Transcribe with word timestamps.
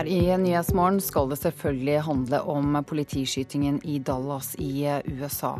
Her 0.00 0.08
i 0.08 0.36
Nyhetsmorgen 0.40 0.96
skal 1.04 1.26
det 1.28 1.36
selvfølgelig 1.42 1.98
handle 2.06 2.38
om 2.48 2.78
politiskytingen 2.88 3.82
i 3.84 3.98
Dallas 4.00 4.54
i 4.56 4.86
USA. 5.04 5.50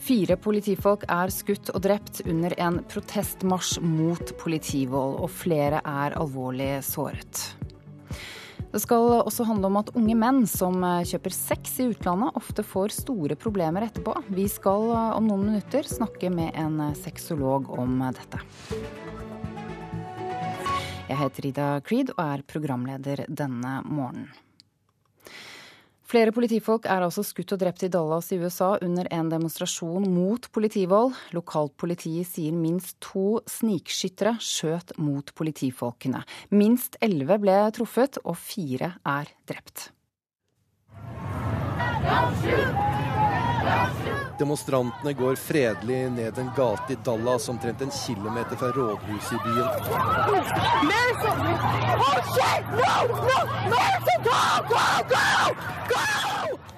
Fire 0.00 0.38
politifolk 0.40 1.04
er 1.12 1.28
skutt 1.28 1.68
og 1.74 1.82
drept 1.84 2.22
under 2.24 2.54
en 2.56 2.78
protestmarsj 2.88 3.82
mot 3.84 4.32
politivold, 4.40 5.18
og 5.20 5.28
flere 5.28 5.82
er 5.84 6.16
alvorlig 6.16 6.70
såret. 6.88 7.42
Det 8.72 8.80
skal 8.80 9.18
også 9.18 9.44
handle 9.44 9.68
om 9.68 9.76
at 9.82 9.92
unge 9.92 10.16
menn 10.24 10.46
som 10.48 10.80
kjøper 10.80 11.36
sex 11.36 11.76
i 11.84 11.90
utlandet, 11.92 12.32
ofte 12.32 12.64
får 12.64 12.96
store 12.96 13.36
problemer 13.36 13.90
etterpå. 13.90 14.16
Vi 14.32 14.48
skal 14.48 14.88
om 15.18 15.28
noen 15.28 15.50
minutter 15.50 15.84
snakke 15.84 16.32
med 16.32 16.56
en 16.56 16.80
sexolog 16.96 17.68
om 17.76 18.00
dette. 18.08 18.40
Jeg 21.06 21.20
heter 21.20 21.46
Ida 21.46 21.68
Creed 21.86 22.10
og 22.16 22.22
er 22.24 22.42
programleder 22.50 23.24
denne 23.30 23.78
morgenen. 23.86 24.32
Flere 26.06 26.30
politifolk 26.30 26.84
er 26.86 27.02
altså 27.02 27.24
skutt 27.26 27.50
og 27.56 27.58
drept 27.58 27.82
i 27.82 27.88
Dallas 27.90 28.28
i 28.30 28.38
USA 28.38 28.76
under 28.82 29.08
en 29.10 29.30
demonstrasjon 29.30 30.06
mot 30.06 30.46
politivold. 30.54 31.16
Lokalt 31.34 31.74
politi 31.78 32.20
sier 32.26 32.54
minst 32.54 32.94
to 33.02 33.40
snikskyttere 33.50 34.36
skjøt 34.38 34.94
mot 35.02 35.34
politifolkene. 35.34 36.22
Minst 36.54 36.98
elleve 37.02 37.40
ble 37.42 37.58
truffet, 37.74 38.20
og 38.22 38.38
fire 38.38 38.94
er 39.02 39.34
drept. 39.50 39.90
Don't 42.06 42.38
shoot! 42.38 42.84
Don't 43.66 44.04
shoot! 44.04 44.15
Demonstrantene 44.38 45.12
går 45.12 45.34
fredelig 45.34 46.10
ned 46.10 46.38
en 46.38 46.50
gate 46.56 46.92
i 46.92 46.96
Dallas 47.04 47.48
omtrent 47.48 47.80
en 47.80 47.90
kilometer 47.90 48.56
fra 48.56 48.68
rådhuset 48.72 49.32
i 49.32 49.38
byen. 49.44 49.68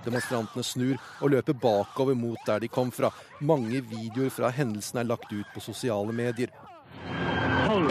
Demonstrantene 0.05 0.65
snur 0.65 0.97
og 1.21 1.31
løper 1.35 1.53
bakover 1.53 2.15
mot 2.15 2.39
der 2.47 2.63
de 2.63 2.69
kom 2.69 2.93
fra. 2.95 3.11
Mange 3.41 3.83
videoer 3.83 4.31
fra 4.31 4.53
hendelsen 4.55 5.03
er 5.03 5.11
lagt 5.11 5.33
ut 5.33 5.51
på 5.55 5.61
sosiale 5.61 6.15
medier. 6.15 6.55
Hold 7.67 7.91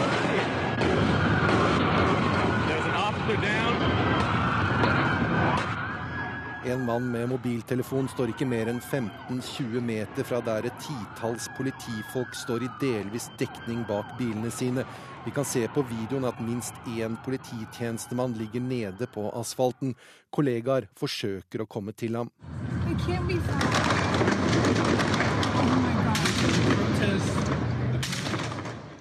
En 6.68 6.84
mann 6.84 7.10
med 7.10 7.28
mobiltelefon 7.28 8.10
står 8.12 8.34
ikke 8.34 8.44
mer 8.44 8.68
enn 8.68 8.80
15-20 8.82 9.80
meter 9.80 10.26
fra 10.28 10.42
der 10.44 10.66
et 10.68 10.82
titalls 10.84 11.46
politifolk 11.56 12.34
står 12.36 12.66
i 12.66 12.68
delvis 12.82 13.30
dekning 13.40 13.86
bak 13.88 14.10
bilene 14.18 14.50
sine. 14.52 14.84
Vi 15.24 15.32
kan 15.32 15.48
se 15.48 15.62
på 15.72 15.86
videoen 15.88 16.28
at 16.28 16.42
minst 16.44 16.76
én 16.92 17.16
polititjenestemann 17.24 18.36
ligger 18.36 18.60
nede 18.60 19.08
på 19.08 19.30
asfalten. 19.40 19.94
Kollegaer 20.28 20.90
forsøker 21.00 21.64
å 21.64 21.68
komme 21.72 21.96
til 21.96 22.20
ham. 22.20 22.28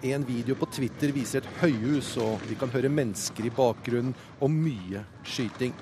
En 0.08 0.24
video 0.24 0.56
på 0.56 0.72
Twitter 0.72 1.12
viser 1.12 1.44
et 1.44 1.54
høyhus, 1.60 2.16
og 2.16 2.48
vi 2.48 2.56
kan 2.56 2.72
høre 2.72 2.88
mennesker 2.88 3.52
i 3.52 3.56
bakgrunnen 3.60 4.16
og 4.40 4.56
mye 4.56 5.04
skyting. 5.28 5.76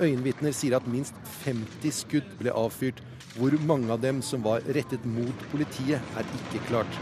Øyenvitner 0.00 0.50
sier 0.50 0.76
at 0.76 0.86
minst 0.88 1.14
50 1.24 1.90
skudd 1.92 2.28
ble 2.38 2.52
avfyrt. 2.56 3.02
Hvor 3.36 3.52
mange 3.66 3.92
av 3.92 4.00
dem 4.02 4.22
som 4.22 4.44
var 4.44 4.64
rettet 4.74 5.04
mot 5.04 5.44
politiet, 5.50 6.00
er 6.16 6.24
ikke 6.38 6.64
klart. 6.66 6.98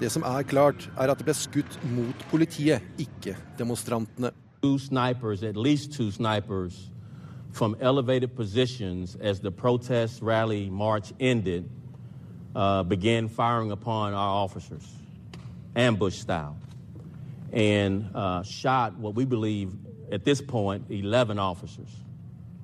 Det 0.00 0.12
som 0.12 0.22
er 0.22 0.42
klart, 0.42 0.90
er 0.98 1.10
at 1.10 1.18
det 1.18 1.24
ble 1.24 1.34
skutt 1.34 1.80
mot 1.96 2.26
politiet, 2.30 2.80
ikke 2.98 3.36
demonstrantene. 3.58 4.30
To 4.62 4.78
snipers, 4.78 5.42
at 5.42 5.56
least 5.56 5.92
two 5.92 6.10
snipers, 6.10 6.90
from 7.52 7.76
elevated 7.80 8.36
positions 8.36 9.16
as 9.20 9.40
the 9.40 9.50
protest 9.50 10.22
rally 10.22 10.68
march 10.68 11.12
ended, 11.18 11.64
uh, 12.54 12.82
began 12.82 13.28
firing 13.28 13.72
upon 13.72 14.12
our 14.12 14.44
officers, 14.44 14.84
ambush 15.74 16.14
style 16.14 16.56
and 17.52 18.10
uh, 18.14 18.42
shot 18.42 18.96
what 18.96 19.14
we 19.14 19.24
believe 19.24 19.72
at 20.12 20.24
this 20.24 20.40
point 20.40 20.86
11 20.90 21.38
officers. 21.38 21.88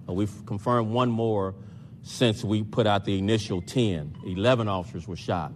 Uh, 0.09 0.13
we've 0.13 0.47
confirmed 0.47 0.91
one 0.91 1.11
more 1.11 1.55
since 2.03 2.45
we 2.45 2.63
put 2.63 2.87
out 2.87 3.05
the 3.05 3.19
initial 3.19 3.61
10. 3.61 4.17
11 4.25 4.69
officers 4.69 5.09
were 5.09 5.17
shot. 5.17 5.53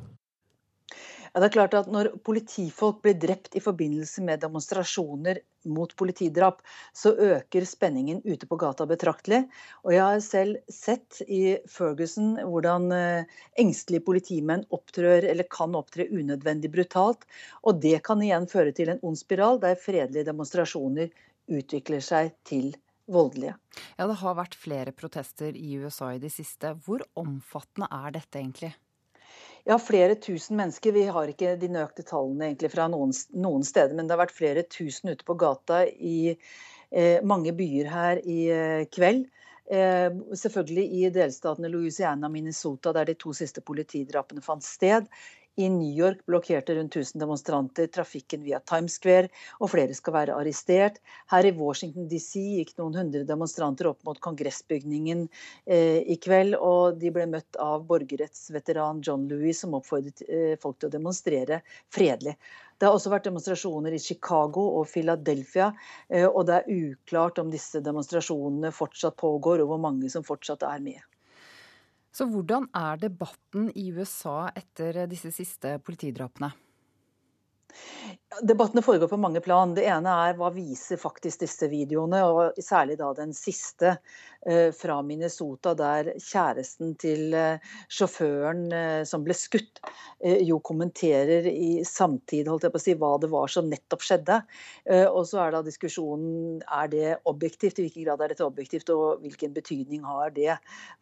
Ja, 1.31 1.41
det 1.41 1.51
er 1.51 1.55
klart 1.55 1.75
at 1.79 1.89
Når 1.91 2.11
politifolk 2.27 3.01
blir 3.05 3.15
drept 3.21 3.55
i 3.55 3.63
forbindelse 3.63 4.23
med 4.27 4.43
demonstrasjoner 4.43 5.39
mot 5.71 5.93
politidrap, 6.01 6.63
så 6.97 7.13
øker 7.13 7.67
spenningen 7.69 8.23
ute 8.25 8.49
på 8.49 8.59
gata 8.59 8.87
betraktelig. 8.89 9.45
Og 9.85 9.93
Jeg 9.95 10.03
har 10.03 10.21
selv 10.25 10.59
sett 10.73 11.21
i 11.29 11.59
Ferguson 11.69 12.35
hvordan 12.41 12.91
eh, 12.97 13.39
engstelige 13.61 14.07
politimenn 14.09 14.67
opptrør, 14.75 15.29
eller 15.31 15.47
kan 15.51 15.77
opptre 15.79 16.09
unødvendig 16.11 16.73
brutalt. 16.73 17.27
Og 17.63 17.81
Det 17.81 18.01
kan 18.03 18.23
igjen 18.23 18.51
føre 18.51 18.75
til 18.75 18.91
en 18.91 19.03
ond 19.03 19.19
spiral, 19.21 19.61
der 19.63 19.79
fredelige 19.79 20.27
demonstrasjoner 20.33 21.11
utvikler 21.51 22.03
seg 22.03 22.35
til 22.47 22.73
voldelige. 23.11 23.55
Ja, 23.99 24.07
Det 24.07 24.19
har 24.23 24.39
vært 24.39 24.59
flere 24.59 24.93
protester 24.93 25.55
i 25.55 25.79
USA 25.79 26.15
i 26.15 26.23
det 26.23 26.33
siste. 26.35 26.75
Hvor 26.87 27.05
omfattende 27.15 27.91
er 27.91 28.19
dette 28.19 28.41
egentlig? 28.41 28.75
Ja, 29.65 29.77
flere 29.79 30.15
tusen 30.15 30.57
mennesker. 30.57 30.93
Vi 30.93 31.05
har 31.13 31.29
ikke 31.29 31.57
de 31.61 31.69
nøkte 31.73 32.05
tallene 32.07 32.49
egentlig 32.49 32.71
fra 32.73 32.87
noen, 32.89 33.13
noen, 33.37 33.65
steder, 33.67 33.95
men 33.97 34.09
det 34.09 34.17
har 34.17 34.23
vært 34.23 34.37
flere 34.37 34.65
tusen 34.65 35.13
ute 35.13 35.27
på 35.27 35.37
gata 35.41 35.83
i 35.87 36.33
eh, 36.33 37.21
mange 37.23 37.53
byer 37.57 37.91
her 37.93 38.23
i 38.25 38.41
eh, 38.55 38.87
kveld. 38.93 39.27
Eh, 39.71 40.09
selvfølgelig 40.35 40.87
i 40.99 41.11
delstatene 41.15 41.71
Louisiana 41.71 42.27
og 42.27 42.35
Minnesota, 42.35 42.95
der 42.97 43.11
de 43.11 43.19
to 43.21 43.35
siste 43.37 43.63
politidrapene 43.63 44.43
fant 44.43 44.65
sted. 44.67 45.07
I 45.57 45.69
New 45.69 45.91
York 45.97 46.27
blokkerte 46.27 46.75
rundt 46.75 46.97
1000 46.97 47.21
demonstranter 47.21 47.87
trafikken 47.87 48.45
via 48.45 48.61
Times 48.61 48.95
Square, 49.01 49.29
og 49.59 49.73
flere 49.73 49.95
skal 49.97 50.15
være 50.15 50.37
arrestert. 50.39 51.01
Her 51.33 51.49
i 51.49 51.53
Washington 51.57 52.07
DC 52.09 52.45
gikk 52.61 52.73
noen 52.79 52.97
hundre 53.01 53.25
demonstranter 53.29 53.91
opp 53.91 54.05
mot 54.07 54.21
kongressbygningen 54.23 55.27
eh, 55.67 56.01
i 56.07 56.17
kveld, 56.23 56.55
og 56.55 57.01
de 57.03 57.13
ble 57.15 57.27
møtt 57.35 57.59
av 57.61 57.85
borgerrettsveteran 57.91 59.03
John 59.05 59.27
Louis, 59.31 59.59
som 59.59 59.75
oppfordret 59.79 60.23
eh, 60.29 60.57
folk 60.63 60.79
til 60.79 60.93
å 60.93 60.95
demonstrere 60.97 61.61
fredelig. 61.93 62.37
Det 62.79 62.89
har 62.89 62.97
også 62.97 63.13
vært 63.13 63.27
demonstrasjoner 63.29 63.93
i 63.93 64.01
Chicago 64.01 64.71
og 64.79 64.89
Philadelphia, 64.89 65.73
eh, 66.09 66.29
og 66.31 66.47
det 66.49 66.61
er 66.61 66.73
uklart 66.93 67.43
om 67.43 67.51
disse 67.53 67.83
demonstrasjonene 67.85 68.73
fortsatt 68.73 69.19
pågår, 69.21 69.61
og 69.61 69.75
hvor 69.75 69.83
mange 69.91 70.09
som 70.15 70.25
fortsatt 70.25 70.65
er 70.71 70.81
med. 70.87 71.03
Så 72.11 72.27
hvordan 72.27 72.67
er 72.75 72.99
debatten 72.99 73.69
i 73.79 73.91
USA 73.95 74.51
etter 74.59 75.05
disse 75.11 75.31
siste 75.35 75.77
politidrapene? 75.85 76.51
Debattene 78.43 78.83
foregår 78.83 79.09
på 79.09 79.17
mange 79.17 79.41
plan. 79.43 79.73
Det 79.75 79.83
ene 79.91 80.11
er 80.29 80.37
hva 80.39 80.53
viser 80.55 81.01
faktisk 81.03 81.41
disse 81.43 81.67
videoene, 81.67 82.21
og 82.23 82.61
særlig 82.63 82.95
da 83.01 83.09
den 83.19 83.33
siste 83.35 83.97
eh, 84.47 84.71
fra 84.71 85.01
Minnesota, 85.03 85.73
der 85.75 86.13
kjæresten 86.15 86.93
til 87.01 87.35
eh, 87.35 87.73
sjåføren 87.91 88.69
eh, 88.71 89.01
som 89.09 89.27
ble 89.27 89.35
skutt, 89.35 89.83
jo 90.21 90.61
kommenterer 90.63 91.49
i 91.49 91.81
samtid 91.89 92.47
holdt 92.47 92.69
jeg 92.69 92.75
på 92.75 92.79
å 92.79 92.85
si, 92.85 92.95
hva 93.01 93.11
det 93.19 93.33
var 93.33 93.51
som 93.51 93.71
nettopp 93.73 94.03
skjedde. 94.05 94.37
Og 95.09 95.23
så 95.25 95.39
er 95.41 95.55
da 95.55 95.63
diskusjonen 95.65 96.59
er 96.61 96.91
det 96.93 97.15
objektivt, 97.31 97.79
i 97.81 97.87
hvilken 97.87 98.05
grad 98.05 98.21
er 98.27 98.35
dette 98.35 98.45
objektivt, 98.45 98.93
og 98.93 99.25
hvilken 99.25 99.55
betydning 99.57 100.05
har 100.05 100.35
det 100.37 100.59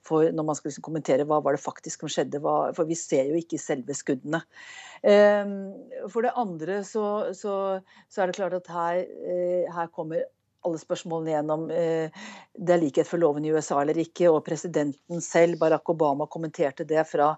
for 0.07 0.31
når 0.31 0.47
man 0.47 0.59
skal 0.59 0.71
liksom 0.71 0.87
kommentere 0.87 1.27
hva 1.27 1.41
var 1.43 1.59
det 1.59 1.65
faktisk 1.65 2.07
som 2.07 2.13
skjedde. 2.15 2.39
For 2.79 2.87
vi 2.87 2.95
ser 2.95 3.33
jo 3.33 3.43
ikke 3.43 3.59
selve 3.59 3.99
skuddene. 3.99 4.45
For 5.03 6.23
det 6.23 6.37
andre 6.39 6.79
så 6.87 7.18
så, 7.37 7.55
så, 8.09 8.23
er 8.23 8.31
det 8.31 8.39
klart 8.39 8.57
at 8.59 8.69
her, 8.73 9.05
eh, 9.05 9.71
her 9.75 9.91
kommer 9.95 10.27
alle 10.67 10.81
spørsmålene 10.81 11.33
gjennom 11.33 11.67
eh, 11.71 12.27
det 12.59 12.75
er 12.75 12.83
likhet 12.83 13.09
for 13.09 13.21
loven 13.23 13.47
i 13.47 13.53
USA 13.55 13.81
eller 13.83 13.99
ikke. 14.03 14.31
Og 14.33 14.43
presidenten 14.47 15.23
selv, 15.25 15.59
Barack 15.61 15.89
Obama, 15.93 16.27
kommenterte 16.31 16.87
det 16.89 17.05
fra, 17.11 17.33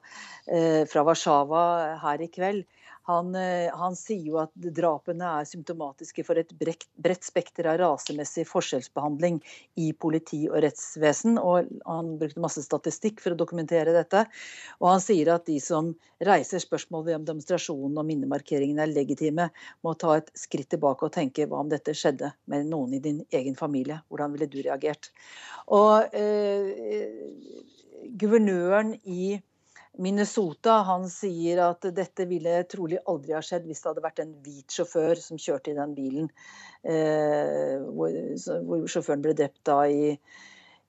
eh, 0.48 0.82
fra 0.90 1.04
Warszawa 1.06 1.64
her 2.02 2.24
i 2.24 2.30
kveld. 2.32 2.64
Han, 3.08 3.34
eh, 3.34 3.70
han, 3.74 3.96
sier 3.96 4.26
jo 4.26 4.38
at 4.42 4.52
drapene 4.76 5.26
er 5.40 5.48
symptomatiske 5.48 6.24
for 6.26 6.38
et 6.40 6.52
bredt, 6.60 6.84
bredt 7.00 7.24
spekter 7.26 7.66
av 7.70 7.78
rasemessig 7.80 8.44
forskjellsbehandling 8.50 9.40
i 9.80 9.90
politi 9.96 10.42
og 10.50 10.60
rettsvesen. 10.66 11.38
og 11.40 11.70
Han 11.86 12.12
brukte 12.20 12.44
masse 12.44 12.62
statistikk 12.66 13.22
for 13.24 13.34
å 13.34 13.40
dokumentere 13.40 13.94
dette. 13.96 14.26
Og 14.80 14.90
han 14.92 15.02
sier 15.04 15.32
at 15.34 15.48
de 15.48 15.58
som 15.64 15.94
reiser 16.20 16.62
spørsmål 16.62 17.06
ved 17.08 17.18
om 17.20 17.26
demonstrasjonen 17.32 17.98
og 17.98 18.08
minnemarkeringen 18.10 18.82
er 18.84 18.92
legitime, 18.92 19.48
må 19.82 19.96
ta 19.98 20.18
et 20.20 20.30
skritt 20.36 20.70
tilbake 20.74 21.08
og 21.08 21.14
tenke 21.16 21.48
hva 21.48 21.64
om 21.64 21.72
dette 21.72 21.96
skjedde 21.96 22.34
med 22.52 22.68
noen 22.68 22.98
i 22.98 23.02
din 23.02 23.24
egen 23.32 23.56
familie? 23.58 24.02
Hvordan 24.12 24.36
ville 24.36 24.50
du 24.50 24.60
reagert? 24.60 25.10
Og 25.72 26.12
eh, 26.16 26.74
Guvernøren 28.20 28.94
i 29.04 29.38
Minnesota 30.00 30.80
han 30.88 31.04
sier 31.12 31.60
at 31.64 31.84
dette 31.96 32.24
ville 32.28 32.62
trolig 32.70 33.00
aldri 33.10 33.34
ha 33.36 33.42
skjedd 33.44 33.66
hvis 33.68 33.82
det 33.82 33.90
hadde 33.90 34.04
vært 34.04 34.22
en 34.24 34.32
hvit 34.44 34.76
sjåfør 34.76 35.20
som 35.20 35.40
kjørte 35.40 35.72
i 35.72 35.76
den 35.76 35.92
bilen. 35.96 36.30
Eh, 36.82 37.76
hvor, 37.84 38.14
hvor, 38.68 38.86
sjåføren 38.88 39.24
ble 39.24 39.36
drept 39.36 39.60
da 39.68 39.82
i, 39.90 40.14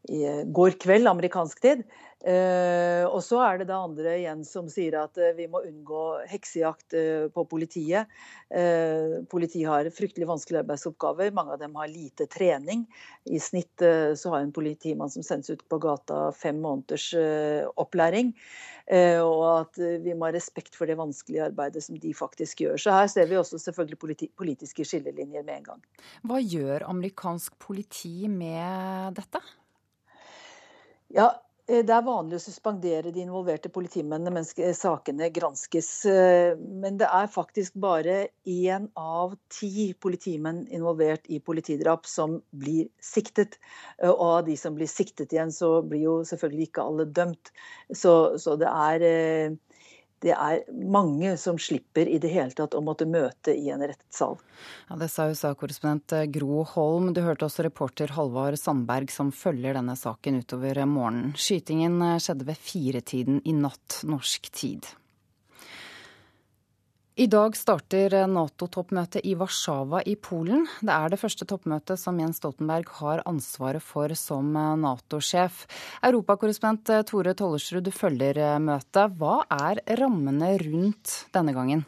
i 0.07 0.21
går 0.47 0.79
kveld, 0.81 1.11
amerikansk 1.11 1.59
tid. 1.63 1.83
Uh, 2.21 3.07
og 3.09 3.23
så 3.25 3.39
er 3.41 3.57
det 3.57 3.65
det 3.71 3.73
andre 3.73 4.11
igjen 4.19 4.43
som 4.45 4.67
sier 4.69 4.93
at 4.99 5.17
uh, 5.17 5.31
vi 5.33 5.47
må 5.49 5.63
unngå 5.65 6.01
heksejakt 6.29 6.93
uh, 6.93 7.25
på 7.33 7.45
politiet. 7.49 8.09
politiet 9.31 9.69
har 9.69 9.87
fryktelig 9.95 10.27
vanskelige 10.27 10.59
arbeidsoppgaver. 10.65 11.31
Mange 11.33 11.55
av 11.55 11.61
dem 11.61 11.77
har 11.79 11.87
lite 11.87 12.27
trening. 12.27 12.83
I 13.25 13.39
snitt 13.39 13.79
så 13.79 14.33
har 14.33 14.41
en 14.43 14.51
politimann 14.51 15.09
som 15.09 15.23
sendes 15.23 15.49
ut 15.49 15.61
på 15.71 15.79
gata 15.79 16.33
fem 16.35 16.59
måneders 16.59 17.13
opplæring. 17.79 18.33
og 19.23 19.43
at 19.61 19.79
vi 20.03 20.13
må 20.13 20.27
ha 20.27 20.33
respekt 20.35 20.75
for 20.75 20.89
det 20.89 20.97
vanskelige 20.99 21.45
arbeidet 21.45 21.83
som 21.85 21.95
de 21.95 22.11
faktisk 22.13 22.65
gjør. 22.65 22.75
Så 22.75 22.91
her 22.91 23.07
ser 23.07 23.29
vi 23.29 23.39
også 23.39 23.61
selvfølgelig 23.61 23.99
politi 23.99 24.27
politiske 24.35 24.83
skillelinjer 24.83 25.47
med 25.47 25.61
en 25.61 25.69
gang. 25.69 25.85
Hva 26.27 26.41
gjør 26.43 26.89
amerikansk 26.89 27.55
politi 27.55 28.27
med 28.27 29.15
dette? 29.15 29.39
Ja, 31.15 31.31
Eh, 31.31 31.50
det 31.67 31.93
er 31.93 32.03
vanlig 32.05 32.37
å 32.37 32.41
suspendere 32.41 33.11
de 33.13 33.21
involverte 33.23 33.69
politimennene 33.73 34.33
mens 34.33 34.53
sakene 34.77 35.29
granskes. 35.33 35.89
Eh, 36.09 36.57
men 36.57 36.97
det 36.99 37.07
er 37.07 37.29
faktisk 37.31 37.77
bare 37.79 38.15
én 38.49 38.87
av 38.99 39.35
ti 39.53 39.91
politimenn 39.93 40.63
involvert 40.73 41.29
i 41.29 41.39
politidrap 41.39 42.09
som 42.09 42.39
blir 42.51 42.89
siktet. 43.01 43.59
Eh, 44.01 44.09
og 44.09 44.25
av 44.27 44.45
de 44.49 44.57
som 44.59 44.75
blir 44.75 44.89
siktet 44.89 45.33
igjen, 45.35 45.53
så 45.53 45.79
blir 45.85 46.07
jo 46.07 46.15
selvfølgelig 46.27 46.71
ikke 46.71 46.87
alle 46.87 47.07
dømt. 47.07 47.53
Så, 47.93 48.15
så 48.41 48.57
det 48.59 48.71
er 48.71 49.57
det 50.21 50.33
er 50.35 50.61
mange 50.69 51.33
som 51.41 51.57
slipper 51.57 52.09
i 52.09 52.19
det 52.21 52.29
hele 52.29 52.53
tatt 52.53 52.75
å 52.77 52.83
måtte 52.85 53.07
møte 53.09 53.55
i 53.57 53.71
en 53.73 53.81
rettssal. 53.81 54.37
Ja, 54.89 54.97
det 55.01 55.09
sa 55.09 55.25
USA-korrespondent 55.31 56.13
Gro 56.33 56.61
Holm. 56.75 57.09
Du 57.15 57.23
hørte 57.25 57.47
også 57.47 57.65
reporter 57.65 58.13
Halvard 58.13 58.59
Sandberg 58.61 59.09
som 59.13 59.33
følger 59.33 59.79
denne 59.79 59.97
saken 59.97 60.43
utover 60.43 60.83
morgenen. 60.85 61.33
Skytingen 61.33 61.97
skjedde 62.21 62.49
ved 62.51 62.61
firetiden 62.61 63.41
i 63.49 63.55
natt 63.57 64.03
norsk 64.05 64.51
tid. 64.53 64.93
I 67.19 67.25
dag 67.27 67.57
starter 67.59 68.13
Nato-toppmøtet 68.31 69.25
i 69.27 69.33
Warszawa 69.35 69.99
i 70.07 70.13
Polen. 70.15 70.63
Det 70.79 70.93
er 70.95 71.11
det 71.11 71.19
første 71.19 71.43
toppmøtet 71.43 71.99
som 71.99 72.15
Jens 72.21 72.39
Stoltenberg 72.39 72.87
har 73.01 73.23
ansvaret 73.27 73.83
for 73.83 74.15
som 74.15 74.55
Nato-sjef. 74.55 75.65
Europakorrespondent 76.07 76.93
Tore 77.11 77.35
Tollersrud, 77.35 77.91
følger 77.91 78.39
møtet. 78.63 79.19
Hva 79.19 79.41
er 79.51 79.83
rammene 79.99 80.53
rundt 80.63 81.25
denne 81.35 81.51
gangen? 81.57 81.83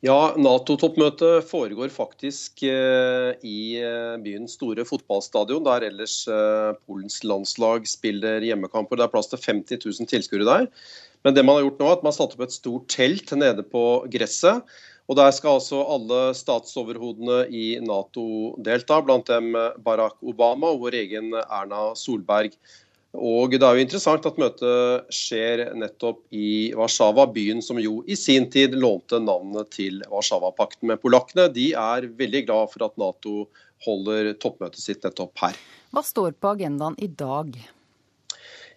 Ja, 0.00 0.32
Nato-toppmøtet 0.40 1.44
foregår 1.44 1.90
faktisk 1.92 2.62
eh, 2.64 3.34
i 3.44 3.76
eh, 3.76 4.14
byens 4.24 4.54
store 4.56 4.86
fotballstadion, 4.88 5.66
der 5.66 5.84
ellers 5.90 6.22
eh, 6.24 6.70
Polens 6.88 7.18
landslag 7.20 7.84
spiller 7.88 8.40
hjemmekamper. 8.40 8.96
Det 8.96 9.04
er 9.04 9.12
plass 9.12 9.28
til 9.28 9.42
50 9.44 9.82
000 9.84 10.08
tilskuere 10.08 10.46
der. 10.48 10.70
Men 11.20 11.36
det 11.36 11.44
man 11.44 11.58
har 11.58 11.66
gjort 11.66 11.82
nå, 11.82 11.90
er 11.90 11.98
at 11.98 12.06
man 12.06 12.14
har 12.14 12.16
satt 12.16 12.32
opp 12.38 12.46
et 12.46 12.56
stort 12.56 12.88
telt 12.96 13.34
nede 13.36 13.66
på 13.68 13.84
gresset. 14.14 14.64
Og 15.10 15.18
Der 15.20 15.34
skal 15.36 15.58
altså 15.58 15.82
alle 15.84 16.22
statsoverhodene 16.38 17.42
i 17.52 17.66
Nato 17.84 18.54
delta, 18.56 19.02
blant 19.04 19.28
dem 19.28 19.52
Barack 19.84 20.16
Obama 20.24 20.70
og 20.72 20.86
vår 20.86 20.96
egen 21.02 21.34
Erna 21.42 21.90
Solberg. 21.98 22.56
Og 23.10 23.50
Det 23.50 23.66
er 23.66 23.74
jo 23.74 23.82
interessant 23.82 24.26
at 24.28 24.38
møtet 24.38 25.10
skjer 25.10 25.64
nettopp 25.74 26.20
i 26.30 26.70
Warszawa, 26.78 27.26
byen 27.34 27.58
som 27.62 27.80
jo 27.82 28.04
i 28.06 28.14
sin 28.14 28.46
tid 28.50 28.76
lånte 28.78 29.18
navnet 29.18 29.72
til 29.74 29.98
Warszawapakten. 30.06 30.86
Men 30.86 31.00
polakkene 31.02 31.48
de 31.50 31.72
er 31.74 32.06
veldig 32.06 32.44
glad 32.46 32.70
for 32.70 32.86
at 32.86 32.94
Nato 33.02 33.48
holder 33.82 34.30
toppmøtet 34.38 34.78
sitt 34.78 35.02
nettopp 35.02 35.34
her. 35.42 35.58
Hva 35.90 36.04
står 36.06 36.36
på 36.38 36.54
agendaen 36.54 36.94
i 37.02 37.10
dag? 37.10 37.58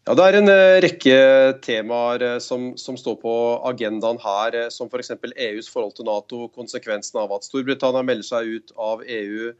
Ja, 0.03 0.15
Det 0.17 0.23
er 0.25 0.35
en 0.39 0.51
eh, 0.51 0.79
rekke 0.83 1.17
temaer 1.63 2.25
eh, 2.25 2.39
som, 2.43 2.73
som 2.75 2.97
står 2.99 3.21
på 3.21 3.35
agendaen 3.69 4.17
her, 4.19 4.57
eh, 4.63 4.71
som 4.73 4.89
f.eks. 4.89 5.13
For 5.13 5.37
EUs 5.45 5.69
forhold 5.71 5.93
til 5.95 6.09
Nato, 6.09 6.47
konsekvensen 6.57 7.21
av 7.21 7.31
at 7.37 7.45
Storbritannia 7.47 8.03
melder 8.03 8.27
seg 8.27 8.49
ut 8.57 8.73
av 8.75 9.05
EU 9.05 9.53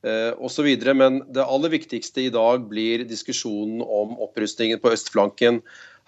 osv. 0.00 0.66
Men 0.96 1.18
det 1.28 1.44
aller 1.44 1.72
viktigste 1.74 2.22
i 2.24 2.32
dag 2.32 2.62
blir 2.70 3.04
diskusjonen 3.04 3.82
om 3.84 4.14
opprustningen 4.24 4.80
på 4.80 4.94
østflanken. 4.94 5.60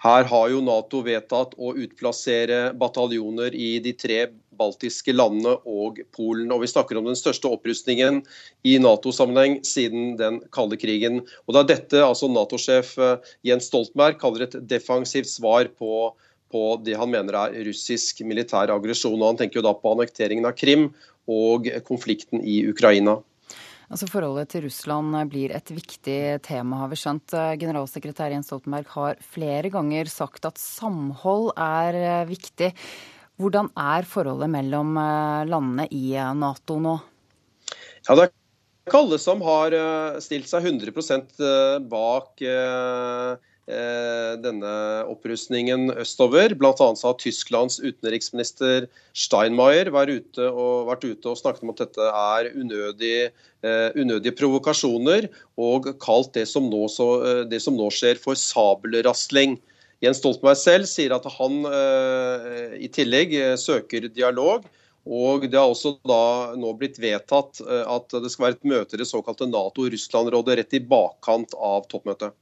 Her 0.03 0.25
har 0.27 0.49
jo 0.51 0.59
Nato 0.59 0.99
vedtatt 1.05 1.53
å 1.55 1.69
utplassere 1.79 2.73
bataljoner 2.75 3.55
i 3.55 3.77
de 3.79 3.93
tre 3.95 4.25
baltiske 4.59 5.13
landene 5.15 5.53
og 5.63 6.01
Polen. 6.15 6.51
Og 6.51 6.59
Vi 6.63 6.71
snakker 6.73 6.99
om 6.99 7.07
den 7.07 7.15
største 7.15 7.47
opprustningen 7.47 8.19
i 8.67 8.75
Nato-sammenheng 8.83 9.61
siden 9.63 10.17
den 10.19 10.41
kalde 10.51 10.77
krigen. 10.81 11.21
Og 11.47 11.55
Det 11.55 11.61
er 11.61 11.71
dette 11.71 12.03
altså 12.03 12.27
Nato-sjef 12.27 12.97
eh, 12.99 13.31
Jens 13.47 13.71
Stoltenberg 13.71 14.19
kaller 14.19 14.43
et 14.47 14.59
defensivt 14.67 15.31
svar 15.31 15.71
på, 15.79 16.11
på 16.51 16.63
det 16.83 16.99
han 16.99 17.13
mener 17.13 17.39
er 17.39 17.63
russisk 17.69 18.19
militær 18.27 18.75
aggresjon. 18.75 19.21
Og 19.21 19.27
Han 19.31 19.39
tenker 19.39 19.61
jo 19.61 19.67
da 19.69 19.75
på 19.77 19.95
annekteringen 19.95 20.51
av 20.51 20.57
Krim 20.59 20.89
og 21.31 21.71
konflikten 21.87 22.43
i 22.43 22.65
Ukraina. 22.67 23.21
Altså 23.93 24.07
Forholdet 24.09 24.49
til 24.49 24.63
Russland 24.65 25.13
blir 25.29 25.51
et 25.53 25.67
viktig 25.69 26.39
tema, 26.41 26.79
har 26.81 26.89
vi 26.89 26.97
skjønt. 26.97 27.29
Generalsekretær 27.61 28.33
Jens 28.33 28.47
Stoltenberg 28.49 28.87
har 28.89 29.19
flere 29.21 29.69
ganger 29.69 30.09
sagt 30.09 30.47
at 30.49 30.57
samhold 30.57 31.51
er 31.61 31.97
eh, 31.99 32.23
viktig. 32.25 32.71
Hvordan 33.37 33.69
er 33.77 34.07
forholdet 34.09 34.49
mellom 34.49 34.97
eh, 34.97 35.43
landene 35.45 35.85
i 35.93 36.15
eh, 36.17 36.31
Nato 36.33 36.79
nå? 36.81 36.95
Ja, 38.09 38.15
Det 38.17 38.23
er 38.23 38.33
ikke 38.87 39.03
alle 39.03 39.21
som 39.21 39.45
har 39.45 39.77
stilt 40.25 40.49
seg 40.49 40.65
100% 40.73 41.37
bak 41.93 42.41
denne 43.63 44.71
opprustningen 45.07 45.93
østover. 45.95 46.51
Annet 46.51 47.03
har 47.07 47.13
Tysklands 47.21 47.77
utenriksminister 47.79 48.89
Steinmeier 49.15 49.87
vært 49.95 50.17
ute, 50.17 50.49
og, 50.49 50.89
vært 50.89 51.05
ute 51.07 51.31
og 51.31 51.39
snakket 51.39 51.63
om 51.63 51.71
at 51.71 51.79
dette 51.85 52.09
er 52.09 52.49
unødig, 52.59 53.31
unødige 53.95 54.35
provokasjoner, 54.35 55.29
og 55.55 55.93
kalt 56.03 56.33
det 56.35 56.43
som 56.51 56.67
nå, 56.67 56.89
så, 56.91 57.07
det 57.47 57.61
som 57.63 57.79
nå 57.79 57.87
skjer 57.95 58.19
for 58.19 58.35
sabelrasling. 58.35 59.55
Jens 60.03 60.19
Stoltenberg 60.19 60.59
selv 60.59 60.87
sier 60.89 61.13
at 61.15 61.27
han 61.37 61.59
eh, 61.69 62.73
i 62.83 62.89
tillegg 62.91 63.35
eh, 63.39 63.53
søker 63.59 64.09
dialog. 64.11 64.65
Og 65.03 65.43
Det 65.51 65.59
har 65.59 65.67
også 65.67 65.97
da 66.07 66.55
nå 66.59 66.71
blitt 66.79 66.99
vedtatt 67.03 67.59
eh, 67.63 67.83
at 67.87 68.11
det 68.23 68.31
skal 68.31 68.47
være 68.47 68.57
et 68.57 68.69
møte 68.73 68.97
i 68.97 69.01
det 69.01 69.07
såkalte 69.07 69.47
Nato-Russland-rådet 69.51 70.59
rett 70.59 70.75
i 70.79 70.83
bakkant 70.83 71.55
av 71.55 71.87
toppmøtet. 71.91 72.35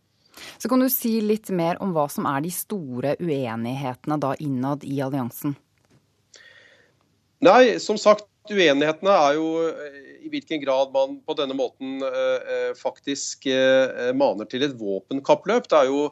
Så 0.58 0.70
Kan 0.70 0.80
du 0.84 0.90
si 0.90 1.20
litt 1.22 1.50
mer 1.50 1.82
om 1.84 1.94
hva 1.96 2.08
som 2.12 2.28
er 2.30 2.42
de 2.46 2.52
store 2.54 3.16
uenighetene 3.20 4.20
da 4.22 4.36
innad 4.40 4.86
i 4.88 5.02
alliansen? 5.04 5.56
Nei, 7.42 7.80
som 7.82 7.98
sagt, 7.98 8.28
uenighetene 8.52 9.14
er 9.14 9.38
jo 9.40 9.48
i 10.22 10.30
hvilken 10.30 10.62
grad 10.62 10.92
man 10.94 11.18
på 11.26 11.34
denne 11.40 11.56
måten 11.58 12.04
faktisk 12.78 13.48
maner 14.14 14.46
til 14.50 14.68
et 14.68 14.76
våpenkappløp. 14.78 15.66
Det 15.70 15.80
er 15.80 15.90
jo 15.90 16.04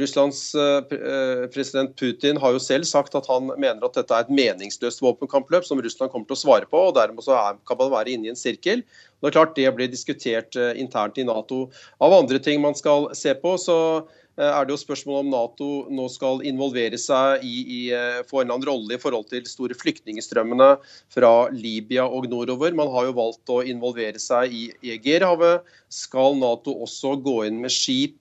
Russlands 0.00 0.54
eh, 0.54 0.94
eh, 0.96 1.46
president 1.52 1.96
Putin 1.96 2.38
har 2.40 2.54
jo 2.54 2.62
selv 2.62 2.86
sagt 2.88 3.16
at 3.18 3.26
han 3.30 3.50
mener 3.56 3.84
at 3.84 3.96
dette 3.98 4.14
er 4.14 4.26
et 4.26 4.32
meningsløst 4.34 5.02
våpenkampløp 5.04 5.66
som 5.66 5.80
Russland 5.82 6.12
kommer 6.12 6.28
til 6.28 6.38
å 6.38 6.42
svare 6.42 6.68
på. 6.68 6.88
og 6.88 6.94
Dermed 6.98 7.24
er, 7.24 7.58
kan 7.68 7.80
man 7.80 7.92
være 7.94 8.14
inne 8.14 8.28
i 8.28 8.32
en 8.32 8.38
sirkel. 8.38 8.84
Det 9.18 9.30
er 9.30 9.34
klart 9.34 9.56
det 9.58 9.72
blir 9.76 9.90
diskutert 9.90 10.56
eh, 10.58 10.76
internt 10.80 11.18
i 11.18 11.26
Nato. 11.28 11.66
Av 12.04 12.14
andre 12.16 12.40
ting 12.42 12.62
man 12.64 12.78
skal 12.78 13.10
se 13.18 13.34
på, 13.38 13.56
så 13.60 13.78
er 14.38 14.68
det 14.68 14.70
jo 14.70 14.78
spørsmål 14.78 15.16
om 15.24 15.30
Nato 15.32 15.68
nå 15.90 16.04
skal 16.14 16.44
involvere 16.46 16.94
seg 17.02 17.42
i, 17.42 17.56
i 17.58 17.80
få 18.28 18.38
en 18.38 18.44
eller 18.44 18.54
annen 18.54 18.68
rolle 18.68 18.94
i 18.94 19.00
forhold 19.02 19.26
til 19.32 19.42
store 19.50 19.74
flyktningstrømmene 19.74 20.68
fra 21.10 21.32
Libya 21.50 22.04
og 22.06 22.28
nordover. 22.30 22.70
Man 22.78 22.92
har 22.94 23.08
jo 23.08 23.16
valgt 23.16 23.50
å 23.50 23.64
involvere 23.66 24.22
seg 24.22 24.54
i 24.54 24.62
Egerhavet. 24.94 25.66
Skal 25.90 26.38
Nato 26.38 26.76
også 26.86 27.16
gå 27.18 27.40
inn 27.48 27.58
med 27.64 27.74
skip 27.74 28.14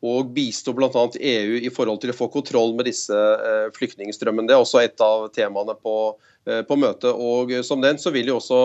og 0.00 0.30
bistå 0.36 0.72
bl.a. 0.76 1.04
EU 1.14 1.58
i 1.60 1.72
forhold 1.72 2.00
til 2.02 2.12
å 2.12 2.16
få 2.16 2.30
kontroll 2.32 2.72
med 2.78 2.88
disse 2.88 3.16
eh, 3.16 3.66
flyktningstrømmene. 3.76 4.48
Det 4.48 4.56
er 4.56 4.62
også 4.62 4.80
et 4.82 5.04
av 5.04 5.28
temaene 5.34 5.76
på, 5.76 5.96
eh, 6.48 6.62
på 6.66 6.78
møtet. 6.80 7.12
Og 7.12 7.52
som 7.66 7.82
den 7.84 8.00
så 8.00 8.12
vil 8.14 8.32
jo 8.32 8.38
også 8.40 8.62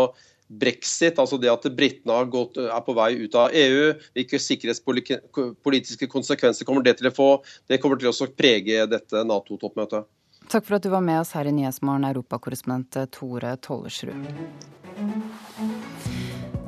brexit, 0.48 1.20
altså 1.20 1.40
det 1.42 1.50
at 1.50 1.66
britene 1.76 2.20
er 2.22 2.82
på 2.86 2.96
vei 2.96 3.12
ut 3.24 3.38
av 3.40 3.56
EU, 3.56 3.94
hvilke 4.14 4.40
sikkerhetspolitiske 4.42 6.10
konsekvenser 6.12 6.68
kommer 6.68 6.86
det 6.86 7.00
til 7.00 7.10
å 7.10 7.16
få, 7.16 7.30
det 7.68 7.82
kommer 7.82 7.98
til 8.00 8.12
å 8.12 8.30
prege 8.38 8.86
dette 8.90 9.26
Nato-toppmøtet. 9.26 10.06
Takk 10.46 10.68
for 10.68 10.78
at 10.78 10.86
du 10.86 10.92
var 10.94 11.02
med 11.02 11.24
oss 11.24 11.34
her 11.34 11.50
i 11.50 11.56
Nyhetsmorgen, 11.56 12.06
europakorrespondent 12.12 13.10
Tore 13.16 13.56
Tollersrud 13.66 14.30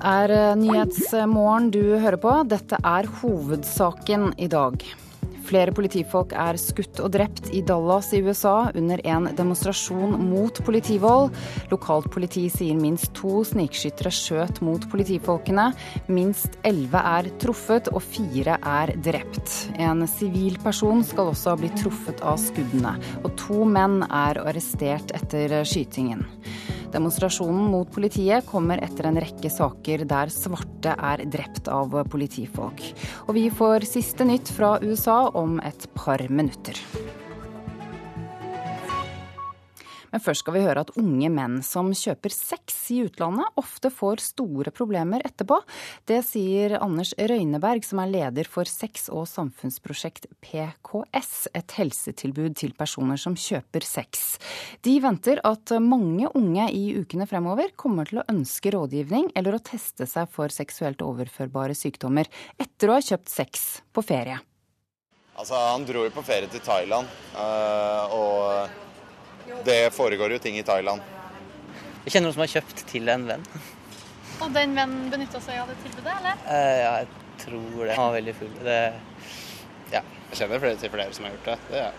er 0.03 0.33
eh, 0.33 0.53
Nyhetsmorgen 0.59 1.71
du 1.73 1.81
hører 1.97 2.19
på. 2.21 2.37
Dette 2.49 2.79
er 2.83 3.09
hovedsaken 3.21 4.33
i 4.37 4.49
dag. 4.51 4.83
Flere 5.47 5.71
politifolk 5.71 6.33
er 6.35 6.57
skutt 6.59 6.99
og 6.99 7.13
drept 7.13 7.47
i 7.55 7.61
Dallas 7.63 8.09
i 8.15 8.19
USA 8.25 8.67
under 8.75 8.99
en 9.07 9.29
demonstrasjon 9.37 10.17
mot 10.19 10.59
politivold. 10.67 11.31
Lokalt 11.71 12.09
politi 12.11 12.47
sier 12.51 12.75
minst 12.75 13.13
to 13.15 13.45
snikskyttere 13.47 14.11
skjøt 14.11 14.59
mot 14.65 14.83
politifolkene. 14.91 15.69
Minst 16.11 16.59
elleve 16.67 16.99
er 17.15 17.31
truffet 17.39 17.87
og 17.93 18.03
fire 18.03 18.57
er 18.59 18.91
drept. 19.07 19.53
En 19.79 20.03
sivil 20.11 20.59
person 20.63 21.05
skal 21.07 21.31
også 21.31 21.55
bli 21.61 21.71
truffet 21.79 22.23
av 22.27 22.35
skuddene, 22.43 22.97
og 23.23 23.31
to 23.39 23.63
menn 23.63 24.01
er 24.09 24.43
arrestert 24.43 25.15
etter 25.15 25.61
skytingen. 25.63 26.27
Demonstrasjonen 26.93 27.67
mot 27.71 27.91
politiet 27.93 28.47
kommer 28.47 28.81
etter 28.83 29.09
en 29.09 29.19
rekke 29.21 29.51
saker 29.51 30.05
der 30.07 30.31
svarte 30.33 30.95
er 30.95 31.25
drept 31.27 31.67
av 31.71 31.95
politifolk. 32.11 32.83
Og 33.27 33.35
vi 33.37 33.47
får 33.51 33.87
siste 33.89 34.27
nytt 34.27 34.51
fra 34.55 34.77
USA 34.83 35.25
om 35.35 35.59
et 35.67 35.89
par 35.97 36.23
minutter. 36.29 36.79
Men 40.17 40.23
først 40.25 40.41
skal 40.41 40.55
vi 40.55 40.63
høre 40.65 40.81
at 40.81 40.95
unge 40.97 41.27
menn 41.29 41.59
som 41.61 41.91
kjøper 41.93 42.33
sex 42.33 42.87
i 42.89 43.03
utlandet, 43.05 43.51
ofte 43.61 43.91
får 43.93 44.23
store 44.25 44.71
problemer 44.73 45.21
etterpå. 45.27 45.59
Det 46.09 46.23
sier 46.25 46.73
Anders 46.81 47.11
Røyneberg, 47.21 47.85
som 47.85 48.01
er 48.01 48.09
leder 48.09 48.49
for 48.49 48.65
sex- 48.65 49.11
og 49.13 49.27
samfunnsprosjekt 49.29 50.25
PKS, 50.41 51.51
et 51.53 51.75
helsetilbud 51.77 52.55
til 52.57 52.73
personer 52.73 53.21
som 53.21 53.35
kjøper 53.37 53.85
sex. 53.85 54.23
De 54.81 54.95
venter 55.03 55.43
at 55.45 55.75
mange 55.85 56.31
unge 56.33 56.65
i 56.73 56.97
ukene 56.97 57.29
fremover 57.29 57.75
kommer 57.77 58.09
til 58.09 58.23
å 58.23 58.25
ønske 58.33 58.73
rådgivning 58.73 59.29
eller 59.37 59.59
å 59.59 59.61
teste 59.61 60.09
seg 60.09 60.33
for 60.33 60.49
seksuelt 60.49 61.05
overførbare 61.05 61.77
sykdommer 61.77 62.25
etter 62.57 62.89
å 62.89 62.97
ha 62.97 63.05
kjøpt 63.05 63.35
sex 63.35 63.69
på 63.93 64.07
ferie. 64.09 64.41
Altså, 65.37 65.53
Han 65.53 65.85
dro 65.85 66.09
jo 66.09 66.17
på 66.17 66.25
ferie 66.25 66.49
til 66.49 66.65
Thailand, 66.65 67.05
eh, 67.37 68.17
og 68.17 68.85
det 69.65 69.81
foregår 69.95 70.35
jo 70.35 70.39
ting 70.43 70.57
i 70.59 70.65
Thailand. 70.65 71.01
Jeg 72.05 72.13
kjenner 72.13 72.29
noen 72.29 72.37
som 72.37 72.45
har 72.45 72.53
kjøpt 72.55 72.83
til 72.87 73.09
en 73.11 73.27
venn. 73.27 73.45
Og 74.37 74.51
den 74.53 74.75
vennen 74.77 75.07
benytta 75.11 75.41
seg 75.43 75.59
av 75.59 75.71
det 75.71 75.77
tilbudet, 75.83 76.13
eller? 76.13 76.41
Uh, 76.45 76.75
ja, 76.79 76.91
jeg 77.01 77.07
tror 77.43 77.79
det. 77.83 77.95
Han 77.97 78.09
var 78.09 78.17
veldig 78.19 78.35
full. 78.37 78.51
Det, 78.63 78.81
ja. 79.91 80.03
Jeg 80.29 80.41
kjenner 80.41 80.61
flere 80.61 80.79
til 80.79 80.93
flere 80.93 81.15
som 81.15 81.27
har 81.27 81.35
gjort 81.35 81.49
det. 81.49 81.57
det 81.71 81.81
ja. 81.81 81.89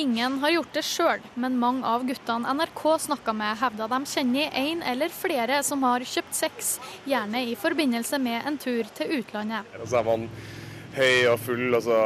Ingen 0.00 0.38
har 0.38 0.52
gjort 0.54 0.72
det 0.72 0.82
sjøl, 0.86 1.24
men 1.42 1.58
mange 1.60 1.84
av 1.84 2.04
guttene 2.08 2.54
NRK 2.56 2.82
snakka 3.04 3.34
med, 3.36 3.58
hevda 3.60 3.88
de 3.90 3.98
kjenner 4.08 4.54
en 4.56 4.84
eller 4.86 5.12
flere 5.12 5.58
som 5.66 5.82
har 5.84 6.04
kjøpt 6.06 6.36
sex, 6.38 6.70
gjerne 7.10 7.42
i 7.50 7.56
forbindelse 7.58 8.20
med 8.22 8.46
en 8.48 8.58
tur 8.62 8.88
til 8.96 9.18
utlandet. 9.18 9.66
Så 9.84 9.98
er 10.00 10.06
man 10.06 10.28
høy 10.94 11.26
og 11.32 11.36
full, 11.42 11.66
og 11.74 11.82
så 11.84 11.98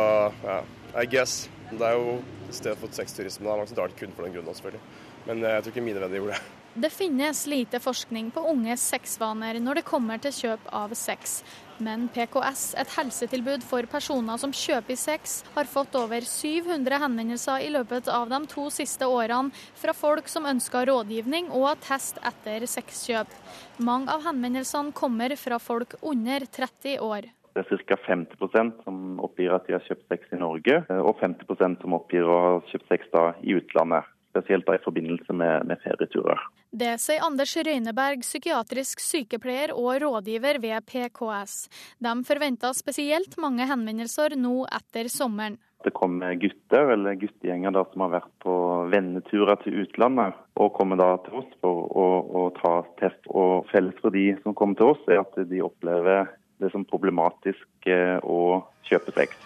ja, 0.43 0.59
I 0.97 1.07
guess. 1.13 1.45
Det 1.71 1.85
er 1.85 2.01
jo 2.01 2.17
i 2.49 2.57
stedet 2.57 2.79
for 2.81 2.93
sexturisme. 2.93 3.49
Mange 3.49 3.71
som 3.71 3.79
drar 3.79 3.93
til 3.93 4.05
kun 4.05 4.15
for 4.17 4.27
den 4.27 4.37
grunnen, 4.37 4.55
selvfølgelig. 4.55 4.85
Men 5.29 5.43
eh, 5.43 5.57
jeg 5.57 5.65
tror 5.65 5.75
ikke 5.75 5.89
mine 5.89 6.05
venner 6.05 6.21
gjorde 6.21 6.37
det. 6.37 6.61
Det 6.75 6.91
finnes 6.91 7.45
lite 7.47 7.79
forskning 7.79 8.33
på 8.35 8.43
unges 8.51 8.83
sexvaner 8.91 9.61
når 9.63 9.79
det 9.79 9.85
kommer 9.87 10.19
til 10.19 10.33
kjøp 10.35 10.65
av 10.75 10.91
sex. 10.99 11.37
Men 11.79 12.09
PKS, 12.15 12.65
et 12.83 12.91
helsetilbud 12.97 13.63
for 13.67 13.87
personer 13.91 14.41
som 14.43 14.51
kjøper 14.55 14.99
sex, 14.99 15.37
har 15.55 15.71
fått 15.71 15.95
over 15.99 16.27
700 16.27 16.99
henvendelser 17.03 17.63
i 17.63 17.71
løpet 17.75 18.11
av 18.11 18.27
de 18.31 18.41
to 18.51 18.67
siste 18.75 19.07
årene 19.07 19.55
fra 19.79 19.95
folk 19.95 20.27
som 20.31 20.51
ønsker 20.51 20.91
rådgivning 20.91 21.53
og 21.55 21.79
test 21.87 22.19
etter 22.27 22.67
sexkjøp. 22.67 23.31
Mange 23.79 24.11
av 24.11 24.27
henvendelsene 24.27 24.95
kommer 24.99 25.39
fra 25.39 25.63
folk 25.63 25.95
under 26.03 26.47
30 26.59 26.99
år. 27.07 27.31
Det 27.55 27.63
er 27.63 27.85
ca. 27.87 27.97
50% 28.09 28.83
som 28.83 29.21
oppgir 29.23 29.55
at 29.55 29.69
de 29.69 29.77
har 29.77 29.85
kjøpt 29.87 30.09
sex 30.11 30.33
i 30.35 30.41
Norge, 30.41 30.81
eh, 30.91 31.01
og 31.01 31.21
50% 31.21 31.85
som 31.85 31.95
oppgir 31.95 32.27
å 32.27 32.41
ha 32.43 32.53
kjøpt 32.73 32.91
sex 32.91 33.07
da 33.15 33.29
i 33.43 33.55
utlandet. 33.55 34.11
Spesielt 34.35 34.67
da 34.67 34.75
i 34.75 34.83
forbindelse 34.83 35.31
med, 35.39 35.69
med 35.71 35.79
ferieturer. 35.85 36.41
Det 36.75 36.97
sier 36.99 37.23
Anders 37.23 37.53
Røyneberg, 37.55 38.25
psykiatrisk 38.27 38.99
sykepleier 38.99 39.71
og 39.79 40.01
rådgiver 40.03 40.59
ved 40.59 40.83
PKS. 40.91 41.55
De 42.03 42.15
forventer 42.27 42.75
spesielt 42.75 43.39
mange 43.39 43.69
henvendelser 43.71 44.35
nå 44.35 44.65
etter 44.67 45.07
sommeren. 45.13 45.61
Det 45.85 45.93
kommer 45.95 46.35
gutter 46.41 46.91
eller 46.97 47.15
guttegjenger 47.21 47.77
som 47.93 48.03
har 48.07 48.15
vært 48.17 48.31
på 48.43 48.55
venneturer 48.91 49.61
til 49.63 49.85
utlandet, 49.85 50.35
og 50.59 50.75
kommer 50.75 50.99
da 50.99 51.13
til 51.23 51.43
oss 51.45 51.51
for 51.63 51.87
å, 51.93 52.07
å 52.25 52.45
ta 52.59 52.79
test. 52.99 53.21
Og 53.29 53.69
Felles 53.71 53.99
for 54.03 54.15
de 54.17 54.33
som 54.41 54.57
kommer 54.57 54.81
til 54.81 54.97
oss, 54.97 55.05
er 55.07 55.23
at 55.23 55.37
de 55.47 55.63
opplever 55.63 56.33
det 56.65 56.73
som 56.73 56.87
problematisk 56.89 57.89
eh, 57.91 58.17
å 58.25 58.65
kjøpe 58.89 59.15
sex. 59.17 59.37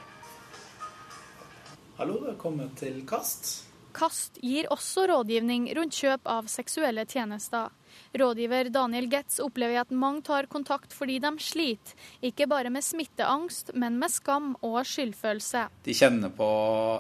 Hallo, 1.98 2.20
velkommen 2.22 2.70
til 2.78 3.02
Kast. 3.08 3.68
Kast 3.98 4.37
gir 4.44 4.68
også 4.70 5.08
rådgivning 5.10 5.64
rundt 5.75 5.96
kjøp 5.98 6.28
av 6.30 6.46
seksuelle 6.50 7.02
tjenester. 7.08 7.72
Rådgiver 8.14 8.68
Daniel 8.70 9.08
Getz 9.10 9.40
opplever 9.42 9.80
at 9.80 9.90
mange 9.90 10.22
tar 10.28 10.46
kontakt 10.52 10.94
fordi 10.94 11.18
de 11.25 11.32
sliter, 11.42 11.96
ikke 12.22 12.46
bare 12.50 12.70
med 12.70 12.87
smitteangst, 12.87 13.72
men 13.75 13.98
med 13.98 14.12
skam 14.14 14.52
og 14.62 14.78
skyldfølelse. 14.87 15.64
De 15.88 15.96
kjenner 15.96 16.30
på 16.30 16.48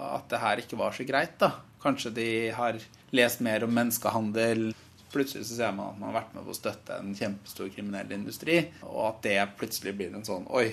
at 0.08 0.26
det 0.32 0.42
her 0.42 0.64
ikke 0.64 0.80
var 0.80 0.96
så 0.96 1.06
greit, 1.06 1.38
da. 1.38 1.52
Kanskje 1.78 2.14
de 2.16 2.28
har 2.56 2.80
lest 3.14 3.44
mer 3.44 3.68
om 3.68 3.72
menneskehandel, 3.78 4.72
Plutselig 5.12 5.46
så 5.48 5.56
ser 5.56 5.72
man 5.76 5.94
at 5.94 6.00
man 6.00 6.10
har 6.10 6.20
vært 6.20 6.34
med 6.36 6.44
på 6.44 6.52
å 6.52 6.58
støtte 6.58 6.98
en 7.00 7.14
kjempestor 7.16 7.70
kriminell 7.72 8.12
industri, 8.12 8.58
og 8.84 9.02
at 9.08 9.22
det 9.24 9.36
plutselig 9.60 9.94
blir 9.96 10.16
en 10.16 10.26
sånn 10.26 10.48
Oi, 10.52 10.66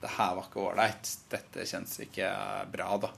det 0.00 0.12
her 0.14 0.36
var 0.38 0.46
ikke 0.46 0.62
ålreit. 0.62 1.10
Dette 1.32 1.66
kjennes 1.66 1.96
ikke 2.04 2.30
bra, 2.72 2.92
da. 3.02 3.10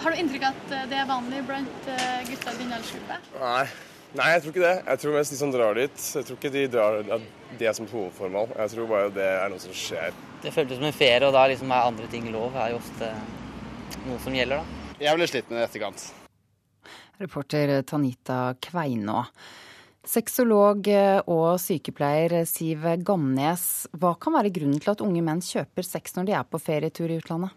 Har 0.00 0.12
du 0.12 0.20
inntrykk 0.20 0.48
av 0.48 0.58
at 0.58 0.90
det 0.90 0.98
er 0.98 1.08
vanlig 1.08 1.44
blant 1.48 1.88
eh, 1.92 2.20
gutta 2.28 2.52
i 2.52 2.60
din 2.60 2.74
aldersgruppe? 2.74 3.20
Nei. 3.38 3.64
Nei, 4.10 4.26
jeg 4.34 4.42
tror 4.42 4.50
ikke 4.50 4.64
det. 4.64 4.78
Jeg 4.88 5.00
tror 5.00 5.12
mest 5.14 5.32
de 5.32 5.36
som 5.38 5.52
drar 5.54 5.76
dit, 5.78 6.00
jeg 6.16 6.26
tror 6.26 6.38
ikke 6.40 6.50
de 6.50 6.62
drar 6.72 6.96
at 7.14 7.26
det 7.60 7.68
er 7.70 7.76
som 7.78 7.86
hovedformål. 7.86 8.56
Jeg 8.58 8.72
tror 8.72 8.88
bare 8.90 9.12
det 9.14 9.28
er 9.36 9.52
noe 9.52 9.62
som 9.62 9.76
skjer. 9.76 10.16
Det 10.42 10.50
føltes 10.54 10.80
som 10.80 10.88
en 10.88 10.96
ferie, 10.96 11.22
og 11.28 11.36
da 11.36 11.44
liksom 11.52 11.70
er 11.70 11.90
andre 11.92 12.08
ting 12.10 12.26
lov. 12.34 12.50
Det 12.56 12.64
er 12.64 12.72
jo 12.74 12.80
ofte 12.80 13.12
noe 14.08 14.18
som 14.24 14.34
gjelder, 14.34 14.64
da. 14.64 14.96
Jeg 15.00 15.16
ble 15.16 15.30
slitt 15.30 15.52
med 15.52 15.60
det 15.60 15.62
i 15.62 15.68
etterkant. 15.68 16.06
Reporter 17.20 17.74
Tanita 17.86 18.40
Kveinå. 18.66 19.22
Sexolog 20.10 20.88
eh, 20.90 21.20
og 21.30 21.54
sykepleier 21.62 22.40
Siv 22.48 22.82
Gamnes, 23.06 23.64
hva 23.94 24.16
kan 24.18 24.34
være 24.34 24.50
grunnen 24.56 24.80
til 24.82 24.90
at 24.90 25.02
unge 25.04 25.22
menn 25.22 25.42
kjøper 25.44 25.86
sex 25.86 26.16
når 26.16 26.26
de 26.26 26.34
er 26.34 26.46
på 26.50 26.58
ferietur 26.58 27.12
i 27.12 27.18
utlandet? 27.20 27.52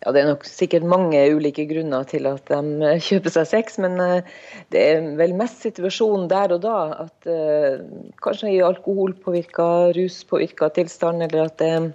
Ja, 0.00 0.12
Det 0.12 0.20
er 0.20 0.28
nok 0.28 0.44
sikkert 0.48 0.84
mange 0.88 1.20
ulike 1.32 1.64
grunner 1.68 2.04
til 2.08 2.28
at 2.28 2.50
de 2.52 2.88
eh, 2.88 3.00
kjøper 3.06 3.32
seg 3.32 3.48
sex, 3.48 3.78
men 3.80 3.96
eh, 4.00 4.28
det 4.72 4.82
er 4.90 5.08
vel 5.16 5.32
mest 5.38 5.64
situasjonen 5.64 6.28
der 6.28 6.52
og 6.56 6.60
da. 6.64 6.76
At 7.06 7.28
uh, 7.28 7.80
kanskje 8.24 8.52
i 8.54 8.62
alkoholpåvirka, 8.64 9.68
ruspåvirka 9.96 10.68
tilstand, 10.76 11.24
eller 11.24 11.46
at 11.46 11.56
det 11.60 11.70
er 11.78 11.88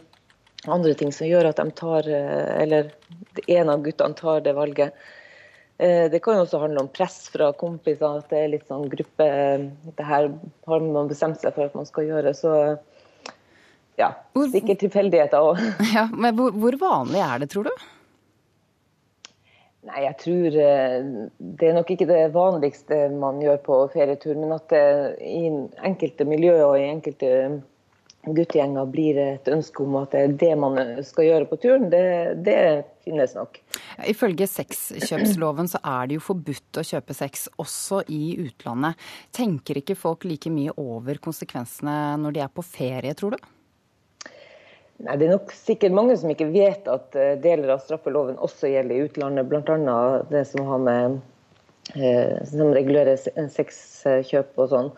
andre 0.66 0.96
ting 0.98 1.14
som 1.14 1.30
gjør 1.30 1.52
at 1.52 1.62
de 1.62 1.78
tar, 1.78 2.10
eller 2.10 2.90
en 3.46 3.74
av 3.74 3.86
guttene 3.86 4.18
tar 4.18 4.42
det 4.46 4.56
valget. 4.58 4.98
Eh, 5.78 6.12
det 6.12 6.22
kan 6.24 6.38
jo 6.38 6.46
også 6.46 6.62
handle 6.62 6.86
om 6.86 6.92
press 6.92 7.26
fra 7.34 7.50
kompiser, 7.60 8.22
at 8.22 8.30
det 8.32 8.40
er 8.40 8.54
litt 8.54 8.70
sånn 8.70 8.88
gruppe 8.92 9.26
Det 9.98 10.06
her 10.08 10.30
har 10.70 10.86
man 10.86 11.10
bestemt 11.12 11.42
seg 11.42 11.56
for 11.56 11.68
at 11.68 11.76
man 11.76 11.88
skal 11.90 12.08
gjøre. 12.08 12.32
Så 12.38 12.54
ja, 14.00 14.14
sikkert 14.54 14.80
tilfeldigheter 14.86 15.52
òg. 15.52 15.60
Ja, 15.96 16.08
men 16.12 16.36
hvor, 16.38 16.80
vanlig 16.80 17.22
er 17.24 17.44
det, 17.44 17.52
tror 17.52 17.68
du? 17.68 17.86
Nei, 19.86 20.02
jeg 20.08 20.16
tror 20.24 20.56
eh, 20.64 20.96
Det 21.38 21.68
er 21.68 21.76
nok 21.78 21.92
ikke 21.94 22.08
det 22.10 22.24
vanligste 22.34 23.06
man 23.14 23.44
gjør 23.44 23.60
på 23.68 23.80
ferietur, 23.94 24.34
men 24.40 24.56
at 24.56 24.72
det 24.72 24.86
i 25.28 25.52
enkelte 25.86 26.28
miljøer 26.28 26.64
og 26.70 26.80
i 26.80 26.88
enkelte 26.88 27.32
guttegjenger 28.26 28.88
blir 28.90 29.18
et 29.22 29.50
ønske 29.52 29.84
om 29.84 29.98
at 30.02 30.14
det 30.16 30.22
er 30.24 30.36
det 30.42 30.52
man 30.62 30.80
skal 31.06 31.28
gjøre 31.28 31.50
på 31.50 31.60
turen, 31.62 31.90
det, 31.92 32.04
det 32.46 32.58
finnes 33.06 33.36
nok. 33.38 33.60
Ifølge 34.10 34.48
sexkjøpsloven 34.50 35.70
så 35.72 35.82
er 35.86 36.10
det 36.10 36.18
jo 36.18 36.26
forbudt 36.26 36.82
å 36.82 36.86
kjøpe 36.86 37.16
sex 37.18 37.48
også 37.62 38.02
i 38.12 38.38
utlandet. 38.48 38.98
Tenker 39.36 39.82
ikke 39.82 39.98
folk 40.00 40.26
like 40.26 40.52
mye 40.54 40.74
over 40.82 41.22
konsekvensene 41.22 42.16
når 42.22 42.38
de 42.38 42.46
er 42.46 42.56
på 42.56 42.66
ferie, 42.66 43.14
tror 43.18 43.36
du? 43.36 43.52
Nei, 45.04 45.18
Det 45.20 45.28
er 45.28 45.36
nok 45.36 45.52
sikkert 45.56 45.96
mange 45.96 46.16
som 46.18 46.32
ikke 46.32 46.52
vet 46.54 46.88
at 46.88 47.16
eh, 47.20 47.36
deler 47.44 47.74
av 47.76 47.84
straffeloven 47.84 48.40
også 48.40 48.72
gjelder 48.72 48.96
i 48.96 49.08
utlandet. 49.10 49.50
Bl.a. 49.52 49.98
det 50.32 50.46
som 50.48 50.64
har 50.70 50.82
med 50.86 51.18
eh, 52.00 52.40
som 52.48 52.72
regulerer 52.76 53.20
sexkjøp 53.20 54.56
og 54.56 54.72
sånn. 54.72 54.92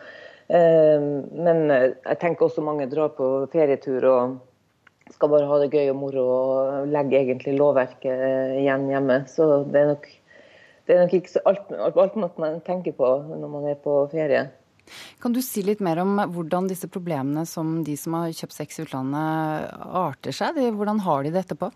Eh, 0.48 1.08
men 1.48 1.63
jeg 1.72 2.20
tenker 2.22 2.48
også 2.48 2.63
mange 2.63 2.88
drar 2.92 3.12
på 3.18 3.48
ferietur 3.51 4.08
og 4.12 4.38
skal 5.13 5.32
bare 5.32 5.48
ha 5.50 5.58
det 5.62 5.72
gøy 5.72 5.89
og 5.92 6.00
moro 6.01 6.24
og 6.27 6.92
legge 6.92 7.20
egentlig 7.20 7.56
lovverket 7.58 8.62
igjen 8.62 8.88
hjemme. 8.92 9.22
Så 9.32 9.63
det 9.72 9.82
er 9.82 9.92
nok, 9.94 10.08
det 10.88 10.96
er 10.96 11.04
nok 11.06 11.18
ikke 11.20 11.36
så 11.36 11.44
alt, 11.48 11.74
alt 11.74 12.39
man 12.39 12.62
tenker 12.68 12.96
på 12.96 13.12
når 13.27 13.51
man 13.51 13.70
er 13.72 13.80
på 13.82 14.00
ferie. 14.12 14.48
Kan 15.20 15.34
du 15.36 15.42
si 15.44 15.63
litt 15.66 15.82
mer 15.84 16.00
om 16.00 16.16
hvordan 16.32 16.70
disse 16.70 16.88
problemene 16.92 17.44
som 17.50 17.82
de 17.84 17.98
som 18.00 18.16
har 18.16 18.32
kjøpt 18.36 18.56
sex 18.56 18.80
i 18.80 18.86
utlandet, 18.86 19.74
arter 20.00 20.36
seg? 20.36 20.60
Hvordan 20.75 21.04
har 21.04 21.25
de 21.25 21.34
det 21.34 21.44
etterpå? 21.44 21.72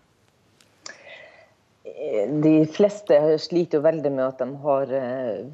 De 2.42 2.52
fleste 2.66 3.16
sliter 3.38 3.78
jo 3.78 3.84
veldig 3.84 4.10
med 4.10 4.24
at 4.24 4.40
de 4.42 4.48
har 4.64 4.94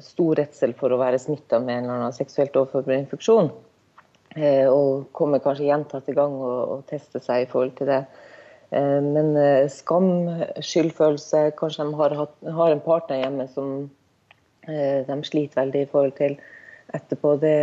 stor 0.01 0.39
redsel 0.39 0.73
for 0.79 0.89
å 0.89 0.97
være 0.97 1.19
smitta 1.21 1.59
med 1.61 1.75
en 1.75 1.83
eller 1.83 1.99
annen 1.99 2.15
seksuelt 2.15 2.57
overførbar 2.57 2.95
infeksjon. 2.95 3.51
Og 4.73 5.03
kommer 5.13 5.43
kanskje 5.43 5.67
gjentatte 5.67 6.15
ganger 6.17 6.47
og, 6.47 6.63
og 6.73 6.81
tester 6.89 7.21
seg 7.21 7.43
i 7.43 7.49
forhold 7.51 7.75
til 7.77 7.91
det. 7.91 7.99
Men 8.73 9.29
skam, 9.69 10.09
skyldfølelse, 10.57 11.43
kanskje 11.59 11.85
de 11.85 12.01
har, 12.01 12.17
hatt, 12.23 12.35
har 12.57 12.73
en 12.73 12.83
partner 12.87 13.21
hjemme 13.21 13.45
som 13.53 13.71
de 14.65 15.19
sliter 15.29 15.61
veldig 15.61 15.85
i 15.85 15.91
forhold 15.93 16.17
til 16.17 16.39
etterpå. 16.93 17.35
Det, 17.41 17.55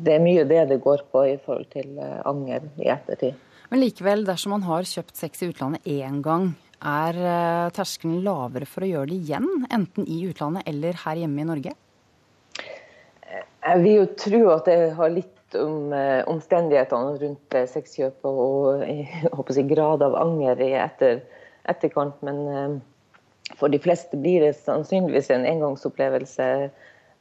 det, 0.00 0.16
er 0.16 0.24
mye 0.24 0.46
det 0.48 0.64
det 0.70 0.80
går 0.82 1.06
på 1.12 1.24
i 1.32 1.36
forhold 1.42 1.70
til 1.74 1.98
eh, 1.98 2.18
anger 2.28 2.66
i 2.80 2.90
ettertid. 2.92 3.38
Men 3.70 3.82
likevel, 3.84 4.24
dersom 4.26 4.56
man 4.56 4.66
har 4.66 4.88
kjøpt 4.88 5.18
sex 5.18 5.44
i 5.44 5.50
utlandet 5.50 5.86
én 5.86 6.20
gang, 6.24 6.50
er 6.80 7.18
eh, 7.20 7.70
terskelen 7.76 8.20
lavere 8.24 8.68
for 8.68 8.84
å 8.84 8.90
gjøre 8.90 9.10
det 9.12 9.18
igjen? 9.20 9.48
Enten 9.72 10.08
i 10.08 10.22
utlandet 10.28 10.68
eller 10.70 10.98
her 11.04 11.22
hjemme 11.22 11.42
i 11.42 11.48
Norge? 11.48 11.74
Jeg 13.30 13.82
vil 13.84 13.98
jo 13.98 14.06
tro 14.18 14.42
at 14.54 14.68
det 14.70 14.78
har 14.96 15.12
litt 15.12 15.58
om 15.58 15.92
eh, 15.96 16.20
omstendighetene 16.30 17.16
rundt 17.20 17.58
sexkjøpet 17.72 18.30
og 18.30 18.84
jeg 18.86 19.08
si, 19.56 19.66
grad 19.74 20.04
av 20.06 20.16
anger 20.20 20.62
i 20.64 20.70
etter, 20.80 21.24
etterkant. 21.68 22.20
Men 22.26 22.80
for 23.58 23.72
de 23.72 23.80
fleste 23.82 24.16
blir 24.20 24.46
det 24.46 24.54
sannsynligvis 24.62 25.32
en 25.34 25.48
engangsopplevelse 25.48 26.46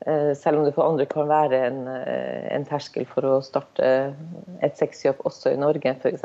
Eh, 0.05 0.35
selv 0.35 0.59
om 0.59 0.65
det 0.65 0.71
for 0.77 0.87
andre 0.87 1.05
kan 1.05 1.27
være 1.27 1.57
en, 1.67 1.87
eh, 1.87 2.55
en 2.55 2.65
terskel 2.65 3.05
for 3.05 3.25
å 3.27 3.41
starte 3.43 4.15
et 4.63 4.77
sexkjøp 4.79 5.25
også 5.27 5.51
i 5.51 5.59
Norge, 5.59 5.91
f.eks. 5.99 6.23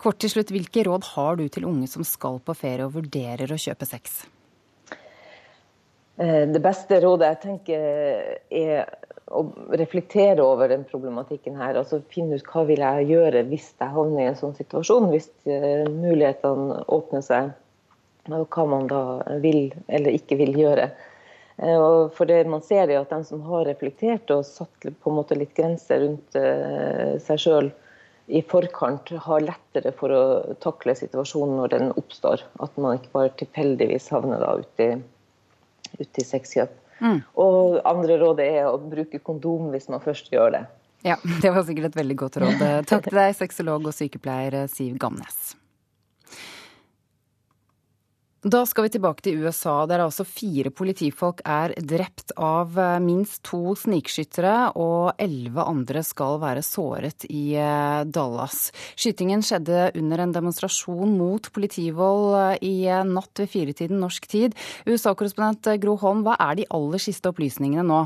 Kort 0.00 0.18
til 0.22 0.32
slutt, 0.32 0.50
Hvilke 0.50 0.82
råd 0.88 1.06
har 1.14 1.36
du 1.38 1.46
til 1.48 1.66
unge 1.68 1.86
som 1.90 2.04
skal 2.06 2.40
på 2.42 2.54
ferie 2.58 2.86
og 2.86 2.96
vurderer 2.96 3.50
å 3.50 3.60
kjøpe 3.60 3.86
sex? 3.86 4.24
Eh, 6.18 6.44
det 6.50 6.62
beste 6.62 6.98
rådet 7.02 7.30
jeg 7.30 7.42
tenker 7.44 7.84
er 8.50 8.88
å 9.34 9.42
reflektere 9.78 10.42
over 10.44 10.68
den 10.70 10.84
problematikken 10.86 11.56
her. 11.58 11.78
altså 11.78 12.02
Finne 12.12 12.38
ut 12.38 12.50
hva 12.50 12.64
vil 12.68 12.82
jeg 12.82 13.08
gjøre 13.12 13.44
hvis 13.48 13.72
jeg 13.78 13.94
havner 13.94 14.22
i 14.22 14.28
en 14.32 14.38
sånn 14.38 14.54
situasjon. 14.58 15.10
Hvis 15.14 15.30
mulighetene 15.46 16.82
åpner 16.92 17.24
seg, 17.24 17.54
og 18.30 18.46
hva 18.50 18.66
man 18.68 18.86
da 18.90 19.02
vil 19.42 19.72
eller 19.88 20.16
ikke 20.16 20.38
vil 20.40 20.54
gjøre. 20.58 20.88
Og 21.64 22.10
for 22.16 22.26
det 22.26 22.42
man 22.50 22.64
ser 22.66 22.90
er 22.90 22.98
at 22.98 23.12
de 23.14 23.22
som 23.26 23.42
har 23.46 23.66
reflektert 23.68 24.30
og 24.34 24.46
satt 24.48 24.88
på 24.88 25.10
en 25.10 25.18
måte 25.20 25.38
litt 25.38 25.54
grenser 25.54 26.02
rundt 26.02 26.38
eh, 26.38 27.14
seg 27.22 27.42
sjøl 27.44 27.70
i 28.26 28.40
forkant, 28.48 29.10
har 29.26 29.44
lettere 29.44 29.92
for 29.98 30.12
å 30.14 30.22
takle 30.64 30.94
situasjonen 30.96 31.58
når 31.60 31.74
den 31.74 31.90
oppstår. 31.98 32.44
At 32.64 32.76
man 32.80 32.98
ikke 32.98 33.12
bare 33.16 33.34
tilfeldigvis 33.40 34.08
havner 34.14 34.40
da 34.40 34.54
ute 34.62 34.86
i, 34.86 34.94
ut 36.00 36.22
sexkjøp. 36.24 36.72
Mm. 37.04 37.20
Og 37.42 37.80
andre 37.84 38.16
rådet 38.22 38.46
er 38.60 38.70
å 38.70 38.78
bruke 38.80 39.20
kondom 39.20 39.68
hvis 39.74 39.90
man 39.92 40.02
først 40.04 40.32
gjør 40.32 40.56
det. 40.56 40.62
Ja, 41.04 41.18
det 41.42 41.52
var 41.52 41.66
sikkert 41.68 41.92
et 41.92 42.00
veldig 42.00 42.16
godt 42.22 42.40
råd. 42.44 42.64
Takk 42.88 43.10
til 43.10 43.20
deg, 43.20 43.36
sexolog 43.36 43.90
og 43.90 43.96
sykepleier 43.96 44.64
Siv 44.72 44.96
Gamnes. 45.02 45.54
Da 48.44 48.66
skal 48.68 48.84
vi 48.84 48.90
tilbake 48.92 49.24
til 49.24 49.38
USA, 49.40 49.86
der 49.88 50.02
altså 50.04 50.20
fire 50.28 50.68
politifolk 50.68 51.38
er 51.48 51.72
drept 51.80 52.34
av 52.36 52.74
eh, 52.76 52.98
minst 53.00 53.40
to 53.48 53.72
snikskyttere, 53.80 54.74
og 54.76 55.16
elleve 55.16 55.64
andre 55.64 56.02
skal 56.04 56.36
være 56.42 56.60
såret 56.60 57.24
i 57.30 57.54
eh, 57.56 58.02
Dallas. 58.04 58.66
Skytingen 59.00 59.40
skjedde 59.40 59.86
under 59.96 60.20
en 60.26 60.34
demonstrasjon 60.36 61.14
mot 61.16 61.48
politivold 61.56 62.36
eh, 62.42 62.58
i 62.68 62.74
natt 63.08 63.40
ved 63.40 63.48
firetiden 63.48 64.04
norsk 64.04 64.28
tid. 64.28 64.58
USA-korrespondent 64.84 65.72
Gro 65.80 65.96
Holm, 66.04 66.20
hva 66.28 66.36
er 66.50 66.60
de 66.60 66.68
aller 66.68 67.00
siste 67.00 67.32
opplysningene 67.32 67.86
nå? 67.88 68.02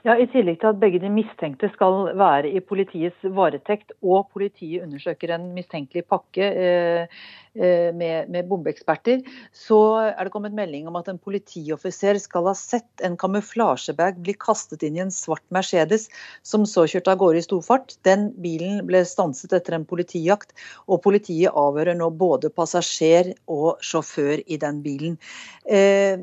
Ja, 0.00 0.14
I 0.16 0.24
tillegg 0.32 0.62
til 0.62 0.70
at 0.70 0.78
begge 0.80 1.00
de 1.02 1.10
mistenkte 1.12 1.68
skal 1.74 2.14
være 2.16 2.48
i 2.48 2.62
politiets 2.64 3.20
varetekt, 3.36 3.92
og 4.00 4.30
politiet 4.32 4.86
undersøker 4.86 5.34
en 5.34 5.50
mistenkelig 5.52 6.06
pakke 6.08 6.46
eh, 6.48 7.18
med, 7.54 8.28
med, 8.30 8.46
bombeeksperter, 8.46 9.24
så 9.56 9.78
er 10.12 10.22
det 10.22 10.32
kommet 10.34 10.54
melding 10.54 10.86
om 10.86 10.98
at 11.00 11.08
en 11.10 11.18
politioffiser 11.18 12.20
skal 12.22 12.46
ha 12.46 12.54
sett 12.56 13.02
en 13.04 13.16
kamuflasjebag 13.18 14.20
bli 14.22 14.34
kastet 14.38 14.84
inn 14.86 14.98
i 14.98 15.02
en 15.02 15.10
svart 15.14 15.42
Mercedes, 15.54 16.08
som 16.46 16.66
så 16.68 16.86
kjørte 16.90 17.12
av 17.12 17.20
gårde 17.20 17.40
i 17.40 17.46
stor 17.46 17.62
fart. 17.66 17.96
Den 18.06 18.28
bilen 18.42 18.84
ble 18.88 19.02
stanset 19.08 19.54
etter 19.56 19.76
en 19.76 19.86
politijakt, 19.88 20.54
og 20.86 21.02
politiet 21.04 21.54
avhører 21.56 21.98
nå 21.98 22.10
både 22.20 22.52
passasjer 22.54 23.32
og 23.50 23.82
sjåfør 23.84 24.44
i 24.46 24.60
den 24.60 24.82
bilen. 24.84 25.18
Eh, 25.64 26.18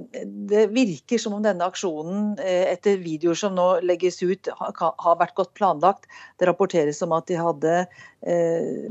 det 0.49 0.67
virker 0.73 1.21
som 1.21 1.37
om 1.37 1.43
denne 1.43 1.67
aksjonen, 1.67 2.37
eh, 2.39 2.71
etter 2.73 2.99
videoer 3.03 3.37
som 3.37 3.55
nå 3.55 3.67
legges 3.85 4.21
ut, 4.23 4.49
har 4.57 5.19
vært 5.19 5.35
godt 5.35 5.53
planlagt. 5.57 6.07
Det 6.37 6.47
rapporteres 6.49 7.01
om 7.05 7.15
at 7.17 7.27
de 7.27 7.39
hadde 7.39 7.75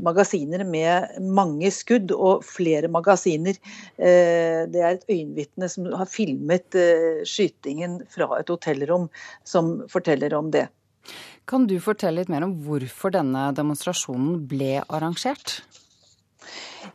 magasiner 0.01 0.63
med 0.63 1.19
mange 1.21 1.71
skudd. 1.71 2.11
og 2.11 2.45
flere 2.45 2.87
magasiner. 2.87 3.57
Eh, 3.97 4.65
det 4.71 4.81
er 4.81 4.95
et 4.95 5.07
øyenvitne 5.09 5.69
som 5.69 5.89
har 5.93 6.09
filmet 6.09 6.75
eh, 6.75 7.23
skytingen 7.27 8.01
fra 8.09 8.29
et 8.39 8.49
hotellrom, 8.49 9.09
som 9.43 9.83
forteller 9.91 10.33
om 10.37 10.51
det. 10.51 10.67
Kan 11.47 11.67
du 11.67 11.77
fortelle 11.79 12.21
litt 12.21 12.31
mer 12.31 12.43
om 12.43 12.57
hvorfor 12.65 13.13
denne 13.15 13.49
demonstrasjonen 13.55 14.41
ble 14.49 14.81
arrangert? 14.87 15.61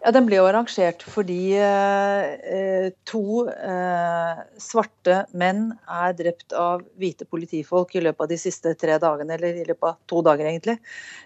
Ja, 0.02 0.10
Den 0.14 0.26
ble 0.26 0.38
jo 0.38 0.46
arrangert 0.46 1.02
fordi 1.06 1.54
eh, 1.58 2.90
to 3.08 3.46
eh, 3.50 4.42
svarte 4.60 5.22
menn 5.38 5.72
er 5.90 6.14
drept 6.18 6.54
av 6.58 6.84
hvite 7.00 7.26
politifolk 7.30 7.94
i 7.96 8.02
løpet 8.04 8.24
av 8.24 8.30
de 8.30 8.38
siste 8.40 8.74
tre 8.78 8.98
dagene, 9.02 9.36
eller 9.36 9.60
i 9.62 9.66
løpet 9.66 9.88
av 9.88 9.98
to 10.10 10.22
dager 10.26 10.48
egentlig. 10.50 10.78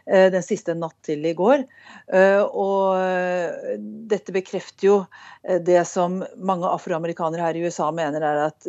Eh, 0.07 0.29
den 0.33 0.45
siste 0.45 0.77
natt 0.77 0.97
til 1.07 1.25
i 1.27 1.35
går. 1.37 1.65
Eh, 2.13 2.43
og 2.45 2.97
eh, 3.01 3.77
dette 4.13 4.35
bekrefter 4.35 4.89
jo 4.89 4.97
eh, 5.43 5.61
det 5.65 5.83
som 5.89 6.21
mange 6.37 6.69
afroamerikanere 6.71 7.45
her 7.45 7.59
i 7.59 7.65
USA 7.67 7.91
mener 7.95 8.25
er 8.25 8.43
at 8.47 8.69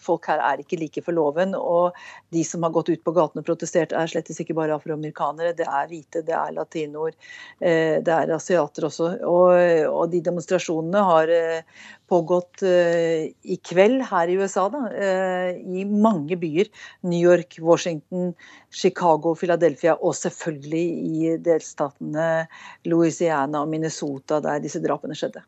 folk 0.00 0.26
her 0.30 0.42
er 0.42 0.62
ikke 0.62 0.80
like 0.80 1.04
for 1.04 1.16
loven. 1.16 1.54
Og 1.56 1.96
de 2.34 2.44
som 2.46 2.64
har 2.66 2.74
gått 2.74 2.92
ut 2.92 3.04
på 3.04 3.14
gaten 3.16 3.42
og 3.42 3.48
protestert 3.48 3.94
er 3.96 4.10
slett 4.10 4.32
ikke 4.32 4.56
bare 4.58 4.76
afroamerikanere, 4.76 5.54
det 5.56 5.68
er 5.68 5.88
hvite, 5.90 6.24
det 6.26 6.34
er 6.36 6.54
latinoer, 6.56 7.14
det 7.60 8.12
er 8.12 8.32
asiater 8.34 8.88
også. 8.88 9.05
Og, 9.26 9.52
og 9.90 10.10
de 10.12 10.20
demonstrasjonene 10.24 11.02
har 11.08 11.32
eh, 11.32 11.84
pågått 12.10 12.64
eh, 12.66 13.32
i 13.46 13.58
kveld 13.62 14.04
her 14.10 14.32
i 14.32 14.36
USA, 14.40 14.66
da, 14.72 14.82
eh, 14.90 15.50
i 15.56 15.86
mange 15.88 16.38
byer. 16.40 16.70
New 17.06 17.20
York, 17.20 17.58
Washington, 17.62 18.34
Chicago, 18.70 19.34
Philadelphia 19.38 19.96
og 19.96 20.16
selvfølgelig 20.18 20.84
i 20.86 21.32
delstatene 21.42 22.46
Louisiana 22.88 23.62
og 23.64 23.72
Minnesota, 23.72 24.42
der 24.44 24.62
disse 24.64 24.82
drapene 24.84 25.16
skjedde. 25.18 25.44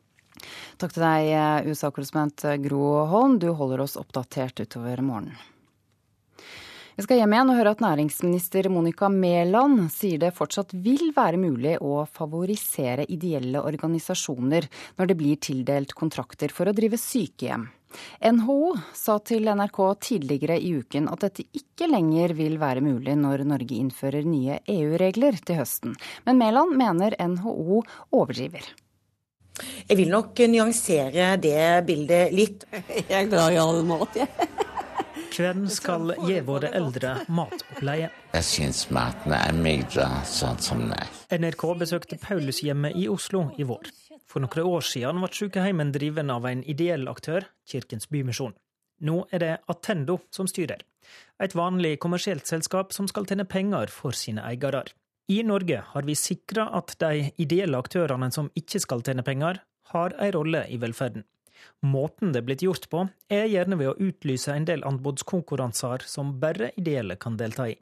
Takk 0.79 0.95
til 0.95 1.03
deg, 1.03 1.67
USA-korrespondent 1.67 2.47
Gro 2.63 3.05
Holm. 3.11 3.41
Du 3.43 3.51
holder 3.59 3.83
oss 3.83 3.99
oppdatert 3.99 4.63
utover 4.63 5.03
morgenen. 5.03 5.58
Vi 6.99 7.05
skal 7.05 7.21
hjem 7.21 7.31
igjen 7.31 7.51
og 7.53 7.59
høre 7.61 7.71
at 7.77 7.83
næringsminister 7.85 8.67
Monica 8.75 9.07
Mæland 9.07 9.85
sier 9.95 10.19
det 10.19 10.33
fortsatt 10.35 10.73
vil 10.83 11.13
være 11.15 11.39
mulig 11.39 11.77
å 11.79 12.01
favorisere 12.11 13.05
ideelle 13.07 13.61
organisasjoner 13.63 14.67
når 14.99 15.07
det 15.07 15.17
blir 15.21 15.39
tildelt 15.39 15.95
kontrakter 15.95 16.51
for 16.51 16.67
å 16.67 16.75
drive 16.75 16.99
sykehjem. 16.99 17.69
NHO 18.19 18.73
sa 18.99 19.21
til 19.23 19.47
NRK 19.47 19.79
tidligere 20.09 20.59
i 20.59 20.73
uken 20.81 21.07
at 21.13 21.23
dette 21.23 21.47
ikke 21.55 21.87
lenger 21.87 22.35
vil 22.35 22.59
være 22.59 22.83
mulig 22.83 23.15
når 23.23 23.47
Norge 23.47 23.79
innfører 23.79 24.27
nye 24.27 24.59
EU-regler 24.67 25.39
til 25.39 25.61
høsten. 25.63 25.95
Men 26.27 26.43
Mæland 26.43 26.75
mener 26.83 27.15
NHO 27.15 27.79
overdriver. 28.11 28.67
Jeg 29.87 30.03
vil 30.03 30.11
nok 30.11 30.43
nyansere 30.51 31.37
det 31.47 31.63
bildet 31.87 32.35
litt. 32.35 32.67
Jeg 33.07 33.23
er 33.23 33.31
glad 33.31 33.55
i 33.55 33.63
all 33.63 33.85
mat, 33.87 34.19
jeg. 34.19 34.35
Hvem 35.35 35.67
skal 35.71 36.15
gi 36.25 36.39
våre 36.47 36.71
eldre 36.75 37.15
matoppleie? 37.29 38.11
Jeg 38.37 38.47
syns 38.47 38.85
maten 38.95 39.35
er 39.37 39.57
meget 39.57 39.97
sånn 40.29 40.61
som 40.63 40.83
den 40.83 40.95
er. 40.97 41.11
NRK 41.39 41.65
besøkte 41.83 42.19
Paulushjemmet 42.23 42.97
i 42.99 43.09
Oslo 43.13 43.49
i 43.59 43.67
vår. 43.69 43.91
For 44.29 44.45
noen 44.45 44.71
år 44.71 44.85
siden 44.85 45.23
ble 45.23 45.31
sykehjemmet 45.33 45.93
driven 45.97 46.33
av 46.35 46.47
en 46.49 46.65
ideell 46.69 47.09
aktør, 47.11 47.47
Kirkens 47.69 48.11
Bymisjon. 48.13 48.57
Nå 49.05 49.23
er 49.33 49.45
det 49.45 49.53
Attendo 49.71 50.19
som 50.35 50.49
styrer. 50.51 50.83
Et 51.41 51.55
vanlig 51.55 51.97
kommersielt 52.03 52.49
selskap 52.51 52.93
som 52.93 53.09
skal 53.09 53.29
tjene 53.29 53.47
penger 53.49 53.93
for 53.95 54.17
sine 54.17 54.45
eiere. 54.45 54.85
I 55.29 55.43
Norge 55.45 55.83
har 55.93 56.07
vi 56.09 56.17
sikra 56.17 56.71
at 56.77 56.95
de 57.01 57.29
ideelle 57.37 57.79
aktørene 57.79 58.31
som 58.33 58.51
ikke 58.57 58.81
skal 58.81 59.05
tjene 59.05 59.25
penger, 59.25 59.61
har 59.93 60.15
en 60.21 60.33
rolle 60.35 60.67
i 60.69 60.77
velferden. 60.81 61.25
Måten 61.87 62.33
det 62.33 62.43
er 62.43 62.49
blitt 62.49 62.65
gjort 62.67 62.89
på, 62.91 63.05
er 63.31 63.51
gjerne 63.51 63.79
ved 63.81 63.93
å 63.93 63.99
utlyse 64.11 64.55
en 64.55 64.67
del 64.69 64.85
anbudskonkurranser 64.89 66.07
som 66.07 66.37
bare 66.43 66.73
ideelle 66.81 67.19
kan 67.21 67.39
delta 67.39 67.69
i. 67.71 67.77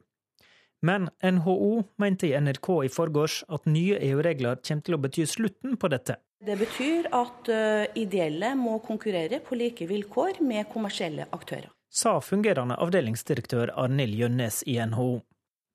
Men 0.86 1.08
NHO 1.24 1.82
mente 1.96 2.28
i 2.28 2.34
NRK 2.36 2.68
i 2.84 2.90
forgårs 2.92 3.40
at 3.48 3.64
nye 3.70 3.98
EU-regler 4.10 4.60
kommer 4.60 4.86
til 4.86 4.96
å 4.96 5.00
bety 5.00 5.24
slutten 5.26 5.78
på 5.80 5.90
dette. 5.92 6.18
Det 6.46 6.58
betyr 6.60 7.08
at 7.16 7.48
eh, 7.48 7.86
ideelle 7.96 8.52
må 8.60 8.76
konkurrere 8.84 9.40
på 9.40 9.56
like 9.56 9.88
vilkår 9.88 10.42
med 10.44 10.68
kommersielle 10.72 11.26
aktører. 11.32 11.70
Sa 11.88 12.18
fungerende 12.20 12.76
avdelingsdirektør 12.82 13.72
Arnhild 13.72 14.18
Gjønnes 14.20 14.60
i 14.68 14.76
NHO. 14.84 15.22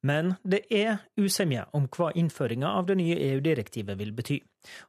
Men 0.07 0.33
det 0.41 0.63
er 0.73 1.03
usemje 1.19 1.67
om 1.77 1.85
hva 1.93 2.09
innføringa 2.17 2.71
av 2.79 2.87
det 2.89 2.97
nye 2.97 3.17
EU-direktivet 3.27 3.99
vil 3.99 4.13
bety. 4.17 4.39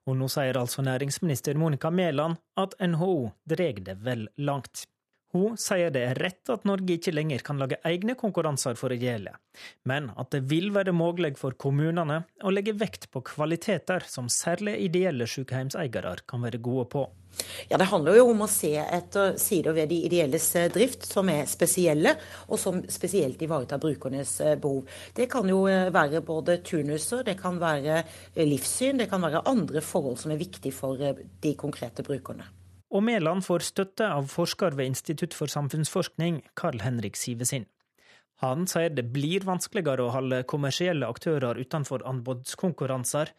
Og 0.09 0.17
nå 0.17 0.29
sier 0.33 0.57
altså 0.57 0.85
næringsminister 0.85 1.59
Monica 1.61 1.91
Mæland 1.93 2.41
at 2.61 2.77
NHO 2.81 3.33
dreg 3.49 3.85
det 3.85 3.99
vel 4.07 4.29
langt. 4.41 4.87
Hun 5.33 5.57
sier 5.57 5.89
det 5.95 6.03
er 6.05 6.19
rett 6.21 6.51
at 6.53 6.67
Norge 6.69 6.99
ikke 6.99 7.15
lenger 7.15 7.41
kan 7.47 7.61
lage 7.61 7.79
egne 7.89 8.13
konkurranser 8.21 8.77
for 8.77 8.93
ideelle, 8.93 9.33
men 9.89 10.11
at 10.21 10.29
det 10.35 10.43
vil 10.51 10.69
være 10.75 10.93
mulig 10.93 11.39
for 11.41 11.57
kommunene 11.57 12.21
å 12.45 12.53
legge 12.53 12.77
vekt 12.77 13.09
på 13.13 13.25
kvaliteter 13.33 14.05
som 14.09 14.29
særlig 14.29 14.77
ideelle 14.85 15.29
sykehjemseiere 15.29 16.19
kan 16.29 16.45
være 16.45 16.61
gode 16.61 16.87
på. 16.93 17.07
Ja, 17.69 17.79
Det 17.79 17.89
handler 17.89 18.19
jo 18.19 18.29
om 18.31 18.45
å 18.45 18.51
se 18.51 18.75
etter 18.77 19.39
sider 19.41 19.73
ved 19.73 19.89
de 19.89 20.03
ideelles 20.05 20.51
eh, 20.61 20.69
drift 20.73 21.07
som 21.09 21.31
er 21.33 21.47
spesielle, 21.49 22.13
og 22.49 22.61
som 22.61 22.83
spesielt 22.93 23.41
ivaretar 23.41 23.81
brukernes 23.81 24.35
eh, 24.45 24.57
behov. 24.61 24.85
Det 25.17 25.31
kan 25.33 25.49
jo 25.49 25.65
eh, 25.65 25.89
være 25.95 26.21
både 26.27 26.61
turnuser, 26.61 27.25
det 27.25 27.39
kan 27.41 27.57
være 27.63 28.03
livssyn, 28.37 29.01
det 29.01 29.09
kan 29.09 29.25
være 29.25 29.47
andre 29.49 29.81
forhold 29.81 30.21
som 30.21 30.35
er 30.35 30.43
viktige 30.45 30.77
for 30.77 31.01
de 31.01 31.55
konkrete 31.57 32.05
brukerne. 32.05 32.51
Og 32.93 33.01
Mæland 33.07 33.41
får 33.47 33.65
støtte 33.65 34.05
av 34.05 34.27
forsker 34.29 34.75
ved 34.77 34.93
Institutt 34.93 35.33
for 35.33 35.49
samfunnsforskning, 35.49 36.43
Carl 36.59 36.83
Henrik 36.85 37.17
Sivesin. 37.17 37.65
Han 38.43 38.67
sier 38.69 38.93
det 38.93 39.07
blir 39.15 39.47
vanskeligere 39.47 40.05
å 40.05 40.13
holde 40.13 40.43
kommersielle 40.51 41.09
aktører 41.09 41.61
utenfor 41.63 42.05
anbudskonkurranser, 42.11 43.31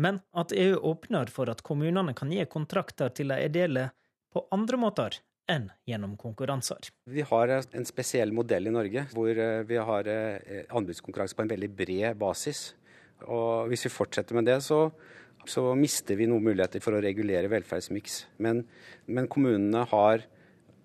men 0.00 0.20
at 0.36 0.54
EU 0.54 0.76
åpner 0.92 1.32
for 1.32 1.50
at 1.50 1.64
kommunene 1.66 2.14
kan 2.16 2.30
gi 2.30 2.44
kontrakter 2.46 3.10
til 3.16 3.32
de 3.32 3.40
ideelle 3.48 3.88
på 4.30 4.44
andre 4.54 4.78
måter 4.78 5.18
enn 5.50 5.66
gjennom 5.88 6.14
konkurranser. 6.20 6.92
Vi 7.10 7.24
har 7.26 7.50
en 7.58 7.88
spesiell 7.88 8.30
modell 8.36 8.70
i 8.70 8.74
Norge 8.74 9.08
hvor 9.10 9.30
eh, 9.32 9.62
vi 9.66 9.80
har 9.90 10.10
eh, 10.12 10.68
anbudskonkurranse 10.68 11.34
på 11.34 11.42
en 11.42 11.50
veldig 11.50 11.70
bred 11.74 12.20
basis. 12.20 12.68
Og 13.26 13.66
hvis 13.72 13.88
vi 13.88 13.92
fortsetter 13.92 14.38
med 14.38 14.46
det, 14.46 14.60
så 14.64 14.86
så 15.48 15.70
mister 15.78 16.18
vi 16.18 16.28
noen 16.30 16.44
muligheter 16.44 16.82
for 16.84 16.96
å 16.96 17.02
regulere 17.02 17.50
velferdsmiks. 17.50 18.20
Men, 18.44 18.64
men 19.06 19.28
kommunene 19.30 19.86
har 19.90 20.26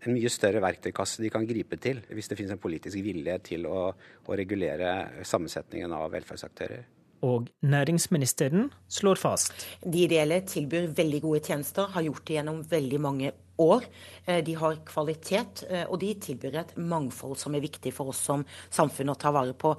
en 0.06 0.14
mye 0.14 0.30
større 0.30 0.62
verktøykasse 0.64 1.24
de 1.24 1.32
kan 1.34 1.48
gripe 1.50 1.80
til 1.82 2.02
hvis 2.14 2.30
det 2.30 2.38
finnes 2.38 2.54
en 2.56 2.62
politisk 2.62 3.00
vilje 3.04 3.38
til 3.48 3.66
å, 3.70 3.88
å 3.92 4.38
regulere 4.38 5.24
sammensetningen 5.26 5.94
av 5.96 6.12
velferdsaktører. 6.14 6.86
Og 7.26 7.48
næringsministeren 7.66 8.68
slår 8.92 9.18
fast. 9.18 9.54
De 9.82 10.04
ideelle 10.06 10.42
tilbyr 10.46 10.92
veldig 10.94 11.22
gode 11.24 11.42
tjenester, 11.48 11.88
har 11.96 12.06
gjort 12.06 12.26
det 12.28 12.38
gjennom 12.38 12.60
veldig 12.70 13.00
mange 13.02 13.32
år. 13.62 13.88
Eh, 14.28 14.44
de 14.46 14.54
har 14.60 14.78
kvalitet, 14.86 15.64
eh, 15.70 15.88
og 15.90 16.00
de 16.04 16.12
tilbyr 16.22 16.60
et 16.62 16.76
mangfold 16.78 17.40
som 17.40 17.56
er 17.56 17.64
viktig 17.66 17.94
for 17.96 18.14
oss 18.14 18.22
som 18.28 18.46
samfunn 18.70 19.14
å 19.16 19.18
ta 19.18 19.32
vare 19.34 19.56
på. 19.58 19.74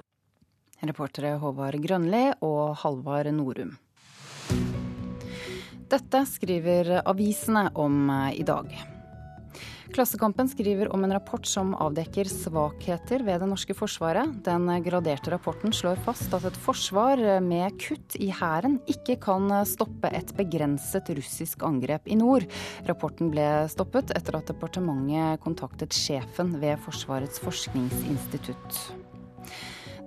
Reportere 0.83 1.37
Håvard 1.41 1.79
Grønli 1.81 2.25
og 2.45 2.75
Halvard 2.83 3.31
Norum. 3.33 3.77
Dette 5.87 6.25
skriver 6.27 6.97
avisene 7.07 7.69
om 7.79 8.09
eh, 8.09 8.39
i 8.41 8.45
dag. 8.47 8.71
Klassekampen 9.95 10.49
skriver 10.51 10.89
om 10.91 11.03
en 11.03 11.13
rapport 11.15 11.45
som 11.47 11.71
avdekker 11.71 12.27
svakheter 12.27 13.23
ved 13.23 13.39
det 13.39 13.47
norske 13.47 13.71
forsvaret. 13.77 14.33
Den 14.43 14.67
graderte 14.83 15.31
rapporten 15.31 15.71
slår 15.73 16.01
fast 16.03 16.35
at 16.35 16.43
et 16.49 16.59
forsvar 16.59 17.23
med 17.41 17.79
kutt 17.79 18.17
i 18.19 18.27
hæren 18.35 18.81
ikke 18.91 19.15
kan 19.23 19.47
stoppe 19.65 20.11
et 20.11 20.35
begrenset 20.35 21.07
russisk 21.15 21.63
angrep 21.63 22.11
i 22.11 22.19
nord. 22.19 22.45
Rapporten 22.89 23.31
ble 23.31 23.47
stoppet 23.71 24.11
etter 24.17 24.41
at 24.41 24.51
departementet 24.51 25.39
kontaktet 25.45 25.95
sjefen 25.95 26.57
ved 26.59 26.83
Forsvarets 26.83 27.39
forskningsinstitutt. 27.47 28.83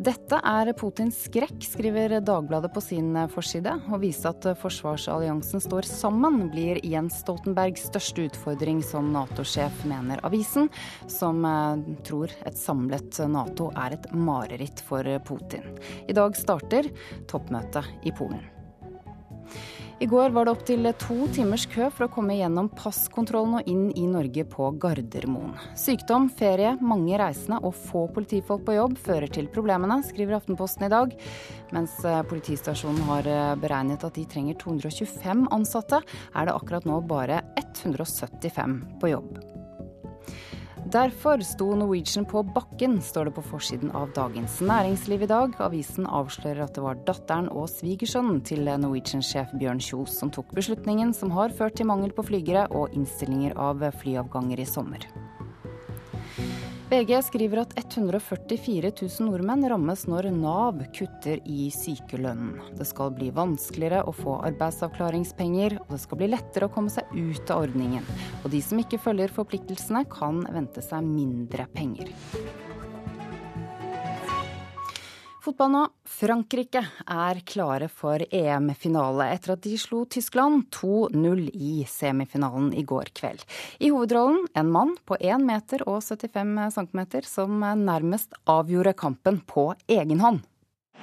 Dette 0.01 0.39
er 0.49 0.71
Putins 0.81 1.19
skrekk, 1.27 1.59
skriver 1.61 2.15
Dagbladet 2.25 2.71
på 2.73 2.81
sin 2.81 3.13
forside. 3.29 3.75
Å 3.93 3.99
vise 4.01 4.31
at 4.31 4.47
forsvarsalliansen 4.57 5.61
står 5.61 5.85
sammen, 5.85 6.47
blir 6.49 6.81
Jens 6.89 7.19
Stoltenbergs 7.21 7.85
største 7.91 8.25
utfordring 8.31 8.81
som 8.87 9.11
Nato-sjef, 9.13 9.83
mener 9.91 10.23
avisen, 10.25 10.71
som 11.05 11.45
eh, 11.45 11.85
tror 12.09 12.33
et 12.49 12.57
samlet 12.57 13.21
Nato 13.29 13.69
er 13.77 13.99
et 13.99 14.09
mareritt 14.17 14.81
for 14.89 15.05
Putin. 15.29 15.69
I 16.09 16.17
dag 16.17 16.39
starter 16.39 16.89
toppmøtet 17.29 18.09
i 18.09 18.17
Polen. 18.17 18.41
I 20.01 20.07
går 20.07 20.31
var 20.31 20.45
det 20.45 20.53
opptil 20.55 20.89
to 20.97 21.27
timers 21.29 21.67
kø 21.69 21.91
for 21.93 22.07
å 22.07 22.13
komme 22.15 22.33
gjennom 22.39 22.71
passkontrollen 22.73 23.59
og 23.59 23.67
inn 23.69 23.91
i 23.93 24.07
Norge 24.09 24.47
på 24.49 24.71
Gardermoen. 24.81 25.53
Sykdom, 25.77 26.31
ferie, 26.33 26.71
mange 26.81 27.19
reisende 27.21 27.59
og 27.61 27.77
få 27.77 28.07
politifolk 28.17 28.65
på 28.65 28.79
jobb 28.79 28.97
fører 29.05 29.29
til 29.29 29.51
problemene, 29.53 30.01
skriver 30.09 30.39
Aftenposten 30.39 30.89
i 30.89 30.91
dag. 30.95 31.13
Mens 31.77 32.01
eh, 32.09 32.23
politistasjonen 32.33 33.05
har 33.11 33.29
eh, 33.29 33.53
beregnet 33.61 34.09
at 34.09 34.17
de 34.17 34.25
trenger 34.25 34.57
225 34.65 35.51
ansatte, 35.53 36.01
er 36.33 36.49
det 36.49 36.57
akkurat 36.57 36.89
nå 36.89 37.03
bare 37.05 37.43
175 37.61 38.81
på 39.05 39.13
jobb. 39.13 39.37
Derfor 40.89 41.39
sto 41.45 41.75
Norwegian 41.77 42.25
på 42.25 42.41
bakken, 42.43 43.03
står 43.03 43.29
det 43.29 43.35
på 43.37 43.43
forsiden 43.45 43.91
av 43.95 44.15
Dagens 44.17 44.57
Næringsliv 44.65 45.23
i 45.23 45.29
dag. 45.31 45.53
Avisen 45.61 46.07
avslører 46.09 46.65
at 46.65 46.73
det 46.75 46.85
var 46.85 47.03
datteren 47.07 47.51
og 47.53 47.69
svigersønnen 47.71 48.41
til 48.49 48.65
Norwegian-sjef 48.65 49.53
Bjørn 49.61 49.83
Kjos 49.85 50.17
som 50.19 50.33
tok 50.33 50.51
beslutningen 50.57 51.13
som 51.15 51.35
har 51.37 51.53
ført 51.55 51.77
til 51.79 51.91
mangel 51.91 52.15
på 52.17 52.25
flygere 52.33 52.65
og 52.73 52.97
innstillinger 52.97 53.59
av 53.61 53.85
flyavganger 54.01 54.65
i 54.65 54.67
sommer. 54.67 55.05
VG 56.91 57.23
skriver 57.23 57.61
at 57.63 57.75
144 57.79 58.91
000 58.91 59.29
nordmenn 59.29 59.63
rammes 59.71 60.01
når 60.11 60.27
Nav 60.35 60.81
kutter 60.91 61.39
i 61.47 61.69
sykelønnen. 61.71 62.57
Det 62.75 62.87
skal 62.89 63.13
bli 63.15 63.29
vanskeligere 63.31 64.01
å 64.11 64.15
få 64.17 64.41
arbeidsavklaringspenger, 64.49 65.77
og 65.85 65.95
det 65.95 66.01
skal 66.03 66.19
bli 66.19 66.31
lettere 66.33 66.67
å 66.67 66.73
komme 66.75 66.91
seg 66.91 67.07
ut 67.15 67.55
av 67.55 67.69
ordningen. 67.69 68.11
Og 68.43 68.51
de 68.51 68.59
som 68.67 68.83
ikke 68.83 68.99
følger 69.07 69.31
forpliktelsene, 69.37 70.03
kan 70.11 70.43
vente 70.51 70.83
seg 70.83 71.07
mindre 71.07 71.69
penger. 71.79 72.11
Fotball 75.41 75.71
nå. 75.73 75.83
Frankrike 76.05 76.83
er 77.09 77.39
klare 77.49 77.87
for 77.89 78.21
EM-finale 78.21 79.31
etter 79.33 79.55
at 79.55 79.63
de 79.65 79.73
slo 79.81 80.03
Tyskland 80.05 80.67
2-0 80.77 81.47
i 81.57 81.71
semifinalen 81.89 82.75
i 82.77 82.85
går 82.85 83.09
kveld. 83.17 83.47
I 83.81 83.89
hovedrollen 83.89 84.45
en 84.53 84.69
mann 84.75 84.93
på 85.09 85.17
1 85.17 85.41
meter 85.41 85.87
og 85.89 86.03
75 86.05 86.77
cm 86.77 87.03
som 87.25 87.57
nærmest 87.87 88.37
avgjorde 88.45 88.93
kampen 88.93 89.41
på 89.49 89.71
egen 89.89 90.21
hånd. 90.21 90.45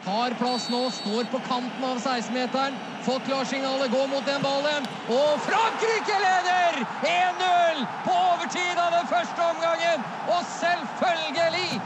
Har 0.05 0.35
plass 0.37 0.67
nå, 0.69 0.83
står 0.93 1.25
på 1.31 1.39
kanten 1.47 1.83
av 1.83 1.97
16-meteren. 1.97 2.77
Fått 3.07 3.25
klarsignalet, 3.25 3.89
går 3.89 4.05
mot 4.11 4.25
den 4.29 4.43
ballen. 4.45 4.85
Og 5.09 5.41
Frankrike 5.47 6.19
leder! 6.21 6.77
1-0 7.01 7.81
på 8.05 8.13
overtid 8.13 8.77
av 8.77 8.93
den 8.93 9.09
første 9.09 9.49
omgangen. 9.49 10.05
Og 10.29 10.45
selvfølgelig 10.53 11.81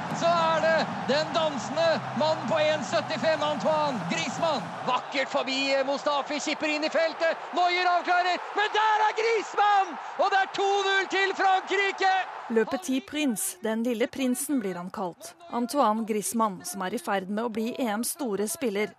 den 1.11 1.33
dansende 1.33 1.87
mannen 2.19 2.47
på 2.47 2.55
1,75, 2.55 3.43
Antoine 3.51 3.99
Griezmann. 4.11 4.61
Vakkert 4.87 5.29
forbi 5.29 5.75
Mustafi, 5.85 6.39
kipper 6.39 6.71
inn 6.71 6.87
i 6.87 6.91
feltet. 6.93 7.35
Noyer 7.57 7.89
avklarer, 7.97 8.39
men 8.55 8.71
der 8.77 9.03
er 9.07 9.17
Griezmann! 9.19 9.91
Og 10.23 10.31
det 10.31 10.39
er 10.39 10.53
2-0 10.55 11.09
til 11.15 11.35
Frankrike! 11.41 12.13
Løpet 12.55 12.87
ti 12.87 13.01
prins, 13.11 13.43
den 13.63 13.83
lille 13.83 14.07
prinsen 14.07 14.63
blir 14.63 14.79
han 14.79 14.91
kalt. 14.93 15.33
Antoine 15.51 16.07
Griezmann, 16.07 16.61
som 16.65 16.87
er 16.87 16.95
i 16.95 17.03
ferd 17.03 17.27
med 17.27 17.43
å 17.49 17.53
bli 17.59 17.73
EMs 17.75 18.15
store 18.15 18.47
spiller. 18.51 18.95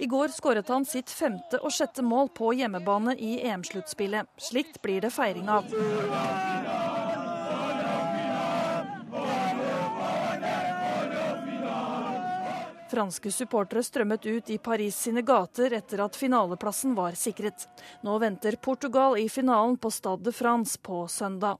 I 0.00 0.08
går 0.10 0.32
skåret 0.34 0.72
han 0.72 0.88
sitt 0.88 1.12
femte 1.12 1.60
og 1.60 1.70
sjette 1.76 2.02
mål 2.02 2.32
på 2.34 2.50
hjemmebane 2.58 3.14
i 3.20 3.36
EM-sluttspillet. 3.46 4.26
Slikt 4.42 4.80
blir 4.82 5.04
det 5.04 5.12
feiring 5.14 5.52
av. 5.52 5.68
Franske 12.90 13.32
supportere 13.32 13.82
strømmet 13.82 14.26
ut 14.26 14.50
i 14.50 14.58
Paris 14.58 14.96
sine 15.06 15.22
gater 15.24 15.72
etter 15.72 16.02
at 16.04 16.16
finaleplassen 16.16 16.94
var 16.94 17.16
sikret. 17.18 17.66
Nå 18.04 18.18
venter 18.20 18.58
Portugal 18.60 19.16
i 19.18 19.28
finalen 19.32 19.78
på 19.80 19.90
Stade 19.90 20.24
de 20.24 20.32
France 20.32 20.78
på 20.78 21.06
søndag. 21.08 21.58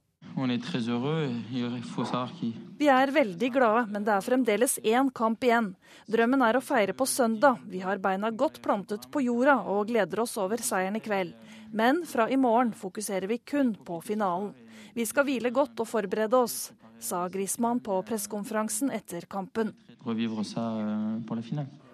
Vi 2.78 2.88
er 2.90 3.12
veldig 3.14 3.50
glade, 3.54 3.82
men 3.92 4.04
det 4.04 4.12
er 4.14 4.24
fremdeles 4.24 4.78
én 4.82 5.10
kamp 5.14 5.44
igjen. 5.46 5.74
Drømmen 6.10 6.42
er 6.42 6.58
å 6.58 6.64
feire 6.64 6.94
på 6.96 7.06
søndag. 7.06 7.60
Vi 7.70 7.82
har 7.84 8.02
beina 8.02 8.30
godt 8.30 8.60
plantet 8.64 9.06
på 9.12 9.22
jorda 9.22 9.60
og 9.70 9.88
gleder 9.92 10.24
oss 10.24 10.36
over 10.40 10.58
seieren 10.64 10.98
i 10.98 11.04
kveld. 11.04 11.34
Men 11.72 12.02
fra 12.06 12.26
i 12.30 12.38
morgen 12.40 12.72
fokuserer 12.74 13.30
vi 13.30 13.38
kun 13.38 13.74
på 13.86 14.00
finalen. 14.02 14.52
Vi 14.94 15.06
skal 15.06 15.26
hvile 15.28 15.50
godt 15.54 15.80
og 15.82 15.90
forberede 15.90 16.38
oss, 16.38 16.72
sa 17.02 17.24
Griezmann 17.28 17.80
på 17.82 17.96
pressekonferansen 18.06 18.92
etter 18.94 19.26
kampen. 19.30 19.72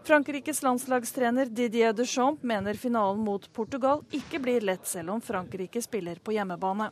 Frankrikes 0.05 0.63
landslagstrener 0.63 1.47
Didier 1.47 1.93
Deschamps 1.93 2.43
mener 2.43 2.75
finalen 2.75 3.21
mot 3.25 3.53
Portugal 3.53 4.01
ikke 4.11 4.41
blir 4.43 4.65
lett, 4.67 4.87
selv 4.89 5.13
om 5.15 5.21
Frankrike 5.21 5.83
spiller 5.85 6.19
på 6.25 6.33
hjemmebane. 6.35 6.89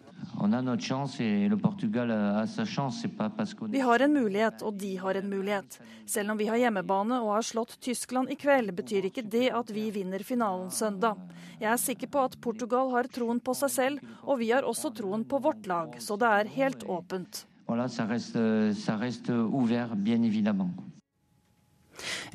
Vi 3.72 3.80
har 3.80 4.04
en 4.04 4.12
mulighet, 4.14 4.62
og 4.62 4.78
de 4.78 4.92
har 4.96 5.18
en 5.18 5.30
mulighet. 5.30 5.78
Selv 6.06 6.30
om 6.30 6.38
vi 6.38 6.46
har 6.46 6.60
hjemmebane 6.62 7.18
og 7.24 7.32
har 7.38 7.48
slått 7.48 7.78
Tyskland 7.80 8.30
i 8.30 8.38
kveld, 8.38 8.70
betyr 8.76 9.08
ikke 9.10 9.26
det 9.26 9.48
at 9.50 9.72
vi 9.74 9.88
vinner 9.90 10.22
finalen 10.22 10.70
søndag. 10.70 11.18
Jeg 11.58 11.72
er 11.72 11.80
sikker 11.82 12.12
på 12.12 12.22
at 12.28 12.38
Portugal 12.44 12.92
har 12.94 13.10
troen 13.10 13.40
på 13.40 13.56
seg 13.58 13.74
selv, 13.74 14.14
og 14.22 14.38
vi 14.44 14.52
har 14.52 14.68
også 14.68 14.92
troen 14.94 15.26
på 15.26 15.42
vårt 15.42 15.66
lag, 15.66 15.98
så 15.98 16.20
det 16.20 16.28
er 16.28 16.54
helt 16.60 16.86
åpent. 16.86 17.46
Voilà, 17.68 17.88
ça 17.88 18.06
reste, 18.08 18.72
ça 18.72 18.96
reste 18.96 19.32
ouvert, 19.32 19.96
bien 19.96 20.22
évidemment. 20.22 20.70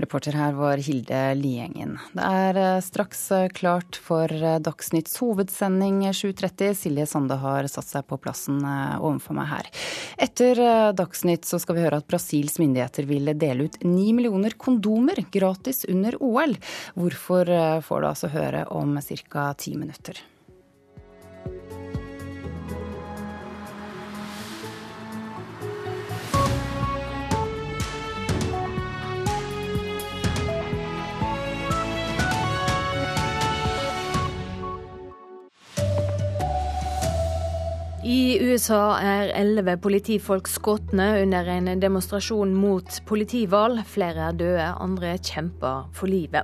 Reporter 0.01 0.35
her 0.37 0.55
var 0.57 0.81
Hilde 0.81 1.21
Liengen. 1.37 1.97
Det 2.13 2.25
er 2.25 2.59
eh, 2.59 2.81
straks 2.83 3.21
eh, 3.35 3.47
klart 3.53 3.99
for 4.01 4.31
eh, 4.31 4.59
Dagsnytts 4.63 5.19
hovedsending 5.21 6.01
7.30. 6.09 6.73
Silje 6.77 7.07
Sande 7.09 7.37
har 7.41 7.67
satt 7.71 7.89
seg 7.89 8.07
på 8.09 8.19
plassen 8.21 8.61
overfor 8.63 9.37
meg 9.37 9.51
her. 9.51 9.71
Etter 10.21 10.61
Dagsnytt 10.97 11.47
så 11.47 11.59
skal 11.61 11.77
vi 11.77 11.85
høre 11.85 12.01
at 12.01 12.09
Brasils 12.09 12.59
myndigheter 12.61 13.07
vil 13.09 13.33
dele 13.39 13.69
ut 13.69 13.79
ni 13.85 14.11
millioner 14.15 14.57
kondomer 14.57 15.23
gratis 15.33 15.83
under 15.89 16.17
OL. 16.23 16.57
Hvorfor 16.97 17.49
får 17.85 18.03
du 18.03 18.09
altså 18.09 18.31
høre 18.33 18.67
om 18.73 18.97
ca. 19.01 19.49
ti 19.57 19.75
minutter. 19.77 20.19
I 38.03 38.35
USA 38.43 38.97
er 38.99 39.29
elleve 39.31 39.77
politifolk 39.79 40.49
skutt 40.51 40.91
under 40.91 41.47
en 41.47 41.69
demonstrasjon 41.79 42.51
mot 42.51 42.97
politivalg. 43.07 43.79
Flere 43.87 44.27
er 44.27 44.35
døde, 44.35 44.65
andre 44.83 45.13
kjemper 45.23 45.87
for 45.95 46.11
livet. 46.11 46.43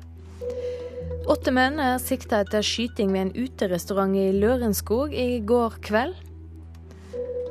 Åtte 1.27 1.51
menn 1.51 1.75
er 1.83 1.99
sikta 1.99 2.39
etter 2.45 2.63
skyting 2.63 3.11
ved 3.11 3.25
en 3.25 3.33
uterestaurant 3.35 4.15
i 4.15 4.31
Lørenskog 4.39 5.11
i 5.11 5.41
går 5.43 5.75
kveld. 5.83 6.15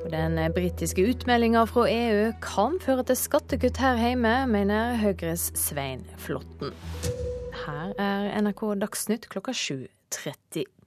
Den 0.09 0.41
britiske 0.57 1.05
utmeldinga 1.05 1.67
fra 1.69 1.85
EU 1.93 2.33
kan 2.41 2.81
føre 2.81 3.05
til 3.05 3.21
skattekutt 3.21 3.77
her 3.77 4.01
hjemme, 4.01 4.35
mener 4.49 4.97
Høyres 5.03 5.51
Svein 5.53 6.07
Flåtten. 6.17 6.73
Her 7.67 7.93
er 8.01 8.33
NRK 8.41 8.65
Dagsnytt 8.81 9.29
klokka 9.29 9.53
7.30. 9.53 10.78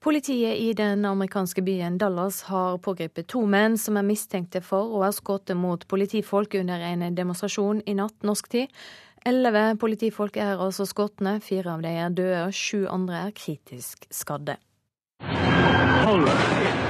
Politiet 0.00 0.58
i 0.58 0.72
den 0.72 1.04
amerikanske 1.04 1.62
byen 1.62 1.98
Dallas 1.98 2.42
har 2.42 2.78
pågrepet 2.78 3.26
to 3.32 3.42
menn 3.50 3.74
som 3.78 3.96
er 3.98 4.06
mistenkte 4.06 4.62
for 4.62 4.94
å 4.94 5.02
ha 5.02 5.10
skutt 5.12 5.50
mot 5.58 5.82
politifolk 5.90 6.54
under 6.60 6.84
en 6.86 7.02
demonstrasjon 7.18 7.82
i 7.82 7.96
natt 7.98 8.22
norsk 8.22 8.48
tid. 8.52 8.78
Elleve 9.26 9.74
politifolk 9.80 10.38
er 10.38 10.62
altså 10.62 10.86
skutt, 10.86 11.18
fire 11.42 11.74
av 11.74 11.82
dem 11.82 11.98
er 11.98 12.14
døde, 12.14 12.44
sju 12.54 12.86
andre 12.86 13.26
er 13.26 13.34
kritisk 13.34 14.06
skadde. 14.14 14.60
Hold 16.06 16.87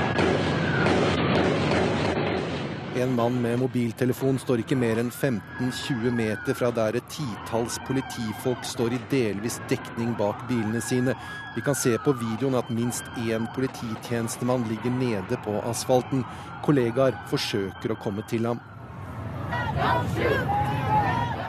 En 2.98 3.14
mann 3.14 3.42
med 3.42 3.60
mobiltelefon 3.60 4.40
står 4.42 4.64
ikke 4.64 4.76
mer 4.78 4.98
enn 4.98 5.10
15-20 5.14 6.10
meter 6.18 6.56
fra 6.58 6.72
der 6.74 6.96
et 6.98 7.06
titalls 7.14 7.76
politifolk 7.86 8.64
står 8.66 8.96
i 8.96 8.98
delvis 9.12 9.60
dekning 9.70 10.16
bak 10.18 10.40
bilene 10.48 10.82
sine. 10.82 11.14
Vi 11.54 11.62
kan 11.62 11.78
se 11.78 11.94
på 12.02 12.16
videoen 12.18 12.58
at 12.58 12.72
minst 12.74 13.06
én 13.22 13.46
polititjenestemann 13.54 14.66
ligger 14.66 14.90
nede 14.98 15.38
på 15.46 15.60
asfalten. 15.70 16.26
Kollegaer 16.66 17.14
forsøker 17.30 17.94
å 17.94 18.00
komme 18.02 18.26
til 18.26 18.50
ham. 18.50 18.58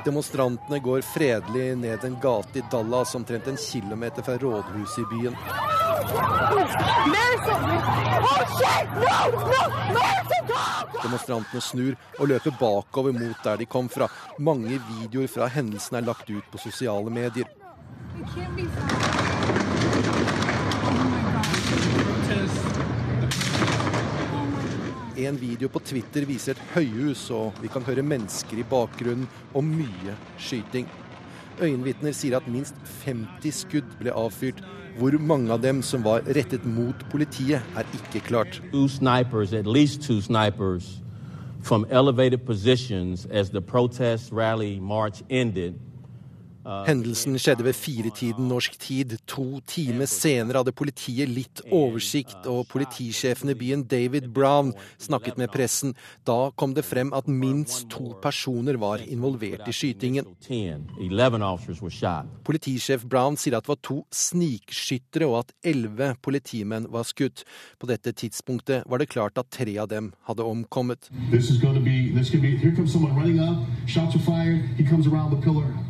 Demonstrantene 0.05 0.79
går 0.79 1.01
fredelig 1.01 1.77
ned 1.77 2.03
en 2.03 2.19
gate 2.21 2.59
i 2.59 2.63
Dallas, 2.71 3.15
omtrent 3.15 3.47
en 3.47 3.57
kilometer 3.57 4.21
fra 4.21 4.37
rådhuset 4.37 4.99
i 4.99 5.05
byen. 5.11 5.35
Demonstrantene 11.03 11.61
snur 11.61 11.95
og 12.19 12.27
løper 12.31 12.55
bakover 12.59 13.15
mot 13.15 13.43
der 13.43 13.59
de 13.59 13.65
kom 13.65 13.89
fra. 13.89 14.07
Mange 14.39 14.79
videoer 14.89 15.27
fra 15.27 15.47
hendelsen 15.51 15.99
er 15.99 16.07
lagt 16.07 16.29
ut 16.29 16.51
på 16.51 16.61
sosiale 16.61 17.11
medier. 17.13 17.47
En 25.19 25.35
video 25.35 25.67
på 25.67 25.81
Twitter 25.83 26.23
viser 26.23 26.53
et 26.55 26.59
høyhus, 26.71 27.25
og 27.35 27.57
vi 27.59 27.67
kan 27.67 27.83
høre 27.83 28.05
mennesker 28.07 28.61
i 28.61 28.63
bakgrunnen 28.63 29.25
og 29.51 29.65
mye 29.67 30.13
skyting. 30.39 30.87
Øyenvitner 31.59 32.15
sier 32.15 32.37
at 32.37 32.47
minst 32.47 32.77
50 33.03 33.57
skudd 33.65 33.89
ble 33.99 34.13
avfyrt. 34.15 34.61
Hvor 34.95 35.17
mange 35.19 35.51
av 35.51 35.59
dem 35.59 35.81
som 35.83 36.05
var 36.07 36.23
rettet 36.23 36.63
mot 36.63 37.03
politiet, 37.11 37.59
er 37.75 37.91
ikke 37.99 38.23
klart. 38.29 38.61
Snipers, 38.71 39.51
snipers 40.23 40.87
from 41.61 41.85
elevated 41.91 42.45
positions 42.45 43.27
as 43.29 43.49
the 43.49 43.61
protest 43.61 44.31
rally 44.31 44.79
march 44.79 45.21
ended 45.29 45.75
Hendelsen 46.65 47.37
skjedde 47.39 47.63
ved 47.63 47.77
firetiden 47.77 48.49
norsk 48.49 48.75
tid. 48.81 49.15
To 49.31 49.59
timer 49.69 50.09
senere 50.09 50.61
hadde 50.61 50.75
politiet 50.75 51.31
litt 51.31 51.61
oversikt, 51.71 52.45
og 52.49 52.67
politisjefen 52.71 53.53
i 53.53 53.57
byen, 53.57 53.85
David 53.89 54.29
Brown, 54.35 54.73
snakket 55.01 55.39
med 55.39 55.51
pressen. 55.53 55.95
Da 56.27 56.51
kom 56.59 56.75
det 56.75 56.85
frem 56.87 57.13
at 57.15 57.29
minst 57.31 57.87
to 57.93 58.13
personer 58.21 58.79
var 58.81 59.03
involvert 59.05 59.67
i 59.69 59.75
skytingen. 59.75 60.27
Politisjef 62.43 63.05
Brown 63.05 63.39
sier 63.39 63.57
at 63.57 63.65
det 63.65 63.73
var 63.73 63.81
to 63.85 64.01
snikskyttere, 64.13 65.29
og 65.29 65.43
at 65.43 65.55
elleve 65.63 66.13
politimenn 66.21 66.89
var 66.91 67.07
skutt. 67.07 67.45
På 67.79 67.89
dette 67.89 68.13
tidspunktet 68.13 68.83
var 68.89 69.01
det 69.01 69.09
klart 69.13 69.39
at 69.39 69.51
tre 69.53 69.77
av 69.79 69.89
dem 69.91 70.11
hadde 70.27 70.45
omkommet. 70.45 71.09
This 71.31 71.49
is 71.49 71.59
be, 71.59 72.11
this 72.13 72.29
be, 72.29 72.57
here 72.57 72.75
comes 72.75 72.91
someone 72.91 73.15
running 73.15 73.39
up, 73.39 73.65
shots 73.87 74.15
are 74.15 74.19
fired, 74.19 74.61
he 74.77 74.83
comes 74.83 75.07
around 75.07 75.31
the 75.31 75.41
pillar. 75.41 75.88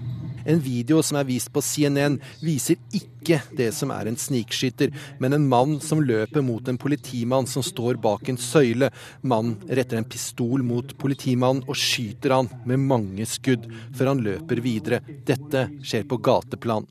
En 0.50 0.60
video 0.60 1.04
som 1.06 1.20
er 1.20 1.28
vist 1.28 1.52
på 1.54 1.62
CNN, 1.62 2.18
viser 2.42 2.80
ikke 2.96 3.38
det 3.54 3.70
som 3.78 3.92
er 3.94 4.10
en 4.10 4.18
snikskytter, 4.18 4.90
men 5.22 5.36
en 5.36 5.46
mann 5.52 5.76
som 5.84 6.02
løper 6.02 6.42
mot 6.46 6.66
en 6.72 6.80
politimann 6.82 7.46
som 7.50 7.62
står 7.66 8.00
bak 8.02 8.32
en 8.32 8.40
søyle. 8.42 8.90
Mannen 9.22 9.60
retter 9.70 10.00
en 10.00 10.08
pistol 10.10 10.66
mot 10.66 10.96
politimannen 10.98 11.68
og 11.70 11.78
skyter 11.78 12.34
han 12.34 12.50
med 12.66 12.82
mange 12.90 13.30
skudd, 13.30 13.68
før 13.94 14.16
han 14.16 14.24
løper 14.26 14.64
videre. 14.66 15.04
Dette 15.06 15.68
skjer 15.86 16.10
på 16.10 16.18
gateplan. 16.18 16.90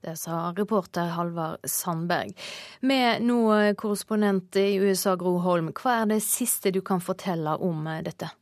Det 0.00 0.16
sa 0.16 0.48
reporter 0.56 1.12
Halvard 1.12 1.62
Sandberg. 1.68 2.32
Med 2.88 3.22
nå 3.22 3.40
korrespondent 3.78 4.56
i 4.56 4.80
USA, 4.80 5.14
Gro 5.20 5.36
Holm, 5.44 5.70
hva 5.76 6.00
er 6.00 6.14
det 6.16 6.22
siste 6.24 6.72
du 6.72 6.80
kan 6.82 7.04
fortelle 7.04 7.58
om 7.62 7.84
dette? 8.02 8.32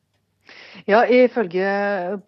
Ja, 0.87 1.01
Ifølge 1.09 1.67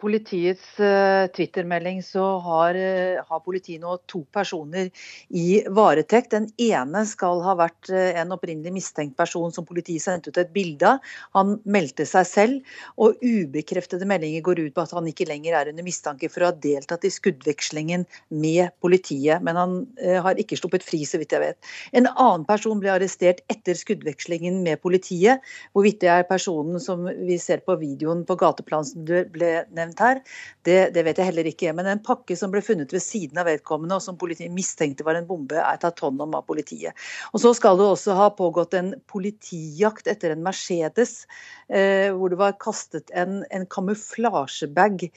politiets 0.00 0.64
uh, 0.82 1.28
Twitter-melding 1.30 2.00
så 2.02 2.24
har, 2.42 2.74
uh, 2.74 3.20
har, 3.22 3.42
politiet 3.44 3.82
nå 3.82 3.94
to 4.10 4.24
personer 4.34 4.88
i 5.30 5.60
varetekt. 5.70 6.32
Den 6.34 6.48
ene 6.58 7.04
skal 7.06 7.42
ha 7.44 7.54
vært 7.60 7.90
uh, 7.92 8.10
en 8.18 8.34
opprinnelig 8.34 8.72
mistenkt 8.74 9.16
person 9.18 9.54
som 9.54 9.66
politiet 9.68 10.02
sendte 10.02 10.32
ut 10.32 10.40
et 10.40 10.50
bilde 10.54 10.88
av. 10.88 11.12
Han 11.36 11.58
meldte 11.62 12.06
seg 12.08 12.26
selv, 12.26 12.74
og 12.98 13.20
ubekreftede 13.22 14.08
meldinger 14.08 14.42
går 14.46 14.64
ut 14.64 14.74
på 14.74 14.84
at 14.84 14.96
han 14.96 15.06
ikke 15.10 15.28
lenger 15.30 15.58
er 15.60 15.70
under 15.70 15.86
mistanke 15.86 16.30
for 16.32 16.42
å 16.42 16.50
ha 16.50 16.56
deltatt 16.56 17.06
i 17.06 17.12
skuddvekslingen 17.14 18.06
med 18.34 18.74
politiet. 18.82 19.44
Men 19.46 19.60
han 19.60 19.78
har 20.24 20.40
ikke 20.40 20.58
sluppet 20.58 20.84
fri, 20.86 21.04
så 21.06 21.20
vidt 21.20 21.36
jeg 21.36 21.44
vet. 21.44 21.70
En 21.96 22.08
annen 22.10 22.46
person 22.48 22.80
ble 22.82 22.92
arrestert 22.92 23.44
etter 23.52 23.78
skuddvekslingen 23.78 24.62
med 24.64 24.80
politiet. 24.82 25.44
Hvorvidt 25.76 26.00
det 26.02 26.12
er 26.12 26.28
personen 26.28 26.80
som 26.82 27.06
vi 27.06 27.38
ser 27.40 27.62
på 27.66 27.78
videoen 27.80 28.24
på 28.26 28.39
gateplan 28.40 28.87
som 28.88 29.05
ble 29.05 29.50
nevnt 29.76 30.00
her, 30.03 30.22
det, 30.66 30.79
det, 30.94 31.05
vet 31.07 31.20
jeg 31.20 31.31
heller 31.31 31.50
ikke. 31.50 31.74
Men 31.76 31.90
en 31.90 32.03
pakke 32.05 32.37
som 32.38 32.53
ble 32.53 32.62
funnet 32.64 32.92
ved 32.94 33.05
siden 33.05 33.40
av 33.40 33.48
vedkommende, 33.50 33.98
og 33.98 34.05
som 34.05 34.18
politiet 34.20 34.53
mistenkte 34.55 35.07
var 35.07 35.18
en 35.18 35.29
bombe, 35.29 35.59
er 35.61 35.81
tatt 35.83 36.00
hånd 36.05 36.20
om 36.24 36.37
av 36.38 36.46
politiet. 36.48 36.96
Og 37.35 37.44
Så 37.44 37.55
skal 37.59 37.81
det 37.81 37.88
også 37.88 38.16
ha 38.18 38.31
pågått 38.37 38.76
en 38.79 38.94
politijakt 39.11 40.11
etter 40.11 40.35
en 40.35 40.44
Mercedes, 40.46 41.24
eh, 41.68 42.09
hvor 42.14 42.33
det 42.33 42.40
var 42.40 42.59
kastet 42.62 43.12
en, 43.16 43.42
en 43.50 43.68
kamuflasjebag 43.70 45.09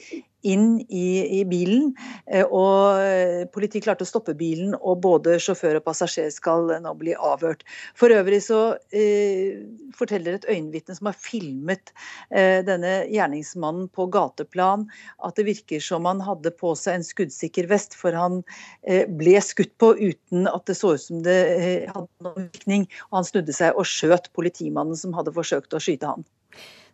inn 0.44 0.78
i, 0.88 1.40
i, 1.40 1.42
bilen. 1.48 1.92
Eh, 2.26 2.44
og 2.44 3.00
eh, 3.02 3.44
Politiet 3.54 3.86
klarte 3.86 4.06
å 4.06 4.08
stoppe 4.08 4.34
bilen, 4.38 4.74
og 4.80 5.02
både 5.04 5.38
sjåfør 5.42 5.80
og 5.80 5.86
passasjer 5.86 6.30
skal 6.34 6.70
nå 6.84 6.94
bli 7.00 7.14
avhørt. 7.16 7.64
For 7.98 8.12
øvrig 8.14 8.42
så 8.44 8.60
eh, 8.94 9.64
forteller 9.96 10.38
et 10.38 10.48
øyenvitne 10.50 10.96
som 10.98 11.10
har 11.10 11.18
filmet 11.18 11.94
eh, 12.30 12.60
denne 12.66 12.94
gjerningsmannen 13.12 13.88
på 13.94 14.08
gateplan, 14.14 14.86
at 15.24 15.38
det 15.38 15.48
virker 15.48 15.82
som 15.84 16.08
han 16.08 16.22
hadde 16.24 16.52
på 16.60 16.74
seg 16.78 17.00
en 17.00 17.06
skuddsikker 17.06 17.68
vest, 17.70 17.96
for 17.98 18.16
han 18.16 18.42
eh, 18.82 19.04
ble 19.08 19.36
skutt 19.44 19.74
på 19.80 19.94
uten 20.00 20.48
at 20.50 20.66
det 20.68 20.78
så 20.78 20.94
ut 20.94 21.04
som 21.04 21.24
det 21.26 21.40
eh, 21.56 21.90
hadde 21.90 22.26
noen 22.26 22.48
virkning. 22.50 22.88
Og 23.10 23.20
han 23.20 23.28
snudde 23.28 23.56
seg 23.56 23.76
og 23.78 23.88
skjøt 23.88 24.32
politimannen 24.36 24.98
som 24.98 25.14
hadde 25.16 25.34
forsøkt 25.34 25.74
å 25.76 25.82
skyte 25.82 26.14
han. 26.14 26.26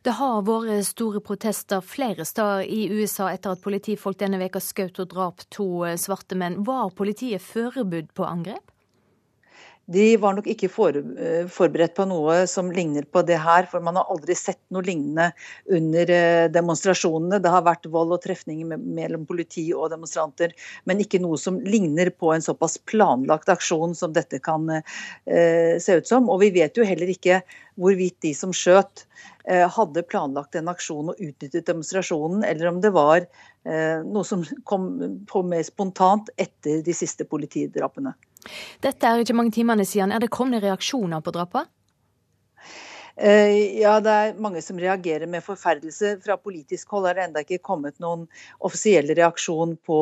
Det 0.00 0.14
har 0.16 0.38
vært 0.48 0.86
store 0.88 1.20
protester 1.20 1.82
flere 1.84 2.24
steder 2.24 2.64
i 2.64 2.86
USA 2.88 3.26
etter 3.34 3.52
at 3.52 3.60
politifolk 3.60 4.16
denne 4.22 4.38
veka 4.40 4.62
skjøt 4.64 5.02
og 5.02 5.10
drap 5.12 5.42
to 5.52 5.66
eh, 5.84 5.98
svarte 6.00 6.38
menn. 6.40 6.62
Var 6.64 6.94
politiet 6.96 7.44
forberedt 7.44 8.14
på 8.16 8.24
angrep? 8.24 8.72
De 9.90 10.04
var 10.22 10.36
nok 10.36 10.46
ikke 10.50 10.68
eh, 10.70 11.48
forberedt 11.50 11.96
på 11.96 12.06
noe 12.06 12.44
som 12.50 12.70
ligner 12.72 13.06
på 13.10 13.22
det 13.26 13.40
her, 13.42 13.66
for 13.70 13.82
man 13.82 13.98
har 13.98 14.10
aldri 14.12 14.36
sett 14.38 14.60
noe 14.70 14.86
lignende 14.86 15.30
under 15.70 16.12
eh, 16.14 16.46
demonstrasjonene. 16.52 17.40
Det 17.42 17.52
har 17.52 17.66
vært 17.66 17.90
vold 17.90 18.14
og 18.14 18.22
trefninger 18.24 18.78
mellom 18.78 19.26
politi 19.26 19.66
og 19.74 19.90
demonstranter, 19.94 20.54
men 20.86 21.02
ikke 21.02 21.22
noe 21.22 21.40
som 21.40 21.58
ligner 21.66 22.12
på 22.14 22.32
en 22.34 22.44
såpass 22.44 22.78
planlagt 22.90 23.50
aksjon 23.50 23.96
som 23.98 24.14
dette 24.14 24.38
kan 24.42 24.68
se 25.26 25.96
ut 25.96 26.08
som. 26.08 26.28
Og 26.30 26.40
vi 26.44 26.50
vet 26.54 26.76
jo 26.76 26.86
heller 26.86 27.10
ikke 27.10 27.40
hvorvidt 27.80 28.18
de 28.22 28.32
som 28.36 28.52
skjøt 28.54 29.06
Eh, 29.44 29.68
hadde 29.68 30.02
planlagt 30.02 30.54
en 30.54 30.68
aksjon 30.68 31.10
og 31.10 31.20
utnyttet 31.20 31.64
demonstrasjonen, 31.66 32.44
eller 32.44 32.68
om 32.68 32.80
det 32.84 32.90
var 32.92 33.24
eh, 33.24 34.02
noe 34.04 34.24
som 34.26 34.44
kom 34.68 34.90
på 35.26 35.42
mer 35.48 35.64
spontant 35.64 36.28
etter 36.36 36.84
de 36.84 36.94
siste 36.94 37.24
politidrapene. 37.24 38.12
Dette 38.84 39.06
er 39.06 39.20
ikke 39.22 39.36
mange 39.36 39.54
timene 39.54 39.86
siden. 39.88 40.12
Er 40.12 40.22
det 40.22 40.32
kommet 40.32 40.64
reaksjoner 40.64 41.22
på 41.24 41.34
drapet? 41.36 41.68
Eh, 43.20 43.80
ja, 43.80 43.98
det 44.00 44.12
er 44.12 44.38
mange 44.40 44.62
som 44.64 44.78
reagerer 44.80 45.28
med 45.28 45.44
forferdelse. 45.44 46.14
Fra 46.24 46.38
politisk 46.40 46.94
hold 46.94 47.10
er 47.10 47.18
det 47.18 47.26
ennå 47.26 47.42
ikke 47.44 47.60
kommet 47.66 47.98
noen 48.00 48.24
offisiell 48.64 49.12
reaksjon 49.12 49.74
på 49.84 50.00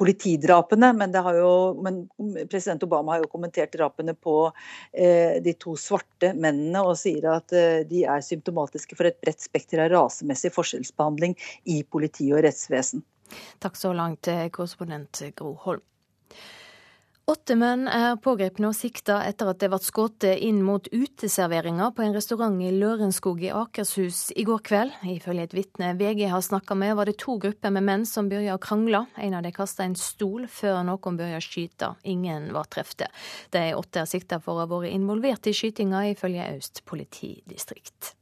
politidrapene, 0.00 0.92
men, 0.96 1.14
jo, 1.36 1.52
men, 1.84 2.00
president 2.48 2.82
Obama 2.86 3.14
har 3.14 3.24
jo 3.24 3.30
kommentert 3.30 3.74
drapene 3.74 4.14
på 4.16 4.36
eh, 4.92 5.36
de 5.44 5.54
to 5.60 5.74
svarte 5.78 6.32
mennene 6.32 6.82
og 6.86 6.96
sier 6.98 7.26
at 7.34 7.52
eh, 7.52 7.82
de 7.88 8.06
er 8.08 8.24
symptomatiske 8.24 8.96
for 8.96 9.10
et 9.10 9.20
bredt 9.20 9.44
spekter 9.44 9.84
av 9.84 9.92
rasemessig 9.92 10.54
forskjellsbehandling 10.56 11.36
i 11.68 11.82
politi 11.84 12.30
og 12.32 12.46
rettsvesen. 12.46 13.04
Takk 13.62 13.76
så 13.78 13.92
langt, 13.94 14.30
eh, 14.32 14.48
korrespondent 14.54 15.22
Gro 15.36 15.52
Holm. 15.66 15.84
Åtte 17.30 17.54
menn 17.54 17.84
er 17.86 18.16
pågrepne 18.18 18.72
og 18.72 18.74
sikta 18.74 19.20
etter 19.22 19.52
at 19.52 19.60
det 19.62 19.68
ble 19.70 19.78
skutt 19.84 20.24
inn 20.26 20.64
mot 20.66 20.88
uteserveringa 20.90 21.92
på 21.94 22.02
en 22.02 22.16
restaurant 22.16 22.58
i 22.66 22.72
Lørenskog 22.74 23.44
i 23.44 23.52
Akershus 23.54 24.32
i 24.34 24.42
går 24.48 24.64
kveld. 24.66 24.96
Ifølge 25.12 25.46
et 25.46 25.54
vitne 25.54 25.92
VG 26.00 26.24
har 26.32 26.42
snakka 26.42 26.74
med, 26.74 26.96
var 26.98 27.06
det 27.06 27.20
to 27.22 27.36
grupper 27.38 27.70
med 27.76 27.86
menn 27.86 28.08
som 28.08 28.26
begynte 28.26 28.58
å 28.58 28.64
krangle. 28.64 29.04
En 29.14 29.38
av 29.38 29.46
dem 29.46 29.54
kasta 29.54 29.86
en 29.86 29.94
stol 29.94 30.48
før 30.50 30.82
noen 30.88 31.20
begynte 31.20 31.38
å 31.38 31.46
skyte. 31.46 31.94
Ingen 32.10 32.50
var 32.56 32.66
trefte. 32.66 33.06
De 33.54 33.68
åtte 33.78 34.02
er 34.02 34.10
sikta 34.10 34.42
for 34.42 34.58
å 34.58 34.64
ha 34.64 34.70
vært 34.72 34.90
involvert 34.90 35.46
i 35.46 35.54
skytinga, 35.54 36.08
ifølge 36.10 36.56
Øst 36.56 36.82
politidistrikt. 36.90 38.16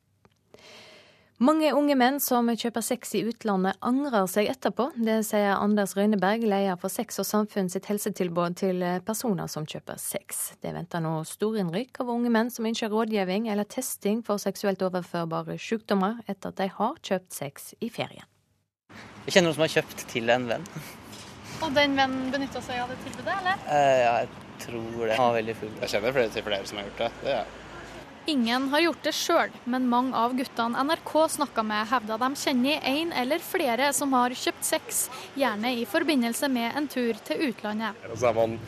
Mange 1.38 1.68
unge 1.70 1.94
menn 1.94 2.16
som 2.18 2.48
kjøper 2.50 2.82
sex 2.82 3.12
i 3.14 3.20
utlandet, 3.30 3.76
angrer 3.86 4.24
seg 4.26 4.48
etterpå. 4.50 4.88
Det 4.98 5.20
sier 5.22 5.52
Anders 5.54 5.92
Røyneberg, 5.94 6.42
leder 6.42 6.74
for 6.82 6.90
Sex 6.90 7.20
og 7.22 7.28
samfunn 7.28 7.70
sitt 7.70 7.86
helsetilbud 7.86 8.56
til 8.58 8.82
personer 9.06 9.46
som 9.46 9.62
kjøper 9.62 10.00
sex. 10.02 10.40
Det 10.58 10.72
venter 10.74 11.04
nå 11.04 11.12
storinnrykk 11.30 12.00
av 12.02 12.10
unge 12.16 12.32
menn 12.34 12.50
som 12.50 12.66
ønsker 12.66 12.90
rådgivning 12.90 13.46
eller 13.52 13.70
testing 13.70 14.24
for 14.26 14.42
seksuelt 14.42 14.82
overførbare 14.82 15.54
sykdommer 15.62 16.18
etter 16.26 16.50
at 16.50 16.58
de 16.58 16.68
har 16.74 16.98
kjøpt 17.06 17.38
sex 17.38 17.70
i 17.78 17.92
ferien. 17.94 18.26
Jeg 19.28 19.36
kjenner 19.36 19.52
noen 19.52 19.60
som 19.60 19.66
har 19.68 19.74
kjøpt 19.76 20.04
til 20.10 20.34
en 20.34 20.50
venn. 20.50 20.68
Og 21.62 21.70
den 21.78 21.94
vennen 22.02 22.34
benytta 22.34 22.64
seg 22.66 22.82
av 22.82 22.90
det 22.90 22.98
tilbudet, 23.06 23.38
eller? 23.38 23.62
Eh, 23.70 23.94
ja, 24.02 24.12
jeg 24.24 24.66
tror 24.66 25.06
det. 25.06 25.14
Han 25.14 25.30
var 25.30 25.38
veldig 25.38 25.58
full. 25.62 25.72
Jeg 25.84 25.94
kjenner 25.94 26.18
flere 26.18 26.34
til 26.34 26.48
flere 26.50 26.66
som 26.66 26.82
har 26.82 26.90
gjort 26.90 27.06
det. 27.06 27.10
det 27.22 27.38
er 27.38 27.56
Ingen 28.28 28.68
har 28.68 28.80
gjort 28.80 29.04
det 29.06 29.12
sjøl, 29.16 29.52
men 29.64 29.86
mange 29.88 30.12
av 30.12 30.34
guttene 30.36 30.82
NRK 30.84 31.12
snakka 31.32 31.62
med, 31.64 31.86
hevda 31.88 32.18
de 32.20 32.28
kjenner 32.36 32.82
en 32.90 33.12
eller 33.16 33.40
flere 33.40 33.86
som 33.96 34.12
har 34.12 34.34
kjøpt 34.36 34.66
sex, 34.68 34.98
gjerne 35.32 35.70
i 35.80 35.86
forbindelse 35.88 36.50
med 36.52 36.76
en 36.76 36.88
tur 36.92 37.16
til 37.24 37.46
utlandet. 37.46 37.96
Så 38.12 38.28
er 38.28 38.36
man 38.36 38.58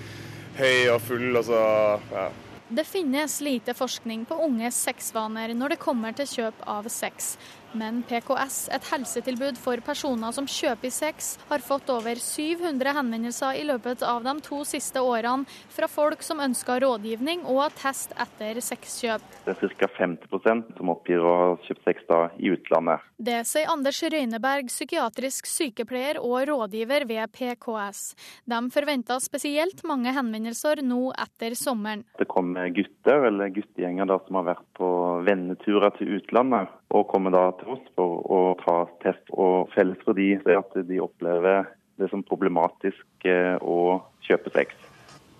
høy 0.56 0.88
og 0.94 1.02
full, 1.04 1.28
og 1.34 1.44
så 1.50 1.60
ja. 2.08 2.30
Det 2.70 2.86
finnes 2.86 3.40
lite 3.44 3.74
forskning 3.74 4.24
på 4.30 4.36
unges 4.46 4.76
sexvaner 4.86 5.52
når 5.58 5.74
det 5.74 5.82
kommer 5.82 6.16
til 6.16 6.28
kjøp 6.30 6.60
av 6.70 6.88
sex. 6.88 7.34
Men 7.72 8.02
PKS, 8.02 8.68
et 8.74 8.86
helsetilbud 8.90 9.58
for 9.60 9.78
personer 9.86 10.34
som 10.34 10.46
kjøper 10.50 10.90
sex, 10.90 11.36
har 11.50 11.62
fått 11.62 11.90
over 11.92 12.18
700 12.18 12.96
henvendelser 12.96 13.60
i 13.60 13.66
løpet 13.68 14.02
av 14.02 14.24
de 14.26 14.34
to 14.42 14.64
siste 14.66 14.98
årene 14.98 15.46
fra 15.70 15.86
folk 15.90 16.24
som 16.26 16.42
ønsker 16.42 16.82
rådgivning 16.82 17.44
og 17.46 17.70
test 17.78 18.16
etter 18.18 18.58
sexkjøp. 18.64 19.22
Det 19.46 19.54
er 19.54 19.76
ca. 19.78 19.90
50% 20.00 20.74
som 20.80 20.90
oppgir 20.90 21.22
å 21.22 21.36
ha 21.38 21.46
kjøpt 21.68 21.86
sex 21.86 22.08
da 22.10 22.20
i 22.42 22.50
utlandet. 22.56 23.06
Det 23.20 23.38
sier 23.46 23.70
Anders 23.70 24.02
Røyneberg, 24.02 24.70
psykiatrisk 24.72 25.46
sykepleier 25.46 26.18
og 26.24 26.48
rådgiver 26.50 27.06
ved 27.06 27.30
PKS. 27.36 28.02
De 28.50 28.60
forventer 28.74 29.22
spesielt 29.22 29.84
mange 29.86 30.10
henvendelser 30.16 30.82
nå 30.82 31.12
etter 31.14 31.54
sommeren. 31.58 32.02
Det 32.18 32.26
kommer 32.30 32.72
gutter 32.74 33.30
eller 33.30 33.54
guttegjenger 33.54 34.10
som 34.26 34.40
har 34.40 34.50
vært 34.54 34.68
på 34.74 34.90
venneturer 35.28 35.94
til 36.00 36.18
utlandet 36.18 36.79
og 36.90 37.06
kommer 37.10 37.34
da 37.34 37.44
til 37.60 37.74
oss 37.76 37.84
for 37.94 38.24
å 38.26 38.40
ta 38.62 38.78
test. 39.04 39.30
Og 39.30 39.70
felles 39.74 40.00
for 40.04 40.18
de 40.18 40.32
er 40.38 40.58
at 40.58 40.74
de 40.88 41.02
opplever 41.02 41.68
det 42.00 42.08
som 42.10 42.24
problematisk 42.26 43.28
eh, 43.28 43.56
å 43.60 44.00
kjøpe 44.26 44.52
sex. 44.54 44.74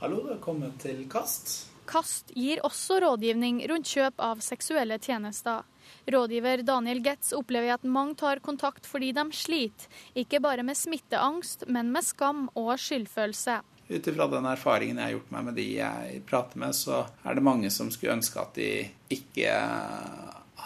Hallo, 0.00 0.22
velkommen 0.28 0.72
til 0.80 1.02
Kast. 1.10 1.70
Kast 1.90 2.30
gir 2.38 2.60
også 2.62 3.00
rådgivning 3.02 3.64
rundt 3.68 3.90
kjøp 3.90 4.22
av 4.22 4.42
seksuelle 4.44 5.00
tjenester. 5.02 5.64
Rådgiver 6.06 6.62
Daniel 6.62 7.00
Getz 7.02 7.32
opplever 7.34 7.74
at 7.74 7.82
mange 7.88 8.14
tar 8.20 8.38
kontakt 8.44 8.86
fordi 8.86 9.10
de 9.16 9.24
sliter, 9.34 9.88
ikke 10.14 10.38
bare 10.44 10.62
med 10.62 10.78
smitteangst, 10.78 11.66
men 11.66 11.90
med 11.90 12.06
skam 12.06 12.46
og 12.54 12.76
skyldfølelse. 12.78 13.58
Ut 13.90 14.06
ifra 14.06 14.28
den 14.30 14.46
erfaringen 14.46 15.00
jeg 15.02 15.08
har 15.08 15.16
gjort 15.16 15.32
meg 15.34 15.48
med 15.48 15.58
de 15.58 15.66
jeg 15.80 16.20
prater 16.30 16.62
med, 16.62 16.76
så 16.78 17.02
er 17.26 17.34
det 17.34 17.42
mange 17.42 17.72
som 17.74 17.90
skulle 17.90 18.20
ønske 18.20 18.38
at 18.38 18.54
de 18.54 18.70
ikke 19.10 19.56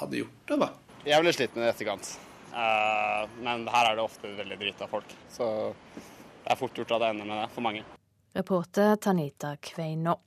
hadde 0.00 0.22
gjort 0.22 0.50
det, 0.50 0.60
da. 0.60 0.70
Jeg 1.04 1.24
ble 1.24 1.32
slitt 1.36 1.56
med 1.56 1.64
det 1.64 1.70
i 1.70 1.74
etterkant. 1.74 2.12
Uh, 2.54 3.24
men 3.42 3.66
her 3.68 3.90
er 3.90 3.98
det 3.98 4.04
ofte 4.04 4.30
veldig 4.38 4.60
drita 4.60 4.88
folk. 4.90 5.10
Så 5.32 5.48
det 5.96 6.52
er 6.52 6.60
fort 6.60 6.78
gjort 6.78 6.94
at 6.96 7.02
det 7.02 7.10
ender 7.14 7.28
med 7.28 7.42
det 7.42 7.50
for 7.54 7.66
mange. 7.66 7.82
Reporter 8.34 8.96
Tanita 8.96 9.56
Kveino. 9.62 10.18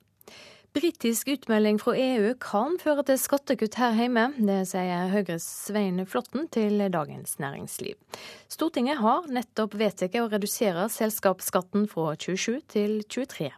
Britisk 0.78 1.28
utmelding 1.28 1.80
fra 1.82 1.96
EU 1.98 2.34
kan 2.44 2.76
føre 2.78 3.02
til 3.08 3.18
skattekutt 3.18 3.80
her 3.80 3.96
hjemme. 3.98 4.28
Det 4.38 4.60
sier 4.70 5.10
Høyres 5.10 5.48
Svein 5.66 6.04
Flåtten 6.06 6.46
til 6.54 6.84
Dagens 6.94 7.40
Næringsliv. 7.42 7.98
Stortinget 8.52 9.02
har 9.02 9.26
nettopp 9.32 9.74
vedtatt 9.80 10.20
å 10.22 10.28
redusere 10.30 10.86
selskapsskatten 10.94 11.90
fra 11.90 12.14
27 12.14 12.62
til 12.76 13.00
23 13.10 13.50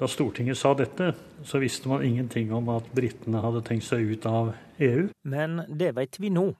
da 0.00 0.08
Stortinget 0.08 0.58
sa 0.58 0.72
dette, 0.74 1.12
så 1.44 1.60
visste 1.62 1.88
man 1.90 2.04
ingenting 2.04 2.52
om 2.54 2.68
at 2.72 2.88
britene 2.96 3.42
hadde 3.44 3.62
tenkt 3.66 3.86
seg 3.86 4.08
ut 4.14 4.26
av 4.26 4.52
EU. 4.82 5.08
Men 5.22 5.62
det 5.68 5.92
vet 5.98 6.18
vi 6.22 6.32
nå. 6.32 6.52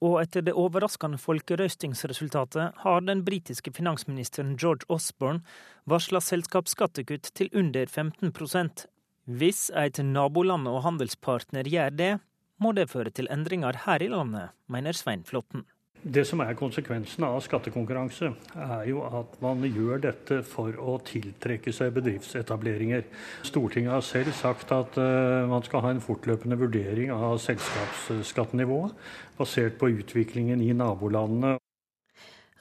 Og 0.00 0.16
etter 0.22 0.44
det 0.44 0.56
overraskende 0.56 1.20
folkerøstingsresultatet 1.20 2.78
har 2.84 3.02
den 3.04 3.20
britiske 3.24 3.72
finansministeren 3.76 4.54
George 4.56 4.88
Osborne 4.88 5.44
varsla 5.84 6.22
selskapsskattekutt 6.24 7.34
til 7.36 7.52
under 7.52 7.84
15% 7.84 8.86
Hvis 9.28 9.68
et 9.76 10.00
naboland 10.00 10.68
og 10.68 10.82
handelspartner 10.86 11.68
gjør 11.68 11.92
det, 11.92 12.14
må 12.60 12.72
det 12.72 12.88
føre 12.90 13.12
til 13.12 13.28
endringer 13.32 13.84
her 13.84 14.02
i 14.02 14.08
landet, 14.08 14.56
mener 14.68 14.96
Svein 14.96 15.22
Flåtten. 15.24 15.66
Det 16.00 16.22
som 16.24 16.40
er 16.40 16.56
konsekvensen 16.56 17.26
av 17.26 17.42
skattekonkurranse, 17.44 18.30
er 18.56 18.86
jo 18.88 19.02
at 19.04 19.34
man 19.44 19.60
gjør 19.66 20.00
dette 20.00 20.38
for 20.48 20.72
å 20.80 20.94
tiltrekke 21.04 21.74
seg 21.76 21.92
bedriftsetableringer. 21.98 23.04
Stortinget 23.44 23.92
har 23.92 24.06
selv 24.06 24.32
sagt 24.38 24.72
at 24.72 24.96
uh, 24.96 25.44
man 25.50 25.60
skal 25.66 25.84
ha 25.84 25.92
en 25.92 26.00
fortløpende 26.00 26.56
vurdering 26.62 27.12
av 27.12 27.36
selskapsskattenivået, 27.44 28.96
basert 29.36 29.76
på 29.80 29.92
utviklingen 30.00 30.64
i 30.64 30.72
nabolandene. 30.72 31.58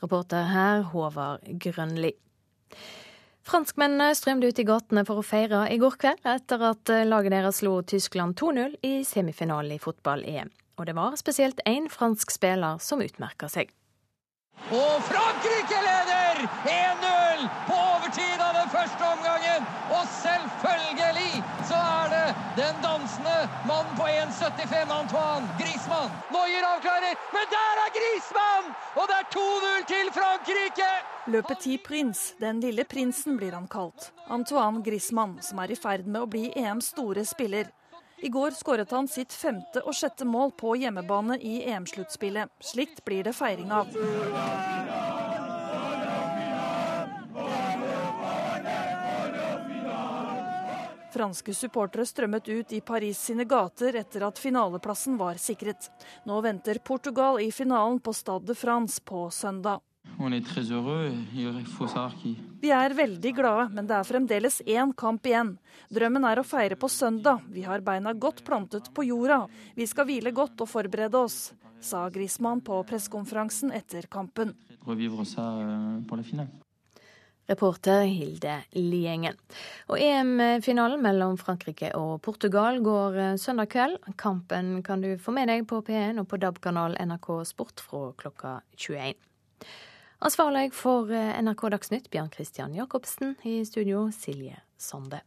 Reporter 0.04 0.52
her, 0.52 0.84
Håvard 0.92 1.48
Grønli. 1.64 2.12
Franskmennene 3.48 4.12
strømte 4.20 4.52
ut 4.52 4.60
i 4.60 4.68
gatene 4.68 5.08
for 5.08 5.22
å 5.22 5.26
feire 5.26 5.64
i 5.72 5.80
går 5.80 5.96
kveld, 6.02 6.28
etter 6.28 6.72
at 6.74 6.92
laget 7.08 7.40
deres 7.40 7.64
slo 7.64 7.80
Tyskland 7.88 8.36
2-0 8.40 8.82
i 8.84 8.98
semifinalen 9.08 9.80
i 9.80 9.82
fotball-EM. 9.82 10.52
Og 10.80 10.88
det 10.88 10.96
var 10.96 11.16
spesielt 11.20 11.60
én 11.68 11.90
fransk 11.92 12.32
spiller 12.32 12.80
som 12.80 13.04
utmerka 13.04 13.50
seg. 13.52 13.74
Og 14.70 15.02
Frankrike 15.08 15.78
leder 15.84 16.40
1-0 16.68 17.46
på 17.68 17.76
overtid 17.76 18.42
av 18.44 18.54
den 18.60 18.70
første 18.72 19.08
omgangen! 19.08 19.68
Og 19.96 20.04
selvfølgelig 20.14 21.44
så 21.70 21.80
er 21.80 22.12
det 22.14 22.28
den 22.60 22.82
dansende 22.84 23.38
mannen 23.68 23.96
på 23.98 24.08
1,75, 24.12 24.92
Antoine 25.00 25.48
Griezmann. 25.62 26.12
Noyer 26.36 26.68
avklarer, 26.74 27.16
men 27.36 27.50
der 27.56 27.82
er 27.86 27.96
Griezmann! 27.98 28.72
Og 29.00 29.10
det 29.10 29.18
er 29.22 29.28
2-0 29.36 29.90
til 29.94 30.14
Frankrike! 30.20 30.92
Le 31.34 31.44
Petit 31.50 31.84
Prince, 31.88 32.36
den 32.40 32.60
lille 32.64 32.84
prinsen 32.84 33.40
blir 33.40 33.56
han 33.56 33.68
kalt. 33.68 34.12
Antoine 34.28 34.84
Griezmann, 34.84 35.40
som 35.42 35.60
er 35.64 35.72
i 35.72 35.80
ferd 35.80 36.08
med 36.08 36.24
å 36.24 36.30
bli 36.30 36.50
EMs 36.56 36.92
store 36.94 37.26
spiller. 37.26 37.72
I 38.22 38.30
går 38.30 38.52
skåret 38.52 38.92
han 38.92 39.08
sitt 39.08 39.34
femte 39.34 39.82
og 39.86 39.96
sjette 39.96 40.26
mål 40.28 40.52
på 40.60 40.76
hjemmebane 40.76 41.38
i 41.40 41.62
EM-sluttspillet. 41.72 42.52
Slikt 42.60 43.04
blir 43.08 43.24
det 43.24 43.34
feiring 43.34 43.72
av. 43.72 43.88
Franske 51.14 51.54
supportere 51.54 52.06
strømmet 52.06 52.48
ut 52.48 52.74
i 52.74 52.82
Paris 52.86 53.20
sine 53.20 53.44
gater 53.50 53.96
etter 53.98 54.24
at 54.28 54.40
finaleplassen 54.40 55.18
var 55.18 55.40
sikret. 55.42 55.90
Nå 56.30 56.42
venter 56.46 56.80
Portugal 56.86 57.42
i 57.42 57.52
finalen 57.52 58.00
på 58.00 58.14
Stade 58.14 58.46
de 58.52 58.56
France 58.56 59.02
på 59.02 59.30
søndag. 59.34 59.82
Vi 62.60 62.72
er 62.76 62.96
veldig 62.96 63.32
glade, 63.38 63.70
men 63.76 63.88
det 63.88 63.96
er 63.96 64.08
fremdeles 64.08 64.60
én 64.66 64.92
kamp 64.98 65.26
igjen. 65.30 65.54
Drømmen 65.94 66.26
er 66.28 66.42
å 66.42 66.48
feire 66.48 66.76
på 66.80 66.90
søndag. 66.92 67.46
Vi 67.54 67.64
har 67.64 67.84
beina 67.86 68.14
godt 68.14 68.44
plantet 68.48 68.90
på 68.94 69.06
jorda. 69.08 69.46
Vi 69.76 69.88
skal 69.88 70.10
hvile 70.10 70.34
godt 70.36 70.60
og 70.66 70.72
forberede 70.72 71.22
oss, 71.22 71.54
sa 71.80 72.10
Griezmann 72.12 72.60
på 72.66 72.82
pressekonferansen 72.90 73.72
etter 73.72 74.10
kampen. 74.12 74.56
Euh, 74.84 76.48
Reporter 77.50 78.04
Hilde 78.06 78.60
Liengen. 78.78 79.38
Og 79.90 79.98
EM-finalen 79.98 81.02
mellom 81.02 81.38
Frankrike 81.42 81.90
og 81.98 82.20
Portugal 82.22 82.78
går 82.86 83.18
øh, 83.18 83.38
søndag 83.42 83.72
kveld. 83.74 83.98
Kampen 84.22 84.84
kan 84.86 85.02
du 85.02 85.16
få 85.18 85.34
med 85.34 85.50
deg 85.50 85.66
på 85.70 85.82
P1 85.82 86.22
og 86.22 86.28
på 86.30 86.38
DAB-kanal 86.38 87.00
NRK 87.02 87.32
Sport 87.50 87.82
fra 87.82 88.12
klokka 88.20 88.60
21. 88.78 89.18
Ansvarlig 90.20 90.74
for 90.76 91.12
eh, 91.16 91.38
NRK 91.42 91.70
Dagsnytt, 91.72 92.10
Bjørn 92.12 92.32
Christian 92.34 92.76
Jacobsen. 92.76 93.38
I 93.44 93.64
studio, 93.66 94.10
Silje 94.12 94.60
Sande. 94.78 95.22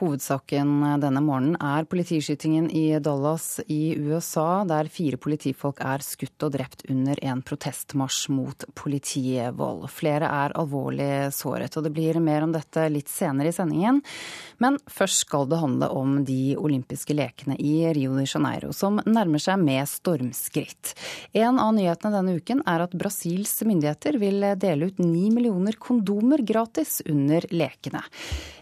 Hovedsaken 0.00 0.82
denne 0.98 1.20
morgenen 1.22 1.54
er 1.62 1.86
politiskytingen 1.86 2.66
i 2.74 2.98
Dallas 2.98 3.60
i 3.70 3.94
USA, 3.94 4.64
der 4.66 4.88
fire 4.90 5.18
politifolk 5.22 5.78
er 5.86 6.02
skutt 6.02 6.42
og 6.42 6.56
drept 6.56 6.82
under 6.90 7.20
en 7.22 7.42
protestmarsj 7.46 8.32
mot 8.34 8.66
politivold. 8.74 9.86
Flere 9.94 10.26
er 10.26 10.54
alvorlig 10.58 11.30
såret, 11.36 11.76
og 11.78 11.86
det 11.86 11.92
blir 11.94 12.18
mer 12.18 12.42
om 12.42 12.54
dette 12.54 12.88
litt 12.90 13.12
senere 13.12 13.52
i 13.52 13.54
sendingen. 13.54 14.00
Men 14.58 14.80
først 14.90 15.22
skal 15.28 15.46
det 15.50 15.60
handle 15.62 15.90
om 15.94 16.16
de 16.26 16.56
olympiske 16.58 17.14
lekene 17.14 17.54
i 17.62 17.86
Rio 17.94 18.18
de 18.18 18.26
Janeiro, 18.26 18.72
som 18.74 18.98
nærmer 19.06 19.42
seg 19.42 19.62
med 19.62 19.86
stormskritt. 19.90 20.96
En 21.38 21.62
av 21.62 21.70
nyhetene 21.78 22.16
denne 22.16 22.34
uken 22.42 22.64
er 22.66 22.82
at 22.88 22.98
Brasils 22.98 23.60
myndigheter 23.62 24.18
vil 24.18 24.42
dele 24.58 24.90
ut 24.90 24.98
ni 24.98 25.28
millioner 25.30 25.78
kondomer 25.78 26.42
gratis 26.42 26.98
under 27.06 27.46
lekene. 27.54 28.02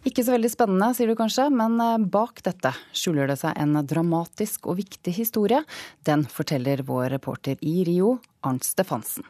Ikke 0.05 0.25
så 0.27 0.35
veldig 0.35 0.51
spennende, 0.51 0.93
sier 0.93 1.09
du 1.09 1.15
kanskje, 1.15 1.22
men 1.51 1.81
eh, 1.81 1.99
bak 1.99 2.43
dette 2.43 2.73
skjuler 2.93 3.29
det 3.31 3.39
seg 3.41 3.57
en 3.57 3.79
dramatisk 3.87 4.67
og 4.67 4.77
viktig 4.81 5.15
historie. 5.15 5.63
Den 6.03 6.25
forteller 6.27 6.83
vår 6.83 7.11
reporter 7.15 7.57
i 7.61 7.85
Rio, 7.85 8.19
Arnt 8.43 8.65
Stefansen. 8.65 9.25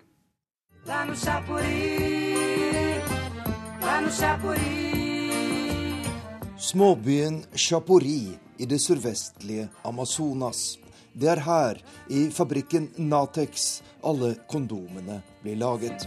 Småbyen 6.58 7.42
Chapori 7.54 8.38
i 8.58 8.66
det 8.66 8.78
sørvestlige 8.80 9.68
Amazonas. 9.84 10.78
Det 11.12 11.28
er 11.28 11.40
her, 11.44 11.78
i 12.08 12.30
fabrikken 12.32 12.88
Natex, 12.96 13.82
alle 14.04 14.34
kondomene 14.48 15.20
blir 15.42 15.58
laget. 15.60 16.06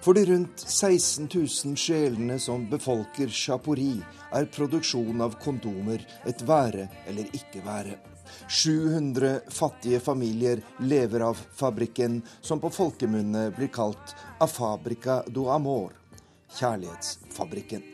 For 0.00 0.14
de 0.14 0.24
rundt 0.24 0.60
16 0.60 1.28
000 1.34 1.76
sjelene 1.76 2.38
som 2.40 2.62
befolker 2.70 3.28
Chapori, 3.28 3.98
er 4.32 4.46
produksjon 4.48 5.20
av 5.20 5.34
kondomer 5.42 6.00
et 6.24 6.40
være 6.48 6.86
eller 7.10 7.28
ikke 7.36 7.60
være. 7.66 7.98
700 8.48 9.50
fattige 9.52 10.00
familier 10.00 10.62
lever 10.78 11.20
av 11.26 11.36
fabrikken, 11.52 12.22
som 12.40 12.62
på 12.62 12.70
folkemunne 12.72 13.50
blir 13.56 13.68
kalt 13.74 14.14
Afabrica 14.40 15.20
do 15.28 15.50
Amor, 15.52 15.92
kjærlighetsfabrikken. 16.56 17.84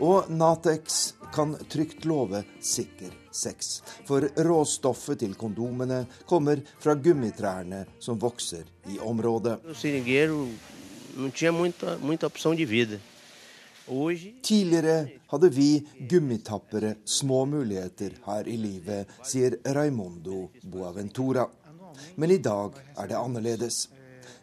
Og 0.00 0.30
Natex 0.32 1.12
kan 1.34 1.52
trygt 1.68 2.06
love 2.08 2.40
sikker 2.64 3.12
sex, 3.34 3.82
for 4.08 4.24
råstoffet 4.46 5.20
til 5.20 5.36
kondomene 5.36 6.06
kommer 6.30 6.62
fra 6.80 6.96
gummitrærne 6.96 7.84
som 8.00 8.16
vokser 8.22 8.64
i 8.94 8.96
området 9.02 9.58
não 11.16 11.30
tinha 11.30 11.52
muita, 11.52 11.96
muita 11.98 12.26
opção 12.26 12.54
de 12.54 12.64
vida. 12.64 13.00
Tidligere 14.42 15.20
hadde 15.28 15.48
vi 15.50 15.86
gummitappere 16.08 16.96
små 17.04 17.44
muligheter 17.46 18.12
her 18.26 18.48
i 18.48 18.56
livet, 18.56 19.08
sier 19.22 19.58
Raimondo 19.64 20.50
Boaventura. 20.62 21.44
Men 22.16 22.30
i 22.30 22.38
dag 22.38 22.72
er 22.96 23.08
det 23.08 23.18
annerledes. 23.18 23.88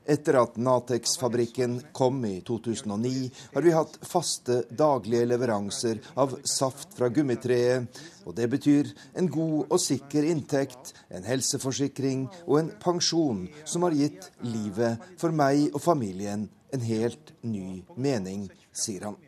Etter 0.05 0.38
at 0.38 0.55
Natex-fabrikken 0.57 1.80
kom 1.93 2.24
i 2.26 2.41
2009, 2.41 3.32
har 3.53 3.61
vi 3.61 3.74
hatt 3.74 3.97
faste 4.05 4.63
daglige 4.69 5.26
leveranser 5.30 5.99
av 6.17 6.38
saft 6.45 6.93
fra 6.97 7.09
gummitreet. 7.09 8.01
Og 8.26 8.38
det 8.38 8.47
betyr 8.49 8.93
en 9.17 9.30
god 9.30 9.74
og 9.74 9.82
sikker 9.82 10.26
inntekt, 10.30 10.93
en 11.09 11.26
helseforsikring 11.26 12.28
og 12.45 12.57
en 12.59 12.74
pensjon 12.82 13.45
som 13.65 13.86
har 13.88 13.97
gitt 13.97 14.30
livet 14.45 15.01
for 15.22 15.34
meg 15.34 15.69
og 15.74 15.82
familien 15.82 16.49
en 16.72 16.82
helt 16.82 17.34
ny 17.41 17.84
mening, 17.95 18.47
sier 18.72 19.09
han. 19.09 19.19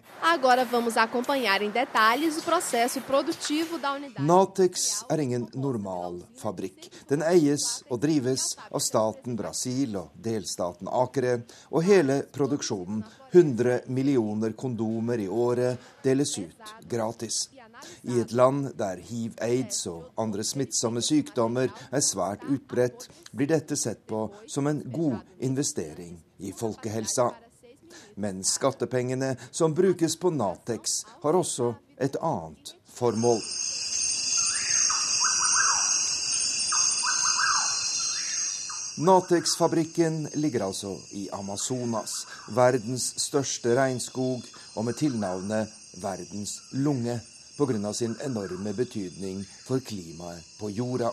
Natex 4.19 4.85
er 5.11 5.19
ingen 5.19 5.47
normal 5.53 6.21
fabrikk. 6.39 6.87
Den 7.09 7.25
eies 7.27 7.65
og 7.89 7.99
drives 8.05 8.45
av 8.69 8.79
staten 8.85 9.35
Brasil 9.35 9.97
og 9.99 10.13
delstaten 10.15 10.87
Acre, 10.87 11.41
og 11.71 11.83
hele 11.83 12.21
produksjonen, 12.31 13.03
100 13.33 13.89
millioner 13.91 14.55
kondomer 14.55 15.19
i 15.19 15.27
året, 15.27 15.81
deles 16.05 16.37
ut 16.39 16.75
gratis. 16.87 17.49
I 18.03 18.19
et 18.21 18.31
land 18.31 18.73
der 18.79 19.01
hiv, 19.01 19.33
aids 19.41 19.85
og 19.91 20.09
andre 20.19 20.43
smittsomme 20.43 21.01
sykdommer 21.01 21.71
er 21.91 22.03
svært 22.03 22.45
utbredt, 22.49 23.07
blir 23.31 23.49
dette 23.51 23.77
sett 23.79 24.05
på 24.07 24.27
som 24.47 24.67
en 24.67 24.83
god 24.93 25.19
investering 25.39 26.17
i 26.39 26.53
folkehelsa. 26.57 27.31
Men 28.15 28.43
skattepengene 28.45 29.35
som 29.51 29.73
brukes 29.75 30.17
på 30.17 30.33
Natex, 30.33 31.03
har 31.23 31.37
også 31.37 31.73
et 32.01 32.17
annet 32.21 32.75
formål. 32.93 33.41
Natex-fabrikken 38.93 40.27
ligger 40.37 40.67
altså 40.67 40.91
i 41.17 41.25
Amazonas, 41.33 42.27
verdens 42.53 43.07
største 43.17 43.73
regnskog, 43.73 44.43
og 44.75 44.85
med 44.85 44.93
tilnavnet 44.99 45.71
verdens 46.01 46.59
lunge 46.71 47.17
pga. 47.65 47.93
sin 47.93 48.15
enorme 48.25 48.73
betydning 48.73 49.43
for 49.65 49.79
klimaet 49.79 50.43
på 50.59 50.69
jorda. 50.69 51.11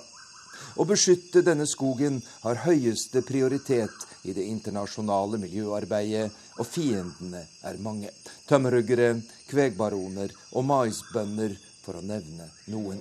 Å 0.76 0.84
beskytte 0.84 1.42
denne 1.42 1.66
skogen 1.66 2.20
har 2.42 2.62
høyeste 2.66 3.22
prioritet 3.26 4.06
i 4.28 4.34
det 4.36 4.44
internasjonale 4.50 5.40
miljøarbeidet, 5.40 6.30
og 6.60 6.68
fiendene 6.68 7.46
er 7.64 7.80
mange. 7.80 8.10
Tømmerhuggere, 8.48 9.14
kvegbaroner 9.48 10.34
og 10.52 10.66
maisbønder, 10.68 11.56
for 11.80 11.96
å 11.96 12.04
nevne 12.04 12.50
noen. 12.68 13.00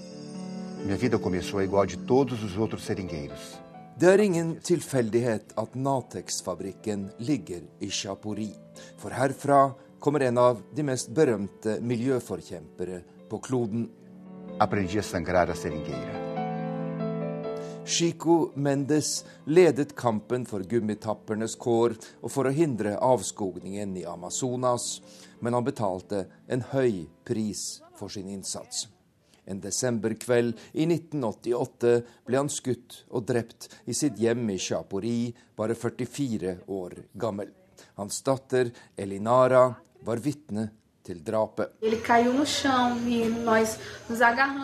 Det 4.00 4.08
er 4.08 4.24
ingen 4.24 4.54
tilfeldighet 4.64 5.54
at 5.60 5.76
Natex-fabrikken 5.76 7.10
ligger 7.28 7.66
i 7.84 7.92
Chapori, 7.92 8.54
for 8.98 9.12
herfra 9.12 9.74
kommer 10.00 10.24
en 10.24 10.40
av 10.40 10.62
de 10.76 10.86
mest 10.88 11.12
berømte 11.12 11.82
miljøforkjempere 11.84 13.02
på 13.30 13.40
kloden. 13.40 13.90
Chico 17.90 18.52
Mendes 18.56 19.26
ledet 19.46 19.96
kampen 19.96 20.46
for 20.46 20.62
gummitappernes 20.62 21.56
kår 21.58 21.96
og 22.22 22.30
for 22.30 22.46
å 22.46 22.54
hindre 22.54 22.98
avskogningen 23.02 23.96
i 23.98 24.06
Amazonas, 24.06 25.00
men 25.42 25.58
han 25.58 25.66
betalte 25.66 26.26
en 26.48 26.62
høy 26.74 27.08
pris 27.26 27.82
for 27.98 28.14
sin 28.14 28.30
innsats. 28.30 28.86
En 29.50 29.62
desemberkveld 29.64 30.54
i 30.78 30.86
1988 30.86 31.94
ble 32.28 32.38
han 32.38 32.52
skutt 32.54 33.00
og 33.10 33.26
drept 33.32 33.72
i 33.90 33.96
sitt 33.98 34.20
hjem 34.22 34.44
i 34.54 34.60
Chapori, 34.62 35.32
bare 35.58 35.74
44 35.74 36.60
år 36.70 37.00
gammel. 37.18 37.50
Hans 37.98 38.22
datter 38.22 38.70
Elinara 39.00 39.64
var 40.06 40.22
vitne 40.22 40.70
til 41.10 41.24
drapet. 41.26 41.74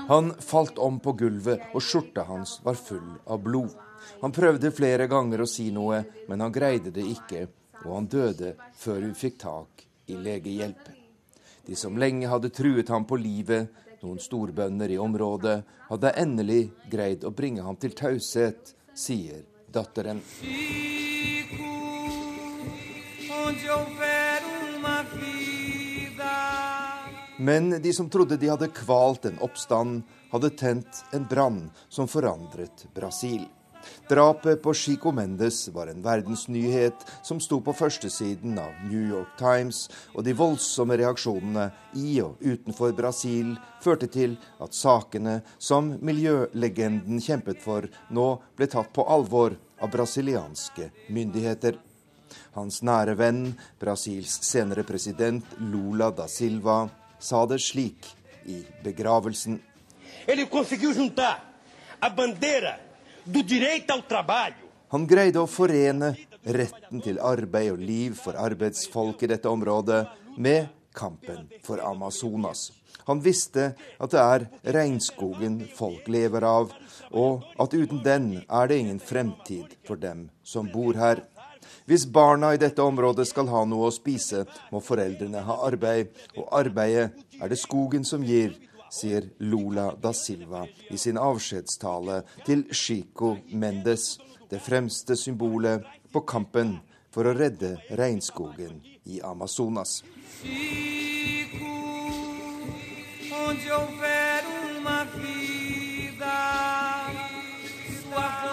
Han 0.08 0.34
falt 0.39 0.78
om 0.78 1.00
på 1.02 1.16
gulvet, 1.18 1.70
og 1.74 1.82
skjorta 1.84 2.26
hans 2.30 2.60
var 2.66 2.78
full 2.78 3.16
av 3.26 3.41
blod. 3.43 3.74
Han 4.22 4.34
prøvde 4.36 4.74
flere 4.76 5.08
ganger 5.10 5.41
å 5.41 5.50
si 5.50 5.72
noe, 5.74 6.04
men 6.30 6.43
han 6.46 6.54
greide 6.54 6.93
det 6.93 7.06
ikke, 7.10 7.48
og 7.86 7.96
han 7.96 8.10
døde 8.12 8.54
før 8.78 9.02
hun 9.02 9.18
fikk 9.18 9.41
tak 9.41 9.86
i 10.08 10.18
legehjelp. 10.22 10.91
De 11.66 11.76
som 11.76 11.98
lenge 11.98 12.30
hadde 12.30 12.54
truet 12.54 12.89
ham 12.93 13.08
på 13.10 13.18
livet, 13.18 13.72
noen 14.06 14.22
storbønder 14.22 14.91
i 14.93 15.00
området, 15.02 15.58
hadde 15.89 16.14
endelig 16.22 16.62
greid 16.91 17.26
å 17.26 17.34
bringe 17.34 17.66
ham 17.66 17.78
til 17.82 17.96
taushet, 17.98 18.76
sier 18.93 19.41
datteren. 19.74 20.22
Men 27.38 27.82
de 27.82 27.94
som 27.94 28.10
trodde 28.10 28.38
de 28.38 28.50
hadde 28.50 28.72
kvalt 28.72 29.26
en 29.26 29.42
oppstand, 29.44 30.04
hadde 30.32 30.50
tent 30.56 31.04
en 31.14 31.28
brann 31.28 31.62
som 31.90 32.08
forandret 32.08 32.88
Brasil. 32.96 33.44
Drapet 34.10 34.62
på 34.64 34.74
Chico 34.74 35.12
Mendes 35.12 35.68
var 35.68 35.88
en 35.88 36.02
verdensnyhet 36.02 37.06
som 37.24 37.40
sto 37.40 37.60
på 37.62 37.74
førstesiden 37.74 38.58
av 38.60 38.72
New 38.90 39.02
York 39.10 39.36
Times, 39.38 39.86
og 40.14 40.26
de 40.26 40.34
voldsomme 40.34 40.98
reaksjonene 40.98 41.68
i 42.02 42.16
og 42.24 42.42
utenfor 42.42 42.96
Brasil 42.98 43.54
førte 43.84 44.10
til 44.10 44.38
at 44.64 44.74
sakene 44.74 45.40
som 45.58 45.96
miljølegenden 46.02 47.22
kjempet 47.22 47.62
for, 47.62 47.86
nå 48.10 48.28
ble 48.58 48.70
tatt 48.72 48.94
på 48.96 49.06
alvor 49.06 49.58
av 49.82 49.94
brasilianske 49.94 50.90
myndigheter. 51.14 51.78
Hans 52.56 52.82
nære 52.82 53.14
venn, 53.20 53.50
Brasils 53.80 54.40
senere 54.48 54.86
president 54.88 55.58
Lula 55.60 56.10
da 56.16 56.26
Silva, 56.32 56.86
sa 57.26 57.46
det 57.50 57.60
slik 57.64 58.06
i 58.46 58.62
begravelsen. 58.86 59.58
Han 64.94 65.08
greide 65.10 65.42
å 65.42 65.50
forene 65.50 66.14
retten 66.46 67.02
til 67.02 67.20
arbeid 67.20 67.72
og 67.74 67.82
liv 67.82 68.18
for 68.22 68.38
arbeidsfolk 68.38 69.26
i 69.26 69.32
dette 69.34 69.50
området 69.50 70.04
med 70.38 70.70
kampen 70.96 71.48
for 71.66 71.82
Amazonas. 71.82 72.70
Han 73.06 73.22
visste 73.22 73.74
at 74.02 74.14
det 74.14 74.22
er 74.22 74.46
regnskogen 74.78 75.60
folk 75.78 76.08
lever 76.10 76.46
av, 76.48 76.72
og 77.14 77.44
at 77.62 77.74
uten 77.74 78.02
den 78.06 78.30
er 78.46 78.70
det 78.70 78.80
ingen 78.82 79.02
fremtid 79.02 79.76
for 79.86 80.00
dem 80.02 80.30
som 80.44 80.70
bor 80.72 80.98
her. 80.98 81.22
Hvis 81.86 82.08
barna 82.10 82.54
i 82.54 82.58
dette 82.58 82.82
området 82.82 83.28
skal 83.30 83.50
ha 83.54 83.60
noe 83.70 83.92
å 83.92 83.94
spise, 83.94 84.42
må 84.74 84.82
foreldrene 84.82 85.44
ha 85.46 85.58
arbeid, 85.68 86.10
og 86.34 86.48
arbeidet 86.58 87.12
er 87.38 87.52
det 87.52 87.60
skogen 87.62 88.06
som 88.08 88.26
gir, 88.26 88.56
sier 88.90 89.28
Lula 89.46 89.92
da 90.02 90.10
Silva 90.16 90.64
i 90.90 90.98
sin 90.98 91.20
avskjedstale 91.22 92.24
til 92.48 92.66
Chico 92.74 93.36
Mendes, 93.54 94.16
det 94.50 94.64
fremste 94.66 95.18
symbolet 95.20 95.86
på 96.14 96.24
kampen 96.26 96.80
for 97.14 97.30
å 97.30 97.36
redde 97.38 97.76
regnskogen 97.94 98.82
i 99.06 99.22
Amazonas. 99.22 100.02
Chico, 100.42 101.76
onde 103.46 103.70
houver 103.70 104.42
uma 104.74 105.04
vida, 105.20 106.42
sua 108.02 108.45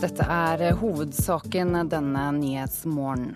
Dette 0.00 0.24
er 0.24 0.62
hovedsaken 0.80 1.74
denne 1.92 2.22
nyhetsmorgenen. 2.32 3.34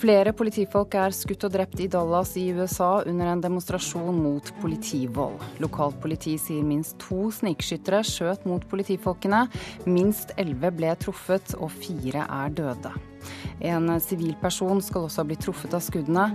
Flere 0.00 0.32
politifolk 0.36 0.94
er 0.96 1.12
skutt 1.12 1.44
og 1.44 1.52
drept 1.52 1.80
i 1.84 1.88
Dallas 1.92 2.30
i 2.40 2.46
USA 2.56 3.02
under 3.08 3.28
en 3.30 3.42
demonstrasjon 3.44 4.16
mot 4.24 4.48
politivold. 4.62 5.36
Lokalt 5.60 5.98
politi 6.00 6.38
sier 6.40 6.64
minst 6.64 6.96
to 7.04 7.28
snikskyttere 7.32 8.00
skjøt 8.04 8.48
mot 8.48 8.64
politifolkene. 8.68 9.42
Minst 9.84 10.32
elleve 10.40 10.72
ble 10.78 10.94
truffet, 11.04 11.52
og 11.60 11.68
fire 11.84 12.24
er 12.24 12.56
døde. 12.62 12.96
En 13.64 13.88
sivilperson 14.02 14.82
skal 14.84 15.06
også 15.06 15.22
ha 15.22 15.26
blitt 15.28 15.42
truffet 15.44 15.74
av 15.76 15.82
skuddene. 15.84 16.26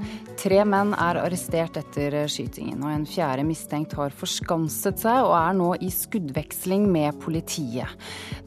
Tre 0.41 0.61
menn 0.67 0.95
er 0.97 1.21
arrestert 1.21 1.77
etter 1.79 2.17
skytingen, 2.31 2.81
og 2.81 2.93
en 2.93 3.07
fjerde 3.09 3.45
mistenkt 3.47 3.95
har 3.99 4.15
forskanset 4.15 5.01
seg 5.01 5.23
og 5.25 5.35
er 5.37 5.57
nå 5.57 5.71
i 5.81 5.91
skuddveksling 5.93 6.87
med 6.91 7.19
politiet. 7.23 7.89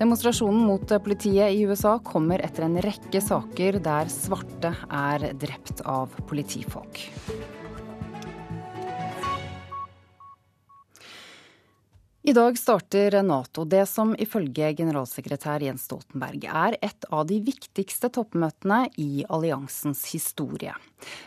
Demonstrasjonen 0.01 0.65
mot 0.69 0.97
politiet 1.05 1.55
i 1.55 1.65
USA 1.69 1.97
kommer 2.05 2.43
etter 2.45 2.67
en 2.69 2.81
rekke 2.85 3.23
saker 3.25 3.81
der 3.85 4.11
svarte 4.13 4.75
er 4.91 5.31
drept 5.39 5.85
av 5.89 6.15
politifolk. 6.29 7.07
I 12.27 12.33
dag 12.33 12.59
starter 12.59 13.23
Nato 13.23 13.67
det 13.69 13.83
som 13.85 14.15
ifølge 14.17 14.71
generalsekretær 14.79 15.61
Jens 15.61 15.83
Stoltenberg 15.85 16.47
er 16.49 16.77
et 16.81 17.05
av 17.13 17.27
de 17.29 17.37
viktigste 17.45 18.09
toppmøtene 18.17 18.79
i 18.97 19.27
alliansens 19.29 20.07
historie. 20.09 20.73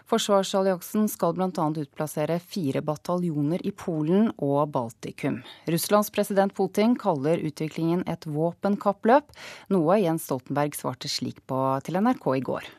Forsvarsalliansen 0.10 1.06
skal 1.14 1.36
bl.a. 1.38 1.68
utplassere 1.84 2.40
fire 2.42 2.82
bataljoner 2.82 3.62
i 3.62 3.76
Polen 3.78 4.32
og 4.42 4.72
Baltikum. 4.74 5.44
Russlands 5.70 6.10
president 6.16 6.56
Putin 6.58 6.96
kaller 6.98 7.46
utviklingen 7.46 8.02
et 8.10 8.26
våpenkappløp, 8.26 9.30
noe 9.70 10.00
Jens 10.02 10.26
Stoltenberg 10.26 10.74
svarte 10.80 11.14
slik 11.14 11.44
på 11.46 11.60
til 11.86 12.02
NRK 12.02 12.26
i 12.40 12.44
går. 12.50 12.72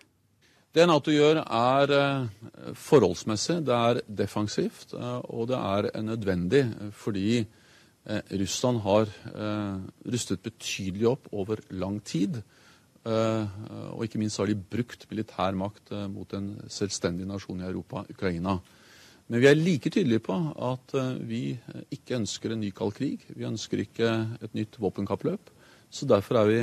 Det 0.75 0.89
Nato 0.91 1.15
gjør, 1.15 1.45
er 1.47 1.95
eh, 1.95 2.75
forholdsmessig, 2.75 3.61
det 3.71 3.79
er 3.79 4.03
defensivt, 4.11 4.91
eh, 4.99 5.23
og 5.31 5.53
det 5.53 5.63
er 5.63 5.91
nødvendig 6.03 6.65
fordi 6.99 7.47
Russland 8.09 8.81
har 8.87 9.11
eh, 9.35 9.77
rustet 10.09 10.41
betydelig 10.45 11.11
opp 11.11 11.29
over 11.37 11.61
lang 11.77 11.99
tid. 12.01 12.41
Eh, 13.05 13.59
og 13.93 14.05
ikke 14.07 14.21
minst 14.21 14.41
har 14.41 14.49
de 14.49 14.57
brukt 14.57 15.05
militær 15.11 15.57
makt 15.59 15.93
mot 16.13 16.33
en 16.37 16.55
selvstendig 16.73 17.29
nasjon 17.29 17.61
i 17.61 17.69
Europa, 17.69 18.07
Ukraina. 18.09 18.59
Men 19.29 19.43
vi 19.45 19.51
er 19.51 19.61
like 19.61 19.93
tydelige 19.93 20.25
på 20.25 20.39
at 20.71 20.95
vi 21.29 21.53
ikke 21.93 22.17
ønsker 22.17 22.55
en 22.55 22.63
ny 22.65 22.73
kald 22.73 22.97
krig. 22.97 23.27
Vi 23.29 23.45
ønsker 23.45 23.85
ikke 23.85 24.09
et 24.41 24.57
nytt 24.57 24.81
våpenkappløp. 24.81 25.53
Så 25.93 26.09
derfor 26.09 26.41
er 26.41 26.49
vi 26.49 26.59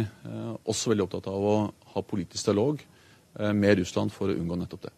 også 0.66 0.89
veldig 0.89 1.06
opptatt 1.06 1.30
av 1.30 1.46
å 1.46 1.56
ha 1.93 2.06
politisk 2.06 2.50
dialog 2.50 2.82
med 3.54 3.84
Russland 3.84 4.14
for 4.14 4.34
å 4.34 4.38
unngå 4.38 4.58
nettopp 4.58 4.88
det. 4.88 4.96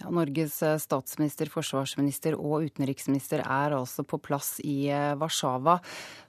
Ja, 0.00 0.10
Norges 0.10 0.62
eh, 0.62 0.78
statsminister, 0.80 1.50
forsvarsminister 1.52 2.36
og 2.38 2.64
utenriksminister 2.64 3.42
er 3.44 3.74
altså 3.76 4.04
på 4.08 4.16
plass 4.22 4.54
i 4.64 4.88
eh, 4.88 5.12
Warszawa. 5.20 5.76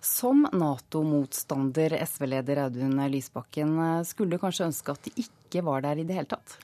Som 0.03 0.43
Nato-motstander, 0.51 1.95
SV-leder 2.03 2.65
Audun 2.65 2.99
Lysbakken, 3.13 3.77
eh, 3.79 4.01
skulle 4.07 4.41
kanskje 4.41 4.67
ønske 4.67 4.91
at 4.91 5.07
de 5.07 5.23
ikke 5.23 5.63
var 5.63 5.85
der 5.87 6.01
i 6.01 6.05
det 6.07 6.19
hele 6.19 6.31
tatt? 6.33 6.57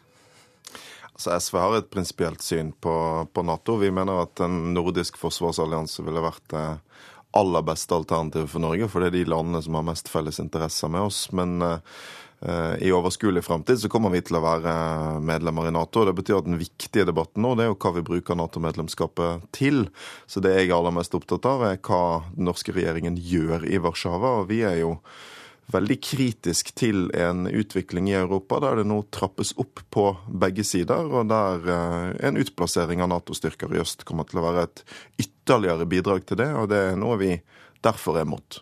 Altså 1.13 1.37
SV 1.39 1.59
har 1.63 1.77
et 1.77 1.89
prinsipielt 1.95 2.43
syn 2.43 2.73
på, 2.75 2.93
på, 3.31 3.45
Nato. 3.47 3.77
Vi 3.79 3.93
mener 3.93 4.25
at 4.25 4.43
en 4.43 4.73
nordisk 4.75 5.15
forsvarsallianse 5.21 6.03
ville 6.03 6.27
vært 6.27 6.43
det 6.51 6.65
aller 7.37 7.63
beste 7.63 7.95
alternativet 7.95 8.51
for 8.51 8.63
Norge, 8.63 8.91
for 8.91 9.01
det 9.01 9.13
er 9.13 9.21
de 9.21 9.29
landene 9.31 9.63
som 9.63 9.79
har 9.79 9.87
mest 9.87 10.11
felles 10.11 10.41
interesser 10.43 10.91
med 10.91 11.07
oss. 11.07 11.23
Men 11.31 11.55
i 12.37 12.91
overskuelig 12.93 13.41
fremtid 13.47 13.79
så 13.81 13.89
kommer 13.89 14.11
vi 14.13 14.19
til 14.21 14.37
å 14.37 14.43
være 14.43 14.73
medlemmer 15.25 15.69
i 15.69 15.71
Nato. 15.73 16.03
Det 16.05 16.13
betyr 16.19 16.37
at 16.37 16.45
den 16.45 16.59
viktige 16.61 17.07
debatten 17.09 17.41
nå 17.41 17.55
det 17.57 17.65
er 17.65 17.71
jo 17.71 17.79
hva 17.81 17.91
vi 17.95 18.03
bruker 18.05 18.37
Nato-medlemskapet 18.37 19.47
til. 19.57 19.87
Så 20.29 20.43
det 20.45 20.53
jeg 20.53 20.67
er 20.67 20.75
aller 20.77 20.93
mest 20.93 21.17
opptatt 21.17 21.47
av, 21.49 21.65
er 21.65 21.81
hva 21.81 22.03
den 22.35 22.45
norske 22.45 22.75
regjeringen 22.77 23.17
gjør 23.17 23.65
i 23.65 23.81
Warszawa. 23.81 24.35
Og 24.43 24.51
vi 24.51 24.61
er 24.69 24.83
jo 24.83 24.99
veldig 25.73 25.97
kritisk 26.03 26.71
til 26.79 27.09
en 27.15 27.47
utvikling 27.47 28.07
i 28.09 28.15
Europa 28.19 28.59
der 28.63 28.79
det 28.79 28.87
nå 28.87 29.01
trappes 29.11 29.53
opp 29.59 29.81
på 29.91 30.05
begge 30.27 30.63
sider, 30.67 31.09
og 31.11 31.27
der 31.31 31.67
eh, 31.73 32.13
en 32.29 32.39
utplassering 32.39 33.03
av 33.03 33.11
Nato-styrker 33.11 33.75
i 33.75 33.81
øst 33.83 34.05
kommer 34.07 34.27
til 34.27 34.41
å 34.41 34.47
være 34.47 34.67
et 34.67 34.85
ytterligere 35.25 35.89
bidrag 35.89 36.23
til 36.27 36.39
det, 36.39 36.51
og 36.55 36.71
det 36.71 36.83
er 36.91 36.99
noe 36.99 37.19
vi 37.19 37.33
derfor 37.83 38.21
er 38.21 38.29
mot. 38.29 38.61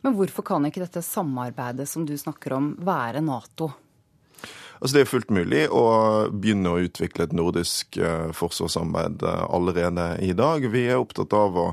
Men 0.00 0.16
hvorfor 0.16 0.46
kan 0.46 0.66
ikke 0.66 0.82
dette 0.84 1.02
samarbeidet 1.04 1.88
som 1.88 2.06
du 2.08 2.16
snakker 2.18 2.56
om, 2.56 2.74
være 2.80 3.22
Nato? 3.24 3.70
Altså 4.80 4.96
Det 4.96 5.00
er 5.02 5.10
fullt 5.10 5.32
mulig 5.34 5.64
å 5.76 5.86
begynne 6.32 6.70
å 6.72 6.84
utvikle 6.86 7.26
et 7.26 7.34
nordisk 7.36 7.98
eh, 8.00 8.30
forsvarssamarbeid 8.36 9.26
eh, 9.28 9.42
allerede 9.52 10.06
i 10.24 10.32
dag. 10.36 10.64
Vi 10.72 10.86
er 10.88 11.02
opptatt 11.02 11.36
av 11.36 11.58
å 11.60 11.66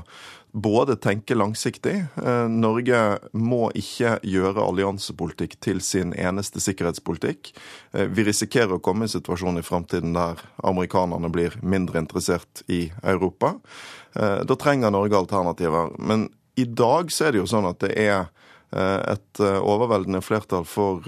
både 0.52 0.98
tenke 1.00 1.36
langsiktig. 1.36 1.94
Eh, 2.20 2.44
Norge 2.52 3.00
må 3.32 3.70
ikke 3.80 4.18
gjøre 4.28 4.60
alliansepolitikk 4.60 5.56
til 5.64 5.80
sin 5.84 6.12
eneste 6.12 6.60
sikkerhetspolitikk. 6.60 7.54
Vi 7.96 8.28
risikerer 8.28 8.76
å 8.76 8.82
komme 8.84 9.06
i 9.06 9.08
en 9.08 9.16
situasjon 9.16 9.60
i 9.60 9.64
framtiden 9.64 10.12
der 10.16 10.44
amerikanerne 10.68 11.32
blir 11.32 11.56
mindre 11.64 12.04
interessert 12.04 12.60
i 12.68 12.90
Europa. 13.00 13.54
Da 14.12 14.56
trenger 14.58 14.90
Norge 14.90 15.16
alternativer. 15.16 15.92
Men 16.00 16.26
i 16.58 16.66
dag 16.66 17.12
så 17.14 17.28
er 17.28 17.34
det 17.34 17.42
jo 17.42 17.48
sånn 17.50 17.68
at 17.70 17.80
det 17.84 17.94
er 18.02 18.28
et 18.68 19.40
overveldende 19.40 20.20
flertall 20.20 20.66
for 20.68 21.06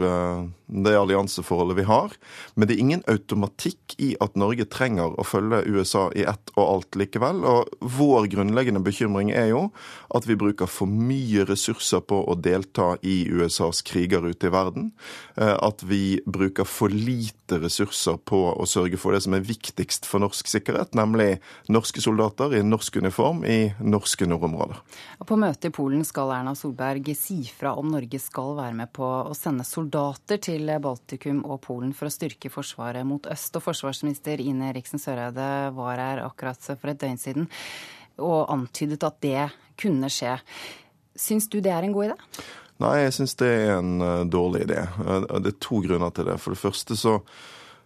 det 0.70 0.94
allianseforholdet 0.98 1.76
vi 1.80 1.86
har. 1.88 2.14
Men 2.54 2.68
det 2.68 2.76
er 2.76 2.82
ingen 2.84 3.02
automatikk 3.10 3.96
i 3.98 4.12
at 4.22 4.38
Norge 4.38 4.66
trenger 4.70 5.16
å 5.18 5.26
følge 5.26 5.64
USA 5.66 6.06
i 6.14 6.24
ett 6.28 6.52
og 6.56 6.62
alt 6.64 6.98
likevel. 7.00 7.42
Og 7.44 7.90
vår 7.98 8.30
grunnleggende 8.34 8.82
bekymring 8.84 9.32
er 9.34 9.50
jo 9.52 9.66
at 10.14 10.26
vi 10.28 10.38
bruker 10.38 10.70
for 10.70 10.90
mye 10.90 11.44
ressurser 11.48 12.02
på 12.06 12.22
å 12.30 12.36
delta 12.38 12.92
i 13.02 13.22
USAs 13.30 13.82
kriger 13.86 14.26
ute 14.26 14.48
i 14.48 14.54
verden. 14.54 14.90
Eh, 15.36 15.56
at 15.56 15.82
vi 15.86 16.20
bruker 16.26 16.68
for 16.68 16.92
lite 16.92 17.60
ressurser 17.60 18.20
på 18.24 18.42
å 18.54 18.66
sørge 18.68 18.98
for 19.00 19.14
det 19.14 19.24
som 19.26 19.34
er 19.34 19.46
viktigst 19.46 20.06
for 20.06 20.22
norsk 20.22 20.48
sikkerhet, 20.50 20.94
nemlig 20.98 21.40
norske 21.72 22.02
soldater 22.02 22.54
i 22.54 22.62
norsk 22.66 23.00
uniform 23.02 23.42
i 23.44 23.72
norske 23.82 24.28
nordområder. 24.28 24.78
På 25.26 25.38
møtet 25.40 25.70
i 25.70 25.74
Polen 25.74 26.04
skal 26.06 26.32
Erna 26.34 26.54
Solberg 26.58 27.10
si 27.18 27.42
fra 27.50 27.74
om 27.78 27.90
Norge 27.90 28.20
skal 28.22 28.54
være 28.58 28.76
med 28.82 28.92
på 28.94 29.04
å 29.04 29.34
sende 29.36 29.66
soldater 29.66 30.40
til 30.42 30.59
til 30.61 30.80
Baltikum 30.82 31.40
og 31.48 31.62
Polen 31.64 31.92
for 31.96 32.08
å 32.08 32.12
styrke 32.12 32.50
forsvaret 32.52 33.06
mot 33.06 33.26
øst. 33.30 33.56
Og 33.56 33.64
forsvarsminister 33.64 34.40
Ine 34.42 34.72
Riksen 34.76 35.00
Søreide 35.00 35.72
var 35.76 36.00
her 36.00 36.24
akkurat 36.26 36.61
for 36.70 36.92
et 36.92 37.00
døgn 37.00 37.20
siden 37.20 37.48
og 38.20 38.50
antydet 38.52 39.04
at 39.06 39.20
det 39.24 39.46
kunne 39.80 40.11
skje. 40.12 40.36
Syns 41.16 41.48
du 41.48 41.61
det 41.64 41.72
er 41.72 41.86
en 41.86 41.94
god 41.94 42.11
idé? 42.11 42.18
Nei, 42.80 42.94
jeg 43.04 43.14
syns 43.16 43.36
det 43.40 43.48
er 43.48 43.78
en 43.78 43.94
uh, 44.00 44.26
dårlig 44.28 44.66
idé. 44.66 44.82
Uh, 45.00 45.24
det 45.40 45.54
er 45.54 45.62
to 45.62 45.80
grunner 45.84 46.12
til 46.16 46.28
det. 46.28 46.36
For 46.40 46.52
det 46.52 46.61
første 46.61 46.96
så 46.96 47.16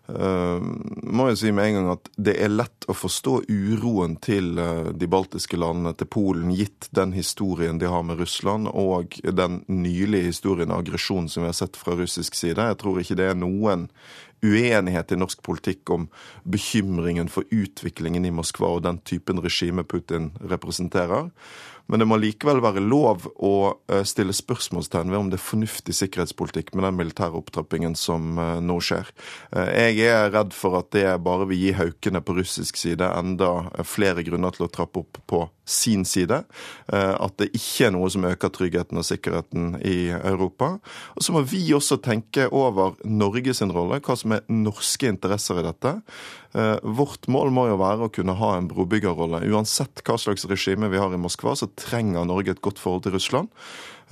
Uh, 0.04 0.60
må 0.60 1.30
jeg 1.30 1.38
si 1.40 1.50
med 1.56 1.64
en 1.64 1.76
gang 1.78 1.86
at 1.94 2.10
Det 2.20 2.34
er 2.44 2.50
lett 2.52 2.84
å 2.92 2.96
forstå 2.96 3.38
uroen 3.48 4.18
til 4.20 4.58
uh, 4.60 4.90
de 4.92 5.08
baltiske 5.08 5.56
landene, 5.56 5.94
til 5.96 6.10
Polen, 6.12 6.52
gitt 6.52 6.90
den 6.92 7.14
historien 7.16 7.80
de 7.80 7.88
har 7.88 8.04
med 8.04 8.20
Russland, 8.20 8.68
og 8.68 9.16
den 9.24 9.62
nylige 9.72 10.28
historien 10.28 10.74
av 10.74 10.84
aggresjon 10.84 11.30
som 11.32 11.46
vi 11.46 11.48
har 11.48 11.56
sett 11.56 11.80
fra 11.80 11.96
russisk 11.96 12.36
side. 12.36 12.68
Jeg 12.68 12.80
tror 12.82 13.00
ikke 13.00 13.16
det 13.16 13.30
er 13.30 13.40
noen 13.40 13.88
uenighet 14.44 15.14
i 15.14 15.18
norsk 15.18 15.40
politikk 15.44 15.88
om 15.94 16.08
bekymringen 16.44 17.30
for 17.32 17.48
utviklingen 17.48 18.26
i 18.28 18.32
Moskva 18.34 18.74
og 18.76 18.84
den 18.84 19.00
typen 19.08 19.40
regime 19.40 19.86
Putin 19.88 20.34
representerer. 20.52 21.30
Men 21.86 22.00
det 22.00 22.06
må 22.08 22.16
likevel 22.20 22.62
være 22.64 22.82
lov 22.82 23.26
å 23.44 23.54
eh, 23.92 24.04
stille 24.08 24.34
spørsmålstegn 24.34 25.10
ved 25.12 25.18
om 25.18 25.30
det 25.32 25.38
er 25.38 25.44
fornuftig 25.44 25.96
sikkerhetspolitikk 25.98 26.72
med 26.74 26.86
den 26.88 26.96
militære 26.96 27.36
opptrappingen 27.36 27.96
som 27.98 28.38
eh, 28.40 28.60
nå 28.64 28.78
skjer. 28.84 29.10
Eh, 29.52 29.92
jeg 30.00 30.08
er 30.08 30.32
redd 30.32 30.54
for 30.56 30.78
at 30.80 30.90
det 30.96 31.06
bare 31.24 31.48
vil 31.50 31.60
gi 31.60 31.74
haukene 31.76 32.22
på 32.24 32.38
russisk 32.38 32.80
side 32.80 33.10
enda 33.18 33.84
flere 33.84 34.24
grunner 34.24 34.54
til 34.56 34.68
å 34.68 34.72
trappe 34.72 35.04
opp 35.04 35.20
på 35.28 35.44
sin 35.64 36.02
side. 36.04 36.42
At 36.92 37.38
det 37.40 37.46
ikke 37.56 37.86
er 37.86 37.92
noe 37.94 38.10
som 38.12 38.26
øker 38.28 38.50
tryggheten 38.52 38.98
og 39.00 39.06
sikkerheten 39.08 39.78
i 39.80 40.10
Europa. 40.12 40.74
Og 41.16 41.24
så 41.24 41.32
må 41.32 41.40
vi 41.48 41.62
også 41.72 41.96
tenke 42.04 42.50
over 42.52 42.98
Norges 43.08 43.62
rolle, 43.64 43.96
hva 44.04 44.16
som 44.20 44.34
er 44.36 44.44
norske 44.52 45.08
interesser 45.08 45.62
i 45.62 45.64
dette. 45.64 45.94
Eh, 46.54 46.76
vårt 46.82 47.26
mål 47.26 47.50
må 47.50 47.66
jo 47.66 47.78
være 47.80 48.06
å 48.06 48.12
kunne 48.14 48.36
ha 48.38 48.52
en 48.54 48.68
brobyggerrolle. 48.70 49.42
Uansett 49.50 50.04
hva 50.06 50.14
slags 50.20 50.46
regime 50.46 50.90
vi 50.92 51.00
har 51.02 51.14
i 51.14 51.18
Moskva, 51.18 51.56
så 51.58 51.66
trenger 51.74 52.28
Norge 52.28 52.54
et 52.54 52.62
godt 52.62 52.78
forhold 52.78 53.02
til 53.06 53.16
Russland. 53.16 53.50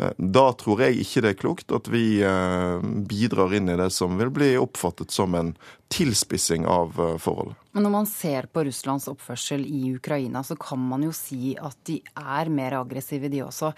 Eh, 0.02 0.10
da 0.18 0.48
tror 0.58 0.82
jeg 0.82 0.98
ikke 1.04 1.22
det 1.22 1.30
er 1.30 1.38
klokt 1.38 1.74
at 1.76 1.90
vi 1.92 2.18
eh, 2.26 2.82
bidrar 3.06 3.54
inn 3.54 3.70
i 3.70 3.78
det 3.78 3.92
som 3.94 4.18
vil 4.18 4.32
bli 4.34 4.56
oppfattet 4.58 5.14
som 5.14 5.36
en 5.38 5.54
tilspissing 5.92 6.66
av 6.66 6.96
forholdet. 7.22 7.54
Men 7.76 7.86
når 7.86 7.94
man 7.94 8.10
ser 8.10 8.48
på 8.50 8.64
Russlands 8.66 9.06
oppførsel 9.12 9.62
i 9.68 9.92
Ukraina, 9.94 10.42
så 10.42 10.56
kan 10.58 10.80
man 10.82 11.04
jo 11.06 11.12
si 11.14 11.54
at 11.54 11.78
de 11.86 12.00
er 12.16 12.50
mer 12.50 12.80
aggressive, 12.80 13.30
de 13.30 13.44
også. 13.44 13.70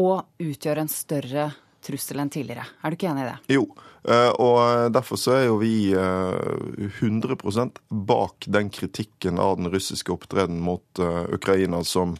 Og 0.00 0.22
utgjør 0.40 0.80
en 0.84 0.92
større 0.92 1.50
trussel 1.84 2.22
enn 2.22 2.32
tidligere. 2.32 2.64
Er 2.80 2.90
du 2.90 2.96
ikke 2.96 3.10
enig 3.10 3.26
i 3.26 3.30
det? 3.32 3.58
Jo, 3.58 3.66
og 4.06 4.92
derfor 4.94 5.18
så 5.20 5.34
er 5.36 5.46
jo 5.48 5.56
vi 5.60 5.90
100 5.94 7.34
eh, 7.34 7.80
bak 7.88 8.46
den 8.46 8.70
kritikken 8.70 9.40
av 9.42 9.56
den 9.58 9.70
russiske 9.72 10.12
opptreden 10.14 10.60
mot 10.64 11.02
eh, 11.02 11.24
Ukraina 11.34 11.82
som 11.84 12.16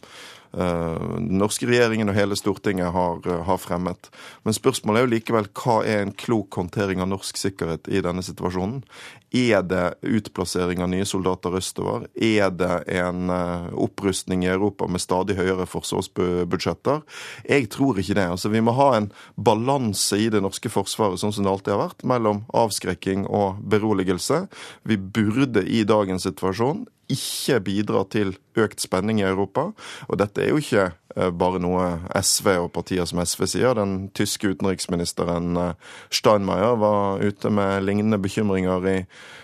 den 0.51 1.37
norske 1.37 1.67
regjeringen 1.69 2.09
og 2.09 2.17
hele 2.17 2.37
Stortinget 2.39 2.89
har, 2.95 3.19
har, 3.45 3.59
fremmet. 3.61 4.09
Men 4.41 4.55
spørsmålet 4.57 5.01
er 5.01 5.05
jo 5.05 5.13
likevel 5.13 5.49
hva 5.61 5.75
er 5.85 6.03
en 6.03 6.13
klok 6.17 6.57
håndtering 6.57 7.03
av 7.03 7.11
norsk 7.11 7.37
sikkerhet 7.37 7.89
i 7.91 8.01
denne 8.05 8.23
situasjonen? 8.25 8.81
Er 9.29 9.61
det 9.61 9.99
utplassering 10.01 10.81
av 10.81 10.89
nye 10.89 11.05
soldater 11.05 11.53
østover? 11.59 12.07
Er 12.17 12.49
det 12.49 12.79
en 12.97 13.29
eh, 13.29 13.67
opprustning 13.77 14.41
i 14.45 14.49
Europa 14.49 14.87
med 14.89 15.03
stadig 15.03 15.37
høyere 15.37 15.67
forsvarsbudsjetter? 15.69 17.03
Jeg 17.45 17.69
tror 17.69 18.01
ikke 18.01 18.17
det. 18.17 18.25
Altså, 18.33 18.49
vi 18.49 18.63
må 18.65 18.73
ha 18.79 18.95
en 18.97 19.11
balanse 19.37 20.17
i 20.17 20.31
det 20.33 20.41
norske 20.41 20.71
forsvaret, 20.73 21.21
sånn 21.21 21.35
som 21.35 21.45
det 21.45 21.53
alltid 21.53 21.75
har 21.75 21.83
vært, 21.83 22.07
mellom 22.09 22.41
avskrekking 22.57 23.27
og 23.29 23.61
beroligelse. 23.69 24.47
Vi 24.89 24.97
burde 24.97 25.61
i 25.61 25.85
dagens 25.85 26.25
situasjon 26.25 26.87
ikke 27.09 27.59
bidrar 27.65 28.07
til 28.13 28.35
økt 28.59 28.81
spenning 28.83 29.19
i 29.21 29.27
Europa. 29.27 29.69
Og 30.07 30.19
dette 30.21 30.43
er 30.43 30.51
jo 30.51 30.61
ikke 30.61 30.85
eh, 31.15 31.29
bare 31.33 31.61
noe 31.61 31.85
SV 32.15 32.51
og 32.65 32.71
partier 32.75 33.07
som 33.09 33.21
SV 33.23 33.45
sier. 33.49 33.77
Den 33.77 34.09
tyske 34.17 34.53
utenriksministeren 34.53 35.57
eh, 35.57 35.93
Steinmeier 36.13 36.79
var 36.81 37.23
ute 37.25 37.51
med 37.53 37.85
lignende 37.87 38.21
bekymringer 38.21 38.89
i, 38.93 38.97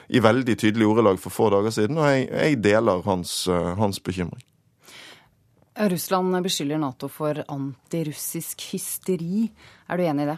i 0.09 0.23
veldig 0.23 0.57
tydelige 0.61 0.91
ordelag 0.93 1.21
for 1.21 1.33
få 1.33 1.51
dager 1.53 1.73
siden, 1.73 1.97
og 1.99 2.11
jeg, 2.11 2.27
jeg 2.31 2.61
deler 2.65 3.05
hans, 3.07 3.43
eh, 3.51 3.71
hans 3.79 4.01
bekymring. 4.01 4.43
Russland 5.75 6.37
beskylder 6.39 6.79
Nato 6.79 7.09
for 7.11 7.41
antirussisk 7.51 8.61
hysteri. 8.71 9.49
Er 9.89 9.99
du 9.99 10.05
enig 10.05 10.23
i 10.23 10.29
det? 10.29 10.37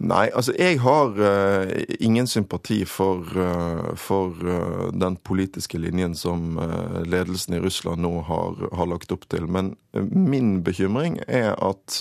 Nei, 0.00 0.30
altså 0.32 0.54
jeg 0.56 0.78
har 0.80 1.18
uh, 1.18 1.70
ingen 2.00 2.28
sympati 2.30 2.78
for, 2.88 3.26
uh, 3.36 3.90
for 4.00 4.32
uh, 4.46 4.86
den 4.96 5.18
politiske 5.26 5.76
linjen 5.82 6.14
som 6.16 6.56
ledelsen 7.04 7.58
i 7.58 7.60
Russland 7.60 8.00
nå 8.00 8.12
har, 8.28 8.62
har, 8.72 8.88
lagt 8.88 9.12
opp 9.12 9.26
til. 9.28 9.44
Men 9.50 9.74
min 9.92 10.62
bekymring 10.64 11.18
er 11.26 11.52
at 11.52 12.00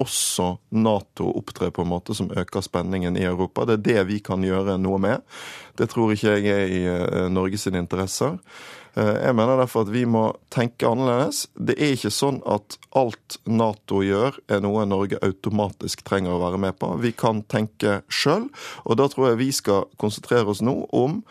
også 0.00 0.48
Nato 0.74 1.30
opptrer 1.38 1.72
på 1.74 1.84
en 1.84 1.92
måte 1.92 2.16
som 2.16 2.32
øker 2.34 2.64
spenningen 2.64 3.16
i 3.16 3.24
Europa. 3.24 3.64
Det 3.64 3.78
er 3.78 3.84
det 3.88 4.06
vi 4.10 4.20
kan 4.24 4.44
gjøre 4.44 4.76
noe 4.82 5.00
med. 5.00 5.24
Det 5.78 5.88
tror 5.92 6.12
ikke 6.12 6.36
jeg 6.36 6.50
er 6.50 6.74
i 6.74 7.28
Norges 7.32 7.66
interesser. 7.70 8.38
Eh, 8.94 9.14
jeg 9.26 9.34
mener 9.34 9.58
derfor 9.58 9.84
at 9.84 9.92
vi 9.94 10.04
må 10.06 10.24
tenke 10.54 10.86
annerledes. 10.86 11.44
Det 11.54 11.74
er 11.78 11.96
ikke 11.96 12.12
sånn 12.14 12.40
at 12.46 12.76
alt 12.94 13.38
Nato 13.50 14.02
gjør, 14.06 14.38
er 14.46 14.62
noe 14.62 14.86
Norge 14.86 15.18
automatisk 15.26 16.04
trenger 16.06 16.36
å 16.36 16.42
være 16.44 16.60
med 16.62 16.78
på. 16.78 16.92
Vi 17.02 17.14
kan 17.16 17.42
tenke 17.50 18.02
sjøl, 18.06 18.48
og 18.84 19.00
da 19.00 19.08
tror 19.10 19.32
jeg 19.32 19.42
vi 19.42 19.50
skal 19.54 19.88
konsentrere 20.00 20.54
oss 20.54 20.62
nå 20.62 20.84
om 20.94 21.22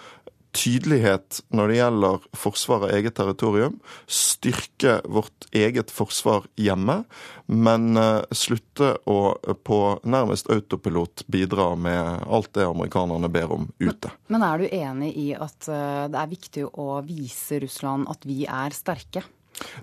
tydelighet 0.54 1.42
når 1.54 1.72
det 1.72 1.78
gjelder 1.78 2.26
forsvar 2.38 2.86
av 2.86 2.94
eget 2.96 3.16
territorium, 3.18 3.80
styrke 4.08 5.00
vårt 5.10 5.48
eget 5.52 5.92
forsvar 5.92 6.48
hjemme, 6.60 7.02
men 7.46 7.98
eh, 7.98 8.22
slutte 8.32 8.94
å 9.10 9.20
på 9.66 9.80
nærmest 10.04 10.50
autopilot 10.54 11.26
bidra 11.28 11.74
med 11.76 12.26
alt 12.28 12.54
det 12.54 12.68
amerikanerne 12.70 13.30
ber 13.34 13.56
om 13.58 13.70
ute. 13.80 14.14
Men, 14.28 14.38
men 14.38 14.50
er 14.50 14.64
du 14.64 14.68
enig 14.70 15.14
i 15.20 15.30
at 15.36 15.70
eh, 15.70 16.04
det 16.14 16.22
er 16.22 16.36
viktig 16.36 16.68
å 16.70 16.90
vise 17.06 17.64
Russland 17.64 18.10
at 18.14 18.28
vi 18.30 18.44
er 18.50 18.76
sterke? 18.78 19.26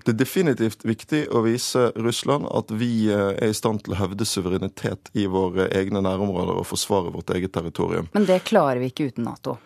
Det 0.03 0.11
er 0.11 0.17
definitivt 0.19 0.83
viktig 0.85 1.25
å 1.31 1.43
vise 1.45 1.89
Russland 1.95 2.47
at 2.51 2.71
vi 2.75 3.07
eh, 3.11 3.31
er 3.37 3.51
i 3.51 3.57
stand 3.57 3.83
til 3.85 3.95
å 3.95 4.01
hevde 4.01 4.27
suverenitet 4.27 5.11
i 5.17 5.27
våre 5.31 5.69
egne 5.75 6.03
nærområder 6.03 6.59
og 6.59 6.67
forsvare 6.69 7.13
vårt 7.13 7.31
eget 7.35 7.53
territorium. 7.55 8.09
Men 8.15 8.27
det 8.29 8.41
klarer 8.47 8.81
vi 8.81 8.91
ikke 8.91 9.11
uten 9.11 9.27
Nato? 9.27 9.57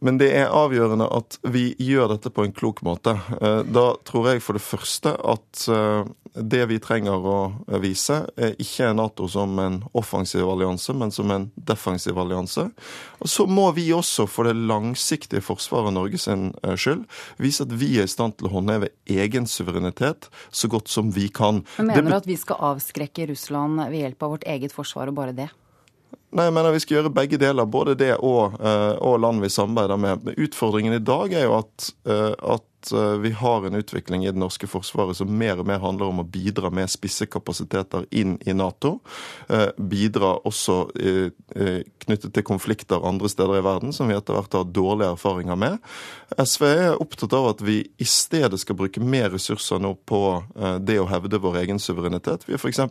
Men 0.00 0.18
det 0.20 0.28
er 0.36 0.52
avgjørende 0.54 1.08
at 1.10 1.38
vi 1.48 1.72
gjør 1.82 2.12
dette 2.12 2.30
på 2.30 2.44
en 2.44 2.54
klok 2.54 2.82
måte. 2.86 3.16
Eh, 3.40 3.60
da 3.66 3.90
tror 4.06 4.32
jeg 4.32 4.44
for 4.44 4.58
det 4.58 4.62
første 4.62 5.14
at 5.16 5.64
eh, 5.72 6.10
det 6.38 6.60
vi 6.70 6.78
trenger 6.82 7.24
å 7.26 7.38
vise, 7.82 8.20
er 8.38 8.54
ikke 8.62 8.92
Nato 8.94 9.26
som 9.30 9.58
en 9.62 9.80
offensiv 9.96 10.46
allianse, 10.48 10.94
men 10.94 11.12
som 11.14 11.32
en 11.34 11.48
defensiv 11.56 12.18
allianse. 12.20 12.68
Og 13.18 13.32
Så 13.32 13.48
må 13.50 13.70
vi 13.76 13.88
også 13.94 14.28
for 14.30 14.48
det 14.48 14.54
langsiktige 14.58 15.42
forsvaret 15.44 15.90
av 15.90 15.96
Norge 15.96 16.20
sin 16.22 16.52
eh, 16.62 16.76
skyld 16.78 17.06
vise 17.42 17.66
at 17.66 17.74
vi 17.80 17.96
er 17.98 18.06
i 18.06 18.12
stand 18.12 18.38
til 18.38 18.50
å 18.50 18.54
håndheve 18.58 18.92
egen 19.08 19.48
suverenitet 19.50 20.28
så 20.50 20.70
godt 20.70 20.92
som 20.92 21.10
vi 21.14 21.28
kan. 21.32 21.64
Men 21.78 21.94
mener 21.94 22.12
du 22.12 22.20
at 22.20 22.30
vi 22.30 22.38
skal 22.38 22.60
avskrekke 22.74 23.30
Russland 23.32 23.80
ved 23.88 24.04
hjelp 24.04 24.22
av 24.22 24.36
vårt 24.36 24.46
eget 24.46 24.76
forsvar 24.76 25.10
og 25.10 25.18
bare 25.18 25.34
det? 25.36 25.48
Nei, 26.28 26.44
jeg 26.44 26.54
mener 26.58 26.74
Vi 26.76 26.84
skal 26.84 26.98
gjøre 26.98 27.14
begge 27.16 27.40
deler, 27.40 27.68
både 27.68 27.96
det 27.98 28.14
og, 28.20 28.58
eh, 28.60 28.94
og 29.00 29.20
land 29.24 29.40
vi 29.40 29.52
samarbeider 29.52 30.00
med. 30.00 30.34
Utfordringen 30.36 30.98
i 30.98 31.04
dag 31.04 31.32
er 31.32 31.48
jo 31.48 31.54
at, 31.62 31.92
eh, 32.04 32.34
at 32.36 32.92
eh, 32.92 33.16
vi 33.24 33.32
har 33.32 33.64
en 33.64 33.78
utvikling 33.80 34.26
i 34.26 34.28
det 34.28 34.38
norske 34.38 34.68
forsvaret 34.68 35.16
som 35.16 35.32
mer 35.32 35.58
og 35.58 35.66
mer 35.66 35.80
handler 35.80 36.12
om 36.12 36.20
å 36.20 36.26
bidra 36.28 36.70
med 36.70 36.92
spisse 36.92 37.26
kapasiteter 37.26 38.04
inn 38.12 38.36
i 38.46 38.52
Nato. 38.52 39.00
Bidra 39.80 40.36
også 40.46 40.76
knyttet 40.94 42.32
til 42.32 42.46
konflikter 42.46 43.02
andre 43.04 43.28
steder 43.28 43.58
i 43.58 43.64
verden, 43.64 43.92
som 43.92 44.08
vi 44.08 44.14
etter 44.14 44.36
hvert 44.36 44.54
har 44.54 44.68
dårlige 44.70 45.16
erfaringer 45.16 45.58
med. 45.58 45.82
SV 46.38 46.64
er 46.68 47.02
opptatt 47.02 47.34
av 47.34 47.50
at 47.50 47.64
vi 47.66 47.80
i 47.98 48.06
stedet 48.06 48.60
skal 48.60 48.78
bruke 48.78 49.02
mer 49.02 49.32
ressurser 49.34 49.82
nå 49.82 49.96
på 50.06 50.22
det 50.78 51.00
å 51.02 51.10
hevde 51.10 51.42
vår 51.42 51.64
egen 51.64 51.82
suverenitet. 51.82 52.46
Vi 52.46 52.54
er 52.54 52.62
f.eks 52.62 52.84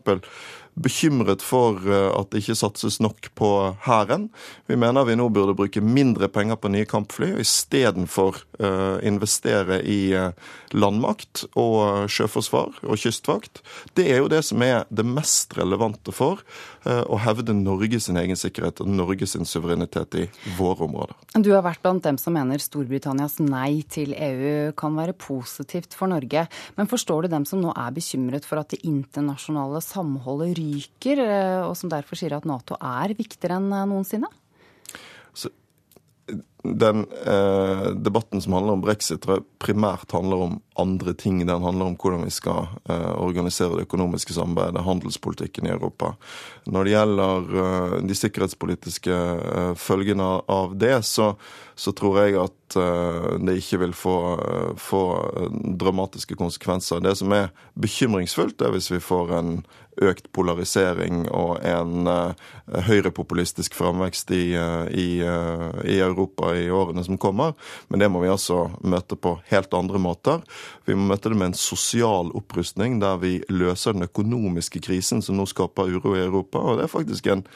bekymret 0.78 1.44
for 1.46 1.80
eh, 1.84 2.10
at 2.14 2.32
det 2.32 2.44
ikke 2.44 2.58
satses 2.60 3.00
nok 3.04 3.30
på 3.38 3.50
Hæren. 3.86 4.28
Vi 4.70 4.78
mener 4.80 5.08
vi 5.08 5.18
nå 5.18 5.28
burde 5.34 5.56
bruke 5.58 5.82
mindre 5.84 6.30
penger 6.32 6.60
på 6.60 6.72
nye 6.74 6.88
kampfly, 6.90 7.34
og 7.36 7.44
istedenfor 7.44 8.42
uh, 8.62 8.98
investere 9.06 9.80
i 9.86 10.14
uh, 10.16 10.32
landmakt 10.76 11.46
og 11.58 12.10
sjøforsvar 12.12 12.82
og 12.84 13.02
kystvakt. 13.02 13.62
Det 13.98 14.08
er 14.12 14.22
jo 14.22 14.32
det 14.32 14.44
som 14.46 14.62
er 14.66 14.86
det 14.90 15.06
mest 15.08 15.58
relevante 15.58 16.14
for 16.16 16.44
uh, 16.88 17.18
hevde 17.22 17.56
Norge 17.58 18.00
sin 18.04 18.18
egen 18.20 18.40
sikkerhet 18.40 18.82
og 18.84 18.90
Norge 18.90 19.28
sin 19.30 19.46
suverenitet 19.48 20.18
i 20.22 20.26
våre 20.58 20.88
områder. 20.88 21.16
Du 21.36 21.52
har 21.54 21.66
vært 21.66 21.84
blant 21.84 22.06
dem 22.06 22.20
som 22.22 22.36
mener 22.38 22.62
Storbritannias 22.64 23.38
nei 23.44 23.84
til 23.92 24.16
EU 24.16 24.72
kan 24.80 24.96
være 24.98 25.16
positivt 25.18 25.98
for 25.98 26.10
Norge. 26.12 26.48
Men 26.80 26.90
forstår 26.90 27.26
du 27.26 27.34
dem 27.36 27.46
som 27.50 27.62
nå 27.64 27.74
er 27.76 27.94
bekymret 27.96 28.48
for 28.48 28.62
at 28.62 28.74
det 28.74 28.84
internasjonale 28.88 29.82
samholdet 29.84 30.58
ryker, 30.58 31.22
eh, 31.24 31.62
og 31.68 31.76
som 31.80 31.92
derfor 31.92 32.20
sier 32.20 32.38
at 32.38 32.48
Nato 32.48 32.80
er 32.80 33.16
viktigere 33.18 33.60
enn 33.60 33.72
eh, 33.74 33.88
noensinne? 33.90 34.32
Den 36.64 37.06
eh, 37.26 37.90
debatten 37.92 38.42
som 38.42 38.54
handler 38.54 38.74
om 38.74 38.82
brexit, 38.82 39.22
tror 39.22 39.38
jeg 39.38 39.46
primært 39.62 40.12
handler 40.12 40.42
om 40.48 40.56
andre 40.82 41.14
ting. 41.14 41.40
Den 41.46 41.64
handler 41.64 41.92
om 41.92 41.96
hvordan 42.02 42.26
vi 42.26 42.34
skal 42.34 42.66
eh, 42.90 43.14
organisere 43.14 43.78
det 43.78 43.86
økonomiske 43.86 44.34
samarbeidet, 44.34 44.84
handelspolitikken 44.84 45.70
i 45.70 45.74
Europa. 45.76 46.16
Når 46.66 46.84
det 46.84 46.96
gjelder 46.96 47.62
eh, 47.62 47.96
de 48.10 48.18
sikkerhetspolitiske 48.18 49.22
eh, 49.22 49.72
følgene 49.78 50.32
av 50.50 50.76
det, 50.82 50.96
så, 51.06 51.36
så, 51.78 51.94
tror 51.94 52.24
jeg 52.24 52.40
at 52.42 52.80
eh, 52.82 53.32
det 53.38 53.60
ikke 53.62 53.84
vil 53.86 53.96
få, 53.96 54.18
få 54.82 55.04
dramatiske 55.78 56.36
konsekvenser. 56.42 57.06
Det 57.06 57.16
som 57.22 57.38
er 57.38 57.54
bekymringsfullt, 57.78 58.66
er 58.66 58.74
hvis 58.74 58.92
vi 58.92 59.04
får 59.04 59.38
en 59.38 59.60
økt 60.04 60.30
polarisering 60.36 61.26
og 61.34 61.58
en 61.66 62.08
uh, 62.10 62.48
høyrepopulistisk 62.88 63.76
framvekst 63.78 64.32
i, 64.36 64.42
uh, 64.58 64.86
i, 64.92 65.08
uh, 65.26 65.82
i, 65.84 65.98
Europa 66.04 66.54
i 66.56 66.68
årene 66.74 67.04
som 67.06 67.20
kommer. 67.22 67.56
Men 67.90 68.04
det 68.04 68.10
må 68.14 68.22
vi 68.24 68.32
altså 68.32 68.68
møte 68.82 69.18
på 69.20 69.38
helt 69.52 69.74
andre 69.78 70.02
måter. 70.02 70.44
Vi 70.86 70.98
må 70.98 71.10
møte 71.12 71.32
det 71.34 71.40
med 71.40 71.52
en 71.52 71.60
sosial 71.60 72.34
opprustning 72.38 73.00
der 73.04 73.22
vi 73.22 73.38
løser 73.50 73.98
den 73.98 74.08
økonomiske 74.08 74.84
krisen 74.86 75.24
som 75.26 75.40
nå 75.40 75.48
skaper 75.50 75.90
uro 75.98 76.16
i 76.16 76.26
Europa. 76.26 76.62
Og 76.62 76.78
det 76.78 76.88
er 76.88 76.94
faktisk 76.94 77.32
en 77.34 77.48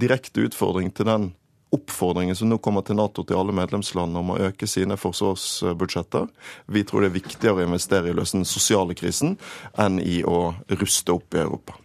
direkte 0.00 0.46
utfordring 0.46 0.88
til 0.96 1.10
den 1.10 1.26
oppfordringen 1.74 2.36
som 2.36 2.48
nå 2.48 2.58
kommer 2.62 2.84
til 2.86 2.98
Nato 2.98 3.24
til 3.26 3.38
alle 3.38 3.54
medlemslandene 3.56 4.22
om 4.22 4.34
å 4.34 4.38
øke 4.48 4.68
sine 4.70 4.98
forsvarsbudsjetter. 5.00 6.28
Vi 6.72 6.84
tror 6.86 7.02
det 7.02 7.10
er 7.10 7.18
viktigere 7.18 7.64
å 7.64 7.66
investere 7.66 8.10
i 8.10 8.14
å 8.14 8.20
løse 8.20 8.38
den 8.38 8.48
sosiale 8.48 8.96
krisen 8.98 9.36
enn 9.78 9.98
i 10.02 10.22
å 10.24 10.54
ruste 10.78 11.16
opp 11.16 11.34
i 11.34 11.42
Europa. 11.42 11.76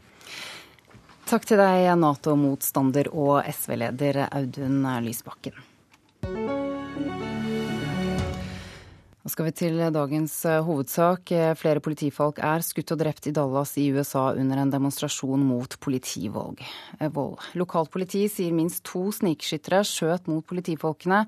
Takk 1.32 1.48
til 1.48 1.62
deg, 1.62 1.88
Nato-motstander 1.96 3.12
og 3.16 3.40
SV-leder 3.48 4.26
Audun 4.28 4.84
Lysbakken. 5.06 5.56
Nå 9.22 9.30
skal 9.30 9.46
vi 9.46 9.52
til 9.54 9.76
dagens 9.94 10.34
eh, 10.50 10.64
hovedsak. 10.66 11.30
Eh, 11.30 11.52
flere 11.54 11.82
politifolk 11.84 12.40
er 12.42 12.64
skutt 12.66 12.90
og 12.96 12.98
drept 13.04 13.28
i 13.30 13.34
Dallas 13.36 13.76
i 13.78 13.84
USA 13.94 14.32
under 14.34 14.58
en 14.58 14.72
demonstrasjon 14.74 15.44
mot 15.46 15.76
politivold. 15.78 16.64
Eh, 16.98 17.20
Lokalt 17.62 17.92
politi 17.94 18.24
sier 18.34 18.56
minst 18.58 18.82
to 18.90 19.12
snikskyttere 19.14 19.84
skjøt 19.86 20.26
mot 20.32 20.42
politifolkene. 20.50 21.20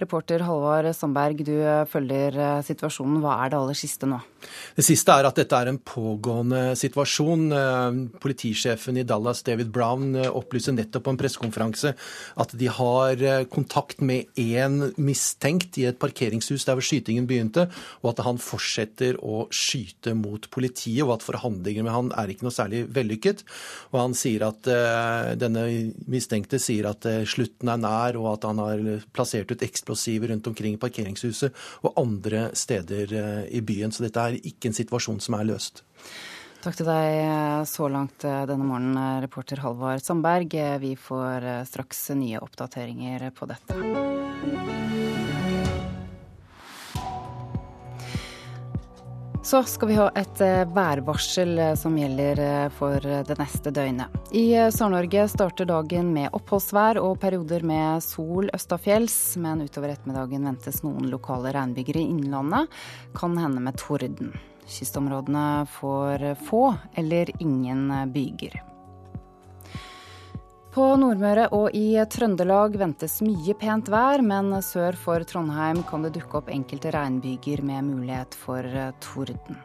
Reporter 0.00 0.46
Halvard 0.48 0.88
Sandberg, 0.96 1.42
du 1.44 1.52
følger 1.92 2.38
situasjonen. 2.64 3.20
Hva 3.20 3.36
er 3.42 3.52
det 3.52 3.60
aller 3.60 3.76
siste 3.76 4.08
nå? 4.08 4.22
Det 4.72 4.86
siste 4.86 5.12
er 5.12 5.28
at 5.28 5.36
dette 5.36 5.60
er 5.60 5.68
en 5.68 5.78
pågående 5.78 6.62
situasjon. 6.80 7.44
Politisjefen 8.22 8.96
i 8.98 9.04
Dallas, 9.06 9.44
David 9.44 9.68
Brown, 9.74 10.16
opplyser 10.32 10.74
nettopp 10.78 11.04
på 11.04 11.12
en 11.12 11.20
pressekonferanse 11.20 11.92
at 12.40 12.56
de 12.58 12.72
har 12.80 13.22
kontakt 13.52 14.00
med 14.00 14.32
én 14.40 14.88
mistenkt 14.96 15.76
i 15.78 15.86
et 15.92 16.00
parkeringshus 16.00 16.64
der 16.64 16.80
hvor 16.80 16.88
skytingen 16.88 17.28
begynner 17.28 17.41
begynte, 17.42 17.66
og 18.02 18.12
at 18.12 18.22
han 18.26 18.40
fortsetter 18.40 19.18
å 19.22 19.46
skyte 19.52 20.14
mot 20.18 20.48
politiet, 20.52 21.02
og 21.04 21.16
at 21.16 21.26
forhandlinger 21.26 21.86
med 21.86 21.94
han 21.94 22.10
er 22.18 22.32
ikke 22.32 22.46
noe 22.46 22.54
særlig 22.54 22.84
vellykket. 22.94 23.44
Og 23.92 24.00
han 24.00 24.16
sier 24.18 24.46
at 24.46 24.68
uh, 24.70 25.32
denne 25.38 25.66
mistenkte 26.10 26.60
sier 26.62 26.88
at 26.90 27.06
uh, 27.08 27.22
slutten 27.28 27.72
er 27.72 27.80
nær, 27.82 28.18
og 28.20 28.34
at 28.36 28.48
han 28.48 28.62
har 28.62 28.84
plassert 29.14 29.52
ut 29.52 29.64
eksplosiver 29.64 30.32
rundt 30.32 30.50
omkring 30.50 30.76
i 30.76 30.82
parkeringshuset 30.82 31.56
og 31.82 31.96
andre 32.00 32.50
steder 32.58 33.16
uh, 33.16 33.42
i 33.50 33.62
byen. 33.64 33.92
Så 33.92 34.06
dette 34.06 34.28
er 34.28 34.38
ikke 34.42 34.70
en 34.70 34.78
situasjon 34.78 35.22
som 35.22 35.38
er 35.38 35.48
løst. 35.52 35.84
Takk 36.62 36.76
til 36.78 36.86
deg 36.86 37.64
så 37.66 37.88
langt 37.90 38.22
denne 38.22 38.62
morgenen, 38.62 39.18
reporter 39.24 39.58
Halvard 39.64 40.04
Sandberg. 40.06 40.54
Vi 40.78 40.92
får 40.94 41.48
straks 41.66 42.04
nye 42.14 42.38
oppdateringer 42.38 43.32
på 43.34 43.50
dette. 43.50 45.11
Så 49.42 49.62
skal 49.66 49.88
vi 49.88 49.94
ha 49.98 50.04
et 50.14 50.40
eh, 50.40 50.62
værvarsel 50.70 51.56
eh, 51.58 51.72
som 51.74 51.96
gjelder 51.98 52.38
eh, 52.40 52.68
for 52.78 53.02
det 53.02 53.34
neste 53.40 53.72
døgnet. 53.74 54.14
I 54.30 54.54
Sør-Norge 54.70 55.24
starter 55.32 55.66
dagen 55.66 56.12
med 56.14 56.30
oppholdsvær 56.38 57.00
og 57.02 57.18
perioder 57.24 57.66
med 57.66 58.06
sol 58.06 58.52
østafjells, 58.54 59.18
men 59.42 59.66
utover 59.66 59.96
ettermiddagen 59.96 60.46
ventes 60.46 60.84
noen 60.86 61.10
lokale 61.10 61.50
regnbyger 61.58 61.98
i 61.98 62.06
innlandet, 62.14 62.70
kan 63.18 63.34
hende 63.34 63.66
med 63.66 63.82
torden. 63.82 64.30
Kystområdene 64.62 65.46
får 65.74 66.28
få 66.46 66.68
eller 67.02 67.34
ingen 67.42 67.90
byger. 68.14 68.62
På 70.72 70.86
Nordmøre 70.96 71.50
og 71.52 71.74
i 71.76 71.98
Trøndelag 72.08 72.78
ventes 72.80 73.18
mye 73.20 73.52
pent 73.60 73.90
vær, 73.92 74.22
men 74.24 74.54
sør 74.64 74.96
for 74.96 75.20
Trondheim 75.28 75.82
kan 75.84 76.06
det 76.06 76.14
dukke 76.14 76.40
opp 76.40 76.48
enkelte 76.48 76.94
regnbyger 76.96 77.60
med 77.68 77.90
mulighet 77.90 78.38
for 78.46 78.64
torden. 79.04 79.60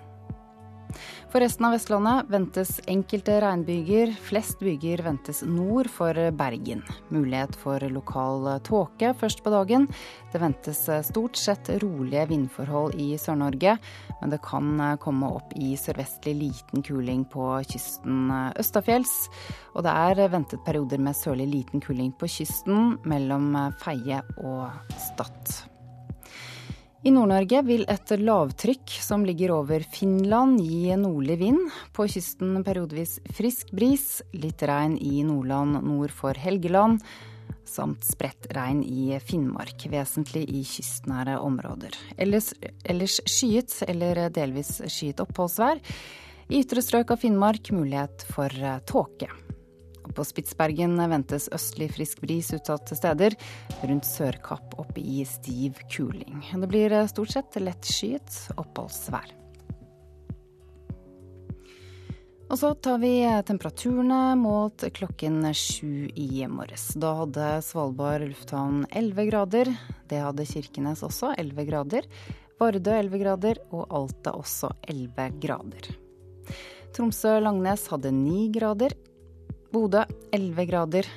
For 1.31 1.43
resten 1.43 1.67
av 1.67 1.73
Vestlandet 1.75 2.29
ventes 2.31 2.71
enkelte 2.87 3.35
regnbyger. 3.43 4.13
Flest 4.27 4.59
byger 4.63 5.03
ventes 5.05 5.43
nord 5.45 5.89
for 5.91 6.17
Bergen. 6.39 6.83
Mulighet 7.13 7.55
for 7.59 7.83
lokal 7.91 8.47
tåke 8.65 9.13
først 9.19 9.43
på 9.45 9.53
dagen. 9.53 9.87
Det 10.33 10.41
ventes 10.41 10.81
stort 11.09 11.37
sett 11.39 11.69
rolige 11.83 12.25
vindforhold 12.31 12.97
i 12.99 13.13
Sør-Norge, 13.19 13.77
men 14.21 14.33
det 14.33 14.41
kan 14.45 14.81
komme 15.03 15.31
opp 15.39 15.55
i 15.59 15.75
sørvestlig 15.79 16.35
liten 16.41 16.83
kuling 16.85 17.23
på 17.31 17.49
kysten 17.67 18.31
østafjells. 18.59 19.15
Og 19.75 19.85
det 19.85 19.93
er 19.93 20.27
ventet 20.33 20.63
perioder 20.65 21.01
med 21.01 21.17
sørlig 21.17 21.49
liten 21.53 21.83
kuling 21.83 22.13
på 22.17 22.29
kysten 22.39 22.95
mellom 23.07 23.51
Feie 23.83 24.23
og 24.43 24.95
Stad. 25.09 25.76
I 27.07 27.11
Nord-Norge 27.15 27.61
vil 27.63 27.85
et 27.87 28.09
lavtrykk 28.19 28.91
som 28.99 29.21
ligger 29.23 29.53
over 29.55 29.85
Finland 29.95 30.57
gi 30.59 30.91
nordlig 30.99 31.37
vind. 31.39 31.69
På 31.95 32.03
kysten 32.03 32.57
periodevis 32.67 33.13
frisk 33.37 33.71
bris, 33.71 34.19
litt 34.35 34.65
regn 34.67 34.97
i 34.99 35.21
Nordland 35.23 35.79
nord 35.87 36.11
for 36.11 36.35
Helgeland. 36.35 36.99
samt 37.67 38.03
spredt 38.03 38.47
regn 38.55 38.83
i 38.83 39.19
Finnmark, 39.23 39.87
vesentlig 39.91 40.45
i 40.51 40.63
kystnære 40.67 41.39
områder. 41.39 41.95
Ellers, 42.17 42.53
ellers 42.83 43.19
skyet 43.27 43.83
eller 43.87 44.27
delvis 44.29 44.81
skyet 44.87 45.19
oppholdsvær. 45.23 45.79
I 46.47 46.63
ytre 46.63 46.83
strøk 46.83 47.11
av 47.11 47.23
Finnmark 47.23 47.71
mulighet 47.75 48.23
for 48.31 48.51
tåke. 48.87 49.31
På 50.17 50.25
Spitsbergen 50.25 50.97
ventes 51.11 51.45
østlig 51.53 51.91
frisk 51.93 52.23
bris 52.23 52.49
utsatte 52.55 52.95
steder. 52.97 53.35
Rundt 53.85 54.07
Sørkapp 54.09 54.73
opp 54.81 54.97
i 54.97 55.21
stiv 55.29 55.77
kuling. 55.93 56.41
Det 56.57 56.69
blir 56.71 56.95
eh, 56.97 57.09
stort 57.11 57.35
sett 57.35 57.59
lett 57.61 57.85
skyet 57.85 58.39
oppholdsvær. 58.57 59.35
Og 62.47 62.55
så 62.55 62.71
tar 62.79 62.97
vi 63.03 63.11
temperaturene 63.45 64.31
målt 64.39 64.85
klokken 64.95 65.41
sju 65.51 66.07
i 66.15 66.47
morges. 66.49 66.93
Da 66.95 67.11
hadde 67.21 67.47
Svalbard 67.67 68.23
lufthavn 68.23 68.85
11 68.89 69.29
grader. 69.29 69.73
Det 70.07 70.23
hadde 70.23 70.47
Kirkenes 70.47 71.03
også, 71.05 71.33
11 71.37 71.67
grader. 71.67 72.07
Vardø 72.57 72.95
11 72.95 73.21
grader, 73.21 73.59
og 73.69 73.91
Alta 73.93 74.33
også 74.39 74.71
11 74.87 75.27
grader. 75.43 75.91
Tromsø-Langnes 76.95 77.83
hadde 77.91 78.15
9 78.15 78.47
grader. 78.55 78.95
Bodø 79.71 80.03
11 80.31 80.65
grader. 80.69 81.07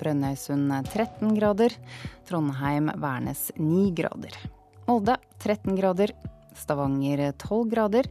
Brønnøysund 0.00 0.72
13 0.90 1.34
grader. 1.36 1.70
Trondheim-Værnes 2.26 3.52
9 3.56 3.92
grader. 3.94 4.34
Molde 4.88 5.16
13 5.38 5.76
grader. 5.78 6.10
Stavanger 6.58 7.32
12 7.38 7.70
grader. 7.70 8.10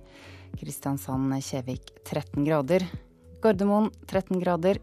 Kristiansand-Kjevik 0.59 1.91
13 2.07 2.45
grader. 2.47 2.87
Gardermoen 3.43 3.91
13 4.07 4.39
grader. 4.39 4.79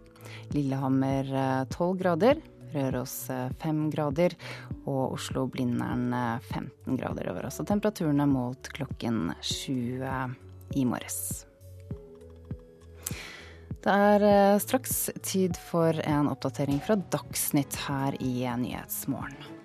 Lillehammer 0.52 1.64
12 1.72 1.98
grader. 2.02 2.44
Røros 2.74 3.16
5 3.64 3.90
grader. 3.90 4.36
Og 4.84 5.16
Oslo-Blindern 5.16 6.12
15 6.52 6.96
grader 7.00 7.32
over. 7.32 7.48
Også 7.48 7.64
temperaturene 7.64 8.28
målt 8.28 8.72
klokken 8.76 9.32
7 9.40 10.04
i 10.76 10.84
morges. 10.84 11.47
Det 13.85 13.95
er 13.95 14.59
straks 14.62 14.97
tid 15.22 15.57
for 15.68 15.95
en 16.03 16.31
oppdatering 16.33 16.81
fra 16.83 16.99
Dagsnytt 17.14 17.79
her 17.87 18.16
i 18.22 18.43
Nyhetsmorgen. 18.59 19.57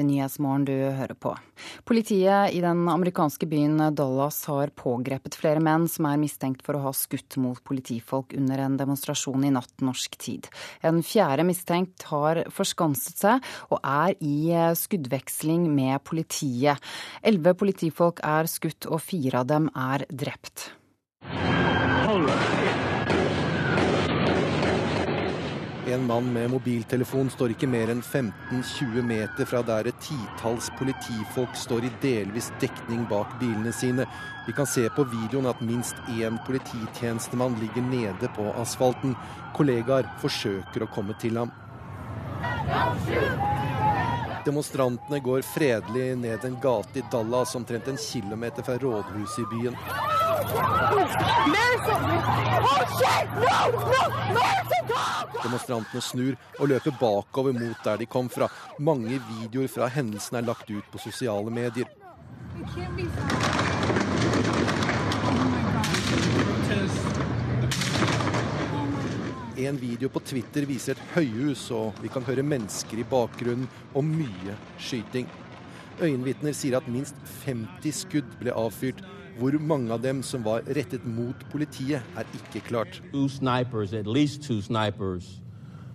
Er 0.00 0.06
Nyhetsmorgen 0.06 0.66
du 0.68 0.74
hører 0.74 1.14
på. 1.18 1.34
Politiet 1.88 2.54
i 2.56 2.60
den 2.64 2.84
amerikanske 2.90 3.46
byen 3.50 3.80
Dallas 3.96 4.40
har 4.50 4.72
pågrepet 4.78 5.36
flere 5.38 5.62
menn 5.62 5.88
som 5.90 6.08
er 6.10 6.20
mistenkt 6.20 6.64
for 6.66 6.78
å 6.78 6.84
ha 6.88 6.94
skutt 6.96 7.38
mot 7.42 7.60
politifolk 7.66 8.34
under 8.38 8.64
en 8.64 8.78
demonstrasjon 8.80 9.46
i 9.48 9.52
natt 9.54 9.84
norsk 9.84 10.18
tid. 10.20 10.48
En 10.82 11.02
fjerde 11.06 11.46
mistenkt 11.46 12.06
har 12.10 12.44
forskanset 12.52 13.22
seg 13.22 13.52
og 13.70 13.80
er 13.82 14.16
i 14.20 14.52
skuddveksling 14.78 15.68
med 15.72 16.02
politiet. 16.08 16.80
Elleve 17.22 17.56
politifolk 17.58 18.22
er 18.26 18.50
skutt 18.50 18.88
og 18.90 19.02
fire 19.04 19.42
av 19.42 19.50
dem 19.52 19.70
er 19.76 20.06
drept. 20.10 20.70
En 25.92 26.06
mann 26.06 26.32
med 26.32 26.48
mobiltelefon 26.48 27.28
står 27.34 27.52
ikke 27.52 27.68
mer 27.68 27.90
enn 27.92 27.98
15-20 28.00 29.02
meter 29.04 29.48
fra 29.50 29.60
der 29.66 29.90
et 29.90 29.98
titalls 30.00 30.70
politifolk 30.78 31.58
står 31.58 31.84
i 31.84 31.90
delvis 32.00 32.48
dekning 32.62 33.02
bak 33.10 33.34
bilene 33.42 33.74
sine. 33.76 34.06
Vi 34.46 34.54
kan 34.56 34.68
se 34.68 34.86
på 34.96 35.04
videoen 35.12 35.50
at 35.50 35.60
minst 35.60 36.00
én 36.14 36.38
polititjenestemann 36.46 37.58
ligger 37.60 37.84
nede 37.90 38.30
på 38.38 38.46
asfalten. 38.62 39.12
Kollegaer 39.58 40.08
forsøker 40.22 40.86
å 40.86 40.90
komme 40.94 41.18
til 41.20 41.36
ham. 41.42 41.52
Demonstrantene 44.44 45.20
går 45.20 45.42
fredelig 45.42 46.16
ned 46.18 46.44
en 46.44 46.60
gate 46.60 46.98
i 46.98 47.02
Dallas, 47.10 47.54
omtrent 47.54 47.88
en 47.88 47.96
kilometer 47.96 48.62
fra 48.62 48.78
rådhuset 48.78 49.38
i 49.38 49.46
byen. 49.52 49.76
Demonstrantene 55.42 56.02
snur 56.02 56.36
og 56.58 56.68
løper 56.68 56.96
bakover 57.00 57.54
mot 57.54 57.84
der 57.84 58.02
de 58.02 58.06
kom 58.06 58.30
fra. 58.30 58.48
Mange 58.78 59.20
videoer 59.30 59.70
fra 59.70 59.86
hendelsen 59.86 60.40
er 60.40 60.48
lagt 60.48 60.70
ut 60.70 60.90
på 60.92 61.02
sosiale 61.02 61.50
medier. 61.50 61.86
En 69.62 69.76
video 69.78 70.08
på 70.10 70.18
Twitter 70.26 70.64
viser 70.66 70.96
et 70.96 71.10
høyhus, 71.14 71.68
og 71.70 71.94
vi 72.02 72.08
kan 72.10 72.24
høre 72.26 72.42
mennesker 72.42 72.98
i 72.98 73.04
bakgrunnen 73.06 73.68
og 73.94 74.02
mye 74.02 74.56
skyting. 74.82 75.28
Øyenvitner 76.02 76.56
sier 76.56 76.80
at 76.80 76.88
minst 76.90 77.14
50 77.44 78.00
skudd 78.00 78.32
ble 78.40 78.50
avfyrt. 78.58 79.04
Hvor 79.38 79.54
mange 79.62 79.94
av 79.94 80.02
dem 80.02 80.24
som 80.26 80.42
var 80.42 80.66
rettet 80.66 81.04
mot 81.06 81.46
politiet, 81.52 82.02
er 82.18 82.34
ikke 82.40 82.64
klart. 82.66 82.98
Two 83.12 83.28
snipers, 83.28 83.94
at 83.94 84.10
least 84.10 84.42
two 84.42 84.58
snipers, 84.60 85.38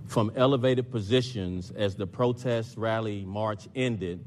from 0.08 0.32
elevated 0.38 0.88
positions 0.88 1.74
as 1.76 1.96
the 1.96 2.08
protest 2.08 2.78
rally 2.78 3.26
march 3.26 3.68
ended. 3.76 4.24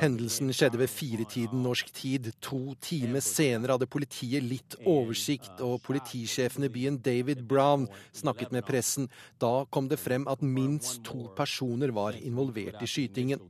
Hendelsen 0.00 0.52
skjedde 0.54 0.80
ved 0.80 0.90
firetiden 0.90 1.62
norsk 1.64 1.90
tid. 1.94 2.30
To 2.44 2.74
timer 2.82 3.24
senere 3.24 3.76
hadde 3.76 3.88
politiet 3.90 4.44
litt 4.44 4.76
oversikt, 4.86 5.60
og 5.64 5.82
politisjefen 5.86 6.66
i 6.66 6.72
byen, 6.72 6.98
David 7.02 7.44
Brown, 7.48 7.86
snakket 8.16 8.54
med 8.54 8.66
pressen. 8.68 9.10
Da 9.42 9.66
kom 9.70 9.90
det 9.90 10.00
frem 10.00 10.26
at 10.30 10.44
minst 10.44 11.02
to 11.06 11.28
personer 11.36 11.92
var 11.96 12.16
involvert 12.18 12.80
i 12.82 12.90
skytingen. 12.90 13.42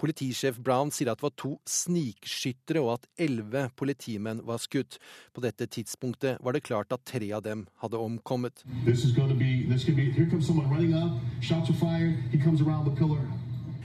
Politisjef 0.00 0.60
Brown 0.60 0.92
sier 0.94 1.12
at 1.12 1.20
det 1.20 1.28
var 1.28 1.36
to 1.36 1.54
snikskyttere, 1.68 2.82
og 2.82 2.96
at 2.96 3.08
elleve 3.28 3.68
politimenn 3.76 4.42
var 4.46 4.62
skutt. 4.62 5.00
På 5.36 5.44
dette 5.44 5.68
tidspunktet 5.68 6.40
var 6.40 6.56
det 6.56 6.64
klart 6.66 6.92
at 6.92 7.04
tre 7.06 7.32
av 7.36 7.44
dem 7.44 7.66
hadde 7.82 8.00
omkommet. 8.00 8.64
This 8.84 9.04
is 9.04 9.12
be, 9.12 9.66
this 9.68 9.84
be, 9.84 10.10
here 10.10 10.28
comes 10.30 10.46
someone 10.46 10.68
running 10.70 10.94
up, 10.94 11.12
shots 11.40 11.70
are 11.70 11.74
fired, 11.74 12.14
he 12.30 12.38
comes 12.38 12.60
around 12.60 12.86
the 12.86 12.96
pillar. 12.96 13.20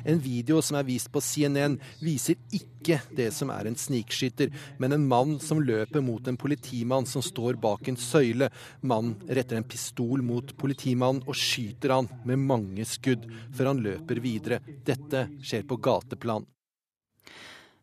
En 0.05 0.19
video 0.21 0.61
som 0.61 0.77
er 0.79 0.87
vist 0.87 1.11
på 1.11 1.21
CNN, 1.21 1.77
viser 2.01 2.39
ikke 2.55 2.99
det 3.15 3.29
som 3.35 3.51
er 3.53 3.69
en 3.69 3.77
snikskytter, 3.77 4.51
men 4.81 4.95
en 4.95 5.07
mann 5.07 5.37
som 5.43 5.61
løper 5.61 6.03
mot 6.05 6.27
en 6.27 6.39
politimann 6.39 7.07
som 7.09 7.23
står 7.25 7.59
bak 7.61 7.87
en 7.91 7.99
søyle. 7.99 8.49
Mannen 8.81 9.15
retter 9.29 9.59
en 9.59 9.67
pistol 9.67 10.23
mot 10.25 10.55
politimannen 10.57 11.23
og 11.27 11.37
skyter 11.37 11.95
han 11.97 12.09
med 12.25 12.41
mange 12.41 12.87
skudd, 12.89 13.27
før 13.53 13.73
han 13.73 13.85
løper 13.85 14.21
videre. 14.23 14.61
Dette 14.85 15.27
skjer 15.43 15.67
på 15.69 15.79
gateplan. 15.81 16.47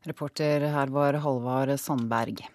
Reporter 0.08 0.68
her 0.72 0.94
var 0.94 1.18
Halvard 1.22 1.74
Sandberg. 1.80 2.46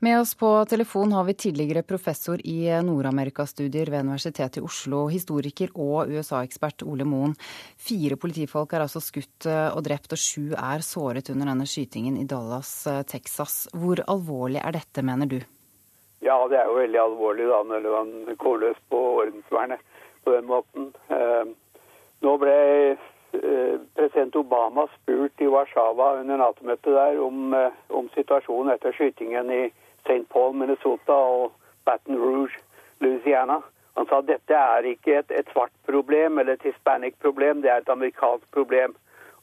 Med 0.00 0.20
oss 0.20 0.34
på 0.34 0.64
telefon 0.70 1.12
har 1.12 1.24
vi 1.24 1.34
tidligere 1.34 1.82
professor 1.82 2.38
i 2.46 2.68
Nord-Amerika-studier 2.86 3.88
ved 3.90 4.04
Universitetet 4.06 4.60
i 4.60 4.62
Oslo, 4.62 5.08
historiker 5.10 5.72
og 5.74 6.12
USA-ekspert 6.14 6.84
Ole 6.86 7.02
Moen. 7.02 7.32
Fire 7.74 8.14
politifolk 8.14 8.76
er 8.76 8.84
altså 8.84 9.02
skutt 9.02 9.48
og 9.50 9.80
drept, 9.88 10.14
og 10.14 10.20
sju 10.22 10.52
er 10.54 10.84
såret 10.86 11.32
under 11.34 11.50
denne 11.50 11.66
skytingen 11.66 12.14
i 12.20 12.28
Dallas, 12.30 12.70
Texas. 13.10 13.64
Hvor 13.74 13.98
alvorlig 14.06 14.62
er 14.62 14.76
dette, 14.78 15.02
mener 15.02 15.32
du? 15.32 15.40
Ja, 16.22 16.38
det 16.46 16.60
er 16.60 16.70
jo 16.70 16.78
veldig 16.78 17.02
alvorlig 17.02 17.50
da, 17.50 17.58
når 17.66 17.90
man 17.96 18.38
går 18.38 18.62
løs 18.68 18.78
på 18.94 19.02
ordensvernet 19.24 19.82
på 20.22 20.36
den 20.36 20.46
måten. 20.46 20.92
Nå 22.22 22.36
ble 22.38 22.56
president 23.98 24.38
Obama 24.38 24.86
spurt 24.94 25.42
i 25.42 25.50
Warszawa 25.50 26.14
under 26.22 26.38
Nato-møtet 26.38 26.94
der 26.94 27.18
om, 27.18 27.50
om 27.90 28.14
situasjonen 28.14 28.76
etter 28.78 28.94
skytingen 28.94 29.50
i 29.58 29.62
St. 30.08 30.24
Paul, 30.32 30.56
Minnesota 30.56 31.12
og 31.12 31.52
Baton 31.86 32.16
Rouge, 32.18 32.56
Louisiana. 33.04 33.60
Han 33.98 34.06
sa 34.08 34.20
dette 34.22 34.54
er 34.54 34.86
ikke 34.92 35.20
et, 35.20 35.30
et 35.34 35.52
svart 35.52 35.74
problem 35.86 36.38
eller 36.38 36.56
et 36.56 36.66
hispanic 36.70 37.18
problem, 37.22 37.62
det 37.62 37.70
er 37.70 37.82
et 37.82 37.94
amerikansk 37.94 38.46
problem. 38.54 38.96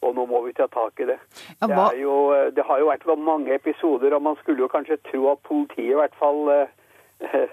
og 0.05 0.13
nå 0.13 0.25
må 0.29 0.41
vi 0.45 0.51
ta 0.53 0.67
tak 0.69 0.99
i 1.01 1.07
det. 1.09 1.15
Ja, 1.61 1.67
det, 1.67 2.01
jo, 2.01 2.15
eh, 2.35 2.51
det 2.53 2.65
har 2.67 2.77
jo 2.77 2.91
vært 2.91 3.07
mange 3.17 3.55
episoder, 3.55 4.13
og 4.13 4.21
man 4.21 4.35
skulle 4.41 4.61
jo 4.61 4.69
kanskje 4.69 4.99
tro 5.07 5.31
at 5.31 5.41
politiet 5.47 5.95
i 5.95 5.97
hvert 5.97 6.13
fall 6.19 6.51
eh, 6.53 6.67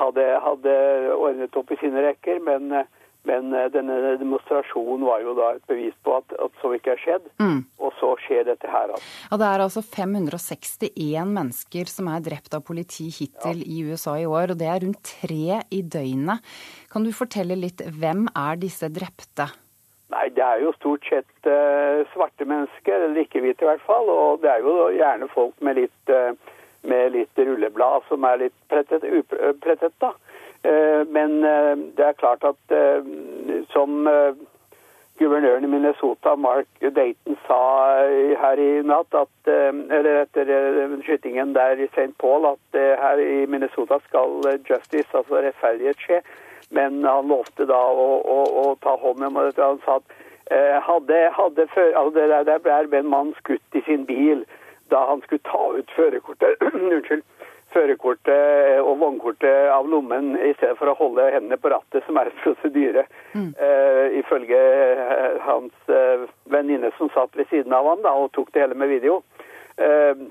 hadde, 0.00 0.24
hadde 0.46 0.74
ordnet 1.14 1.60
opp 1.60 1.70
i 1.70 1.78
sine 1.78 2.02
rekker, 2.02 2.40
men, 2.42 2.72
eh, 2.74 2.88
men 3.28 3.54
eh, 3.54 3.68
denne 3.70 4.16
demonstrasjonen 4.20 5.04
var 5.06 5.22
jo 5.22 5.34
da 5.38 5.52
et 5.56 5.64
bevis 5.70 5.94
på 6.02 6.16
at, 6.18 6.34
at 6.42 6.62
så 6.62 6.72
ikke 6.76 6.94
har 6.94 7.02
skjedd. 7.02 7.28
Mm. 7.42 7.60
Og 7.82 7.94
så 8.00 8.12
skjer 8.24 8.46
dette 8.48 8.70
her. 8.70 8.94
Altså. 8.94 9.10
Ja, 9.30 9.38
det 9.42 9.48
er 9.48 9.64
altså 9.66 9.82
561 9.86 11.34
mennesker 11.36 11.92
som 11.92 12.10
er 12.12 12.24
drept 12.26 12.56
av 12.58 12.64
politi 12.66 13.08
hittil 13.14 13.62
i 13.62 13.82
USA 13.86 14.18
i 14.20 14.28
år, 14.28 14.54
og 14.54 14.62
det 14.62 14.70
er 14.70 14.82
rundt 14.84 15.02
tre 15.22 15.60
i 15.70 15.82
døgnet. 15.82 16.54
Kan 16.92 17.06
du 17.06 17.12
fortelle 17.16 17.58
litt, 17.58 17.84
hvem 17.98 18.26
er 18.34 18.58
disse 18.60 18.90
drepte? 18.92 19.52
Nei, 20.12 20.26
det 20.36 20.42
er 20.44 20.60
jo 20.60 20.74
stort 20.76 21.06
sett 21.08 21.46
uh, 21.48 22.02
svarte 22.12 22.44
mennesker, 22.44 23.06
eller 23.06 23.22
ikke-hvite 23.22 23.64
i 23.64 23.70
hvert 23.70 23.86
fall. 23.86 24.10
Og 24.12 24.42
det 24.42 24.50
er 24.52 24.66
jo 24.66 24.90
gjerne 24.92 25.28
folk 25.32 25.54
med 25.64 25.78
litt, 25.80 26.12
uh, 26.12 26.34
med 26.84 27.14
litt 27.14 27.40
rulleblad 27.40 28.04
som 28.10 28.26
er 28.28 28.42
litt 28.44 28.58
prettet, 28.68 29.06
uprettet, 29.08 29.94
da. 30.04 30.12
Eh, 30.62 31.06
men 31.08 31.44
eh, 31.44 31.76
det 31.96 32.04
er 32.06 32.18
klart 32.18 32.44
at 32.46 32.74
eh, 32.76 33.02
som 33.74 34.06
guvernøren 35.18 35.64
i 35.64 35.70
Minnesota, 35.70 36.34
Mark 36.34 36.68
Dayton, 36.80 37.36
sa 37.46 37.58
her 38.42 38.60
i 38.62 38.70
natt, 38.86 39.14
at, 39.14 39.50
eller 39.50 40.22
etter 40.22 40.48
skytingen 41.04 41.52
der 41.54 41.78
i 41.78 41.86
St. 41.92 42.14
Paul, 42.18 42.46
at 42.48 42.78
her 42.98 43.20
i 43.22 43.44
Minnesota 43.46 44.00
skal 44.08 44.40
justice, 44.66 45.10
altså 45.14 45.42
rettferdighet, 45.44 46.00
skje. 46.00 46.22
Men 46.70 47.04
han 47.04 47.28
lovte 47.30 47.68
da 47.68 47.78
å, 47.78 48.08
å, 48.24 48.38
å 48.62 48.66
ta 48.82 48.96
hånd 48.98 49.22
om 49.28 49.38
det. 49.38 49.52
Han 49.60 49.78
sa 49.84 50.00
at 50.00 50.16
hadde, 50.88 51.20
hadde 51.36 51.68
før, 51.74 51.92
altså 52.00 52.42
der 52.48 52.64
ble 52.64 52.98
en 52.98 53.12
mann 53.12 53.34
skutt 53.38 53.78
i 53.78 53.84
sin 53.86 54.08
bil 54.08 54.42
da 54.90 55.04
han 55.08 55.22
skulle 55.22 55.44
ta 55.46 55.62
ut 55.76 55.94
førerkortet 55.96 56.66
unnskyld, 56.72 57.22
førerkortet 57.74 58.80
og 58.82 58.98
vognkortet 59.00 59.70
av 59.72 59.88
lommen 59.88 60.34
i 60.36 60.52
stedet 60.56 60.76
for 60.78 60.90
å 60.90 60.96
holde 60.98 61.30
hendene 61.34 61.58
på 61.60 61.72
rattet, 61.72 62.04
som 62.06 62.18
er 62.20 62.32
prosedyre. 62.42 63.06
uh, 63.34 64.06
ifølge 64.18 64.58
eh, 64.58 65.40
hans 65.46 65.72
uh, 65.88 66.28
venninne 66.52 66.92
som 66.98 67.10
satt 67.14 67.36
ved 67.36 67.48
siden 67.50 67.72
av 67.72 67.88
ham 67.88 68.04
da, 68.04 68.12
og 68.12 68.32
tok 68.36 68.52
det 68.52 68.64
hele 68.64 68.78
med 68.78 68.92
video. 68.92 69.22
Uh, 69.80 70.28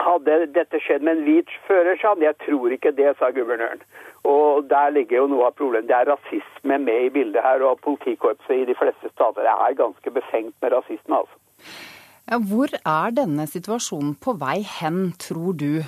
hadde 0.00 0.46
dette 0.54 0.80
skjedd 0.80 1.04
med 1.04 1.18
en 1.18 1.26
hvit 1.26 1.50
fører, 1.66 1.98
sa 2.00 2.14
han. 2.14 2.24
Jeg 2.24 2.38
tror 2.46 2.72
ikke 2.72 2.94
det, 2.96 3.12
sa 3.18 3.30
guvernøren. 3.36 3.82
Og 4.28 4.66
der 4.70 4.92
ligger 4.96 5.22
jo 5.22 5.30
noe 5.32 5.50
av 5.50 5.56
problemet. 5.58 5.88
Det 5.88 5.96
er 5.96 6.10
rasisme 6.10 6.80
med 6.80 7.06
i 7.06 7.12
bildet 7.12 7.44
her, 7.44 7.62
og 7.66 7.82
politikorpset 7.84 8.62
i 8.62 8.66
de 8.68 8.76
fleste 8.78 9.12
stater 9.12 9.48
er 9.48 9.78
ganske 9.78 10.12
befengt 10.16 10.56
med 10.62 10.76
rasisme, 10.76 11.22
altså. 11.22 11.36
Ja, 12.30 12.38
hvor 12.38 12.70
er 12.70 13.10
denne 13.10 13.46
situasjonen 13.50 14.14
på 14.22 14.36
vei 14.38 14.60
hen, 14.62 15.10
tror 15.18 15.56
du? 15.58 15.82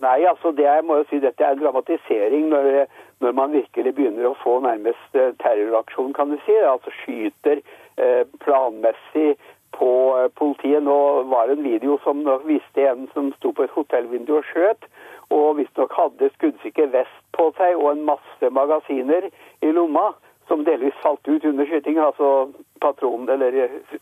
Nei, 0.00 0.24
altså 0.24 0.52
det 0.56 0.64
jeg 0.64 0.84
må 0.88 0.96
jo 1.00 1.06
si 1.10 1.20
dette 1.20 1.44
er 1.44 1.52
en 1.52 1.60
dramatisering 1.60 2.48
når, 2.48 2.86
når 3.20 3.32
man 3.36 3.52
virkelig 3.52 3.92
begynner 3.94 4.30
å 4.30 4.36
få 4.40 4.56
nærmest 4.64 5.18
eh, 5.18 5.34
terroraksjon, 5.42 6.14
kan 6.16 6.32
du 6.32 6.38
si. 6.46 6.56
Altså 6.56 6.92
skyter 7.02 7.60
eh, 8.00 8.22
planmessig 8.40 9.34
på 9.76 9.90
eh, 10.16 10.30
politiet. 10.40 10.82
Nå 10.86 10.96
var 11.28 11.50
det 11.50 11.58
en 11.58 11.68
video 11.68 11.98
som 12.06 12.24
viste 12.46 12.86
en 12.88 13.10
som 13.12 13.28
sto 13.36 13.52
på 13.52 13.66
et 13.66 13.76
hotellvindu 13.76 14.38
og 14.38 14.48
skjøt, 14.48 14.88
og 15.36 15.60
visstnok 15.60 15.92
hadde 15.94 16.32
skuddsikker 16.38 16.90
vest 16.96 17.20
på 17.36 17.50
seg 17.60 17.76
og 17.76 17.92
en 17.92 18.06
masse 18.08 18.52
magasiner 18.56 19.28
i 19.60 19.74
lomma, 19.76 20.10
som 20.48 20.64
delvis 20.66 20.96
falt 21.04 21.28
ut 21.28 21.44
under 21.44 21.68
skytingen, 21.68 22.02
altså 22.08 22.48
patron- 22.80 23.28
eller 23.28 23.64
eh, 23.66 24.00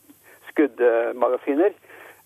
skuddmagasiner. 0.53 1.75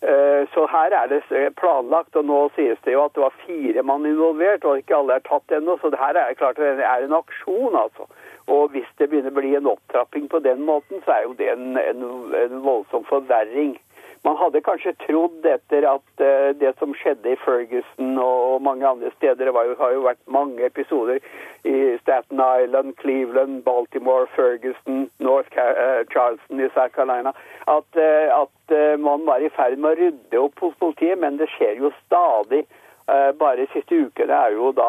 Eh, 0.03 0.47
Så 0.53 0.67
her 0.67 0.91
er 0.91 1.07
det 1.07 1.55
planlagt, 1.55 2.15
og 2.15 2.25
nå 2.25 2.39
sies 2.55 2.79
det 2.83 2.93
jo 2.93 3.05
at 3.05 3.13
det 3.15 3.23
var 3.23 3.37
fire 3.45 3.83
mann 3.87 4.05
involvert, 4.05 4.65
og 4.67 4.77
ikke 4.81 4.97
alle 4.97 5.15
er 5.15 5.23
tatt 5.23 5.55
ennå. 5.55 5.77
Så 5.79 5.93
det 5.93 5.99
her 6.01 6.19
er 6.19 6.35
klart 6.35 6.59
det 6.59 6.83
er 6.83 7.05
en 7.05 7.15
aksjon, 7.15 7.75
altså. 7.75 8.09
Og 8.51 8.73
hvis 8.75 8.89
det 8.99 9.07
begynner 9.09 9.31
å 9.31 9.39
bli 9.39 9.53
en 9.55 9.69
opptrapping 9.71 10.27
på 10.27 10.43
den 10.43 10.65
måten, 10.67 10.99
så 11.05 11.15
er 11.15 11.23
jo 11.23 11.37
det 11.39 11.47
en, 11.53 11.77
en, 11.79 12.03
en 12.35 12.59
voldsom 12.65 13.07
forverring. 13.07 13.77
Man 14.23 14.37
hadde 14.39 14.61
kanskje 14.63 14.93
trodd 15.01 15.43
etter 15.43 15.83
at 15.83 16.21
eh, 16.23 16.53
det 16.55 16.69
som 16.79 16.93
skjedde 16.95 17.33
i 17.33 17.39
Ferguson 17.41 18.13
og 18.23 18.61
mange 18.63 18.87
andre 18.87 19.11
steder, 19.17 19.49
det 19.49 19.51
jo, 19.51 19.73
har 19.81 19.91
jo 19.91 20.05
vært 20.05 20.21
mange 20.31 20.63
episoder 20.63 21.19
i 21.67 21.97
Staten 21.99 22.39
Island, 22.39 22.95
Cleveland, 23.01 23.59
Baltimore, 23.67 24.29
Ferguson, 24.35 25.09
North 25.19 25.59
eh, 25.59 26.05
Charleston 26.13 26.63
i 26.63 26.69
South 26.71 26.95
Carolina, 26.95 27.35
at, 27.67 27.99
eh, 27.99 28.31
at 28.31 28.75
man 29.03 29.27
var 29.27 29.43
i 29.43 29.51
ferd 29.51 29.75
med 29.75 29.91
å 29.91 29.99
rydde 29.99 30.39
opp 30.39 30.63
hos 30.63 30.79
politiet, 30.79 31.19
men 31.19 31.35
det 31.37 31.51
skjer 31.57 31.83
jo 31.83 31.91
stadig. 32.05 32.63
Bare 33.03 33.59
de 33.59 33.65
siste 33.73 33.97
ukene 33.99 34.31
er 34.31 34.53
jo 34.55 34.69
da 34.71 34.87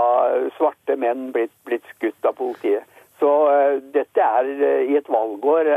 svarte 0.54 0.94
menn 0.94 1.32
blitt, 1.34 1.50
blitt 1.66 1.82
skutt 1.96 2.28
av 2.28 2.36
politiet. 2.38 2.86
Så 3.18 3.30
dette 3.92 4.22
er 4.38 4.52
i 4.86 4.94
et 4.94 5.10
valgår 5.10 5.72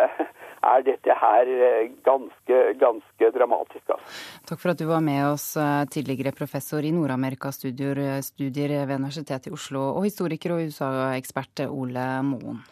er 0.73 0.85
dette 0.87 1.17
her 1.21 1.51
eh, 1.69 1.89
ganske, 2.05 2.61
ganske 2.81 3.31
dramatisk. 3.35 3.83
Altså. 3.95 4.15
Takk 4.49 4.63
for 4.63 4.73
at 4.73 4.81
du 4.81 4.87
var 4.89 5.03
med 5.05 5.23
oss, 5.31 5.49
eh, 5.57 5.83
tidligere 5.93 6.35
professor 6.37 6.83
i 6.83 6.93
Nord-Amerika-studier 6.95 8.21
studier 8.25 8.73
ved 8.85 8.97
Universitetet 8.99 9.51
i 9.51 9.55
Oslo, 9.57 9.91
og 9.97 10.07
historiker 10.07 10.55
og 10.55 10.65
USA-ekspert 10.67 11.67
Ole 11.67 12.09
Moen. 12.27 12.65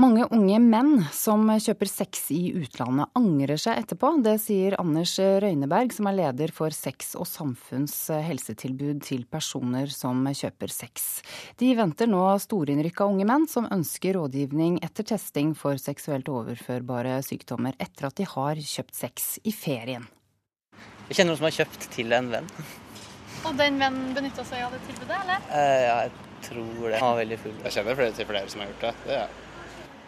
Mange 0.00 0.24
unge 0.32 0.56
menn 0.64 1.02
som 1.12 1.42
kjøper 1.60 1.88
sex 1.90 2.30
i 2.32 2.54
utlandet, 2.56 3.10
angrer 3.18 3.58
seg 3.60 3.82
etterpå. 3.82 4.14
Det 4.24 4.36
sier 4.40 4.76
Anders 4.80 5.12
Røyneberg, 5.18 5.92
som 5.92 6.06
er 6.08 6.16
leder 6.16 6.52
for 6.56 6.72
Sex 6.72 7.10
og 7.20 7.26
samfunns 7.28 7.96
helsetilbud 8.08 9.02
til 9.04 9.26
personer 9.28 9.92
som 9.92 10.22
kjøper 10.24 10.72
sex. 10.72 11.08
De 11.60 11.74
venter 11.76 12.08
nå 12.08 12.22
storinnrykka 12.40 13.10
unge 13.10 13.26
menn 13.28 13.44
som 13.50 13.68
ønsker 13.68 14.16
rådgivning 14.16 14.78
etter 14.86 15.04
testing 15.10 15.52
for 15.58 15.76
seksuelt 15.82 16.30
overførbare 16.32 17.18
sykdommer 17.26 17.76
etter 17.76 18.08
at 18.08 18.16
de 18.22 18.28
har 18.30 18.62
kjøpt 18.70 18.96
sex 19.02 19.28
i 19.44 19.52
ferien. 19.52 20.08
Jeg 21.10 21.18
kjenner 21.18 21.34
noen 21.34 21.42
som 21.42 21.50
har 21.50 21.58
kjøpt 21.58 21.86
til 21.98 22.16
en 22.16 22.32
venn. 22.38 22.50
Og 23.42 23.52
den 23.60 23.76
vennen 23.82 24.16
benytta 24.16 24.48
seg 24.48 24.64
av 24.64 24.72
det 24.72 24.80
tilbudet, 24.88 25.20
eller? 25.26 25.44
Eh, 25.52 25.84
ja, 25.90 26.00
jeg 26.06 26.48
tror 26.48 26.88
det. 26.88 26.96
Han 26.96 27.12
var 27.12 27.22
veldig 27.26 27.40
full. 27.44 27.62
Jeg 27.66 27.76
kjenner 27.76 28.00
flere 28.00 28.16
til 28.16 28.32
flere 28.32 28.54
som 28.56 28.64
har 28.64 28.72
gjort 28.72 28.88
det. 28.88 28.96
det 29.04 29.22
er. 29.26 29.38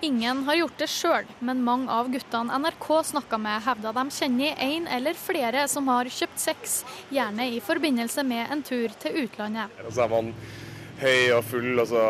Ingen 0.02 0.42
har 0.44 0.54
gjort 0.54 0.78
det 0.80 0.86
sjøl, 0.90 1.28
men 1.46 1.60
mange 1.62 1.86
av 1.94 2.08
guttene 2.10 2.56
NRK 2.58 2.86
snakka 3.12 3.38
med, 3.38 3.60
hevda 3.62 3.92
de 3.94 4.02
kjenner 4.10 4.56
en 4.64 4.88
eller 4.90 5.14
flere 5.14 5.62
som 5.70 5.86
har 5.92 6.10
kjøpt 6.10 6.42
sex, 6.42 6.80
gjerne 7.14 7.46
i 7.46 7.60
forbindelse 7.62 8.24
med 8.26 8.50
en 8.50 8.64
tur 8.66 8.90
til 8.98 9.20
utlandet. 9.22 9.70
Så 9.94 10.02
er 10.02 10.10
man 10.10 10.32
høy 10.98 11.30
og 11.36 11.44
full, 11.46 11.70
og 11.76 11.86
så 11.92 12.02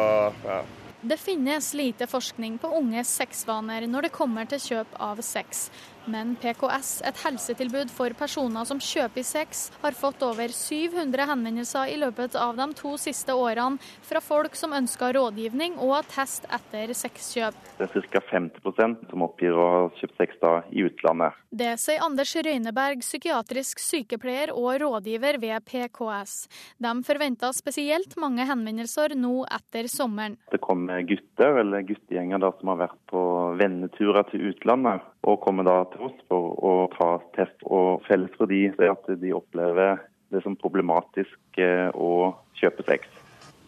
ja. 0.47 0.63
Det 1.03 1.19
finnes 1.19 1.73
lite 1.75 2.07
forskning 2.07 2.57
på 2.63 2.69
unges 2.79 3.13
sexvaner 3.19 3.85
når 3.91 4.07
det 4.07 4.15
kommer 4.15 4.49
til 4.49 4.61
kjøp 4.63 4.97
av 5.03 5.21
sex. 5.27 5.67
Men 6.11 6.35
PKS, 6.43 7.03
et 7.07 7.19
helsetilbud 7.23 7.91
for 7.95 8.11
personer 8.19 8.67
som 8.67 8.81
kjøper 8.83 9.23
sex, 9.27 9.69
har 9.85 9.95
fått 9.95 10.23
over 10.27 10.51
700 10.51 11.29
henvendelser 11.31 11.93
i 11.93 11.99
løpet 12.01 12.35
av 12.39 12.57
de 12.59 12.67
to 12.75 12.97
siste 12.99 13.35
årene 13.39 13.79
fra 14.03 14.23
folk 14.25 14.57
som 14.59 14.75
ønsker 14.75 15.15
rådgivning 15.15 15.79
og 15.79 16.09
test 16.11 16.49
etter 16.51 16.91
sexkjøp. 16.97 17.61
Det 17.79 17.87
er 17.87 18.09
ca. 18.11 18.23
50% 18.33 19.07
som 19.13 19.25
oppgir 19.29 19.55
å 19.55 19.69
ha 19.75 19.85
kjøpt 20.01 20.19
sex 20.19 20.43
da 20.43 20.53
i 20.75 20.83
utlandet. 20.89 21.39
Det 21.53 21.77
sier 21.79 22.03
Anders 22.03 22.35
Røyneberg, 22.35 23.05
psykiatrisk 23.05 23.83
sykepleier 23.83 24.55
og 24.57 24.81
rådgiver 24.83 25.39
ved 25.43 25.63
PKS. 25.69 26.37
De 26.83 26.93
forventer 27.07 27.55
spesielt 27.55 28.17
mange 28.19 28.47
henvendelser 28.49 29.15
nå 29.15 29.45
etter 29.47 29.87
sommeren. 29.93 30.39
Det 30.51 30.63
kommer 30.65 31.05
gutter 31.07 31.63
eller 31.63 31.87
guttegjenger 31.87 32.43
da 32.43 32.53
som 32.59 32.73
har 32.73 32.87
vært 32.87 33.01
på 33.13 33.23
venneturer 33.61 34.27
til 34.33 34.51
utlandet, 34.51 35.05
og 35.23 35.41
kommer 35.43 35.67
da 35.67 35.77
til 35.93 36.09
oss 36.09 36.25
for 36.31 36.57
å 36.59 36.73
ta 36.97 37.11
test. 37.37 37.63
Og 37.65 38.03
felles 38.09 38.33
for 38.39 38.51
de 38.51 38.65
er 38.73 38.91
at 38.91 39.07
de 39.21 39.35
opplever 39.37 40.03
det 40.33 40.43
som 40.45 40.57
problematisk 40.59 41.61
eh, 41.61 41.89
å 41.95 42.33
kjøpe 42.59 42.85
sex. 42.89 43.07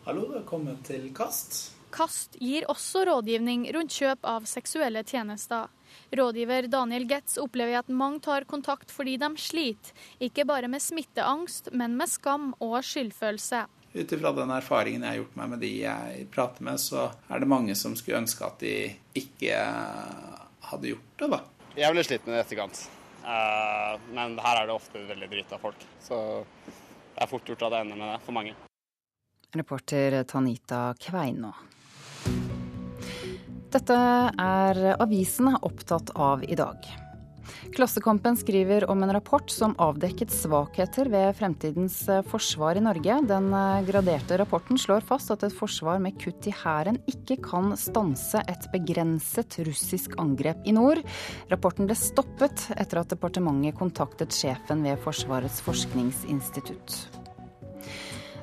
Hallo, 0.05 0.26
velkommen 0.32 0.80
til 0.84 1.09
Kast. 1.16 1.74
KAST 1.94 2.40
gir 2.42 2.64
også 2.66 3.05
rådgivning 3.07 3.68
rundt 3.76 3.94
kjøp 3.94 4.26
av 4.26 4.48
seksuelle 4.50 5.05
tjenester. 5.07 5.68
Rådgiver 6.11 6.66
Daniel 6.66 7.07
Getz 7.07 7.38
opplever 7.38 7.78
at 7.78 7.92
mange 7.92 8.18
tar 8.24 8.48
kontakt 8.50 8.90
fordi 8.90 9.14
de 9.22 9.28
sliter, 9.38 9.94
ikke 10.18 10.46
bare 10.48 10.66
med 10.70 10.82
smitteangst, 10.82 11.70
men 11.70 11.94
med 11.94 12.11
skam 12.11 12.50
og 12.59 12.80
skyldfølelse. 12.82 13.62
Ut 13.94 14.14
ifra 14.16 14.32
den 14.34 14.50
erfaringen 14.50 15.07
jeg 15.07 15.12
har 15.12 15.20
gjort 15.20 15.36
meg 15.38 15.52
med 15.52 15.62
de 15.62 15.70
jeg 15.84 16.26
prater 16.34 16.66
med, 16.66 16.82
så 16.82 17.12
er 17.30 17.44
det 17.44 17.52
mange 17.52 17.78
som 17.78 17.94
skulle 17.94 18.24
ønske 18.24 18.48
at 18.48 18.59
de 18.64 18.74
ikke 19.14 19.61
hadde 20.70 20.92
gjort 20.94 21.22
det, 21.22 21.30
da. 21.32 21.40
Jeg 21.74 21.90
ville 21.90 22.04
slitt 22.06 22.26
med 22.26 22.34
det 22.34 22.40
i 22.40 22.44
etterkant. 22.44 22.82
Eh, 23.24 23.92
men 24.14 24.38
her 24.44 24.60
er 24.60 24.68
det 24.68 24.76
ofte 24.76 25.02
veldig 25.08 25.30
drita 25.32 25.58
folk. 25.62 25.86
Så 26.02 26.18
det 26.66 27.24
er 27.24 27.30
fort 27.30 27.48
gjort 27.48 27.64
at 27.66 27.74
det 27.74 27.84
ender 27.84 28.00
med 28.00 28.12
det 28.12 28.20
for 28.26 28.36
mange. 28.36 28.54
Reporter 29.54 30.22
Tanita 30.26 30.82
Kveinå. 31.00 31.52
Dette 33.74 33.96
er 34.38 34.82
avisene 35.02 35.56
opptatt 35.66 36.12
av 36.14 36.44
i 36.46 36.54
dag. 36.58 36.86
Klassekampen 37.74 38.36
skriver 38.38 38.86
om 38.90 39.03
en 39.03 39.12
rapport 39.16 39.51
som 39.51 39.74
avdekket 39.82 40.32
svakheter 40.32 41.11
ved 41.12 41.34
fremtidens 41.38 41.99
forsvar 42.30 42.78
i 42.78 42.84
Norge. 42.84 43.18
Den 43.28 43.51
graderte 43.88 44.38
rapporten 44.40 44.80
slår 44.80 45.05
fast 45.07 45.32
at 45.34 45.47
et 45.47 45.57
forsvar 45.57 46.03
med 46.03 46.18
kutt 46.20 46.49
i 46.51 46.55
hæren 46.55 47.01
ikke 47.11 47.40
kan 47.45 47.74
stanse 47.80 48.42
et 48.51 48.68
begrenset 48.72 49.59
russisk 49.66 50.16
angrep 50.22 50.64
i 50.64 50.74
nord. 50.76 51.03
Rapporten 51.53 51.88
ble 51.88 51.97
stoppet 51.99 52.68
etter 52.76 53.03
at 53.03 53.12
departementet 53.12 53.78
kontaktet 53.78 54.34
sjefen 54.34 54.84
ved 54.86 55.01
Forsvarets 55.05 55.61
forskningsinstitutt. 55.64 57.05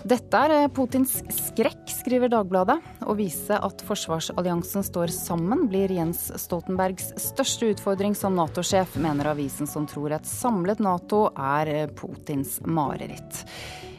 Dette 0.08 0.40
er 0.48 0.56
eh, 0.56 0.70
Putins 0.74 1.20
skrekk, 1.30 1.84
skriver 1.94 2.32
Dagbladet. 2.32 2.80
Å 3.12 3.16
vise 3.20 3.58
at 3.60 3.82
forsvarsalliansen 3.84 4.86
står 4.88 5.12
sammen 5.12 5.66
blir 5.68 5.92
Jens 5.92 6.30
Stoltenbergs 6.40 7.10
største 7.20 7.74
utfordring 7.74 8.16
som 8.16 8.38
Nato-sjef, 8.40 8.96
mener 9.04 9.34
avisen 9.34 9.68
som 9.68 9.84
tror 9.84 10.16
et 10.16 10.30
samlet 10.30 10.80
Nato 10.80 11.26
er 11.36 11.92
Putins 11.92 12.62
mareritt. 12.64 13.44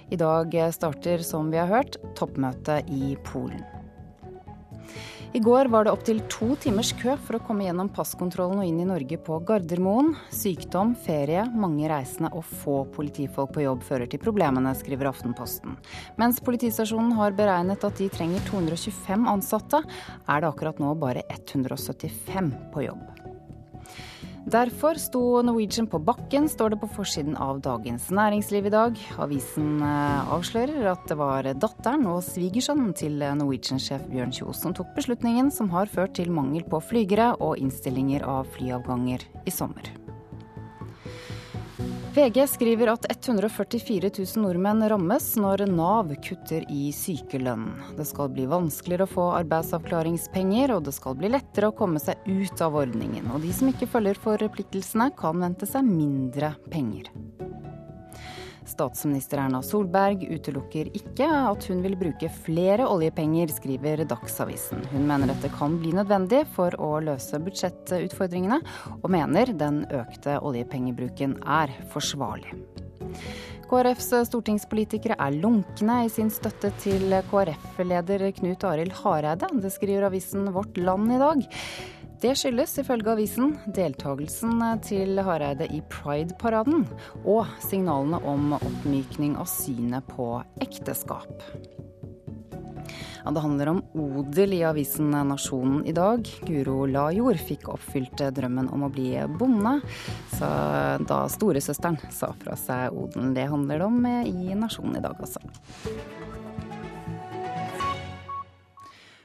I 0.08 0.16
dag 0.16 0.56
starter, 0.72 1.20
som 1.28 1.52
vi 1.52 1.60
har 1.60 1.68
hørt, 1.68 2.00
toppmøtet 2.16 2.88
i 2.88 3.12
Polen. 3.28 3.81
I 5.34 5.40
går 5.40 5.64
var 5.72 5.84
det 5.84 5.92
opptil 5.94 6.18
to 6.28 6.50
timers 6.60 6.90
kø 7.00 7.14
for 7.24 7.38
å 7.38 7.44
komme 7.46 7.64
gjennom 7.64 7.88
passkontrollen 7.96 8.58
og 8.60 8.66
inn 8.68 8.82
i 8.82 8.88
Norge 8.88 9.16
på 9.16 9.38
Gardermoen. 9.48 10.10
Sykdom, 10.28 10.92
ferie, 11.06 11.46
mange 11.56 11.88
reisende 11.88 12.28
og 12.36 12.44
få 12.60 12.82
politifolk 12.92 13.54
på 13.56 13.64
jobb 13.64 13.80
fører 13.86 14.12
til 14.12 14.20
problemene, 14.20 14.74
skriver 14.76 15.08
Aftenposten. 15.08 15.80
Mens 16.20 16.42
politistasjonen 16.44 17.16
har 17.16 17.32
beregnet 17.38 17.88
at 17.88 17.96
de 17.96 18.12
trenger 18.12 18.44
225 18.50 19.24
ansatte, 19.32 19.80
er 19.80 20.44
det 20.44 20.52
akkurat 20.52 20.84
nå 20.84 20.92
bare 21.00 21.24
175 21.32 22.52
på 22.76 22.90
jobb. 22.90 23.21
Derfor 24.42 24.98
sto 24.98 25.42
Norwegian 25.42 25.86
på 25.86 26.00
bakken, 26.02 26.48
står 26.50 26.74
det 26.74 26.80
på 26.82 26.88
forsiden 26.96 27.36
av 27.38 27.60
Dagens 27.62 28.08
Næringsliv 28.10 28.66
i 28.66 28.74
dag. 28.74 28.98
Avisen 29.22 29.78
eh, 29.86 30.32
avslører 30.34 30.90
at 30.90 31.06
det 31.06 31.16
var 31.20 31.46
datteren 31.54 32.08
og 32.10 32.24
svigersønnen 32.26 32.90
til 32.98 33.22
Norwegian-sjef 33.22 34.08
Bjørn 34.10 34.34
Kjos 34.34 34.64
som 34.64 34.74
tok 34.74 34.90
beslutningen 34.98 35.54
som 35.54 35.70
har 35.70 35.90
ført 35.90 36.18
til 36.18 36.34
mangel 36.34 36.66
på 36.66 36.82
flygere 36.82 37.32
og 37.38 37.62
innstillinger 37.62 38.26
av 38.26 38.50
flyavganger 38.56 39.28
i 39.46 39.54
sommer. 39.54 40.01
VG 42.12 42.48
skriver 42.48 42.90
at 42.92 43.06
144 43.08 44.10
000 44.18 44.42
nordmenn 44.44 44.84
rammes 44.88 45.30
når 45.40 45.62
Nav 45.72 46.10
kutter 46.20 46.66
i 46.68 46.90
sykelønnen. 46.92 47.78
Det 47.96 48.04
skal 48.04 48.28
bli 48.34 48.44
vanskeligere 48.50 49.06
å 49.08 49.12
få 49.14 49.24
arbeidsavklaringspenger, 49.38 50.74
og 50.74 50.84
det 50.84 50.92
skal 50.92 51.16
bli 51.16 51.30
lettere 51.32 51.70
å 51.70 51.76
komme 51.78 52.02
seg 52.04 52.20
ut 52.28 52.60
av 52.60 52.76
ordningen. 52.82 53.30
Og 53.32 53.40
de 53.46 53.54
som 53.56 53.72
ikke 53.72 53.88
følger 53.94 54.20
forpliktelsene, 54.20 55.08
kan 55.16 55.40
vente 55.40 55.64
seg 55.70 55.88
mindre 55.88 56.52
penger. 56.68 57.08
Statsminister 58.72 59.42
Erna 59.42 59.60
Solberg 59.64 60.24
utelukker 60.32 60.88
ikke 60.96 61.28
at 61.28 61.66
hun 61.68 61.82
vil 61.84 61.96
bruke 62.00 62.30
flere 62.46 62.86
oljepenger, 62.88 63.52
skriver 63.52 64.04
Dagsavisen. 64.08 64.80
Hun 64.94 65.04
mener 65.08 65.28
dette 65.32 65.50
kan 65.52 65.76
bli 65.82 65.92
nødvendig 65.96 66.44
for 66.56 66.74
å 66.80 66.94
løse 67.04 67.40
budsjettutfordringene, 67.42 68.62
og 69.02 69.10
mener 69.12 69.52
den 69.52 69.82
økte 69.92 70.38
oljepengebruken 70.40 71.36
er 71.44 71.74
forsvarlig. 71.92 72.56
KrFs 73.72 74.10
stortingspolitikere 74.28 75.16
er 75.20 75.36
lunkne 75.40 76.02
i 76.06 76.12
sin 76.12 76.28
støtte 76.32 76.72
til 76.82 77.12
KrF-leder 77.30 78.26
Knut 78.36 78.66
Arild 78.68 78.92
Hareide. 79.00 79.48
Det 79.64 79.72
skriver 79.72 80.08
avisen 80.10 80.50
Vårt 80.52 80.76
Land 80.80 81.12
i 81.12 81.20
dag. 81.20 81.46
Det 82.22 82.36
skyldes 82.38 82.76
ifølge 82.78 83.10
avisen 83.16 83.56
deltakelsen 83.74 84.60
til 84.86 85.18
Hareide 85.26 85.66
i 85.74 85.80
Pride-paraden 85.90 86.84
og 87.26 87.48
signalene 87.64 88.20
om 88.30 88.52
oppmykning 88.60 89.32
av 89.42 89.48
synet 89.50 90.06
på 90.06 90.28
ekteskap. 90.62 91.42
Ja, 93.24 93.32
det 93.34 93.42
handler 93.42 93.72
om 93.72 93.80
odel 93.98 94.54
i 94.54 94.62
avisen 94.66 95.10
Nasjonen 95.10 95.82
i 95.82 95.94
dag. 95.98 96.30
Guro 96.46 96.84
Lajord 96.86 97.42
fikk 97.42 97.66
oppfylt 97.74 98.22
drømmen 98.38 98.70
om 98.70 98.86
å 98.86 98.92
bli 98.94 99.16
bonde, 99.38 99.80
så 100.36 100.52
da 101.02 101.24
storesøsteren 101.30 101.98
sa 102.14 102.30
fra 102.38 102.54
seg 102.58 102.94
odelen. 102.94 103.34
Det 103.34 103.50
handler 103.50 103.82
det 103.82 103.90
om 103.90 104.06
i 104.22 104.54
Nasjonen 104.62 105.02
i 105.02 105.04
dag, 105.08 105.18
altså. 105.18 105.42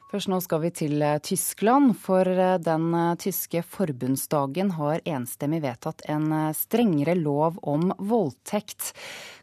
Først 0.07 0.29
nå 0.31 0.37
skal 0.39 0.61
vi 0.63 0.69
til 0.71 1.01
eh, 1.03 1.17
Tyskland, 1.19 1.91
for 1.99 2.23
eh, 2.23 2.53
den 2.63 2.85
eh, 2.95 3.15
tyske 3.19 3.59
forbundsdagen 3.67 4.69
har 4.77 5.01
enstemmig 5.03 5.59
vedtatt 5.65 6.05
en 6.07 6.29
strengere 6.55 7.17
lov 7.19 7.57
om 7.67 7.89
voldtekt. 7.99 8.93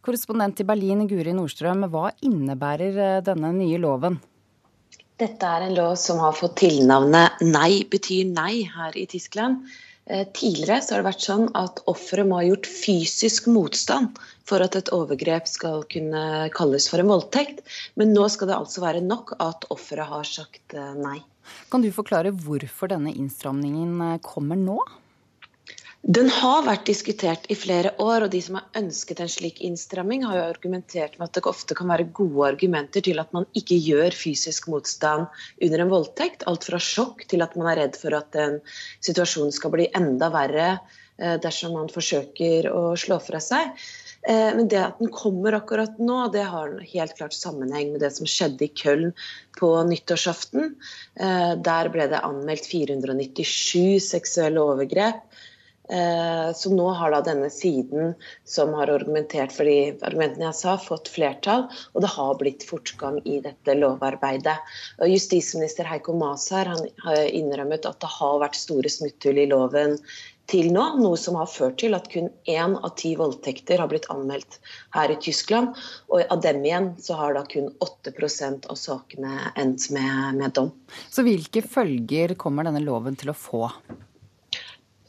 Korrespondent 0.04 0.62
i 0.64 0.68
Berlin, 0.68 1.04
Guri 1.10 1.34
Nordstrøm, 1.36 1.84
hva 1.92 2.14
innebærer 2.24 3.20
denne 3.26 3.52
nye 3.58 3.76
loven? 3.82 4.16
Dette 5.20 5.46
er 5.46 5.66
en 5.66 5.76
lov 5.76 5.98
som 6.00 6.22
har 6.24 6.32
fått 6.34 6.56
tilnavnet 6.64 7.44
Nei 7.44 7.84
betyr 7.90 8.32
nei 8.32 8.64
her 8.64 8.96
i 8.96 9.04
Tyskland. 9.10 9.68
Eh, 10.06 10.26
tidligere 10.36 10.82
har 10.84 11.00
det 11.00 11.06
vært 11.06 11.24
sånn 11.24 11.46
at 11.56 11.80
offeret 11.88 12.28
må 12.28 12.36
ha 12.36 12.44
gjort 12.44 12.66
fysisk 12.68 13.46
motstand 13.48 14.18
for 14.44 14.60
at 14.64 14.76
et 14.76 14.90
overgrep 14.92 15.48
skal 15.48 15.86
kunne 15.88 16.50
kalles 16.56 16.88
for 16.92 17.00
en 17.00 17.08
voldtekt. 17.08 17.62
Men 17.96 18.12
nå 18.12 18.26
skal 18.32 18.50
det 18.50 18.58
altså 18.58 18.84
være 18.84 19.04
nok 19.04 19.36
at 19.40 19.64
offeret 19.72 20.10
har 20.10 20.28
sagt 20.28 20.76
eh, 20.76 20.92
nei. 20.98 21.22
Kan 21.72 21.84
du 21.84 21.90
forklare 21.92 22.34
hvorfor 22.44 22.92
denne 22.92 23.14
innstramningen 23.16 23.96
eh, 24.10 24.20
kommer 24.24 24.60
nå? 24.60 24.76
Den 26.04 26.26
har 26.28 26.66
vært 26.66 26.82
diskutert 26.84 27.46
i 27.48 27.54
flere 27.56 27.94
år, 28.02 28.26
og 28.26 28.32
de 28.34 28.40
som 28.44 28.58
har 28.58 28.66
ønsket 28.76 29.22
en 29.24 29.30
slik 29.32 29.62
innstramming, 29.64 30.26
har 30.28 30.36
jo 30.36 30.48
argumentert 30.50 31.14
med 31.16 31.30
at 31.30 31.38
det 31.38 31.42
ofte 31.48 31.76
kan 31.78 31.88
være 31.88 32.10
gode 32.12 32.50
argumenter 32.50 33.00
til 33.06 33.22
at 33.22 33.30
man 33.32 33.46
ikke 33.56 33.78
gjør 33.80 34.12
fysisk 34.12 34.68
motstand 34.68 35.24
under 35.64 35.80
en 35.80 35.92
voldtekt. 35.92 36.44
Alt 36.50 36.68
fra 36.68 36.80
sjokk 36.82 37.24
til 37.30 37.40
at 37.40 37.56
man 37.56 37.70
er 37.70 37.80
redd 37.80 37.96
for 37.96 38.12
at 38.18 38.36
en 38.36 38.58
situasjon 39.00 39.54
skal 39.56 39.72
bli 39.72 39.86
enda 39.96 40.28
verre 40.34 40.66
eh, 40.74 41.38
dersom 41.40 41.72
man 41.78 41.88
forsøker 41.94 42.68
å 42.68 42.82
slå 43.00 43.16
fra 43.24 43.40
seg. 43.40 43.72
Eh, 44.28 44.52
men 44.58 44.68
det 44.68 44.82
at 44.82 45.00
den 45.00 45.08
kommer 45.08 45.56
akkurat 45.56 45.96
nå, 45.96 46.18
det 46.36 46.44
har 46.52 46.76
helt 46.90 47.16
klart 47.16 47.38
sammenheng 47.38 47.94
med 47.94 48.04
det 48.04 48.12
som 48.18 48.28
skjedde 48.28 48.68
i 48.68 48.70
Köln 48.76 49.16
på 49.56 49.72
nyttårsaften. 49.88 50.76
Eh, 51.16 51.56
der 51.64 51.92
ble 51.96 52.12
det 52.12 52.20
anmeldt 52.28 52.68
497 52.68 54.04
seksuelle 54.10 54.68
overgrep. 54.68 55.24
Eh, 55.88 56.52
så 56.56 56.70
nå 56.72 56.86
har 56.96 57.12
da 57.12 57.20
denne 57.24 57.50
siden 57.52 58.14
som 58.48 58.72
har 58.78 58.88
argumentert 58.88 59.52
for 59.52 59.68
de 59.68 59.92
argumentene 60.06 60.46
jeg 60.48 60.58
sa, 60.62 60.76
fått 60.80 61.10
flertall, 61.12 61.66
og 61.92 62.04
det 62.04 62.12
har 62.14 62.38
blitt 62.40 62.64
fortgang 62.64 63.18
i 63.28 63.40
dette 63.44 63.76
lovarbeidet. 63.76 64.56
Justisminister 65.04 65.88
Heiko 65.90 66.16
Maas 66.16 66.48
her 66.54 66.72
han 66.72 66.86
har 67.04 67.26
innrømmet 67.28 67.88
at 67.90 68.00
det 68.00 68.12
har 68.16 68.38
vært 68.40 68.56
store 68.60 68.92
smutthull 68.92 69.42
i 69.44 69.50
loven 69.50 69.98
til 70.50 70.70
nå, 70.72 70.82
noe 71.00 71.16
som 71.20 71.38
har 71.40 71.48
ført 71.48 71.78
til 71.80 71.96
at 71.96 72.08
kun 72.12 72.28
én 72.48 72.76
av 72.76 72.94
ti 73.00 73.14
voldtekter 73.16 73.80
har 73.80 73.88
blitt 73.88 74.08
anmeldt 74.12 74.58
her 74.96 75.12
i 75.12 75.18
Tyskland. 75.20 75.76
Og 76.12 76.24
av 76.24 76.42
dem 76.44 76.64
igjen 76.64 76.90
så 77.00 77.16
har 77.20 77.36
da 77.36 77.44
kun 77.48 77.70
8% 77.84 78.68
av 78.72 78.80
sakene 78.80 79.52
endt 79.60 79.88
med, 79.96 80.40
med 80.40 80.56
dom. 80.56 80.72
Så 81.12 81.24
hvilke 81.24 81.64
følger 81.64 82.36
kommer 82.40 82.68
denne 82.68 82.84
loven 82.84 83.16
til 83.20 83.32
å 83.32 83.38
få? 83.38 83.68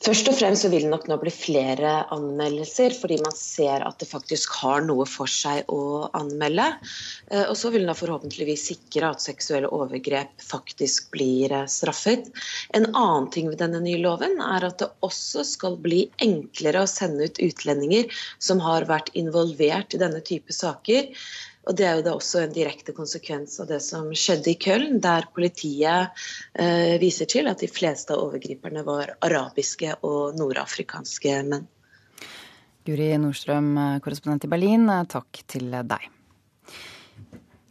Først 0.06 0.28
og 0.30 0.36
fremst 0.38 0.62
så 0.62 0.70
vil 0.70 0.84
det 0.86 0.92
nok 0.92 1.08
nå 1.10 1.16
bli 1.18 1.32
flere 1.34 1.92
anmeldelser, 2.14 2.94
fordi 2.94 3.16
man 3.24 3.34
ser 3.34 3.82
at 3.88 3.98
det 3.98 4.06
faktisk 4.06 4.54
har 4.60 4.84
noe 4.86 5.08
for 5.10 5.32
seg 5.32 5.66
å 5.74 6.06
anmelde. 6.14 6.68
Eh, 7.32 7.48
og 7.48 7.56
så 7.58 7.72
vil 7.74 7.88
det 7.90 7.96
forhåpentligvis 7.98 8.68
sikre 8.70 9.10
at 9.16 9.24
seksuelle 9.24 9.72
overgrep 9.74 10.46
faktisk 10.46 11.10
blir 11.16 11.56
eh, 11.58 11.66
straffet. 11.72 12.30
En 12.78 12.86
annen 12.92 13.32
ting 13.34 13.50
ved 13.50 13.64
denne 13.64 13.82
nye 13.82 14.04
loven 14.04 14.38
er 14.46 14.68
at 14.70 14.78
det 14.84 14.92
også 15.06 15.42
skal 15.56 15.80
bli 15.82 16.04
enklere 16.22 16.86
å 16.86 16.92
sende 16.92 17.26
ut 17.26 17.42
utlendinger 17.42 18.22
som 18.38 18.62
har 18.62 18.86
vært 18.92 19.10
involvert 19.18 19.98
i 19.98 20.04
denne 20.06 20.22
type 20.22 20.54
saker. 20.54 21.10
Og 21.66 21.76
Det 21.76 21.86
er 21.86 21.96
jo 21.98 22.06
da 22.06 22.14
også 22.14 22.44
en 22.44 22.54
direkte 22.54 22.94
konsekvens 22.94 23.58
av 23.60 23.70
det 23.72 23.80
som 23.82 24.12
skjedde 24.14 24.52
i 24.52 24.58
Köln, 24.62 25.00
der 25.02 25.26
politiet 25.34 26.14
eh, 26.54 26.96
viser 27.02 27.30
til 27.30 27.50
at 27.50 27.64
de 27.64 27.70
fleste 27.72 28.14
av 28.14 28.22
overgriperne 28.28 28.86
var 28.86 29.16
arabiske 29.26 29.98
og 30.06 30.38
nordafrikanske 30.38 31.40
menn. 31.50 31.66
Guri 32.86 33.16
Nordstrøm, 33.18 33.72
korrespondent 34.06 34.46
i 34.46 34.52
Berlin, 34.52 34.86
takk 35.10 35.42
til 35.50 35.74
deg. 35.74 36.12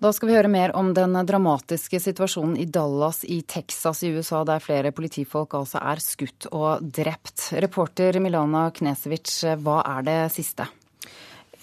Da 0.05 0.11
skal 0.13 0.29
vi 0.29 0.35
høre 0.37 0.51
mer 0.53 0.75
om 0.77 0.91
den 0.93 1.15
dramatiske 1.25 1.97
situasjonen 2.03 2.59
i 2.61 2.67
Dallas 2.69 3.23
i 3.25 3.39
Texas 3.49 4.03
i 4.05 4.11
USA, 4.13 4.43
der 4.45 4.61
flere 4.61 4.91
politifolk 4.93 5.55
altså 5.57 5.81
er 5.81 6.03
skutt 6.03 6.51
og 6.51 6.83
drept. 6.99 7.53
Reporter 7.65 8.19
Milana 8.21 8.67
Knesevic, 8.75 9.39
hva 9.63 9.79
er 9.95 10.05
det 10.05 10.19
siste? 10.35 10.67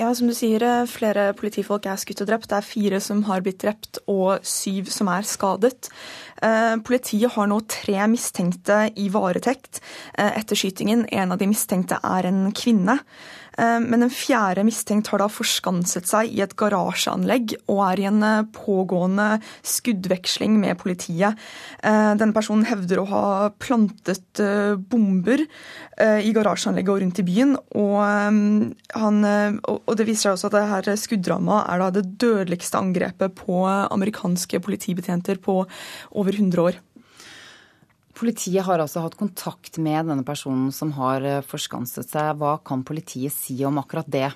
Ja, 0.02 0.16
som 0.18 0.32
du 0.32 0.34
sier, 0.34 0.64
eh, 0.66 0.88
flere 0.90 1.28
politifolk 1.38 1.86
er 1.86 2.00
skutt 2.02 2.24
og 2.24 2.30
drept. 2.32 2.48
Det 2.50 2.58
er 2.58 2.66
fire 2.66 3.00
som 3.00 3.22
har 3.28 3.44
blitt 3.46 3.60
drept 3.62 4.00
og 4.10 4.42
syv 4.42 4.90
som 4.90 5.08
er 5.08 5.22
skadet. 5.22 5.92
Eh, 6.42 6.76
politiet 6.78 7.30
har 7.36 7.46
nå 7.46 7.60
tre 7.68 8.08
mistenkte 8.10 8.90
i 8.98 9.10
varetekt 9.14 9.80
eh, 10.18 10.40
etter 10.40 10.58
skytingen. 10.58 11.06
En 11.12 11.32
av 11.32 11.38
de 11.38 11.46
mistenkte 11.46 12.00
er 12.02 12.26
en 12.26 12.52
kvinne. 12.52 12.98
Eh, 13.60 13.80
men 13.84 14.06
en 14.06 14.14
fjerde 14.14 14.64
mistenkt 14.68 15.10
har 15.12 15.22
da 15.22 15.28
forskanset 15.32 16.08
seg 16.10 16.32
i 16.32 16.42
et 16.44 16.56
garasjeanlegg 16.60 17.56
og 17.72 17.82
er 17.90 18.02
i 18.02 18.08
en 18.10 18.24
eh, 18.26 18.48
pågående 18.56 19.28
skuddveksling 19.68 20.58
med 20.62 20.80
politiet. 20.82 21.40
Eh, 21.84 22.12
denne 22.20 22.36
personen 22.36 22.68
hevder 22.70 23.02
å 23.02 23.08
ha 23.12 23.26
plantet 23.62 24.40
bomber 24.92 25.42
i 26.02 26.32
garasjeanlegget 26.34 26.90
og 26.90 27.02
rundt 27.04 27.20
i 27.22 27.26
byen. 27.28 27.52
Og, 27.78 27.98
han, 28.02 29.18
og 29.68 29.92
det 30.00 30.08
viser 30.08 30.32
seg 30.32 30.38
også 30.38 30.50
at 30.50 30.56
det 30.56 30.64
her 30.72 30.90
skuddramaet 30.98 31.68
er 31.70 31.84
det 31.98 32.04
dødeligste 32.22 32.80
angrepet 32.80 33.36
på 33.38 33.60
amerikanske 33.68 34.62
politibetjenter 34.66 35.42
på 35.44 35.60
over 35.62 36.40
100 36.40 36.64
år. 36.64 36.80
Politiet 38.22 38.68
har 38.68 38.78
altså 38.78 39.02
hatt 39.02 39.18
kontakt 39.18 39.80
med 39.82 40.12
denne 40.12 40.22
personen 40.26 40.70
som 40.76 40.92
har 40.94 41.26
eh, 41.26 41.42
forskanset 41.42 42.06
seg. 42.06 42.36
Hva 42.38 42.60
kan 42.62 42.84
politiet 42.86 43.34
si 43.34 43.56
om 43.66 43.80
akkurat 43.82 44.10
det? 44.14 44.28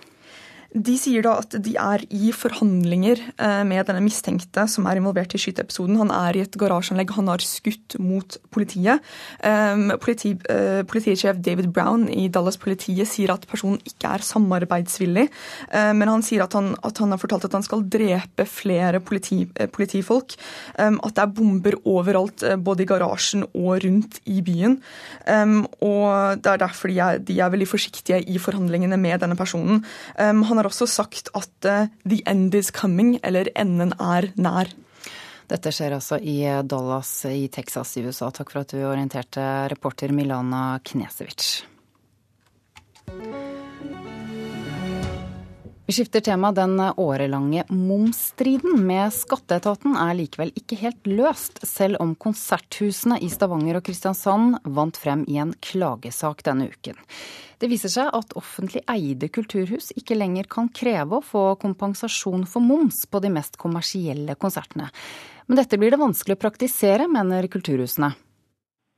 De 0.76 0.97
sier 0.99 1.23
da 1.23 1.38
at 1.39 1.53
de 1.64 1.73
er 1.80 2.02
i 2.11 2.34
forhandlinger 2.35 3.22
eh, 3.39 3.61
med 3.68 3.88
denne 3.88 4.02
mistenkte 4.03 4.65
som 4.68 4.88
er 4.89 4.99
involvert 4.99 5.31
i 5.38 5.39
skyteepisoden. 5.39 5.95
Han 6.02 6.11
er 6.11 6.35
i 6.35 6.41
et 6.43 6.57
garasjeanlegg, 6.60 7.14
han 7.15 7.30
har 7.31 7.43
skutt 7.47 7.95
mot 8.03 8.35
politiet. 8.52 9.03
Ehm, 9.47 9.93
politi, 10.03 10.34
eh, 10.52 10.81
politisjef 10.84 11.39
David 11.45 11.69
Brown 11.76 12.10
i 12.11 12.27
Dallas-politiet 12.27 13.07
sier 13.07 13.31
at 13.31 13.47
personen 13.47 13.80
ikke 13.88 14.11
er 14.18 14.26
samarbeidsvillig. 14.27 15.30
Eh, 15.69 15.93
men 15.95 16.11
han 16.11 16.26
sier 16.26 16.43
at 16.43 16.57
han, 16.60 16.73
at 16.84 16.99
han, 16.99 17.15
har 17.15 17.23
fortalt 17.23 17.47
at 17.47 17.56
han 17.56 17.64
skal 17.64 17.85
drepe 17.88 18.43
flere 18.49 18.99
politi, 18.99 19.45
politifolk. 19.72 20.35
At 20.76 21.15
det 21.15 21.23
er 21.23 21.31
bomber 21.31 21.77
overalt, 21.88 22.43
både 22.65 22.84
i 22.84 22.89
garasjen 22.89 23.45
og 23.47 23.80
rundt 23.84 24.19
i 24.27 24.41
byen. 24.43 24.77
Og 25.85 26.41
det 26.41 26.52
er 26.52 26.61
derfor 26.61 26.91
de 26.91 26.99
er, 26.99 27.19
de 27.23 27.39
er 27.39 27.53
veldig 27.53 27.68
forsiktige 27.69 28.19
i 28.27 28.39
forhandlingene 28.41 28.97
med 28.99 29.22
denne 29.23 29.38
personen. 29.39 29.84
Han 30.18 30.57
har 30.57 30.65
har 30.66 30.74
også 30.74 30.90
sagt 30.90 31.30
at 31.38 31.70
uh, 31.70 31.92
the 32.04 32.22
end 32.30 32.56
is 32.58 32.72
coming, 32.74 33.16
eller 33.24 33.50
enden 33.56 33.94
er 33.96 34.32
nær. 34.36 34.74
Dette 35.46 35.70
skjer 35.70 35.94
altså 35.94 36.18
i 36.18 36.40
Dallas 36.66 37.12
i 37.30 37.46
Texas 37.54 37.94
i 38.00 38.06
USA. 38.08 38.32
Takk 38.34 38.50
for 38.50 38.66
at 38.66 38.74
du 38.74 38.82
orienterte 38.82 39.46
reporter 39.70 40.14
Milana 40.16 40.80
Knesevic. 40.82 41.62
Vi 45.88 45.94
skifter 45.94 46.20
tema. 46.20 46.52
Den 46.52 46.80
årelange 46.80 47.64
momsstriden 47.70 48.88
med 48.88 49.14
skatteetaten 49.14 49.94
er 49.94 50.16
likevel 50.18 50.49
ikke 50.57 50.80
helt 50.80 51.06
løst, 51.06 51.60
selv 51.62 51.99
om 52.02 52.16
konserthusene 52.18 53.20
i 53.22 53.30
Stavanger 53.30 53.78
og 53.78 53.86
Kristiansand 53.86 54.64
vant 54.66 54.98
frem 54.98 55.22
i 55.30 55.38
en 55.44 55.52
klagesak 55.62 56.41
denne 56.48 56.72
uken. 56.74 56.98
Det 57.62 57.70
viser 57.70 57.94
seg 57.94 58.10
at 58.18 58.34
offentlig 58.34 58.82
eide 58.90 59.30
kulturhus 59.30 59.91
ikke 59.94 60.18
lenger 60.18 60.49
kan 60.49 60.72
kreve 60.74 61.20
å 61.20 61.26
få 61.26 61.44
kompensasjon 61.62 62.48
for 62.49 62.66
moms 62.66 63.03
på 63.06 63.22
de 63.22 63.30
mest 63.38 63.62
kommersielle 63.62 64.34
konsertene. 64.41 64.90
Men 65.45 65.62
dette 65.62 65.78
blir 65.78 65.94
det 65.94 66.02
vanskelig 66.02 66.40
å 66.40 66.41
praktisere, 66.48 67.06
mener 67.06 67.45
kulturhusene. 67.45 68.10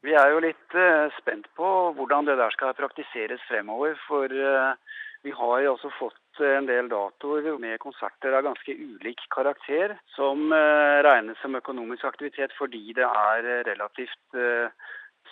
Vi 0.08 0.16
er 0.16 0.32
jo 0.32 0.40
litt 0.40 0.80
uh, 0.80 1.12
spent 1.20 1.52
på 1.60 1.74
hvordan 2.00 2.32
det 2.32 2.38
der 2.40 2.56
skal 2.56 2.72
praktiseres 2.80 3.44
fremover. 3.52 4.00
For 4.08 4.32
uh, 4.32 4.80
vi 5.28 5.34
har 5.36 5.62
jo 5.66 5.74
også 5.74 5.92
fått 5.98 6.20
en 6.42 6.68
del 6.70 6.90
datoer 6.92 7.50
med 7.62 7.80
konserter 7.84 8.36
av 8.38 8.46
ganske 8.48 8.74
ulik 8.74 9.24
karakter, 9.34 9.98
som 10.16 10.52
uh, 10.54 11.00
regnes 11.08 11.40
som 11.42 11.56
økonomisk 11.58 12.06
aktivitet 12.10 12.56
fordi 12.58 12.94
det 12.98 13.08
er 13.08 13.50
relativt 13.68 14.38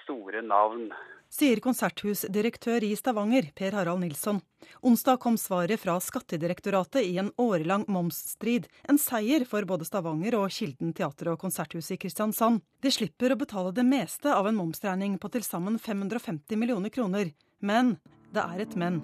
store 0.04 0.42
navn 0.46 0.90
sier 1.36 1.60
konserthusdirektør 1.64 2.84
i 2.86 2.94
Stavanger, 2.98 3.50
Per 3.56 3.76
Harald 3.76 4.04
Nilsson. 4.04 4.40
Onsdag 4.86 5.20
kom 5.24 5.38
svaret 5.40 5.82
fra 5.82 5.98
Skattedirektoratet 6.02 7.04
i 7.04 7.18
en 7.22 7.32
årelang 7.42 7.86
momsstrid. 7.92 8.70
En 8.90 9.00
seier 9.02 9.46
for 9.50 9.68
både 9.68 9.88
Stavanger 9.88 10.38
og 10.40 10.50
Kilden 10.54 10.94
teater- 10.96 11.34
og 11.34 11.42
konserthus 11.42 11.92
i 11.92 12.00
Kristiansand. 12.02 12.64
De 12.82 12.92
slipper 12.92 13.34
å 13.34 13.40
betale 13.40 13.76
det 13.76 13.86
meste 13.88 14.32
av 14.34 14.48
en 14.48 14.58
momsregning 14.58 15.20
på 15.20 15.32
til 15.34 15.46
sammen 15.46 15.80
550 15.80 16.60
millioner 16.60 16.94
kroner. 16.94 17.34
Men 17.60 17.98
det 18.32 18.44
er 18.44 18.66
et 18.66 18.76
men. 18.80 19.02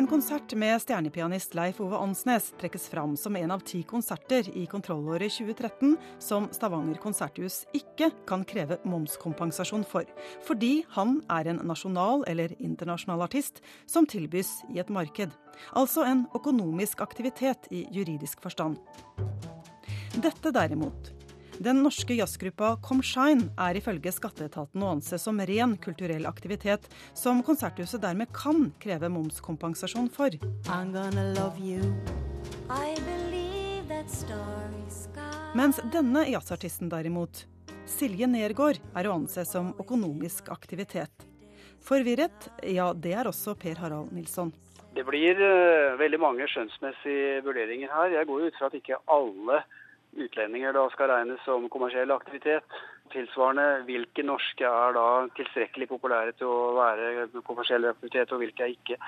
En 0.00 0.06
konsert 0.08 0.54
med 0.56 0.78
stjernepianist 0.80 1.52
Leif 1.52 1.76
Ove 1.84 1.98
Ansnes 2.00 2.46
trekkes 2.56 2.86
fram 2.88 3.18
som 3.20 3.34
en 3.36 3.50
av 3.52 3.60
ti 3.68 3.82
konserter 3.84 4.46
i 4.56 4.62
kontrollåret 4.64 5.34
2013 5.34 5.92
som 6.24 6.46
Stavanger 6.56 6.96
konserthus 7.02 7.66
ikke 7.76 8.08
kan 8.24 8.46
kreve 8.48 8.78
momskompensasjon 8.88 9.84
for, 9.84 10.08
fordi 10.48 10.86
han 10.96 11.18
er 11.28 11.52
en 11.52 11.60
nasjonal 11.68 12.24
eller 12.32 12.56
internasjonal 12.56 13.26
artist 13.28 13.60
som 13.84 14.08
tilbys 14.08 14.62
i 14.72 14.80
et 14.80 14.88
marked. 14.88 15.36
Altså 15.76 16.08
en 16.08 16.24
økonomisk 16.32 17.04
aktivitet 17.04 17.68
i 17.68 17.84
juridisk 17.92 18.40
forstand. 18.40 18.80
Dette 20.16 20.56
derimot 20.56 21.12
den 21.60 21.82
norske 21.84 22.14
jazzgruppa 22.16 22.76
Come 22.80 23.04
Shine 23.04 23.50
er 23.60 23.76
ifølge 23.76 24.08
skatteetaten 24.16 24.80
å 24.80 24.94
anse 24.94 25.18
som 25.20 25.40
ren 25.44 25.74
kulturell 25.84 26.24
aktivitet, 26.24 26.86
som 27.12 27.42
konserthuset 27.44 28.00
dermed 28.00 28.32
kan 28.32 28.70
kreve 28.80 29.10
momskompensasjon 29.12 30.08
for. 30.14 30.32
Mens 35.60 35.82
denne 35.92 36.22
jazzartisten 36.30 36.88
derimot, 36.88 37.44
Silje 37.84 38.30
Nergård, 38.30 38.80
er 38.96 39.10
å 39.10 39.18
anse 39.18 39.44
som 39.44 39.74
økonomisk 39.82 40.48
aktivitet. 40.54 41.26
Forvirret, 41.84 42.48
ja 42.64 42.88
det 42.96 43.12
er 43.20 43.28
også 43.28 43.52
Per 43.60 43.76
Harald 43.84 44.16
Nilsson. 44.16 44.54
Det 44.96 45.04
blir 45.06 45.36
uh, 45.36 45.98
veldig 46.00 46.18
mange 46.24 46.48
skjønnsmessige 46.50 47.44
vurderinger 47.44 47.92
her. 47.92 48.16
Jeg 48.16 48.26
går 48.32 48.48
ut 48.48 48.56
fra 48.56 48.72
at 48.72 48.80
ikke 48.80 48.98
alle 49.12 49.60
utlendinger 50.16 50.72
da 50.72 50.86
skal 50.94 51.10
regnes 51.12 51.42
som 51.44 51.68
kommersiell 51.72 52.10
aktivitet. 52.14 52.80
Tilsvarende, 53.12 53.82
hvilke 53.88 54.22
norske 54.26 54.66
er 54.66 54.94
da 54.94 55.06
tilstrekkelig 55.36 55.90
populære 55.90 56.36
til 56.38 56.50
å 56.50 56.74
være 56.78 57.42
kommersiell 57.46 57.88
aktivitet, 57.90 58.32
og 58.32 58.44
hvilke 58.44 58.66
er 58.66 58.76
ikke. 58.76 59.00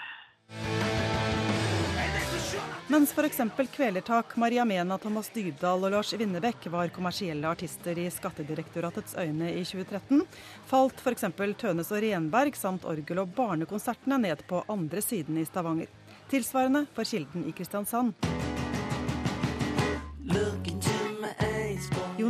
Mens 2.93 3.13
f.eks. 3.13 3.41
Kvelertak, 3.73 4.35
Maria 4.37 4.65
Mena, 4.69 4.99
Thomas 5.01 5.31
Dybdahl 5.33 5.87
og 5.87 5.95
Lars 5.95 6.13
Winnebekk 6.19 6.67
var 6.75 6.91
kommersielle 6.93 7.49
artister 7.49 7.97
i 7.97 8.09
Skattedirektoratets 8.13 9.17
øyne 9.23 9.53
i 9.55 9.63
2013, 9.65 10.21
falt 10.69 11.01
f.eks. 11.01 11.25
Tønes 11.63 11.93
og 11.95 12.03
Renberg 12.05 12.59
samt 12.59 12.85
orgel- 12.85 13.23
og 13.25 13.33
barnekonsertene 13.39 14.21
ned 14.27 14.45
på 14.51 14.65
andre 14.69 15.01
siden 15.01 15.41
i 15.41 15.47
Stavanger. 15.49 15.89
Tilsvarende 16.33 16.85
for 16.93 17.09
Kilden 17.09 17.49
i 17.49 17.57
Kristiansand. 17.57 18.13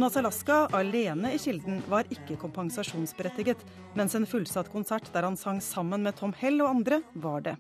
Jonas 0.03 0.17
Alaska, 0.17 0.55
alene 0.73 1.31
i 1.35 1.39
Kilden, 1.39 1.77
var 1.87 2.09
ikke 2.11 2.35
kompensasjonsberettiget, 2.43 3.61
mens 3.95 4.17
en 4.19 4.25
fullsatt 4.27 4.67
konsert 4.73 5.07
der 5.15 5.23
han 5.23 5.37
sang 5.39 5.61
sammen 5.63 6.03
med 6.03 6.17
Tom 6.19 6.33
Hell 6.41 6.59
og 6.65 6.73
andre, 6.73 6.99
var 7.15 7.45
det. 7.47 7.53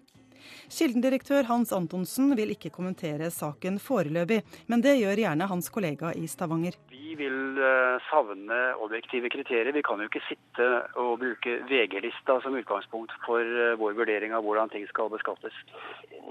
Kilden-direktør 0.72 1.46
Hans 1.48 1.72
Antonsen 1.76 2.32
vil 2.38 2.52
ikke 2.54 2.72
kommentere 2.74 3.30
saken 3.32 3.78
foreløpig, 3.82 4.42
men 4.72 4.84
det 4.84 4.98
gjør 5.00 5.24
gjerne 5.24 5.48
hans 5.50 5.70
kollega 5.72 6.12
i 6.18 6.28
Stavanger. 6.30 6.78
Vi 6.92 7.16
vil 7.18 7.58
eh, 7.60 8.02
savne 8.08 8.60
objektive 8.84 9.30
kriterier. 9.32 9.72
Vi 9.72 9.84
kan 9.84 10.00
jo 10.00 10.08
ikke 10.08 10.24
sitte 10.28 10.68
og 11.00 11.18
bruke 11.20 11.58
VG-lista 11.68 12.38
som 12.44 12.56
utgangspunkt 12.58 13.12
for 13.26 13.40
eh, 13.40 13.76
vår 13.80 13.98
vurdering 13.98 14.34
av 14.36 14.46
hvordan 14.46 14.72
ting 14.72 14.86
skal 14.90 15.12
beskattes. 15.12 15.56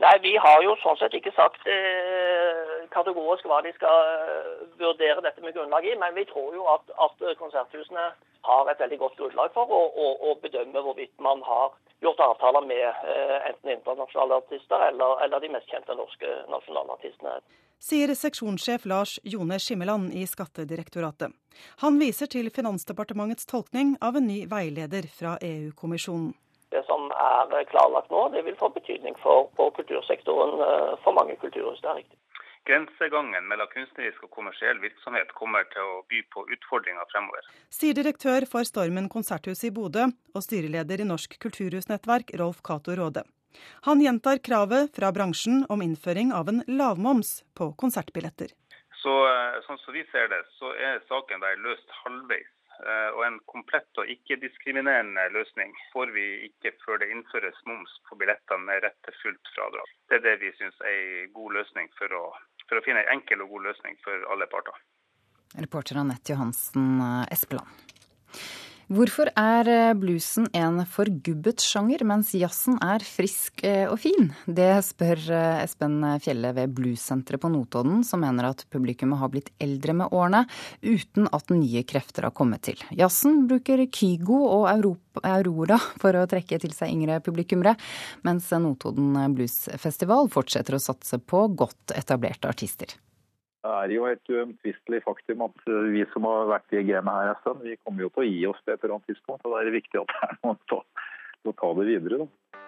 Nei, 0.02 0.16
Vi 0.24 0.34
har 0.42 0.64
jo 0.66 0.76
sånn 0.82 0.98
sett 1.02 1.16
ikke 1.18 1.34
sagt 1.36 1.68
eh, 1.70 2.88
kategorisk 2.96 3.46
hva 3.50 3.62
de 3.66 3.74
skal 3.78 4.12
eh, 4.16 4.66
vurdere 4.82 5.24
dette 5.26 5.44
med 5.46 5.56
grunnlag 5.58 5.86
i, 5.86 5.96
men 6.02 6.18
vi 6.18 6.26
tror 6.32 6.54
jo 6.58 6.68
at, 6.74 6.94
at 7.08 7.26
konserthusene 7.40 8.12
har 8.48 8.70
et 8.72 8.82
veldig 8.82 8.98
godt 9.04 9.18
grunnlag 9.20 9.54
for 9.54 9.70
å, 9.70 9.82
å, 9.94 10.12
å 10.32 10.36
bedømme 10.42 10.82
hvorvidt 10.82 11.14
man 11.22 11.44
har 11.46 11.76
gjort 12.02 12.20
avtaler 12.20 12.62
med 12.62 12.88
eh, 12.88 13.50
enten 13.50 13.70
internasjonale 13.70 14.36
artister 14.42 14.88
eller, 14.90 15.24
eller, 15.26 15.40
de 15.40 15.50
mest 15.50 15.70
kjente 15.70 15.96
norske 15.96 16.30
nasjonale 16.50 16.98
artistene. 16.98 17.40
Sier 17.82 18.14
seksjonssjef 18.14 18.86
Lars 18.86 19.16
Jone 19.24 19.58
Skimmeland 19.60 20.14
i 20.14 20.28
Skattedirektoratet. 20.30 21.34
Han 21.82 21.98
viser 22.02 22.30
til 22.30 22.52
Finansdepartementets 22.54 23.50
tolkning 23.50 23.96
av 24.02 24.18
en 24.18 24.28
ny 24.30 24.44
veileder 24.50 25.10
fra 25.20 25.38
EU-kommisjonen. 25.42 26.34
Det 26.72 26.84
som 26.88 27.10
er 27.12 27.66
klarlagt 27.72 28.14
nå, 28.14 28.28
det 28.36 28.46
vil 28.46 28.56
få 28.60 28.70
betydning 28.72 29.18
for, 29.24 29.50
for 29.58 29.74
kultursektoren 29.78 30.62
eh, 30.68 30.94
for 31.04 31.18
mange 31.18 31.36
kulturhus. 31.42 31.82
Det 31.82 31.90
er 31.90 32.02
riktig. 32.04 32.18
Grensegangen 32.70 33.48
mellom 33.50 33.70
kunstnerisk 33.72 34.28
og 34.28 34.32
kommersiell 34.36 34.78
virksomhet 34.84 35.34
kommer 35.38 35.66
til 35.74 35.82
å 35.82 36.02
by 36.12 36.22
på 36.34 36.44
utfordringer 36.56 37.10
fremover. 37.10 37.48
Sier 37.74 37.98
direktør 37.98 38.46
for 38.50 38.68
Stormen 38.68 39.10
konserthus 39.10 39.64
i 39.66 39.74
Bodø 39.74 40.06
og 40.08 40.46
styreleder 40.46 41.02
i 41.02 41.08
Norsk 41.10 41.40
kulturhusnettverk, 41.42 42.36
Rolf 42.42 42.62
Cato 42.62 42.94
Råde. 42.98 43.26
Han 43.90 44.02
gjentar 44.06 44.40
kravet 44.46 44.94
fra 44.96 45.10
bransjen 45.12 45.66
om 45.74 45.82
innføring 45.82 46.32
av 46.38 46.54
en 46.54 46.62
lavmoms 46.70 47.42
på 47.58 47.74
konsertbilletter. 47.82 48.54
Så, 49.02 49.14
eh, 49.28 49.62
sånn 49.66 49.82
som 49.82 49.94
vi 49.94 50.06
ser 50.12 50.28
det, 50.30 50.44
så 50.60 50.72
er 50.78 51.02
saken 51.10 51.42
der 51.42 51.58
løst 51.66 51.90
halvveis. 52.04 52.52
Eh, 52.82 53.10
og 53.14 53.22
en 53.26 53.38
komplett 53.52 54.00
og 54.02 54.10
ikke-diskriminerende 54.10 55.28
løsning 55.36 55.74
får 55.94 56.14
vi 56.16 56.26
ikke 56.48 56.72
før 56.82 57.02
det 57.02 57.12
innføres 57.14 57.60
moms 57.70 57.92
på 58.08 58.18
billettene 58.18 58.66
med 58.66 58.82
rett 58.86 58.98
til 59.06 59.18
fullt 59.22 59.52
fradrag. 59.56 59.92
Det 60.10 60.18
er 60.18 60.24
det 60.26 60.36
vi 60.42 60.54
syns 60.58 60.80
er 60.82 60.96
en 60.96 61.34
god 61.36 61.58
løsning 61.60 61.92
for 62.00 62.16
å, 62.18 62.24
for 62.72 62.80
å 62.80 62.86
finne 62.86 63.04
en 63.04 63.18
enkel 63.20 63.44
og 63.44 63.52
god 63.52 63.68
løsning 63.68 64.00
for 64.06 64.28
alle 64.32 64.48
parter. 64.48 64.78
Reporter 65.60 66.00
Anette 66.00 66.32
Johansen 66.32 67.02
eh, 67.04 67.26
Espeland. 67.36 67.68
Hvorfor 68.92 69.30
er 69.40 69.70
eh, 69.72 69.94
bluesen 69.96 70.50
en 70.58 70.82
forgubbet 70.84 71.64
sjanger, 71.64 72.02
mens 72.04 72.34
jazzen 72.36 72.76
er 72.84 73.00
frisk 73.08 73.62
eh, 73.64 73.86
og 73.88 74.02
fin? 74.04 74.34
Det 74.44 74.68
spør 74.84 75.22
eh, 75.32 75.60
Espen 75.64 76.02
Fjelle 76.20 76.50
ved 76.58 76.74
Bluessenteret 76.76 77.40
på 77.40 77.48
Notodden, 77.54 78.02
som 78.04 78.20
mener 78.20 78.50
at 78.50 78.66
publikummet 78.74 79.22
har 79.22 79.32
blitt 79.32 79.48
eldre 79.64 79.96
med 79.96 80.12
årene, 80.12 80.42
uten 80.84 81.30
at 81.32 81.54
nye 81.56 81.86
krefter 81.88 82.28
har 82.28 82.36
kommet 82.36 82.66
til. 82.68 82.84
Jazzen 83.00 83.46
bruker 83.48 83.86
Kygo 83.88 84.42
og 84.50 84.68
Aurora 85.24 85.78
for 86.02 86.20
å 86.20 86.26
trekke 86.28 86.60
til 86.60 86.76
seg 86.76 86.92
yngre 86.92 87.22
publikummere, 87.24 87.78
mens 88.28 88.52
Notodden 88.52 89.16
Bluesfestival 89.38 90.28
fortsetter 90.36 90.76
å 90.76 90.84
satse 90.84 91.22
på 91.24 91.46
godt 91.56 91.96
etablerte 91.96 92.52
artister. 92.52 92.92
Det 93.62 93.72
er 93.78 93.92
jo 93.94 94.08
et 94.10 94.32
uomtvistelig 94.34 95.04
faktum 95.06 95.44
at 95.46 95.68
vi 95.94 96.02
som 96.16 96.26
har 96.26 96.50
vært 96.50 96.74
i 96.74 96.82
gamet 96.88 97.14
her 97.14 97.34
en 97.36 97.40
stund, 97.44 97.62
vi 97.62 97.78
kommer 97.84 98.08
jo 98.08 98.10
til 98.16 98.24
å 98.24 98.30
gi 98.30 98.42
oss 98.50 98.64
det 98.66 98.74
på 98.74 98.80
et 98.80 98.88
eller 98.88 98.96
annet 98.98 99.12
tidspunkt. 99.12 99.46
og 99.46 99.54
Da 99.54 99.60
er 99.60 99.70
det 99.70 99.78
viktig 99.78 100.02
at 100.02 100.16
det 100.16 100.30
er 100.30 100.40
noen 100.42 100.60
til 100.72 101.52
å 101.52 101.56
ta 101.62 101.70
det 101.78 101.88
videre. 101.92 102.24
Da. 102.24 102.62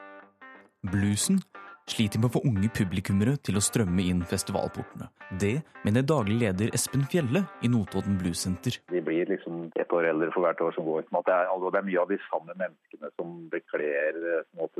Bluesen 0.94 1.42
sliter 1.90 2.22
med 2.22 2.30
å 2.30 2.34
få 2.36 2.44
unge 2.48 2.70
publikummere 2.78 3.36
til 3.44 3.58
å 3.58 3.64
strømme 3.64 4.06
inn 4.06 4.22
festivalportene. 4.28 5.10
Det 5.42 5.56
mener 5.84 6.06
daglig 6.08 6.38
leder 6.44 6.72
Espen 6.78 7.04
Fjelle 7.12 7.44
i 7.66 7.72
Notodden 7.72 8.16
Bluesenter. 8.22 8.78
De 8.94 9.02
blir 9.04 9.28
liksom 9.34 9.66
ett 9.74 9.98
år 9.98 10.12
eldre 10.14 10.30
for 10.36 10.46
hvert 10.46 10.62
år 10.64 10.78
som 10.78 10.88
går. 10.88 11.10
Det 11.10 11.36
er, 11.36 11.50
det 11.50 11.82
er 11.82 11.90
mye 11.90 12.06
av 12.06 12.14
de 12.14 12.22
samme 12.30 12.54
menneskene 12.54 13.12
som 13.18 13.36
bekler 13.52 14.22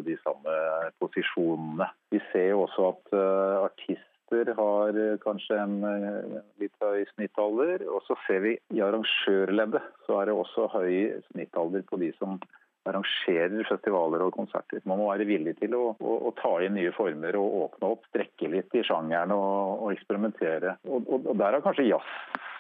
de 0.04 0.18
samme 0.22 0.58
posisjonene. 1.02 1.90
Vi 2.14 2.22
ser 2.32 2.52
jo 2.54 2.66
også 2.68 2.90
at 2.94 3.16
uh, 3.18 3.66
artist 3.68 4.10
artister 4.24 4.54
har 4.54 4.90
eh, 4.90 5.18
kanskje 5.18 5.58
en 5.60 5.84
eh, 5.84 6.42
litt 6.60 6.74
høy 6.82 7.06
snittalder. 7.16 7.86
Og 7.88 8.04
så 8.08 8.16
ser 8.28 8.42
vi 8.42 8.58
i 8.74 8.82
arrangørleddet 8.82 9.82
så 10.06 10.22
er 10.22 10.26
det 10.28 10.34
også 10.34 10.70
høy 10.74 11.22
snittalder 11.32 11.82
på 11.90 11.98
de 11.98 12.12
som 12.20 12.40
arrangerer 12.86 13.64
festivaler 13.64 14.22
og 14.22 14.34
konserter. 14.36 14.82
Man 14.86 15.00
må 15.00 15.10
være 15.12 15.26
villig 15.26 15.56
til 15.60 15.74
å, 15.76 15.96
å, 16.00 16.16
å 16.28 16.34
ta 16.36 16.58
inn 16.64 16.76
nye 16.76 16.92
former 16.92 17.36
og 17.40 17.60
åpne 17.68 17.94
opp, 17.94 18.08
strekke 18.10 18.50
litt 18.52 18.74
i 18.76 18.84
sjangeren 18.84 19.32
og, 19.32 19.86
og 19.86 19.94
eksperimentere. 19.94 20.78
Og, 20.90 21.08
og, 21.08 21.30
og 21.32 21.38
der 21.40 21.56
har 21.56 21.64
kanskje 21.64 21.88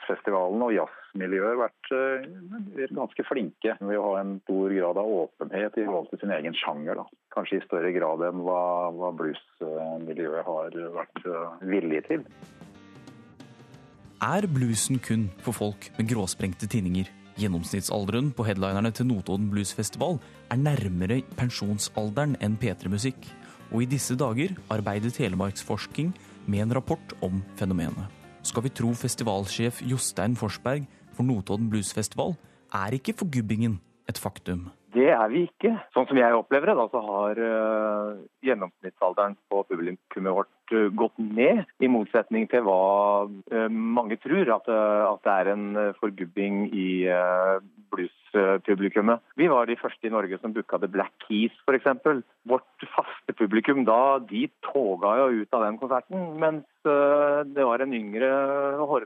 jazzfestivalen 0.03 0.63
og 0.63 0.73
jazzmiljøet 0.75 1.59
vært 1.59 1.91
uh, 1.95 2.89
ganske 2.91 3.25
flinke 3.27 3.75
ved 3.79 3.97
å 3.97 4.05
ha 4.09 4.21
en 4.21 4.35
stor 4.43 4.73
grad 4.73 4.99
av 4.99 5.13
åpenhet 5.23 5.77
i 5.77 5.85
forhold 5.85 6.09
til 6.11 6.21
sin 6.23 6.35
egen 6.35 6.55
sjanger. 6.57 6.99
Da 6.99 7.05
kanskje 7.33 7.59
i 7.59 7.65
større 7.65 7.91
grad 7.95 8.23
enn 8.27 8.43
hva, 8.43 8.91
hva 8.93 9.11
bluesmiljøet 9.17 10.45
har 10.45 10.77
vært 10.93 11.23
eh, 11.25 11.65
villig 11.65 12.03
til. 12.05 12.25
Er 14.23 14.47
bluesen 14.47 15.01
kun 15.03 15.27
for 15.43 15.55
folk 15.57 15.89
med 15.97 16.11
gråsprengte 16.11 16.69
tinninger? 16.69 17.09
Gjennomsnittsalderen 17.41 18.29
på 18.37 18.45
headlinerne 18.45 18.93
til 18.93 19.09
Notodden 19.09 19.49
Bluesfestival 19.49 20.19
er 20.53 20.61
nærmere 20.61 21.23
pensjonsalderen 21.39 22.37
enn 22.45 22.59
P3-musikk, 22.61 23.25
og 23.73 23.81
i 23.81 23.89
disse 23.89 24.13
dager 24.19 24.53
arbeider 24.73 25.13
Telemarksforsking 25.13 26.13
med 26.45 26.67
en 26.67 26.77
rapport 26.77 27.17
om 27.25 27.41
fenomenet. 27.57 28.22
Skal 28.43 28.65
vi 28.65 28.73
tro 28.75 28.89
festivalsjef 28.91 29.79
Jostein 29.87 30.35
Forsberg 30.35 30.83
for 31.15 31.23
Notodden 31.23 31.69
Bluesfestival, 31.71 32.35
er 32.75 32.95
ikke 32.97 33.15
forgubbingen 33.15 33.77
et 34.09 34.19
faktum. 34.19 34.65
Det 34.93 35.07
er 35.09 35.29
vi 35.31 35.45
ikke. 35.47 35.71
Sånn 35.95 36.05
som 36.09 36.19
jeg 36.19 36.35
opplever 36.35 36.69
det, 36.69 36.75
da, 36.77 36.85
så 36.91 37.01
har 37.07 37.39
uh, 37.39 38.19
gjennomsnittsalderen 38.45 39.37
på 39.49 39.63
publikummet 39.69 40.35
vårt 40.37 40.73
uh, 40.75 40.89
gått 40.93 41.15
ned. 41.17 41.63
I 41.81 41.89
motsetning 41.89 42.49
til 42.51 42.67
hva 42.67 42.83
uh, 43.31 43.69
mange 43.71 44.19
tror, 44.21 44.51
at, 44.59 44.69
at, 44.69 45.23
det 45.23 45.37
er 45.39 45.51
en 45.55 45.65
forgubbing 46.01 46.67
i 46.75 46.89
bluespublikummet. 48.33 49.21
Vi 49.35 49.47
var 49.47 49.67
de 49.67 49.77
første 49.77 50.07
i 50.07 50.11
Norge 50.11 50.37
som 50.41 50.53
booka 50.53 50.79
The 50.79 50.87
Black 50.87 51.13
Keys 51.27 51.53
f.eks. 51.67 52.23
Vårt 52.49 52.85
faste 52.95 53.33
publikum 53.37 53.85
da, 53.85 54.19
de 54.19 54.49
toga 54.65 55.15
jo 55.21 55.43
ut 55.43 55.53
av 55.53 55.63
den 55.63 55.77
konserten. 55.77 56.33
Mens 56.39 56.65
det 56.83 57.63
var 57.63 57.79
en 57.79 57.93
yngre 57.95 58.29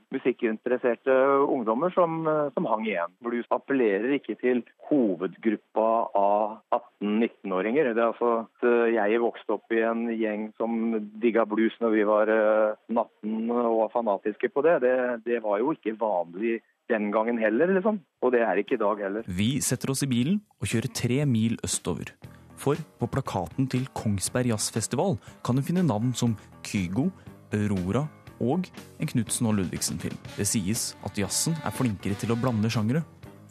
musikkinteresserte 0.09 1.13
ungdommer 1.45 1.93
som, 1.93 2.23
som 2.55 2.65
hang 2.65 2.87
igjen. 2.87 3.13
Blues 3.21 3.45
appellerer 3.53 4.15
ikke 4.17 4.37
til 4.41 4.63
hovedgruppa 4.89 5.89
av 6.17 6.79
18-19-åringer. 7.03 7.91
Det 7.93 8.01
er 8.01 8.09
altså 8.09 8.31
at 8.47 8.65
Jeg 8.95 9.21
vokste 9.21 9.57
opp 9.59 9.75
i 9.75 9.83
en 9.85 10.07
gjeng 10.09 10.49
som 10.57 10.97
digga 11.21 11.45
blues 11.45 11.75
når 11.83 11.93
vi 11.93 12.07
var 12.09 12.31
18 12.31 13.53
og 13.53 13.77
var 13.83 13.93
fanatiske 13.93 14.49
på 14.49 14.65
det. 14.65 14.79
Det, 14.81 14.97
det 15.27 15.43
var 15.45 15.61
jo 15.61 15.75
ikke 15.75 15.97
vanlig 16.01 16.57
den 16.91 17.11
gangen 17.11 17.39
heller, 17.41 17.71
liksom. 17.75 17.99
Og 18.23 18.33
det 18.33 18.41
er 18.45 18.59
ikke 18.61 18.77
i 18.77 18.81
dag 18.81 19.03
heller. 19.03 19.27
Vi 19.27 19.57
setter 19.63 19.91
oss 19.93 20.03
i 20.05 20.09
bilen 20.11 20.41
og 20.61 20.69
kjører 20.71 20.93
tre 20.95 21.23
mil 21.29 21.57
østover. 21.65 22.13
For 22.57 22.79
på 22.99 23.09
plakaten 23.13 23.67
til 23.69 23.85
Kongsberg 23.97 24.49
Jazzfestival 24.51 25.17
kan 25.45 25.57
du 25.57 25.65
finne 25.65 25.85
navn 25.85 26.13
som 26.17 26.33
Kygo, 26.65 27.09
Aurora 27.53 28.07
og 28.41 28.65
en 29.01 29.09
Knutsen 29.09 29.49
og 29.49 29.57
Ludvigsen-film. 29.59 30.17
Det 30.37 30.47
sies 30.49 30.91
at 31.05 31.17
jazzen 31.17 31.57
er 31.65 31.73
flinkere 31.75 32.17
til 32.17 32.33
å 32.33 32.39
blande 32.39 32.71
sjangere. 32.73 33.03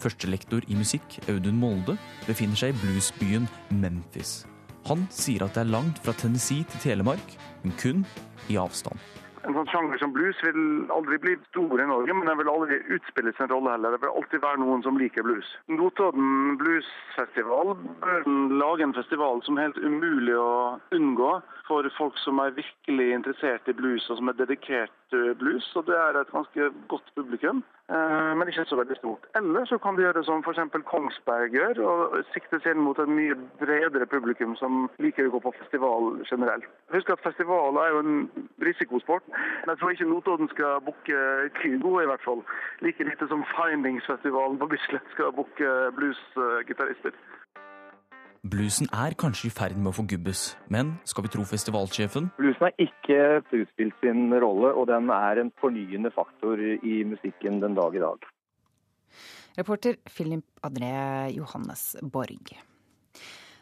Førstelektor 0.03 0.67
i 0.69 0.77
musikk, 0.77 1.21
Audun 1.31 1.57
Molde, 1.59 1.97
befinner 2.27 2.59
seg 2.59 2.75
i 2.75 2.81
bluesbyen 2.83 3.49
Memphis. 3.81 4.45
Han 4.87 5.07
sier 5.11 5.47
at 5.47 5.57
det 5.57 5.65
er 5.65 5.73
langt 5.73 6.03
fra 6.05 6.15
Tennessee 6.15 6.67
til 6.71 6.85
Telemark, 6.91 7.39
men 7.65 7.75
kun 7.81 8.05
i 8.53 8.59
avstand 8.61 9.01
en 9.47 9.55
sånn 9.55 9.69
sjanger 9.71 10.01
som 10.03 10.13
blues 10.15 10.39
vil 10.43 10.61
aldri 10.95 11.19
bli 11.23 11.37
stor 11.51 11.83
i 11.83 11.87
Norge, 11.89 12.15
men 12.15 12.29
den 12.29 12.41
vil 12.41 12.51
aldri 12.51 12.81
utspille 12.97 13.33
sin 13.37 13.51
rolle 13.53 13.77
heller. 13.77 13.95
Det 13.95 14.03
vil 14.03 14.19
alltid 14.21 14.43
være 14.43 14.63
noen 14.63 14.83
som 14.87 14.99
liker 14.99 15.27
blues. 15.27 15.53
Notodden 15.71 16.57
Bluesfestival 16.61 17.77
bør 18.03 18.27
lage 18.63 18.87
en 18.87 18.97
festival 18.97 19.43
som 19.47 19.59
er 19.59 19.69
helt 19.69 19.83
umulig 19.83 20.35
å 20.39 20.51
unngå 20.97 21.33
for 21.67 21.87
folk 21.97 22.19
som 22.23 22.43
er 22.43 22.55
virkelig 22.59 23.09
interessert 23.15 23.71
i 23.71 23.75
blues 23.77 24.05
og 24.11 24.21
som 24.21 24.31
er 24.31 24.39
dedikert 24.39 24.95
blues. 25.39 25.67
Og 25.79 25.87
det 25.87 25.97
er 25.97 26.19
et 26.21 26.33
ganske 26.35 26.71
godt 26.91 27.11
publikum. 27.15 27.63
Eh, 27.89 28.33
men 28.35 28.49
ikke 28.51 28.65
så 28.67 28.79
veldig 28.81 28.97
stort. 28.99 29.27
Eller 29.39 29.65
så 29.71 29.79
kan 29.79 29.95
de 29.97 30.03
gjøre 30.03 30.25
som 30.27 30.43
f.eks. 30.43 30.59
Kongsberg 30.91 31.55
gjør, 31.55 31.81
og 31.87 32.17
sikte 32.33 32.59
seg 32.63 32.75
inn 32.75 32.83
mot 32.83 32.99
et 32.99 33.11
mye 33.11 33.37
bredere 33.61 34.09
publikum 34.11 34.57
som 34.59 34.89
liker 35.03 35.29
å 35.29 35.37
gå 35.37 35.43
på 35.45 35.55
festival 35.61 36.17
generelt. 36.27 36.67
Husk 36.95 37.13
at 37.15 37.23
festival 37.23 37.79
er 37.83 37.95
jo 37.95 38.03
en 38.03 38.17
risikosport. 38.67 39.31
Men 39.63 39.73
jeg 39.73 39.79
tror 39.81 39.95
ikke 39.95 40.11
Notodden 40.11 40.49
skal 40.55 40.83
booke 40.87 41.23
Kygo, 41.61 41.97
i 42.01 42.09
hvert 42.11 42.25
fall. 42.25 42.45
Like 42.85 43.05
lite 43.09 43.29
som 43.33 43.45
Findingsfestivalen 43.55 44.61
på 44.61 44.71
Bislett 44.73 45.09
skal 45.15 45.35
booke 45.37 45.73
bluesgitarister. 45.99 47.17
Bluesen 48.47 48.87
er 48.95 49.17
kanskje 49.19 49.49
i 49.49 49.55
ferd 49.55 49.75
med 49.81 49.91
å 49.91 49.97
forgubbes, 49.97 50.43
men 50.71 50.93
skal 51.09 51.25
vi 51.27 51.33
tro 51.35 51.43
festivalsjefen? 51.49 52.29
Bluesen 52.37 52.69
har 52.69 52.77
ikke 52.79 53.19
utspilt 53.59 53.97
sin 54.05 54.31
rolle, 54.45 54.71
og 54.71 54.87
den 54.93 55.11
er 55.11 55.41
en 55.43 55.51
fornyende 55.59 56.13
faktor 56.15 56.61
i 56.63 57.01
musikken 57.11 57.59
den 57.65 57.75
dag 57.75 57.97
i 57.97 58.05
dag. 58.05 58.29
Reporter 59.59 59.99
Philip 60.07 60.45
André 60.63 60.95
Johannes 61.35 61.97
Borg. 62.03 62.55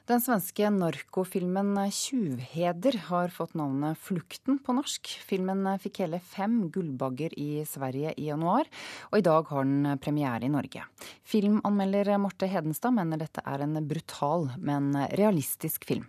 Den 0.05 0.21
svenske 0.21 0.69
narkofilmen 0.69 1.71
'Tjuvheder' 1.89 2.99
har 3.07 3.31
fått 3.33 3.55
navnet 3.57 3.97
'Flukten' 3.97 4.59
på 4.61 4.75
norsk. 4.77 5.09
Filmen 5.25 5.65
fikk 5.81 6.03
hele 6.03 6.19
fem 6.21 6.59
gullbagger 6.69 7.33
i 7.41 7.65
Sverige 7.65 8.13
i 8.21 8.27
januar, 8.29 8.69
og 9.09 9.17
i 9.17 9.25
dag 9.25 9.49
har 9.49 9.65
den 9.65 9.97
premiere 10.05 10.45
i 10.45 10.53
Norge. 10.53 10.85
Filmanmelder 11.25 12.19
Marte 12.21 12.45
Hedenstad 12.53 12.93
mener 12.93 13.17
dette 13.17 13.41
er 13.49 13.65
en 13.65 13.81
brutal, 13.89 14.51
men 14.61 14.93
realistisk 15.17 15.89
film. 15.89 16.05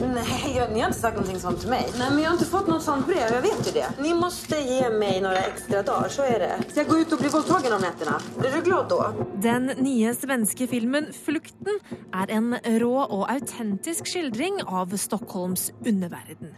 Nej, 0.00 0.54
jag, 0.56 0.72
ni 0.72 0.80
har 0.80 0.86
inte 0.86 1.00
sagt 1.00 1.16
någonting 1.16 1.40
sånt 1.40 1.60
till 1.60 1.68
mig. 1.70 1.86
Nej, 1.98 2.10
men 2.10 2.18
jag 2.22 2.30
har 2.30 2.34
inte 2.34 2.44
fått 2.44 2.66
något 2.66 2.82
sånt 2.82 3.06
brev. 3.06 3.32
Jag 3.32 3.42
vet 3.42 3.68
ju 3.68 3.72
det. 3.72 3.86
Ni 4.02 4.14
måste 4.14 4.56
ge 4.56 4.90
mig 4.90 5.20
några 5.20 5.38
extra 5.38 5.82
dagar, 5.82 6.08
så 6.08 6.22
är 6.22 6.38
det. 6.38 6.58
Ska 6.68 6.80
jag 6.80 6.88
gå 6.88 6.98
ut 6.98 7.12
och 7.12 7.18
bli 7.18 7.28
våldtagen 7.28 7.72
om 7.72 7.80
nätterna? 7.80 8.20
Blir 8.38 8.50
du 8.50 8.62
glad 8.62 8.88
då? 8.88 9.12
Den 9.34 9.66
nye 9.66 10.14
svenske 10.14 10.66
filmen 10.66 11.06
'Flukten' 11.12 11.80
er 12.14 12.30
en 12.30 12.56
rå 12.80 12.96
og 13.02 13.30
autentisk 13.30 14.06
skildring 14.06 14.62
av 14.66 14.96
Stockholms 14.96 15.72
underverden. 15.86 16.54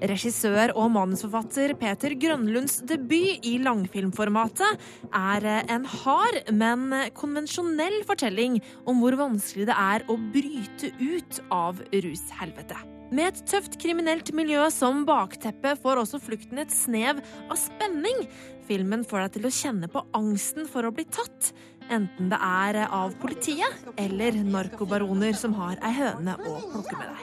Regissør 0.00 0.72
og 0.80 0.90
manusforfatter 0.94 1.74
Peter 1.80 2.14
Grønlunds 2.16 2.78
debut 2.88 3.44
i 3.44 3.58
langfilmformatet 3.60 4.80
er 5.12 5.48
en 5.68 5.84
hard, 5.84 6.40
men 6.52 7.10
konvensjonell 7.16 8.00
fortelling 8.08 8.60
om 8.88 9.02
hvor 9.02 9.18
vanskelig 9.20 9.68
det 9.68 9.76
er 9.76 10.06
å 10.08 10.16
bryte 10.32 10.94
ut 11.00 11.42
av 11.52 11.82
rushelvete. 11.92 12.79
Med 13.10 13.26
et 13.26 13.40
tøft 13.50 13.74
kriminelt 13.82 14.28
miljø 14.38 14.68
som 14.70 15.00
bakteppe 15.06 15.72
får 15.82 15.98
også 16.04 16.20
flukten 16.22 16.60
et 16.62 16.70
snev 16.70 17.18
av 17.50 17.58
spenning. 17.58 18.20
Filmen 18.68 19.02
får 19.02 19.24
deg 19.24 19.32
til 19.34 19.48
å 19.48 19.50
kjenne 19.56 19.88
på 19.90 20.04
angsten 20.14 20.68
for 20.70 20.86
å 20.86 20.92
bli 20.94 21.02
tatt, 21.10 21.50
enten 21.90 22.30
det 22.30 22.38
er 22.38 22.84
av 22.86 23.16
politiet 23.18 23.90
eller 23.98 24.38
narkobaroner 24.46 25.34
som 25.34 25.58
har 25.58 25.82
ei 25.82 25.90
høne 25.98 26.38
å 26.38 26.54
plukke 26.70 27.00
med 27.00 27.10
deg. 27.10 27.20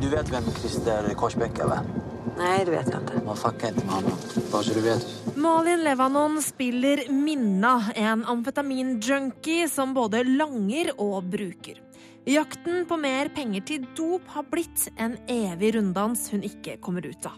Du 0.00 0.08
vet 0.12 0.32
hvem 0.32 0.48
Christer 0.56 1.12
Korsbekk 1.20 1.60
er, 1.66 1.76
vel? 1.76 1.94
Nei, 2.40 2.56
det 2.64 2.72
vet 2.72 2.88
ikke 2.88 3.04
inte. 3.04 3.20
Man 3.28 3.36
fuckar 3.36 3.74
inte 3.74 3.84
med 3.84 3.98
han, 3.98 4.04
bare 4.48 4.64
så 4.64 4.72
du 4.72 4.84
vet. 4.88 5.08
Malin 5.36 5.84
Levanon 5.84 6.40
spiller 6.44 7.04
Minna, 7.12 7.76
en 7.92 8.24
amfetaminjunkie 8.32 9.68
som 9.68 9.92
både 9.92 10.24
langer 10.24 10.96
og 10.96 11.20
bruker. 11.36 11.83
Jakten 12.24 12.86
på 12.88 12.96
mer 12.96 13.28
penger 13.36 13.64
til 13.68 13.82
dop 13.96 14.28
har 14.32 14.46
blitt 14.48 14.86
en 14.96 15.18
evig 15.28 15.74
runddans 15.76 16.30
hun 16.32 16.44
ikke 16.46 16.78
kommer 16.80 17.04
ut 17.04 17.26
av. 17.28 17.36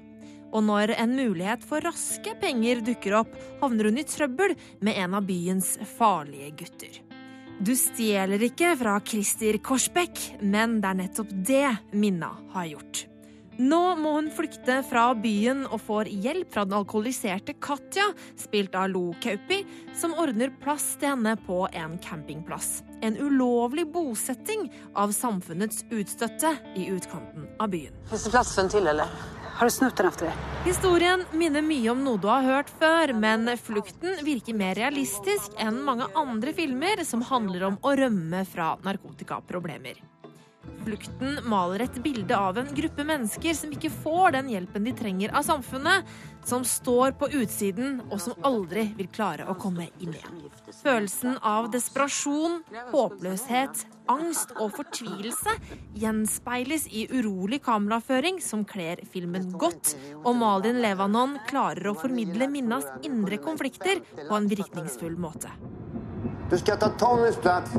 Og 0.55 0.63
når 0.63 0.93
en 0.95 1.17
mulighet 1.19 1.65
for 1.67 1.83
raske 1.83 2.37
penger 2.39 2.85
dukker 2.87 3.17
opp, 3.19 3.35
havner 3.61 3.91
hun 3.91 3.99
i 3.99 4.07
trøbbel 4.07 4.55
med 4.87 5.01
en 5.03 5.19
av 5.19 5.27
byens 5.27 5.73
farlige 5.97 6.53
gutter. 6.63 7.03
Du 7.59 7.73
stjeler 7.75 8.47
ikke 8.47 8.77
fra 8.79 8.95
Christer 9.03 9.59
Korsbekk, 9.65 10.23
men 10.45 10.79
det 10.79 10.93
er 10.93 11.01
nettopp 11.03 11.35
det 11.51 11.67
Minna 11.97 12.31
har 12.55 12.71
gjort. 12.77 13.07
Nå 13.59 13.81
må 13.97 14.11
hun 14.19 14.27
flykte 14.33 14.83
fra 14.85 15.07
byen 15.17 15.63
og 15.71 15.81
får 15.87 16.11
hjelp 16.25 16.51
fra 16.53 16.67
den 16.69 16.77
alkoholiserte 16.77 17.55
Katja, 17.65 18.11
spilt 18.37 18.75
av 18.77 18.91
Lo 18.93 19.15
Kaupi, 19.25 19.63
som 19.97 20.13
ordner 20.21 20.53
plass 20.61 20.91
til 21.01 21.15
henne 21.15 21.33
på 21.47 21.63
en 21.73 21.95
campingplass. 22.05 22.83
En 23.01 23.17
ulovlig 23.17 23.87
bosetting 23.95 24.69
av 24.93 25.15
samfunnets 25.17 25.87
utstøtte 25.89 26.53
i 26.77 26.91
utkanten 26.93 27.49
av 27.57 27.73
byen. 27.73 27.97
Finns 28.11 28.27
det 28.29 28.35
plass 28.35 28.53
for 28.53 28.67
en 28.67 28.73
til, 28.77 28.91
eller? 28.93 29.09
Har 29.57 29.71
du 29.71 29.73
snutten 29.73 30.11
etter 30.11 30.29
det? 30.29 30.35
Historien 30.67 31.23
minner 31.33 31.65
mye 31.65 31.89
om 31.95 32.03
noe 32.05 32.21
du 32.21 32.27
har 32.29 32.45
hørt 32.45 32.69
før, 32.77 33.15
men 33.17 33.49
flukten 33.57 34.21
virker 34.27 34.59
mer 34.59 34.77
realistisk 34.77 35.57
enn 35.57 35.81
mange 35.87 36.11
andre 36.13 36.53
filmer 36.53 37.01
som 37.09 37.25
handler 37.25 37.65
om 37.71 37.81
å 37.81 37.95
rømme 37.97 38.45
fra 38.53 38.75
narkotikaproblemer. 38.85 40.03
Flukten 40.87 41.41
maler 41.51 41.83
et 41.87 41.97
bilde 42.03 42.37
av 42.39 42.59
en 42.61 42.69
gruppe 42.75 43.05
mennesker 43.07 43.57
som 43.59 43.73
ikke 43.75 43.91
får 43.91 44.37
den 44.37 44.51
hjelpen 44.53 44.87
de 44.87 44.93
trenger 44.95 45.33
av 45.35 45.43
samfunnet, 45.47 46.07
som 46.47 46.63
står 46.63 47.17
på 47.19 47.29
utsiden 47.41 47.99
og 48.07 48.21
som 48.23 48.47
aldri 48.47 48.85
vil 48.95 49.09
klare 49.11 49.49
å 49.51 49.57
komme 49.59 49.89
inn 49.99 50.15
igjen. 50.15 50.45
Følelsen 50.79 51.41
av 51.43 51.73
desperasjon, 51.75 52.61
håpløshet, 52.93 53.83
angst 54.13 54.55
og 54.61 54.77
fortvilelse 54.77 55.57
gjenspeiles 55.99 56.87
i 56.95 57.09
urolig 57.11 57.59
kameraføring 57.67 58.39
som 58.45 58.63
kler 58.69 59.03
filmen 59.11 59.51
godt, 59.59 59.97
og 60.23 60.39
Malin 60.39 60.79
Levanon 60.85 61.41
klarer 61.51 61.91
å 61.91 61.97
formidle 61.99 62.47
Minnas 62.53 62.87
indre 63.03 63.41
konflikter 63.43 64.05
på 64.23 64.39
en 64.39 64.47
virkningsfull 64.51 65.19
måte. 65.19 65.51
Du 66.47 66.55
skal 66.61 66.79
ta 66.79 66.93
Tommys 66.95 67.35
plass, 67.43 67.75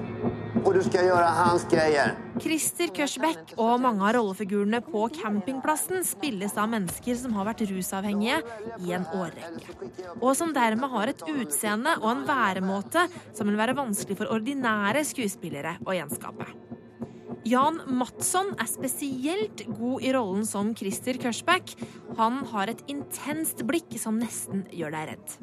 og 0.67 0.75
du 0.75 0.81
skal 0.83 1.07
gjøre 1.07 1.27
hans 1.37 1.63
greier. 1.71 2.13
Christer 2.43 2.91
Kørsbekk 2.95 3.53
og 3.55 3.79
mange 3.79 4.03
av 4.03 4.17
rollefigurene 4.17 4.81
på 4.83 5.05
campingplassen 5.15 6.03
spilles 6.07 6.57
av 6.59 6.67
mennesker 6.73 7.15
som 7.15 7.35
har 7.37 7.47
vært 7.47 7.63
rusavhengige 7.69 8.41
i 8.83 8.91
en 8.97 9.07
årrekke. 9.15 9.77
Og 10.19 10.33
som 10.35 10.51
dermed 10.55 10.91
har 10.91 11.13
et 11.13 11.23
utseende 11.31 11.95
og 12.01 12.09
en 12.11 12.25
væremåte 12.27 13.07
som 13.31 13.47
vil 13.47 13.59
være 13.59 13.77
vanskelig 13.79 14.19
for 14.19 14.35
ordinære 14.35 15.05
skuespillere 15.07 15.77
å 15.87 15.95
gjenskape. 15.95 16.51
Jan 17.47 17.79
Matsson 17.95 18.49
er 18.59 18.67
spesielt 18.67 19.63
god 19.77 20.03
i 20.03 20.11
rollen 20.11 20.43
som 20.43 20.73
Christer 20.75 21.15
Kørsbekk. 21.21 21.77
Han 22.19 22.41
har 22.51 22.73
et 22.73 22.83
intenst 22.91 23.63
blikk 23.69 23.95
som 24.01 24.19
nesten 24.19 24.67
gjør 24.75 24.97
deg 24.97 25.13
redd. 25.13 25.37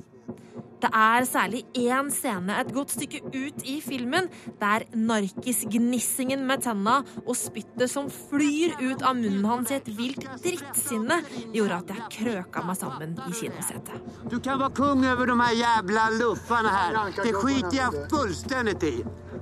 Det 0.84 0.90
er 0.92 1.24
særlig 1.24 1.62
én 1.80 2.10
scene 2.12 2.59
et 2.60 2.72
godt 2.76 2.92
stykke 2.92 3.22
ut 3.32 3.62
i 3.64 3.78
filmen 3.80 4.26
der 4.60 4.84
narkisgnissingen 4.92 6.42
med 6.44 6.60
tenna 6.66 6.98
og 7.22 7.32
spyttet 7.40 7.88
som 7.88 8.10
flyr 8.12 8.74
ut 8.82 9.01
av 9.01 9.16
munnen 9.16 9.46
hans 9.48 9.72
i 9.72 9.78
et 9.78 9.88
vilt 9.96 10.26
drittsinne, 10.44 11.22
gjorde 11.55 11.78
at 11.78 11.92
jeg 11.94 12.10
krøka 12.18 12.64
meg 12.68 12.76
sammen 12.76 13.14
i 13.24 13.32
kinosetet. 13.32 14.10
Du 14.28 14.36
kan 14.44 14.60
være 14.60 14.76
kung 14.76 15.06
over 15.09 15.32
de 15.32 15.38
her 15.40 15.56
jævla 15.62 16.09
luffene 16.18 16.74
her. 16.74 16.98
Det 17.16 17.32
skiter 17.32 17.78
jeg 17.78 18.09
fullstendig 18.12 18.90
i. 18.90 18.98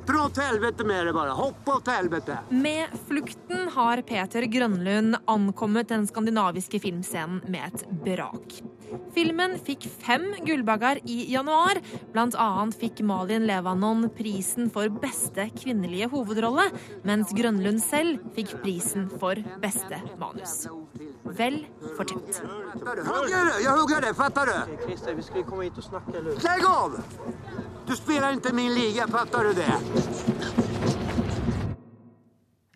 Dra 0.07 0.29
til 0.35 0.47
helvete 0.47 0.87
med 0.87 1.09
det, 1.09 1.15
bare. 1.15 1.35
Hopp 1.39 1.69
opp 1.71 1.83
til 1.87 1.95
helvete. 1.95 2.39
Med 2.51 2.95
'Flukten' 3.07 3.71
har 3.75 4.03
Peter 4.03 4.47
Grønlund 4.47 5.19
ankommet 5.27 5.89
den 5.89 6.07
skandinaviske 6.07 6.81
filmscenen 6.83 7.43
med 7.47 7.67
et 7.67 7.85
brak. 8.05 8.63
Filmen 9.15 9.57
fikk 9.63 9.87
fem 10.03 10.29
Gullbagger 10.47 11.01
i 11.05 11.19
januar. 11.33 11.81
Blant 12.15 12.37
annet 12.41 12.77
fikk 12.81 13.03
Malin 13.07 13.47
Levanon 13.49 14.09
prisen 14.17 14.71
for 14.73 14.91
beste 15.03 15.49
kvinnelige 15.59 16.09
hovedrolle, 16.13 16.69
mens 17.09 17.33
Grønlund 17.37 17.83
selv 17.85 18.23
fikk 18.37 18.57
prisen 18.65 19.09
for 19.21 19.39
beste 19.63 20.01
manus. 20.21 20.67
Vel 21.39 21.63
fortjent. 21.97 22.43
Hugger 22.83 23.51
du? 23.51 23.55
Jeg 23.63 23.77
hugger 23.79 24.05
det, 24.05 24.17
fatter 24.19 24.51
du? 24.51 24.77
Christer, 24.87 25.15
vi 25.19 25.23
skulle 25.27 25.47
komme 25.49 25.69
hit 25.69 25.79
og 25.79 25.89
snakke, 25.89 26.17
eller? 26.19 26.43
Legg 26.45 26.69
av! 26.69 26.99
Du 27.87 27.97
spiller 27.99 28.37
ikke 28.37 28.55
min 28.55 28.73
liga, 28.75 29.09
fatter 29.11 29.51
du 29.51 29.57
det? 29.59 30.71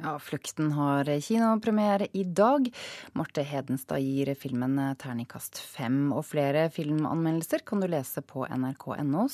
Ja, 0.07 0.19
'Flukten' 0.19 0.73
har 0.73 1.09
kinopremiere 1.21 2.07
i 2.13 2.23
dag. 2.25 2.69
Marte 3.13 3.43
Hedenstad 3.43 3.99
gir 3.99 4.29
filmen 4.39 4.79
terningkast 5.03 5.59
fem. 5.59 6.13
Og 6.15 6.23
flere 6.29 6.69
filmanmeldelser 6.71 7.65
kan 7.67 7.83
du 7.83 7.89
lese 7.91 8.23
på 8.23 8.47
nrk.no 8.47 9.27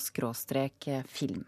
film. 1.05 1.45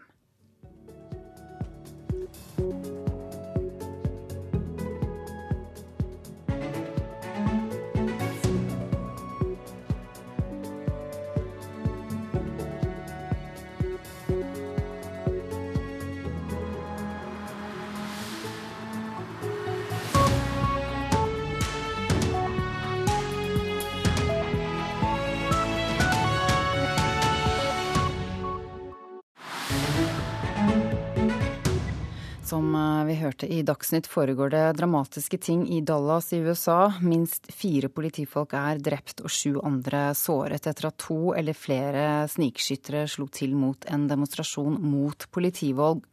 Som 32.45 32.75
eh, 32.75 33.05
vi 33.05 33.13
hørte 33.17 33.47
i 33.49 33.63
Dagsnytt 33.65 34.05
foregår 34.05 34.51
det 34.53 34.65
dramatiske 34.77 35.37
ting 35.41 35.63
i 35.73 35.79
Dallas 35.81 36.27
i 36.33 36.37
USA. 36.45 36.91
Minst 37.01 37.49
fire 37.49 37.89
politifolk 37.89 38.53
er 38.53 38.77
drept 38.85 39.23
og 39.25 39.33
sju 39.33 39.55
andre 39.65 40.11
såret 40.13 40.67
etter 40.69 40.91
at 40.91 40.99
to 41.01 41.33
eller 41.33 41.57
flere 41.57 42.03
snikskyttere 42.29 43.07
slo 43.09 43.25
til 43.33 43.57
mot 43.57 43.89
en 43.89 44.05
demonstrasjon 44.11 44.77
mot 44.77 45.25
politivold. 45.33 46.05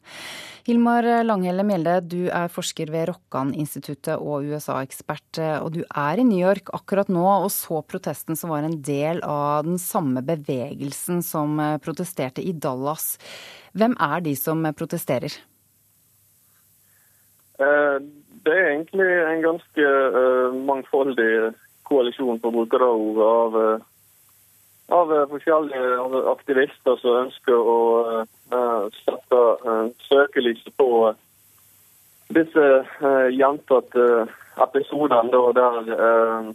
Hilmar 0.64 1.04
Langhelle 1.26 1.68
Mjelde, 1.68 1.98
du 2.00 2.18
er 2.32 2.48
forsker 2.48 2.88
ved 2.94 3.10
Rokkan-instituttet 3.12 4.16
og 4.16 4.48
USA-ekspert. 4.48 5.42
Og 5.60 5.70
du 5.76 5.82
er 5.84 6.16
i 6.16 6.24
New 6.24 6.40
York 6.40 6.72
akkurat 6.72 7.12
nå 7.12 7.28
og 7.28 7.50
så 7.52 7.84
protesten 7.84 8.40
som 8.40 8.54
var 8.54 8.64
en 8.64 8.80
del 8.80 9.20
av 9.20 9.68
den 9.68 9.76
samme 9.76 10.24
bevegelsen 10.24 11.20
som 11.20 11.60
protesterte 11.84 12.40
i 12.40 12.56
Dallas. 12.56 13.18
Hvem 13.76 14.00
er 14.00 14.22
de 14.24 14.38
som 14.38 14.64
protesterer? 14.72 15.42
Det 17.58 18.52
er 18.52 18.68
egentlig 18.70 19.08
en 19.22 19.42
ganske 19.42 19.88
mangfoldig 20.66 21.52
koalisjon 21.88 22.40
på 22.40 22.50
brukerordet 22.50 23.26
av, 23.28 23.58
av 24.98 25.12
forskjellige 25.30 26.22
aktivister 26.32 26.96
som 27.02 27.18
ønsker 27.26 27.72
å 27.74 27.78
sette 29.02 29.42
søkelyset 30.08 30.72
på 30.80 30.88
disse 32.32 32.66
gjentatte 33.36 34.08
episodene 34.64 35.44
der 35.58 36.54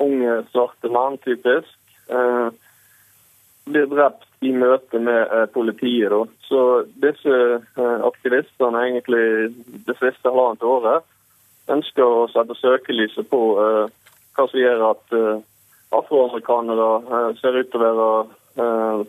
unge 0.00 0.36
svarte 0.52 0.92
mann, 0.92 1.18
typisk, 1.24 1.72
blir 3.72 3.86
drept 3.90 4.26
i 4.44 4.52
møte 4.56 5.00
med 5.02 5.52
politiet. 5.54 6.10
Da. 6.12 6.24
Så 6.48 6.60
disse 7.02 7.36
aktivistene 8.06 8.84
egentlig 8.88 9.24
det 9.86 9.96
siste 10.00 10.28
halvannet 10.30 10.66
året 10.66 11.06
ønsker 11.70 12.04
å 12.04 12.28
sette 12.32 12.56
søkelyset 12.58 13.28
på 13.30 13.40
hva 13.60 14.46
som 14.48 14.58
gjør 14.58 14.86
at 14.90 15.16
afroamerikanere 15.94 17.34
ser 17.40 17.58
ut 17.60 17.70
til 17.70 17.82
å 17.82 17.86
være 17.86 18.08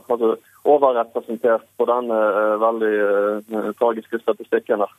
altså, 0.10 0.34
overrepresentert 0.70 1.66
på 1.78 1.88
denne 1.90 2.20
veldig 2.62 2.96
tragiske 3.80 4.22
statistikken. 4.22 4.84
der. 4.84 4.98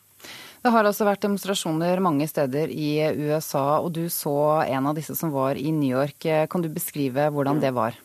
Det 0.62 0.70
har 0.70 0.86
altså 0.86 1.06
vært 1.06 1.24
demonstrasjoner 1.24 1.98
mange 2.02 2.26
steder 2.30 2.70
i 2.70 3.02
USA, 3.18 3.82
og 3.82 3.90
du 3.94 4.06
så 4.10 4.62
en 4.62 4.86
av 4.86 4.94
disse 4.98 5.16
som 5.18 5.32
var 5.34 5.58
i 5.58 5.72
New 5.74 5.90
York. 5.90 6.22
Kan 6.50 6.62
du 6.62 6.70
beskrive 6.70 7.30
hvordan 7.34 7.58
det 7.62 7.74
var? 7.74 7.98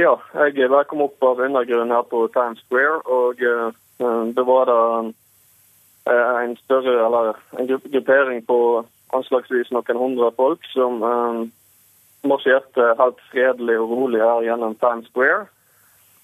Ja, 0.00 0.14
jeg 0.48 0.86
kom 0.88 1.02
opp 1.04 1.20
av 1.20 1.36
undergrunnen 1.44 1.92
her 1.92 2.06
på 2.08 2.24
Times 2.32 2.56
Square, 2.64 3.04
og 3.04 3.36
uh, 3.44 3.68
det 4.32 4.44
var 4.48 4.64
da 4.70 5.04
en 6.42 6.56
større, 6.56 7.06
eller 7.06 7.36
en 7.60 7.68
gruppering 7.68 8.40
på 8.46 8.86
anslagsvis 9.12 9.70
noen 9.70 9.98
hundre 10.00 10.32
folk 10.34 10.64
som 10.72 11.02
marsjerte 12.26 12.94
helt 12.98 13.20
fredelig 13.30 13.80
og 13.82 13.90
rolig 13.92 14.20
her 14.24 14.42
gjennom 14.48 14.74
Times 14.80 15.06
Square. 15.12 15.42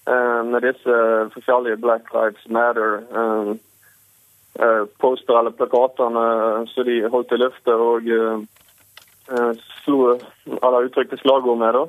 Uh, 0.09 0.41
med 0.49 0.61
disse 0.65 0.95
forskjellige 1.35 1.81
Black 1.85 2.03
Lives 2.15 2.43
Matter-poster 2.49 5.33
eller 5.37 5.57
plakatene 5.61 6.25
som 6.73 6.83
de 6.89 6.95
holdt 7.13 7.35
i 7.37 7.39
lufta 7.43 7.73
og 7.77 8.01
slo, 9.85 9.97
eller 10.57 10.89
uttrykte 10.89 11.21
slagord 11.21 11.61
med. 11.61 11.71
da. 11.77 11.85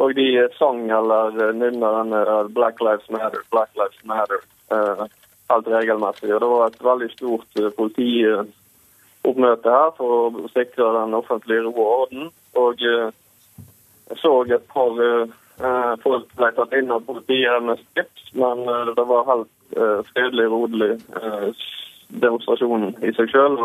Og 0.00 0.14
de 0.18 0.48
sang 0.58 0.80
eller 0.90 1.52
nynna 1.54 1.90
denne 2.00 2.22
Black 2.56 2.80
Lives 2.82 3.06
Matter, 3.14 3.44
Black 3.54 3.70
Lives 3.78 4.00
Matter 4.04 4.42
helt 5.50 5.68
regelmessig. 5.68 6.34
Og 6.34 6.40
det 6.40 6.50
var 6.50 6.66
et 6.66 6.84
veldig 6.84 7.10
stort 7.12 7.60
politioppmøte 7.78 9.76
her 9.76 9.94
for 9.98 10.40
å 10.42 10.50
sikre 10.52 10.90
den 10.98 11.16
offentlige 11.18 11.64
ro 11.66 11.74
og 11.74 11.92
orden. 11.98 12.30
Og 12.60 12.84
jeg 12.84 14.20
så 14.20 14.34
et 14.52 14.68
par 14.72 15.00
uh, 15.00 15.94
folk 16.04 16.28
ble 16.38 16.50
tatt 16.56 16.74
inn 16.76 16.92
av 16.92 17.04
politiet 17.06 17.64
med 17.64 17.80
strips, 17.80 18.30
men 18.34 18.64
eh, 18.68 18.90
det 18.96 19.04
var 19.08 19.28
helt 19.30 19.52
uh, 19.78 20.00
fredelig, 20.10 20.48
rolig 20.50 20.92
demonstrasjon 22.24 22.90
i 23.02 23.12
seg 23.16 23.30
sjøl. 23.32 23.56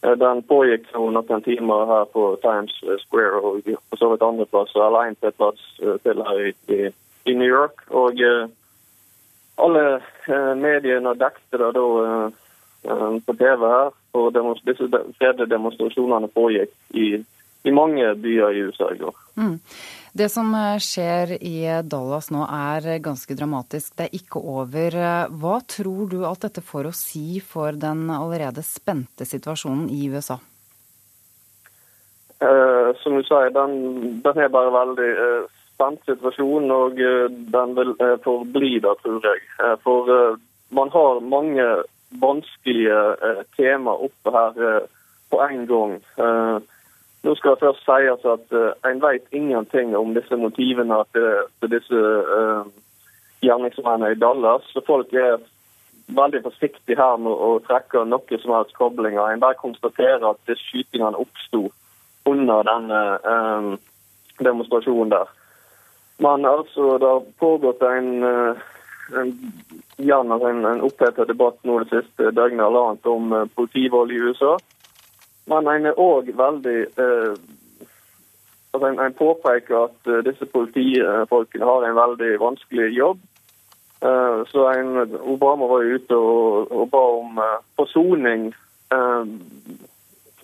Den 0.00 0.42
pågikk 0.46 0.86
noen 0.94 1.42
timer 1.42 1.86
her 1.90 2.04
på 2.12 2.36
Times 2.42 2.74
Square 3.02 3.40
og 3.42 3.66
på 3.66 3.98
så 3.98 4.12
vidt 4.12 4.22
andre 4.22 4.46
plasser, 4.46 4.84
eller 4.84 5.10
én 5.10 5.16
plass 5.18 5.64
til 6.04 6.22
her 6.22 6.42
i, 6.46 6.52
i, 7.26 7.34
New 7.34 7.48
York. 7.48 7.82
Og 7.90 8.22
alle 9.58 10.54
mediene 10.54 11.16
dekte 11.18 11.58
det 11.58 11.72
da 11.74 11.86
på 13.26 13.34
TV 13.40 13.66
her. 13.66 13.90
Og 14.14 14.38
disse 14.66 14.86
fredelige 15.18 15.50
demonstrasjonene 15.50 16.30
pågikk 16.30 16.70
i, 16.94 17.24
i 17.66 17.72
mange 17.74 18.14
byer 18.14 18.54
i 18.54 18.66
USA 18.68 18.90
i 18.94 18.98
går. 18.98 19.14
Mm. 19.38 19.56
Det 20.18 20.28
som 20.32 20.50
eh, 20.54 20.78
skjer 20.82 21.34
i 21.42 21.56
Dallas 21.84 22.30
nå 22.34 22.44
er 22.44 22.98
ganske 23.04 23.34
dramatisk. 23.38 23.94
Det 23.98 24.08
er 24.08 24.18
ikke 24.18 24.42
over. 24.42 24.98
Hva 25.40 25.58
tror 25.66 26.08
du 26.10 26.22
alt 26.26 26.46
dette 26.46 26.64
får 26.64 26.90
å 26.90 26.96
si 26.96 27.40
for 27.44 27.76
den 27.76 28.08
allerede 28.14 28.64
spente 28.66 29.28
situasjonen 29.28 29.88
i 29.94 30.08
USA? 30.10 30.38
Uh, 32.38 32.94
som 33.02 33.16
du 33.18 33.24
sier, 33.26 33.50
den, 33.50 34.20
den, 34.22 34.36
er 34.38 34.50
bare 34.54 34.70
veldig 34.70 35.08
uh, 35.18 35.48
spent 35.74 36.04
situasjon, 36.06 36.68
og 36.70 37.00
uh, 37.02 37.26
den 37.26 37.72
vil 37.74 37.96
uh, 37.98 38.14
forbli 38.22 38.76
det, 38.78 38.92
tror 39.02 39.26
jeg. 39.26 39.42
for 39.82 40.38
man 40.70 40.92
har 40.94 41.18
mange 41.24 41.66
vanskelige 42.22 43.00
tema 43.56 43.96
oppe 44.06 44.32
her 44.32 44.86
på 45.30 45.40
en 45.44 45.66
gang. 45.66 45.94
Uh, 46.18 46.58
nå 47.22 47.34
skal 47.34 47.56
det 47.56 47.64
først 47.64 47.86
sies 47.86 48.26
at 48.32 48.52
uh, 48.54 48.90
en 48.90 49.00
vet 49.02 49.32
ingenting 49.34 49.96
om 49.96 50.14
disse 50.14 50.36
motivene 50.36 51.00
til, 51.12 51.30
til 51.60 51.72
disse 51.72 52.02
uh, 52.38 52.68
gjerningsmennene 53.42 54.12
i 54.14 54.18
Dallas. 54.18 54.68
Så 54.72 54.82
folk 54.86 55.12
er 55.12 55.40
veldig 56.14 56.42
forsiktige 56.46 56.98
her 56.98 57.18
med 57.20 57.34
å 57.34 57.58
trekke 57.66 58.04
noe 58.06 58.38
som 58.42 58.54
helst 58.54 58.76
koblinger. 58.78 59.26
En 59.32 59.42
bare 59.42 59.58
konstaterer 59.58 60.24
at 60.30 60.40
disse 60.46 60.62
skytingene 60.70 61.18
oppsto 61.18 61.66
under 62.30 62.62
denne 62.70 63.02
uh, 63.26 63.74
demonstrasjonen 64.38 65.12
der. 65.16 65.34
Men 66.22 66.46
altså, 66.46 66.96
det 67.02 67.06
har 67.06 67.26
pågått 67.38 67.82
en, 67.86 68.08
en, 69.18 69.28
en, 70.02 70.64
en 70.66 70.82
opphetet 70.86 71.30
debatt 71.30 71.58
nå 71.62 71.82
det 71.82 71.92
siste 71.92 72.32
døgnet 72.34 72.64
eller 72.66 72.88
annet 72.88 73.06
om 73.06 73.36
politivold 73.54 74.10
i 74.14 74.18
USA. 74.26 74.56
Men 75.48 75.68
en 75.72 75.86
er 75.88 76.00
òg 76.00 76.28
veldig 76.36 76.78
eh, 77.00 77.38
altså 78.72 78.86
en, 78.88 79.00
en, 79.00 79.14
påpeker 79.14 79.76
at 79.84 80.10
uh, 80.10 80.20
disse 80.24 80.46
politifolkene 80.46 81.64
har 81.64 81.86
en 81.86 81.96
veldig 81.96 82.40
vanskelig 82.40 82.88
jobb. 82.96 83.20
Eh, 84.02 84.40
så 84.46 84.68
en, 84.70 85.14
Obama 85.26 85.66
var 85.66 85.82
ute 85.82 86.14
og, 86.14 86.72
og 86.72 86.90
ba 86.90 87.00
om 87.18 87.38
eh, 87.42 87.56
forsoning 87.76 88.52
uh, 88.94 89.24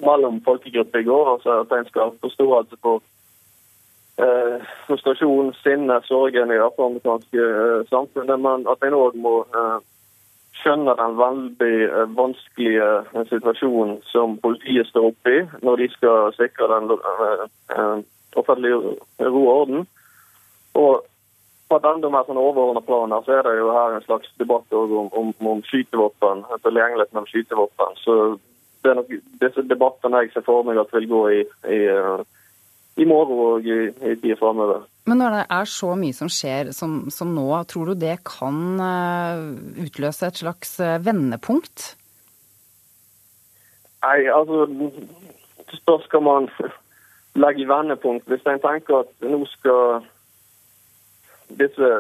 mellom 0.02 0.40
folkegrupper 0.42 1.04
i 1.04 1.06
går. 1.06 1.32
altså 1.34 1.60
At 1.60 1.76
en 1.78 1.86
skal 1.90 2.16
forstå 2.20 2.46
forståelse 2.46 2.80
for 2.82 3.02
frustrasjon, 4.86 5.48
sinne, 5.58 5.94
sorgen 6.06 6.50
i 6.52 6.54
det 6.54 6.62
afroamerikanske 6.62 7.46
samfunnet. 7.88 8.40
Men 8.40 8.66
at 8.70 8.84
en 8.86 8.94
òg 8.94 9.16
må 9.18 9.32
skjønner 10.64 10.96
den 10.98 11.16
veldig 11.18 11.74
eh, 11.84 12.04
vanskelige 12.16 12.90
eh, 13.12 13.24
situasjonen 13.28 13.98
som 14.08 14.38
politiet 14.42 14.88
står 14.88 15.10
oppe 15.12 15.34
i 15.36 15.42
når 15.62 15.82
de 15.82 15.88
skal 15.92 16.32
sikre 16.38 16.70
den 16.72 16.94
uh, 16.94 17.98
offentlige 18.40 18.96
ro 19.20 19.42
og 19.42 19.50
orden. 19.54 19.84
Og 20.74 21.04
på 21.68 21.78
et 21.78 21.86
enda 21.88 22.10
mer 22.12 22.26
sånn 22.26 22.40
overordna 22.40 22.82
plan 22.84 23.12
så 23.24 23.38
er 23.38 23.46
det 23.46 23.54
jo 23.58 23.70
her 23.74 23.96
en 23.96 24.06
slags 24.06 24.32
debatt 24.40 24.74
om, 24.76 25.08
om, 25.12 25.30
om 25.40 25.62
skytevåpen, 25.68 26.44
tilgjengeligheten 26.64 27.20
av 27.20 27.28
skytevåpen. 27.30 28.00
Så 28.02 28.16
det 28.84 28.92
er 28.92 28.98
nok 29.00 29.12
disse 29.40 29.64
debattene 29.68 30.24
jeg 30.24 30.34
ser 30.34 30.44
for 30.46 30.66
meg 30.66 30.80
at 30.80 30.92
vil 30.96 31.08
gå 31.08 31.22
i, 31.32 31.40
i, 31.72 31.80
i 32.96 33.06
morgen 33.08 33.40
og 33.42 33.66
i, 33.66 34.16
tida 34.22 34.36
framover. 34.38 34.84
Men 35.08 35.20
når 35.20 35.36
det 35.36 35.42
er 35.56 35.68
så 35.68 35.90
mye 35.98 36.16
som 36.16 36.30
skjer 36.32 36.70
som, 36.72 37.10
som 37.12 37.34
nå, 37.36 37.48
tror 37.68 37.90
du 37.90 37.98
det 37.98 38.16
kan 38.24 38.60
uh, 38.80 39.42
utløse 39.84 40.30
et 40.30 40.40
slags 40.40 40.78
uh, 40.80 40.96
vendepunkt? 41.04 41.90
Nei, 44.04 44.24
altså 44.28 44.64
Det 44.68 45.80
spørs 45.80 46.08
hva 46.12 46.22
man 46.24 46.48
legger 47.34 47.64
i 47.64 47.68
vendepunkt. 47.68 48.28
Hvis 48.30 48.46
en 48.48 48.62
tenker 48.62 49.02
at 49.02 49.12
nå 49.26 49.42
skal 49.50 50.04
disse 51.58 51.90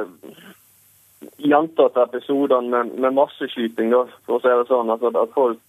gjentatte 1.40 2.04
episodene 2.04 2.70
med, 2.70 2.96
med 3.00 3.16
masseskyting, 3.16 3.92
da, 3.92 4.04
for 4.26 4.38
å 4.38 4.42
si 4.42 4.52
det 4.52 4.68
sånn, 4.68 4.92
altså 4.92 5.12
at 5.12 5.36
folk 5.36 5.60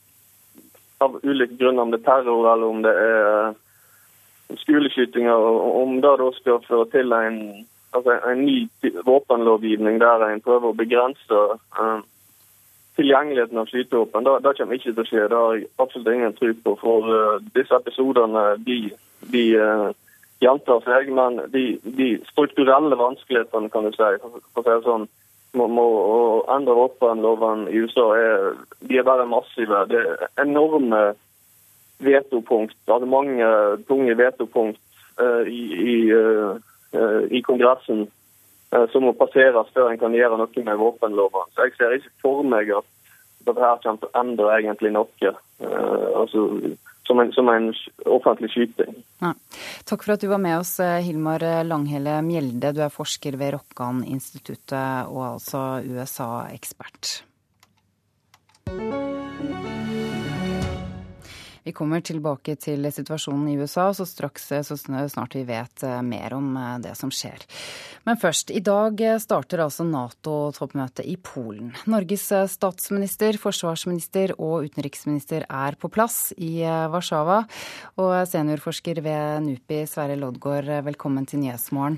av 1.04 1.18
ulike 1.24 1.58
grunner, 1.60 1.84
om 1.84 1.92
det 1.92 2.00
er 2.02 2.08
terror 2.08 2.48
eller 2.54 2.68
om 2.68 2.82
det 2.86 2.94
er 2.96 3.56
skoleskytinger, 4.62 5.34
om 5.82 6.02
det 6.02 6.18
da 6.22 6.32
skal 6.36 6.64
føre 6.68 6.86
til 6.94 7.14
en, 7.16 7.40
altså 7.96 8.20
en 8.32 8.46
ny 8.46 8.58
våpenlovgivning 9.06 10.00
der 10.02 10.28
en 10.28 10.44
prøver 10.46 10.70
å 10.70 10.78
begrense 10.78 11.42
uh, 11.80 12.00
tilgjengeligheten 12.96 13.60
av 13.60 13.70
skytevåpen, 13.72 14.24
det, 14.24 14.38
det 14.46 14.56
kommer 14.60 14.80
ikke 14.80 14.94
til 14.94 15.04
å 15.04 15.08
skje. 15.10 15.28
Det 15.28 15.42
har 15.42 15.58
jeg 15.58 15.68
absolutt 15.84 16.14
ingen 16.14 16.38
tro 16.38 16.54
på. 16.64 16.76
For 16.82 17.12
uh, 17.12 17.44
disse 17.58 17.82
episodene 17.82 18.46
de, 18.68 18.80
de 19.34 19.46
uh, 19.60 19.90
gjentar 20.44 20.82
seg, 20.86 21.12
men 21.16 21.42
de, 21.52 21.66
de, 21.98 22.16
strukturelle 22.32 22.98
vanskelighetene, 23.00 23.72
kan 23.74 23.88
du 23.88 23.94
si, 23.96 24.10
for, 24.22 24.40
å 24.40 24.64
si 24.64 24.72
det 24.72 24.82
sånn, 24.88 25.08
må 25.56 25.86
å 25.88 26.16
endre 26.52 26.76
våpenloven 26.76 27.70
i 27.72 27.80
USA 27.86 28.10
er, 28.20 28.50
de 28.84 28.98
er 29.00 29.06
bare 29.08 29.28
massive. 29.30 29.86
Det 29.88 30.02
er 30.04 30.26
enorme 30.44 31.14
vetopunkt, 32.04 32.78
hadde 32.90 33.10
mange 33.10 33.48
tunge 33.90 34.16
vetopunkt 34.20 34.80
uh, 35.22 35.44
i, 35.48 35.62
i, 35.96 35.98
uh, 36.12 36.58
i, 37.30 37.42
Kongressen 37.46 38.08
som 38.92 39.06
må 39.06 39.14
passeres 39.16 39.70
før 39.72 39.88
en 39.88 40.00
kan 40.02 40.12
gjøre 40.12 40.36
noe 40.36 40.62
med 40.68 40.80
våpenloven. 40.82 41.52
Så 41.54 41.64
jeg 41.68 41.76
ser 41.78 41.94
ikke 41.96 42.10
for 42.26 42.42
meg 42.44 42.72
at 42.76 42.88
dette 43.48 43.62
her 43.62 43.78
kommer 43.84 44.02
til 44.02 44.10
å 44.10 44.20
endre 44.20 44.56
egentlig 44.58 44.92
noe. 44.92 45.32
altså 46.18 46.42
som 47.08 47.22
en, 47.22 47.32
som 47.32 47.52
en, 47.54 47.70
offentlig 48.18 48.50
skyting. 48.52 48.98
Ja. 49.22 49.32
Takk 49.88 50.04
for 50.04 50.16
at 50.16 50.26
du 50.26 50.28
var 50.28 50.42
med 50.44 50.58
oss, 50.58 50.74
Hilmar 50.82 51.46
Langhelle 51.64 52.18
Mjelde. 52.26 52.74
Du 52.76 52.82
er 52.84 52.92
forsker 52.92 53.38
ved 53.40 53.54
Rokkan-instituttet 53.56 55.14
og 55.14 55.24
altså 55.36 55.62
USA-ekspert. 55.86 57.22
Vi 61.66 61.74
kommer 61.74 62.04
tilbake 62.06 62.54
til 62.62 62.86
situasjonen 62.94 63.48
i 63.50 63.56
USA 63.58 63.88
så 63.98 64.06
straks 64.06 64.52
så 64.68 64.76
snart 64.78 65.34
vi 65.34 65.42
vet 65.48 65.82
eh, 65.82 66.02
mer 66.06 66.36
om 66.38 66.52
eh, 66.62 66.76
det 66.84 66.92
som 67.00 67.10
skjer. 67.10 67.42
Men 68.06 68.20
først, 68.22 68.54
i 68.54 68.62
dag 68.62 69.02
starter 69.24 69.64
altså 69.64 69.82
Nato-toppmøtet 69.90 71.10
i 71.10 71.16
Polen. 71.18 71.72
Norges 71.90 72.28
statsminister, 72.54 73.40
forsvarsminister 73.42 74.36
og 74.38 74.70
utenriksminister 74.70 75.48
er 75.50 75.80
på 75.82 75.90
plass 75.90 76.36
i 76.38 76.62
Warszawa. 76.94 77.42
Og 77.98 78.14
seniorforsker 78.30 79.02
ved 79.02 79.50
NUPI, 79.50 79.82
Sverre 79.90 80.22
Loddgaard, 80.22 80.70
velkommen 80.86 81.26
til 81.26 81.42
Nyhetsmorgen. 81.42 81.98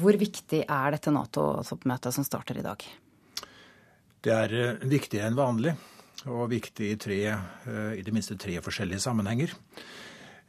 Hvor 0.00 0.16
viktig 0.16 0.64
er 0.64 0.96
dette 0.96 1.12
Nato-toppmøtet 1.12 2.16
som 2.16 2.24
starter 2.24 2.64
i 2.64 2.64
dag? 2.64 2.88
Det 4.24 4.38
er 4.40 4.78
viktigere 4.88 5.28
enn 5.28 5.36
vanlig 5.36 5.76
og 6.30 6.48
viktig 6.52 6.92
i, 6.92 6.96
tre, 7.00 7.20
eh, 7.32 7.92
i 7.98 8.02
det 8.04 8.14
minste 8.14 8.36
tre 8.40 8.58
forskjellige 8.62 9.02
sammenhenger. 9.02 9.54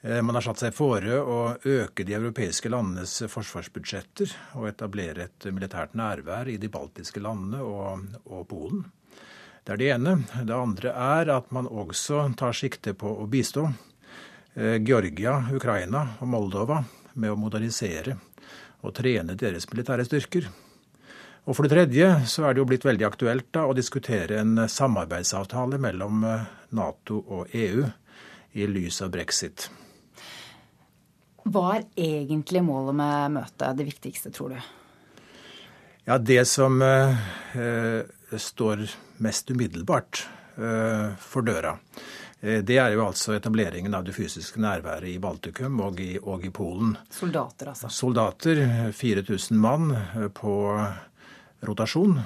Eh, 0.03 0.21
man 0.21 0.35
har 0.35 0.43
satt 0.43 0.59
seg 0.59 0.75
fore 0.75 1.15
å 1.19 1.37
øke 1.57 2.03
de 2.03 2.17
europeiske 2.17 2.67
landenes 2.71 3.15
forsvarsbudsjetter 3.31 4.33
og 4.59 4.67
etablere 4.67 5.29
et 5.29 5.47
militært 5.51 5.95
nærvær 5.95 6.51
i 6.51 6.57
de 6.59 6.69
baltiske 6.71 7.23
landene 7.23 7.63
og, 7.63 8.03
og, 8.25 8.43
Polen. 8.49 8.83
Det 9.63 9.73
er 9.73 9.79
det 9.79 9.91
ene. 9.95 10.17
Det 10.43 10.57
andre 10.57 10.91
er 10.91 11.31
at 11.37 11.53
man 11.55 11.69
også 11.71 12.25
tar 12.35 12.51
sikte 12.57 12.91
på 12.99 13.13
å 13.15 13.29
bistå 13.31 13.69
eh, 14.55 14.75
Georgia, 14.83 15.39
Ukraina 15.55 16.03
og 16.19 16.27
Moldova 16.33 16.83
med 17.13 17.31
å 17.31 17.39
modernisere 17.39 18.17
og 18.83 18.91
trene 18.97 19.37
deres 19.39 19.69
militære 19.71 20.03
styrker. 20.03 20.51
Og 21.43 21.57
For 21.57 21.67
det 21.67 21.73
tredje 21.73 22.09
så 22.31 22.45
er 22.47 22.53
det 22.53 22.63
jo 22.63 22.67
blitt 22.69 22.85
veldig 22.87 23.07
aktuelt 23.07 23.49
da, 23.51 23.65
å 23.67 23.75
diskutere 23.75 24.39
en 24.39 24.63
samarbeidsavtale 24.69 25.79
mellom 25.81 26.23
eh, 26.23 26.45
Nato 26.77 27.19
og 27.19 27.51
EU 27.51 27.83
i 28.53 28.67
lys 28.69 29.01
av 29.03 29.11
brexit. 29.11 29.67
Hva 31.43 31.73
er 31.75 31.85
egentlig 31.99 32.63
målet 32.63 32.95
med 32.95 33.35
møtet, 33.35 33.75
det 33.75 33.87
viktigste, 33.89 34.31
tror 34.31 34.55
du? 34.55 34.71
Ja, 36.05 36.17
Det 36.17 36.45
som 36.45 36.81
eh, 36.81 37.17
eh 37.53 38.03
står 38.33 38.79
mest 39.21 39.51
umiddelbart 39.51 40.27
eh, 40.57 41.11
for 41.19 41.45
døra, 41.45 41.75
eh, 42.41 42.63
det 42.65 42.79
er 42.81 42.95
jo 42.95 43.03
altså 43.05 43.35
etableringen 43.35 43.93
av 43.93 44.07
det 44.07 44.15
fysiske 44.15 44.57
nærværet 44.57 45.11
i 45.11 45.19
Baltikum 45.21 45.79
og 45.85 45.99
i, 46.01 46.17
og 46.17 46.45
i 46.45 46.49
Polen. 46.49 46.95
Soldater, 47.13 47.69
altså. 47.75 47.91
Soldater, 47.93 48.63
4000 48.91 49.59
mann 49.59 49.93
på 50.33 50.55
rotasjon. 51.67 52.19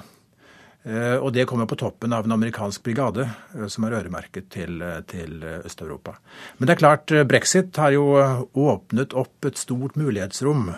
Eh, 0.88 1.16
og 1.18 1.32
det 1.34 1.44
kommer 1.50 1.66
på 1.66 1.76
toppen 1.76 2.14
av 2.14 2.24
en 2.24 2.36
amerikansk 2.36 2.84
brigade 2.86 3.26
eh, 3.26 3.66
som 3.68 3.84
er 3.84 3.98
øremerket 3.98 4.48
til, 4.54 4.80
eh, 4.82 5.00
til 5.10 5.42
Øst-Europa. 5.42 6.14
Men 6.58 6.68
det 6.68 6.76
er 6.76 6.82
klart, 6.84 7.14
brexit 7.28 7.76
har 7.76 7.92
jo 7.96 8.06
åpnet 8.54 9.16
opp 9.18 9.48
et 9.48 9.58
stort 9.58 9.98
mulighetsrom. 9.98 10.70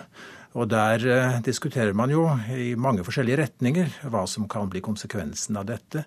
Og 0.59 0.67
der 0.67 0.99
diskuterer 1.47 1.93
man 1.95 2.11
jo 2.11 2.25
i 2.51 2.73
mange 2.75 3.05
forskjellige 3.07 3.39
retninger 3.39 3.93
hva 4.11 4.25
som 4.27 4.49
kan 4.51 4.67
bli 4.67 4.81
konsekvensen 4.83 5.55
av 5.61 5.69
dette. 5.69 6.03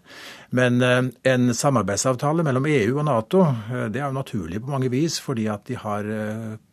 Men 0.51 0.83
en 0.83 1.53
samarbeidsavtale 1.55 2.43
mellom 2.43 2.67
EU 2.67 2.97
og 2.97 3.05
Nato 3.07 3.45
det 3.87 4.01
er 4.01 4.09
jo 4.09 4.17
naturlig 4.17 4.59
på 4.59 4.73
mange 4.73 4.91
vis, 4.91 5.15
fordi 5.23 5.47
at 5.47 5.63
de 5.71 5.79
har 5.79 6.11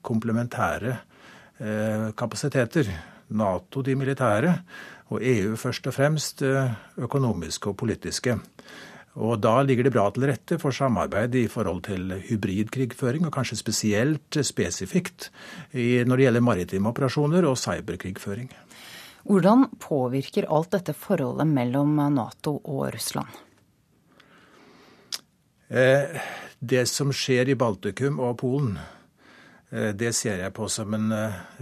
komplementære 0.02 0.96
kapasiteter. 2.18 2.90
Nato 3.38 3.86
de 3.86 3.94
militære, 3.94 4.56
og 5.10 5.24
EU 5.26 5.56
først 5.58 5.88
og 5.90 5.96
fremst 5.96 6.42
eh, 6.46 6.70
økonomiske 7.02 7.72
og 7.72 7.78
politiske. 7.82 8.38
Og 9.18 9.40
Da 9.42 9.56
ligger 9.66 9.84
det 9.84 9.92
bra 9.92 10.06
til 10.14 10.28
rette 10.30 10.58
for 10.62 10.70
samarbeid 10.70 11.34
i 11.34 11.48
forhold 11.50 11.82
til 11.82 12.12
hybridkrigføring, 12.28 13.26
og 13.26 13.34
kanskje 13.34 13.58
spesielt 13.58 14.38
spesifikt 14.46 15.32
når 15.74 16.16
det 16.16 16.26
gjelder 16.28 16.44
maritime 16.46 16.88
operasjoner 16.88 17.44
og 17.44 17.58
cyberkrigføring. 17.58 18.52
Hvordan 19.26 19.66
påvirker 19.82 20.46
alt 20.48 20.70
dette 20.72 20.94
forholdet 20.94 21.50
mellom 21.50 21.98
Nato 22.14 22.54
og 22.64 22.94
Russland? 22.94 23.28
Eh, 25.68 26.22
det 26.60 26.86
som 26.88 27.10
skjer 27.12 27.50
i 27.50 27.58
Baltikum 27.58 28.22
og 28.22 28.38
Polen, 28.38 28.78
eh, 29.70 29.90
det 29.90 30.14
ser 30.14 30.38
jeg 30.38 30.54
på 30.54 30.70
som 30.70 30.94
en 30.94 31.12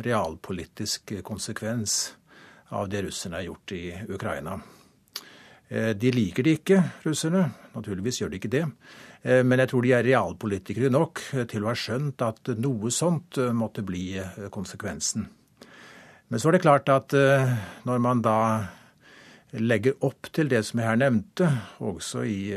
realpolitisk 0.04 1.16
konsekvens 1.24 2.12
av 2.74 2.88
det 2.88 3.02
russerne 3.06 3.40
har 3.40 3.48
gjort 3.48 3.72
i 3.72 3.84
Ukraina. 4.08 4.58
Eh, 5.68 5.90
de 5.96 6.12
liker 6.12 6.46
det 6.46 6.58
ikke, 6.62 6.80
russerne. 7.04 7.44
Naturligvis 7.74 8.22
gjør 8.22 8.32
de 8.32 8.40
ikke 8.40 8.52
det. 8.52 8.64
Eh, 9.22 9.42
men 9.44 9.60
jeg 9.60 9.70
tror 9.72 9.84
de 9.84 9.92
er 9.96 10.06
realpolitikere 10.06 10.92
nok 10.92 11.22
til 11.50 11.64
å 11.64 11.70
ha 11.70 11.76
skjønt 11.76 12.24
at 12.24 12.52
noe 12.56 12.92
sånt 12.94 13.40
eh, 13.40 13.52
måtte 13.52 13.84
bli 13.84 14.16
konsekvensen. 14.54 15.28
Men 16.28 16.40
så 16.40 16.48
er 16.48 16.56
det 16.58 16.64
klart 16.64 16.90
at 16.92 17.14
når 17.88 18.00
man 18.04 18.18
da 18.20 18.40
legger 19.56 19.94
opp 20.04 20.28
til 20.36 20.50
det 20.50 20.60
som 20.68 20.82
jeg 20.82 20.90
her 20.90 20.98
nevnte, 21.00 21.46
også 21.80 22.20
i 22.28 22.52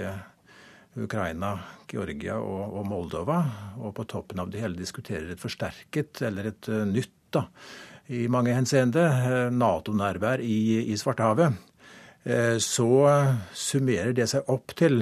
Ukraina, 1.00 1.54
Georgia 1.88 2.36
og 2.36 2.82
Moldova, 2.90 3.38
og 3.80 3.94
på 3.96 4.04
toppen 4.12 4.44
av 4.44 4.52
det 4.52 4.60
hele 4.60 4.76
diskuterer 4.76 5.32
et 5.32 5.40
forsterket 5.40 6.20
eller 6.28 6.52
et 6.52 6.68
nytt 6.92 7.16
da, 7.32 7.46
i 8.12 8.28
mange 8.28 8.54
henseende, 8.56 9.04
eh, 9.08 9.52
Nato-nærvær 9.56 10.42
i, 10.44 10.92
i 10.92 10.98
Svartehavet, 11.00 11.54
eh, 12.24 12.58
så 12.60 12.90
summerer 13.56 14.12
det 14.16 14.28
seg 14.32 14.50
opp 14.52 14.76
til 14.76 15.00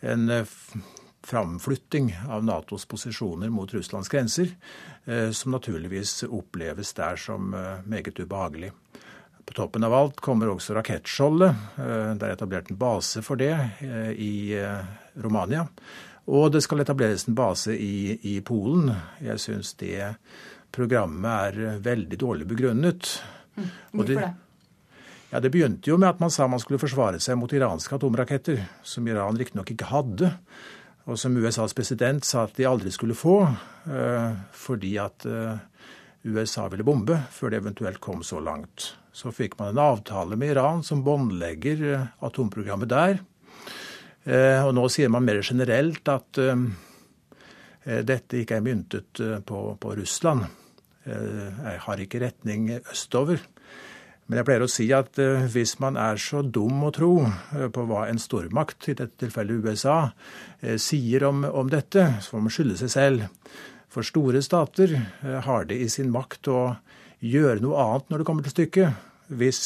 en 0.00 0.30
eh, 0.32 0.54
framflytting 1.22 2.08
av 2.32 2.44
Natos 2.44 2.86
posisjoner 2.88 3.52
mot 3.52 3.70
Russlands 3.70 4.08
grenser, 4.10 4.48
som 5.06 5.54
naturligvis 5.54 6.24
oppleves 6.26 6.90
der 6.98 7.14
som 7.18 7.52
meget 7.86 8.18
ubehagelig. 8.18 8.72
På 9.46 9.54
toppen 9.54 9.86
av 9.86 9.94
alt 9.94 10.18
kommer 10.18 10.50
også 10.50 10.74
rakettskjoldet. 10.74 11.62
Det 11.78 12.26
er 12.26 12.34
etablert 12.34 12.72
en 12.74 12.80
base 12.80 13.22
for 13.22 13.38
det 13.38 13.54
i 14.18 14.50
Romania. 15.22 15.62
Og 16.26 16.50
det 16.54 16.64
skal 16.66 16.82
etableres 16.82 17.28
en 17.30 17.38
base 17.38 17.78
i, 17.78 18.18
i 18.34 18.40
Polen. 18.42 18.90
Jeg 19.22 19.38
syns 19.46 19.76
det 19.78 20.16
programmet 20.72 21.58
er 21.58 21.82
veldig 21.84 22.18
dårlig 22.18 22.48
begrunnet. 22.48 23.18
Mm. 23.56 23.68
Hvorfor 23.92 24.14
det? 24.14 24.32
Ja, 25.32 25.40
Det 25.40 25.50
begynte 25.50 25.88
jo 25.88 25.96
med 25.96 26.10
at 26.10 26.20
man 26.20 26.30
sa 26.30 26.44
man 26.46 26.60
skulle 26.60 26.80
forsvare 26.80 27.20
seg 27.20 27.38
mot 27.40 27.52
iranske 27.52 27.96
atomraketter, 27.96 28.66
som 28.84 29.06
Iran 29.08 29.38
riktignok 29.40 29.70
ikke 29.72 29.88
hadde, 29.88 30.28
og 31.08 31.16
som 31.18 31.36
USAs 31.40 31.72
president 31.72 32.24
sa 32.28 32.44
at 32.44 32.58
de 32.58 32.66
aldri 32.68 32.92
skulle 32.92 33.16
få, 33.16 33.38
uh, 33.48 34.34
fordi 34.52 34.92
at 35.00 35.24
uh, 35.24 35.56
USA 36.28 36.66
ville 36.68 36.84
bombe 36.84 37.16
før 37.32 37.50
det 37.54 37.62
eventuelt 37.62 38.00
kom 38.04 38.20
så 38.20 38.44
langt. 38.44 38.92
Så 39.16 39.32
fikk 39.32 39.56
man 39.58 39.72
en 39.72 39.80
avtale 39.80 40.36
med 40.36 40.52
Iran 40.52 40.84
som 40.84 41.00
båndlegger 41.04 41.80
atomprogrammet 42.20 42.92
der. 42.92 43.18
Og 44.62 44.70
nå 44.72 44.84
sier 44.88 45.10
man 45.10 45.26
mer 45.26 45.42
generelt 45.42 46.06
at 46.08 46.38
dette 48.06 48.38
ikke 48.38 48.56
er 48.56 48.64
myntet 48.64 49.20
på, 49.44 49.64
på 49.82 49.94
Russland. 49.98 50.46
Eh, 51.04 51.50
jeg 51.50 51.80
har 51.86 52.02
ikke 52.02 52.22
retning 52.22 52.70
østover. 52.78 53.42
Men 54.30 54.38
jeg 54.38 54.46
pleier 54.46 54.64
å 54.64 54.70
si 54.70 54.86
at 54.94 55.18
eh, 55.20 55.48
hvis 55.50 55.74
man 55.82 55.98
er 55.98 56.20
så 56.22 56.44
dum 56.46 56.84
å 56.86 56.92
tro 56.94 57.12
eh, 57.26 57.68
på 57.74 57.86
hva 57.88 58.06
en 58.08 58.22
stormakt, 58.22 58.88
i 58.88 58.96
dette 58.98 59.18
tilfellet 59.24 59.66
USA, 59.66 59.98
sier 60.78 61.26
om, 61.26 61.42
om 61.44 61.70
dette, 61.70 62.06
så 62.22 62.36
får 62.36 62.44
man 62.44 62.54
skylde 62.54 62.78
seg 62.84 62.92
selv. 62.92 63.54
For 63.92 64.06
store 64.06 64.40
stater 64.46 64.94
har 65.44 65.66
det 65.68 65.76
i 65.82 65.88
sin 65.90 66.12
makt 66.14 66.48
å 66.48 66.60
gjøre 67.20 67.60
noe 67.60 67.82
annet 67.82 68.08
når 68.08 68.22
det 68.22 68.28
kommer 68.28 68.46
til 68.46 68.54
stykket, 68.54 69.08
hvis 69.36 69.60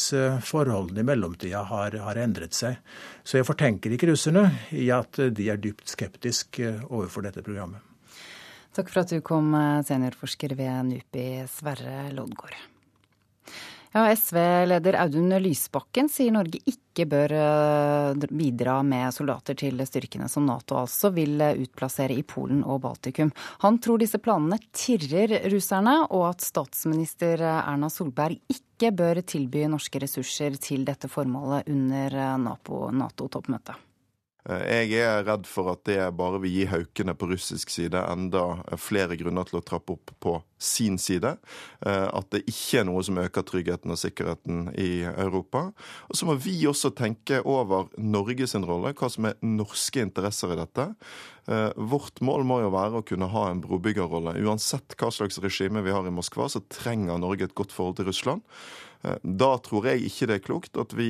forholdene 0.47 1.03
i 1.03 1.07
mellomtida 1.07 1.61
har, 1.69 1.95
har, 2.03 2.19
endret 2.19 2.57
seg. 2.57 2.81
Så 3.23 3.39
jeg 3.39 3.47
fortenker 3.47 3.93
ikke 3.93 4.09
russerne 4.11 4.49
i 4.75 4.89
at 4.91 5.21
de 5.31 5.47
er 5.53 5.61
dypt 5.63 5.93
skeptiske 5.93 6.73
overfor 6.89 7.29
dette 7.29 7.45
programmet. 7.45 7.79
Takk 8.77 8.91
for 8.93 9.01
at 9.01 9.09
du 9.09 9.21
kom, 9.25 9.53
eh, 9.57 9.81
seniorforsker 9.81 10.53
ved 10.53 10.85
NUPI, 10.85 11.47
Sverre 11.49 12.11
Loddgaard. 12.13 12.53
Ja, 13.89 14.03
SV-leder 14.13 14.93
Audun 15.01 15.33
Lysbakken 15.41 16.11
sier 16.13 16.35
Norge 16.35 16.59
ikke 16.69 17.07
bør 17.09 17.33
eh, 17.33 18.27
bidra 18.29 18.75
med 18.85 19.15
soldater 19.15 19.57
til 19.57 19.81
styrkene 19.81 20.29
som 20.29 20.45
Nato 20.45 20.77
altså 20.77 21.09
vil 21.15 21.41
eh, 21.41 21.57
utplassere 21.63 22.13
i 22.13 22.21
Polen 22.21 22.61
og 22.61 22.83
Baltikum. 22.85 23.33
Han 23.65 23.81
tror 23.81 24.03
disse 24.03 24.21
planene 24.21 24.61
tirrer 24.69 25.49
russerne, 25.49 25.97
og 26.11 26.27
at 26.35 26.45
statsminister 26.45 27.41
Erna 27.47 27.89
Solberg 27.89 28.37
ikke 28.53 28.93
bør 28.93 29.23
tilby 29.25 29.65
norske 29.65 30.05
ressurser 30.05 30.61
til 30.61 30.85
dette 30.85 31.09
formålet 31.09 31.65
under 31.73 32.21
Nato-toppmøtet. 32.45 33.86
Jeg 34.47 34.93
er 35.03 35.25
redd 35.27 35.47
for 35.49 35.73
at 35.73 35.81
det 35.89 35.99
bare 36.15 36.39
vil 36.39 36.53
gi 36.53 36.67
haukene 36.71 37.15
på 37.19 37.27
russisk 37.33 37.71
side 37.73 37.99
enda 37.99 38.61
flere 38.79 39.17
grunner 39.19 39.47
til 39.47 39.59
å 39.59 39.65
trappe 39.65 39.97
opp 39.97 40.13
på 40.23 40.37
sin 40.57 40.97
side. 40.97 41.33
Eh, 41.85 42.07
at 42.07 42.29
det 42.33 42.45
ikke 42.49 42.81
er 42.81 42.87
noe 42.87 43.03
som 43.05 43.19
øker 43.21 43.45
tryggheten 43.45 43.93
og 43.93 43.99
sikkerheten 44.01 44.71
i 44.79 45.03
Europa. 45.09 45.67
Og 46.07 46.17
så 46.17 46.29
må 46.29 46.37
vi 46.41 46.55
også 46.69 46.93
tenke 46.97 47.41
over 47.43 47.91
Norges 47.99 48.55
rolle, 48.57 48.95
hva 48.97 49.11
som 49.11 49.29
er 49.29 49.37
norske 49.43 50.01
interesser 50.01 50.55
i 50.55 50.59
dette. 50.59 50.89
Eh, 51.51 51.69
vårt 51.75 52.23
mål 52.25 52.47
må 52.47 52.61
jo 52.63 52.73
være 52.73 53.01
å 53.01 53.05
kunne 53.07 53.29
ha 53.31 53.47
en 53.51 53.61
brobyggerrolle. 53.63 54.37
Uansett 54.47 54.97
hva 54.97 55.11
slags 55.13 55.39
regime 55.43 55.83
vi 55.85 55.93
har 55.95 56.07
i 56.07 56.13
Moskva, 56.13 56.49
så 56.51 56.63
trenger 56.71 57.21
Norge 57.21 57.47
et 57.47 57.57
godt 57.57 57.75
forhold 57.75 57.99
til 57.99 58.09
Russland. 58.09 58.47
Eh, 59.01 59.17
da 59.21 59.51
tror 59.63 59.89
jeg 59.91 60.07
ikke 60.07 60.29
det 60.29 60.37
er 60.39 60.45
klokt 60.45 60.79
at 60.81 60.93
vi 60.97 61.09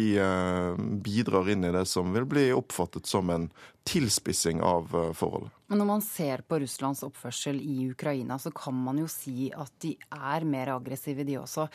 bidrar 1.03 1.49
inn 1.51 1.65
i 1.67 1.73
det 1.75 1.85
som 1.89 2.13
vil 2.15 2.27
bli 2.29 2.49
oppfattet 2.55 3.09
som 3.09 3.29
en 3.33 3.49
tilspissing 3.87 4.61
av 4.65 4.91
forholdet. 5.15 5.53
Men 5.71 5.81
når 5.81 5.87
man 5.87 6.03
ser 6.03 6.43
på 6.47 6.59
Russlands 6.63 7.03
oppførsel 7.07 7.59
i 7.63 7.89
Ukraina, 7.91 8.39
så 8.39 8.51
kan 8.55 8.75
man 8.75 8.99
jo 8.99 9.07
si 9.11 9.51
at 9.55 9.71
de 9.83 9.95
er 10.11 10.47
mer 10.47 10.73
aggressive, 10.75 11.23
de 11.27 11.37
også. 11.39 11.67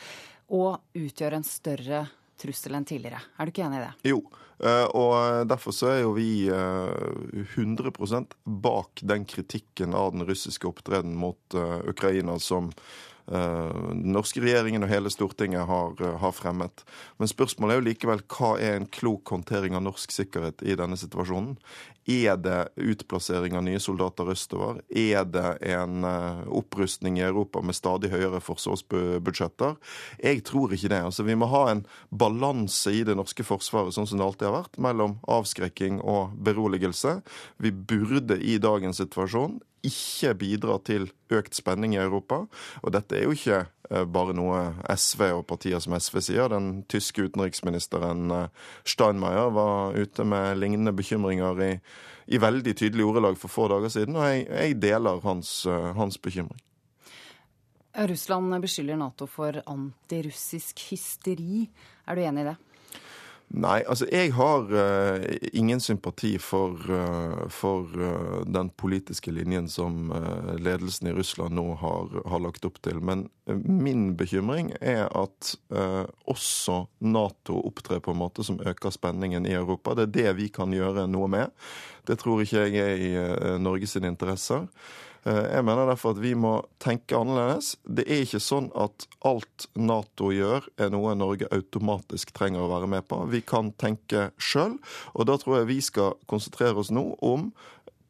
Og 0.53 0.97
utgjør 0.97 1.39
en 1.39 1.47
større 1.47 2.05
trussel 2.43 2.75
enn 2.77 2.87
tidligere. 2.87 3.21
Er 3.37 3.45
du 3.45 3.53
ikke 3.53 3.65
enig 3.67 3.79
i 3.79 3.85
det? 3.85 4.11
Jo, 4.11 4.19
eh, 4.63 4.85
og 4.97 5.47
derfor 5.49 5.75
så 5.75 5.91
er 5.93 6.01
jo 6.03 6.13
vi 6.17 6.47
100 6.49 7.93
eh, 8.19 8.37
bak 8.43 9.03
den 9.13 9.27
kritikken 9.29 9.95
av 9.97 10.13
den 10.15 10.27
russiske 10.27 10.67
opptreden 10.69 11.15
mot 11.19 11.57
eh, 11.57 11.79
Ukraina 11.89 12.39
som 12.39 12.71
den 13.25 14.11
norske 14.11 14.41
regjeringen 14.43 14.83
og 14.83 14.91
hele 14.91 15.11
Stortinget 15.13 15.63
har, 15.69 15.93
har, 16.19 16.33
fremmet. 16.35 16.83
Men 17.21 17.29
spørsmålet 17.31 17.75
er 17.75 17.79
jo 17.79 17.87
likevel 17.87 18.23
hva 18.35 18.49
er 18.59 18.77
en 18.77 18.87
klok 18.91 19.31
håndtering 19.31 19.77
av 19.77 19.85
norsk 19.85 20.11
sikkerhet 20.11 20.63
i 20.67 20.75
denne 20.79 20.99
situasjonen? 20.99 21.55
Er 22.09 22.35
det 22.35 22.73
utplassering 22.75 23.55
av 23.55 23.63
nye 23.63 23.79
soldater 23.79 24.27
østover? 24.33 24.81
Er 24.91 25.23
det 25.23 25.53
en 25.71 26.03
eh, 26.03 26.41
opprustning 26.51 27.19
i 27.19 27.23
Europa 27.23 27.61
med 27.63 27.77
stadig 27.77 28.11
høyere 28.11 28.41
forsvarsbudsjetter? 28.43 29.77
Jeg 30.19 30.43
tror 30.43 30.75
ikke 30.75 30.91
det. 30.91 30.99
Altså, 31.07 31.23
vi 31.23 31.37
må 31.39 31.47
ha 31.53 31.69
en 31.71 31.85
balanse 32.11 32.91
i 32.91 33.05
det 33.07 33.15
norske 33.15 33.47
forsvaret, 33.47 33.95
sånn 33.95 34.09
som 34.09 34.19
det 34.19 34.27
alltid 34.27 34.49
har 34.49 34.57
vært, 34.57 34.81
mellom 34.83 35.15
avskrekking 35.31 36.01
og 36.03 36.35
beroligelse. 36.43 37.21
Vi 37.63 37.71
burde 37.71 38.35
i 38.35 38.59
dagens 38.59 38.99
situasjon 38.99 39.61
ikke 39.83 40.33
bidrar 40.39 40.81
til 40.87 41.09
økt 41.33 41.57
spenning 41.57 41.95
i 41.95 42.01
Europa. 42.01 42.43
Og 42.81 42.93
dette 42.95 43.17
er 43.17 43.25
jo 43.27 43.35
ikke 43.35 43.59
eh, 43.89 44.05
bare 44.07 44.35
noe 44.37 44.61
SV 44.89 45.25
og 45.39 45.45
partier 45.49 45.81
som 45.83 45.95
SV 45.97 46.19
sier. 46.23 46.51
Den 46.53 46.83
tyske 46.91 47.27
utenriksministeren 47.27 48.31
eh, 48.31 48.67
Steinmeier 48.87 49.53
var 49.55 49.97
ute 49.99 50.25
med 50.27 50.59
lignende 50.61 50.95
bekymringer 50.95 51.63
i, 51.67 51.71
i 52.31 52.41
veldig 52.41 52.75
tydelige 52.79 53.09
ordelag 53.11 53.39
for 53.39 53.51
få 53.51 53.69
dager 53.71 53.91
siden, 53.93 54.19
og 54.19 54.29
jeg, 54.29 54.47
jeg 54.49 54.79
deler 54.83 55.23
hans, 55.25 55.55
eh, 55.67 55.89
hans 55.99 56.19
bekymring. 56.19 56.61
Russland 57.93 58.55
beskylder 58.63 58.97
Nato 58.97 59.27
for 59.29 59.59
antirussisk 59.69 60.79
hysteri. 60.89 61.67
Er 62.09 62.17
du 62.17 62.23
enig 62.23 62.41
i 62.41 62.47
det? 62.47 62.55
Nei, 63.53 63.83
altså 63.85 64.07
jeg 64.09 64.31
har 64.33 64.71
uh, 64.73 65.21
ingen 65.53 65.77
sympati 65.83 66.31
for, 66.41 66.73
uh, 66.89 67.43
for 67.53 67.85
uh, 68.01 68.39
den 68.49 68.71
politiske 68.81 69.29
linjen 69.29 69.67
som 69.69 70.09
ledelsen 70.57 71.11
i 71.11 71.13
Russland 71.13 71.53
nå 71.53 71.67
har, 71.77 72.09
har, 72.25 72.41
lagt 72.41 72.65
opp 72.65 72.79
til. 72.81 72.97
Men 73.05 73.27
min 73.45 74.15
bekymring 74.17 74.71
er 74.81 75.05
at 75.05 75.53
også 76.29 76.79
Nato 77.05 77.59
opptrer 77.67 78.01
på 78.01 78.13
en 78.13 78.21
måte 78.23 78.45
som 78.47 78.57
øker 78.57 78.93
spenningen 78.95 79.45
i 79.45 79.53
Europa. 79.53 79.93
Det 79.93 80.07
er 80.07 80.13
det 80.17 80.35
vi 80.39 80.49
kan 80.53 80.73
gjøre 80.73 81.05
noe 81.11 81.29
med. 81.29 81.53
Det 82.07 82.17
tror 82.23 82.41
ikke 82.41 82.65
jeg 82.73 82.79
er 82.81 83.03
i 83.05 83.57
Norges 83.61 83.97
interesser. 83.99 84.65
Eh, 85.23 85.43
jeg 85.55 85.63
mener 85.63 85.87
derfor 85.87 86.15
at 86.15 86.21
vi 86.23 86.33
må 86.35 86.53
tenke 86.83 87.15
annerledes. 87.15 87.73
Det 87.83 88.05
er 88.07 88.25
ikke 88.25 88.41
sånn 88.43 88.69
at 88.75 89.07
alt 89.27 89.67
Nato 89.79 90.33
gjør, 90.35 90.67
er 90.75 90.91
noe 90.91 91.15
Norge 91.15 91.47
automatisk 91.55 92.33
trenger 92.35 92.65
å 92.65 92.71
være 92.73 92.89
med 92.91 93.07
på. 93.07 93.21
Vi 93.31 93.43
kan 93.45 93.71
tenke 93.79 94.31
sjøl, 94.35 94.77
og 95.13 95.29
da 95.29 95.37
tror 95.39 95.61
jeg 95.61 95.71
vi 95.71 95.79
skal 95.85 96.17
konsentrere 96.27 96.83
oss 96.83 96.91
nå 96.91 97.13
om 97.23 97.51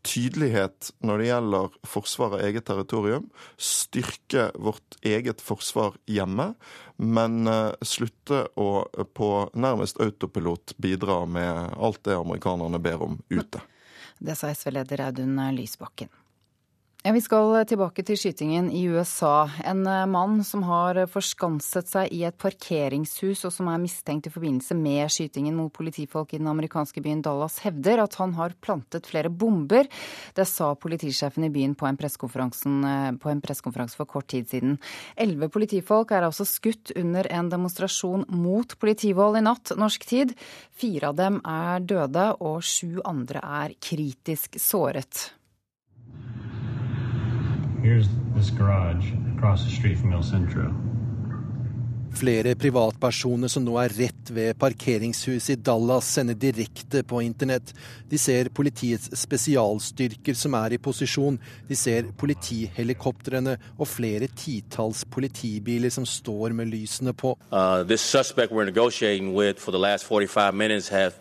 tydelighet 0.03 0.89
når 0.99 1.21
det 1.21 1.27
gjelder 1.29 1.75
forsvar 1.87 2.33
av 2.35 2.41
eget 2.43 2.65
territorium, 2.67 3.29
styrke 3.55 4.49
vårt 4.59 4.97
eget 5.05 5.39
forsvar 5.39 5.95
hjemme, 6.11 6.49
men 6.99 7.47
uh, 7.47 7.71
slutte 7.79 8.43
å 8.59 8.83
på 9.15 9.29
nærmest 9.55 10.01
autopilot 10.03 10.75
bidra 10.83 11.21
med 11.23 11.77
alt 11.79 12.03
det 12.03 12.17
amerikanerne 12.19 12.83
ber 12.83 13.05
om 13.07 13.15
ute. 13.31 13.63
Det 14.19 14.35
sa 14.39 14.51
SV-leder 14.51 15.07
Audun 15.07 15.39
Lysbakken. 15.55 16.11
Ja, 17.05 17.11
Vi 17.11 17.19
skal 17.19 17.65
tilbake 17.67 17.99
til 18.07 18.15
skytingen 18.15 18.69
i 18.71 18.85
USA. 18.87 19.49
En 19.67 19.81
eh, 19.83 20.05
mann 20.07 20.37
som 20.47 20.61
har 20.63 20.95
forskanset 21.11 21.89
seg 21.91 22.13
i 22.15 22.21
et 22.23 22.37
parkeringshus 22.39 23.41
og 23.43 23.51
som 23.51 23.67
er 23.67 23.81
mistenkt 23.83 24.29
i 24.29 24.31
forbindelse 24.31 24.77
med 24.79 25.11
skytingen 25.11 25.57
mot 25.59 25.73
politifolk 25.75 26.31
i 26.31 26.39
den 26.39 26.47
amerikanske 26.47 27.03
byen 27.03 27.19
Dallas, 27.25 27.57
hevder 27.65 28.05
at 28.05 28.15
han 28.21 28.37
har 28.39 28.55
plantet 28.63 29.11
flere 29.11 29.27
bomber. 29.27 29.91
Det 30.31 30.47
sa 30.47 30.71
politisjefen 30.79 31.43
i 31.43 31.51
byen 31.51 31.75
på 31.75 31.91
en 31.91 31.99
pressekonferanse 31.99 33.99
for 33.99 34.07
kort 34.07 34.31
tid 34.31 34.47
siden. 34.55 34.79
Elleve 35.19 35.51
politifolk 35.51 36.15
er 36.15 36.23
altså 36.23 36.47
skutt 36.47 36.95
under 36.95 37.27
en 37.27 37.51
demonstrasjon 37.51 38.29
mot 38.31 38.79
politivold 38.79 39.41
i 39.41 39.43
natt 39.43 39.75
norsk 39.75 40.07
tid. 40.07 40.35
Fire 40.71 41.11
av 41.11 41.19
dem 41.19 41.43
er 41.43 41.83
døde, 41.83 42.29
og 42.39 42.63
sju 42.63 43.03
andre 43.03 43.43
er 43.43 43.79
kritisk 43.91 44.55
såret. 44.55 45.33
Here's 47.83 48.07
this 48.33 48.49
garage 48.49 49.11
across 49.35 49.65
the 49.65 49.69
street 49.69 49.97
from 49.97 50.13
El 50.13 50.23
Centro. 50.23 50.73
Flere 52.15 52.53
privatpersoner 52.55 53.49
som 53.51 53.65
nå 53.65 53.73
er 53.81 53.91
rett 53.97 54.29
ved 54.31 54.55
parkeringshuset 54.61 55.57
i 55.57 55.61
Dallas, 55.67 56.07
sender 56.15 56.37
direkte 56.39 57.01
på 57.03 57.19
internett. 57.25 57.73
De 58.07 58.17
ser 58.17 58.47
politiets 58.55 59.11
spesialstyrker 59.19 60.37
som 60.37 60.55
er 60.61 60.77
i 60.77 60.79
posisjon. 60.79 61.41
De 61.67 61.75
ser 61.75 62.07
politihelikoptrene 62.15 63.57
og 63.75 63.91
flere 63.91 64.31
titalls 64.31 65.03
politibiler 65.03 65.91
som 65.91 66.07
står 66.07 66.55
med 66.55 66.71
lysene 66.71 67.11
på. 67.11 67.35
Uh, 67.51 67.83
this 67.83 68.01
suspect 68.01 68.53
we're 68.53 68.63
negotiating 68.63 69.35
with 69.35 69.59
for 69.59 69.71
the 69.71 69.79
last 69.79 70.05
45 70.05 70.55
minutes 70.55 70.87
have 70.87 71.19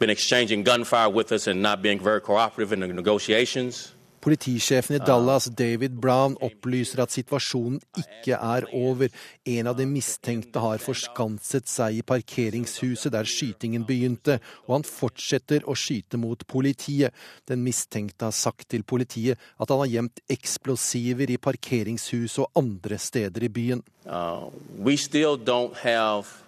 been 0.00 0.10
exchanging 0.10 0.64
gunfire 0.64 1.10
with 1.14 1.30
us 1.30 1.46
and 1.46 1.62
not 1.62 1.80
being 1.80 2.00
very 2.02 2.20
cooperative 2.20 2.72
in 2.72 2.80
the 2.80 2.92
negotiations. 2.92 3.92
Politisjefen 4.22 4.96
i 4.96 5.00
Dallas, 5.02 5.48
David 5.50 5.96
Brown, 5.98 6.36
opplyser 6.46 7.00
at 7.02 7.10
situasjonen 7.10 7.80
ikke 7.98 8.36
er 8.38 8.68
over. 8.70 9.10
En 9.50 9.66
av 9.66 9.74
de 9.80 9.86
mistenkte 9.90 10.62
har 10.62 10.78
forskanset 10.82 11.66
seg 11.66 11.98
i 11.98 12.04
parkeringshuset 12.06 13.10
der 13.10 13.26
skytingen 13.26 13.82
begynte, 13.88 14.38
og 14.68 14.76
han 14.76 14.86
fortsetter 14.86 15.66
å 15.66 15.74
skyte 15.74 16.20
mot 16.22 16.46
politiet. 16.46 17.10
Den 17.50 17.64
mistenkte 17.66 18.30
har 18.30 18.36
sagt 18.36 18.68
til 18.70 18.86
politiet 18.86 19.42
at 19.58 19.74
han 19.74 19.82
har 19.82 19.90
gjemt 19.96 20.22
eksplosiver 20.30 21.34
i 21.34 21.40
parkeringshus 21.42 22.38
og 22.44 22.62
andre 22.62 23.02
steder 23.02 23.42
i 23.42 23.50
byen. 23.50 23.82
Uh, 24.06 24.50
we 24.78 24.94
still 24.96 25.34
don't 25.34 25.82
have 25.82 26.44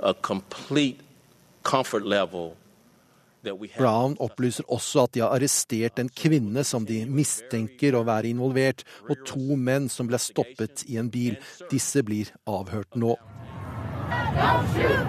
a 0.00 0.12
complete 0.12 1.00
comfort 1.62 2.04
level 2.04 2.56
Brown 3.76 4.16
opplyser 4.20 4.64
også 4.68 5.04
at 5.06 5.14
de 5.14 5.20
har 5.24 5.32
arrestert 5.34 5.98
en 5.98 6.08
kvinne 6.12 6.64
som 6.64 6.86
de 6.86 7.04
mistenker 7.08 7.96
å 7.96 8.04
være 8.08 8.28
involvert, 8.32 8.84
og 9.08 9.16
to 9.28 9.56
menn 9.56 9.88
som 9.88 10.06
ble 10.10 10.18
stoppet 10.20 10.84
i 10.88 10.98
en 11.00 11.10
bil. 11.10 11.38
Disse 11.70 12.02
blir 12.04 12.32
avhørt 12.48 12.96
nå. 13.00 13.16
Don't 14.30 14.66
shoot! 14.74 15.06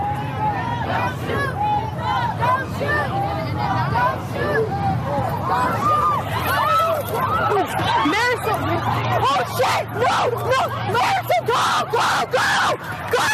Don't 0.87 1.15
shoot! 1.21 1.55
Don't 2.41 2.67
shoot! 2.77 3.09
Don't 4.01 4.21
shoot! 4.31 4.67
Don't 5.51 5.77
shoot! 5.81 6.01
Marison! 8.11 8.61
Oh 9.23 9.43
shit! 9.57 9.85
No! 10.01 10.17
No! 10.51 10.61
Go! 11.47 11.65
Go! 11.91 12.07
Go! 12.31 12.49
Go! 13.11 13.27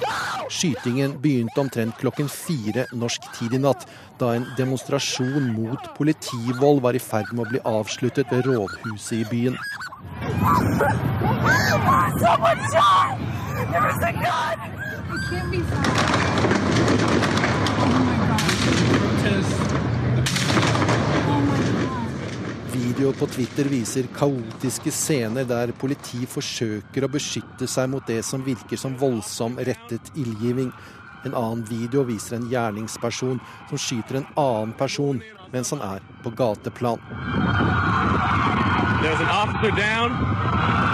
Go! 0.00 0.48
Skytingen 0.62 1.16
begynte 1.20 1.58
omtrent 1.60 1.96
klokken 1.98 2.28
fire 2.30 2.84
norsk 2.94 3.24
tid 3.34 3.56
i 3.56 3.58
natt, 3.58 3.82
da 4.20 4.28
en 4.36 4.44
demonstrasjon 4.54 5.48
mot 5.56 5.88
politivold 5.96 6.78
var 6.84 6.94
i 6.94 7.02
ferd 7.02 7.32
med 7.34 7.42
å 7.42 7.50
bli 7.50 7.62
avsluttet 7.66 8.30
ved 8.30 8.46
rådhuset 8.46 9.18
i 9.18 9.24
byen. 9.32 9.58
Video 23.02 23.18
på 23.18 23.26
Twitter 23.26 23.66
viser 23.66 24.06
kaotiske 24.14 24.92
scener 24.94 25.42
der 25.42 25.72
politi 25.74 26.20
forsøker 26.30 27.02
å 27.02 27.08
beskytte 27.10 27.66
seg 27.66 27.88
mot 27.90 28.06
det 28.06 28.20
som 28.22 28.44
virker 28.46 28.78
som 28.78 28.94
voldsom 29.00 29.56
rettet 29.58 30.12
ildgivning. 30.14 30.70
En 31.26 31.34
annen 31.34 31.64
video 31.66 32.04
viser 32.06 32.38
en 32.38 32.46
gjerningsperson 32.52 33.42
som 33.72 33.82
skyter 33.88 34.20
en 34.20 34.30
annen 34.38 34.78
person 34.78 35.18
mens 35.50 35.74
han 35.74 35.82
er 35.82 36.06
på 36.22 36.30
gateplan. 36.30 37.02
There's 39.02 39.18
an 39.18 39.34
officer 39.34 39.74
down. 39.74 40.91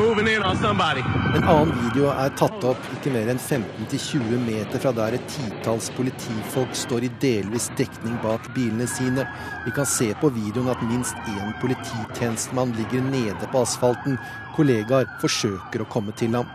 En 0.00 1.44
annen 1.44 1.72
video 1.82 2.06
er 2.08 2.30
tatt 2.40 2.62
opp 2.64 2.86
ikke 2.94 3.10
mer 3.12 3.28
enn 3.28 3.40
15-20 3.40 4.38
meter 4.46 4.80
fra 4.80 4.92
der 4.96 5.18
et 5.18 5.26
titalls 5.28 5.90
politifolk 5.92 6.72
står 6.72 7.04
i 7.04 7.10
delvis 7.20 7.66
dekning 7.76 8.14
bak 8.22 8.46
bilene 8.56 8.86
sine. 8.88 9.26
Vi 9.66 9.74
kan 9.76 9.84
se 9.84 10.08
på 10.22 10.30
videoen 10.32 10.70
at 10.72 10.80
minst 10.88 11.28
én 11.28 11.52
polititjenestemann 11.60 12.72
ligger 12.78 13.04
nede 13.10 13.50
på 13.52 13.60
asfalten. 13.60 14.16
Kollegaer 14.56 15.04
forsøker 15.20 15.84
å 15.84 15.90
komme 15.92 16.16
til 16.16 16.32
ham. 16.38 16.48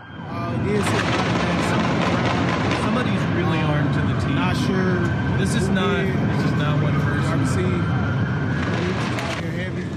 Somebody's 2.81 3.25
really 3.37 3.61
armed 3.61 3.93
to 3.93 4.01
the 4.09 4.17
teeth. 4.25 4.39
Not 4.41 4.57
sure. 4.65 5.05
This 5.37 5.53
is 5.53 5.69
not. 5.69 6.01
This 6.01 6.49
is 6.49 6.57
not 6.57 6.81
one 6.81 6.97
person. 7.05 7.94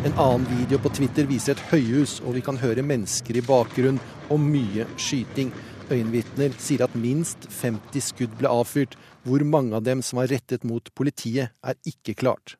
En 0.08 0.18
annen 0.18 0.58
video 0.58 0.78
på 0.80 0.88
Twitter 0.88 1.26
viser 1.28 1.52
et 1.52 1.64
høyhus, 1.68 2.14
og 2.24 2.32
vi 2.38 2.40
kan 2.40 2.56
høre 2.56 2.80
mennesker 2.80 3.36
i 3.36 3.42
bakgrunnen 3.44 3.98
og 4.32 4.38
mye 4.40 4.86
skyting. 4.96 5.50
Øyenvitner 5.92 6.54
sier 6.56 6.86
at 6.86 6.94
minst 6.96 7.44
50 7.58 8.06
skudd 8.06 8.38
ble 8.40 8.48
avfyrt. 8.48 8.96
Hvor 9.28 9.44
mange 9.44 9.76
av 9.76 9.84
dem 9.84 10.00
som 10.00 10.22
var 10.22 10.30
rettet 10.32 10.64
mot 10.64 10.88
politiet, 10.96 11.52
er 11.60 11.76
ikke 11.84 12.16
klart. 12.22 12.56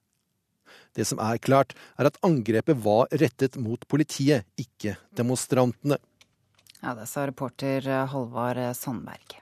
Det 0.93 1.09
som 1.09 1.25
er 1.25 1.41
klart, 1.41 1.73
er 1.97 2.11
at 2.11 2.20
angrepet 2.27 2.85
var 2.85 3.09
rettet 3.16 3.57
mot 3.57 3.81
politiet, 3.89 4.45
ikke 4.61 4.99
demonstrantene. 5.16 5.97
Ja, 6.83 6.93
det 7.01 7.09
sa 7.09 7.25
reporter 7.33 7.89
Halvard 8.12 8.61
Sandberg. 8.77 9.41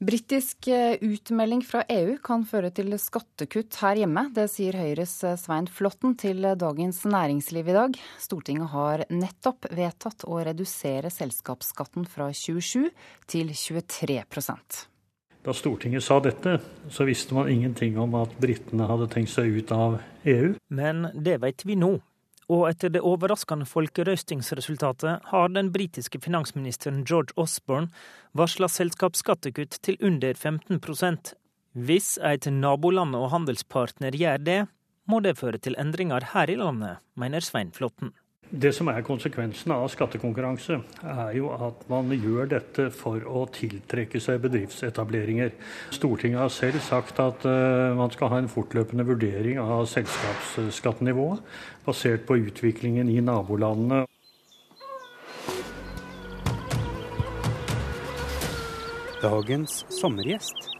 Britisk 0.00 0.68
eh, 0.68 0.96
utmelding 1.00 1.60
fra 1.60 1.82
EU 1.92 2.14
kan 2.24 2.46
føre 2.48 2.70
til 2.72 2.94
skattekutt 2.96 3.76
her 3.82 3.98
hjemme. 4.00 4.22
Det 4.32 4.46
sier 4.48 4.78
Høyres 4.80 5.12
eh, 5.28 5.34
Svein 5.36 5.66
Flåtten 5.68 6.14
til 6.16 6.40
Dagens 6.56 7.02
Næringsliv 7.04 7.68
i 7.68 7.74
dag. 7.76 7.98
Stortinget 8.16 8.72
har 8.72 9.04
nettopp 9.12 9.68
vedtatt 9.76 10.24
å 10.24 10.38
redusere 10.40 11.12
selskapsskatten 11.12 12.08
fra 12.08 12.30
27 12.32 12.88
til 13.28 13.52
23% 13.52 14.80
Da 15.44 15.56
Stortinget 15.60 16.06
sa 16.08 16.16
dette, 16.24 16.56
så 16.88 17.04
visste 17.04 17.36
man 17.36 17.52
ingenting 17.52 18.00
om 18.00 18.16
at 18.22 18.32
britene 18.40 18.88
hadde 18.88 19.12
tenkt 19.12 19.34
seg 19.36 19.52
ut 19.52 19.76
av 19.76 20.00
EU. 20.24 20.54
Men 20.72 21.10
det 21.12 21.42
vet 21.44 21.68
vi 21.68 21.76
nå. 21.76 21.98
Og 22.50 22.64
etter 22.66 22.90
det 22.90 23.02
overraskende 23.06 23.66
folkerøstingsresultatet 23.70 25.28
har 25.30 25.52
den 25.54 25.70
britiske 25.74 26.18
finansministeren 26.24 27.04
George 27.06 27.36
Osborne 27.38 27.92
varsla 28.34 28.66
selskapsskattekutt 28.66 29.78
til 29.86 30.00
under 30.02 30.34
15% 30.34 31.34
Hvis 31.78 32.16
et 32.18 32.50
naboland 32.50 33.14
og 33.14 33.30
handelspartner 33.30 34.16
gjør 34.18 34.42
det, 34.42 34.60
må 35.06 35.20
det 35.22 35.38
føre 35.38 35.58
til 35.62 35.78
endringer 35.78 36.26
her 36.34 36.50
i 36.50 36.58
landet, 36.58 36.98
mener 37.14 37.40
Svein 37.40 37.70
Flåtten. 37.70 38.10
Det 38.50 38.72
som 38.74 38.88
er 38.90 39.04
konsekvensen 39.06 39.70
av 39.70 39.84
skattekonkurranse, 39.92 40.80
er 41.06 41.28
jo 41.36 41.52
at 41.54 41.84
man 41.90 42.10
gjør 42.10 42.48
dette 42.50 42.88
for 42.90 43.22
å 43.22 43.44
tiltrekke 43.54 44.18
seg 44.18 44.40
bedriftsetableringer. 44.42 45.52
Stortinget 45.94 46.42
har 46.42 46.50
selv 46.50 46.82
sagt 46.82 47.22
at 47.22 47.46
uh, 47.46 47.94
man 47.94 48.10
skal 48.10 48.32
ha 48.32 48.40
en 48.42 48.50
fortløpende 48.50 49.06
vurdering 49.06 49.62
av 49.62 49.86
selskapsskattenivået, 49.92 51.46
basert 51.86 52.26
på 52.26 52.40
utviklingen 52.42 53.12
i 53.14 53.20
nabolandene. 53.22 54.02
Dagens 59.22 59.84
sommergjest. 59.94 60.79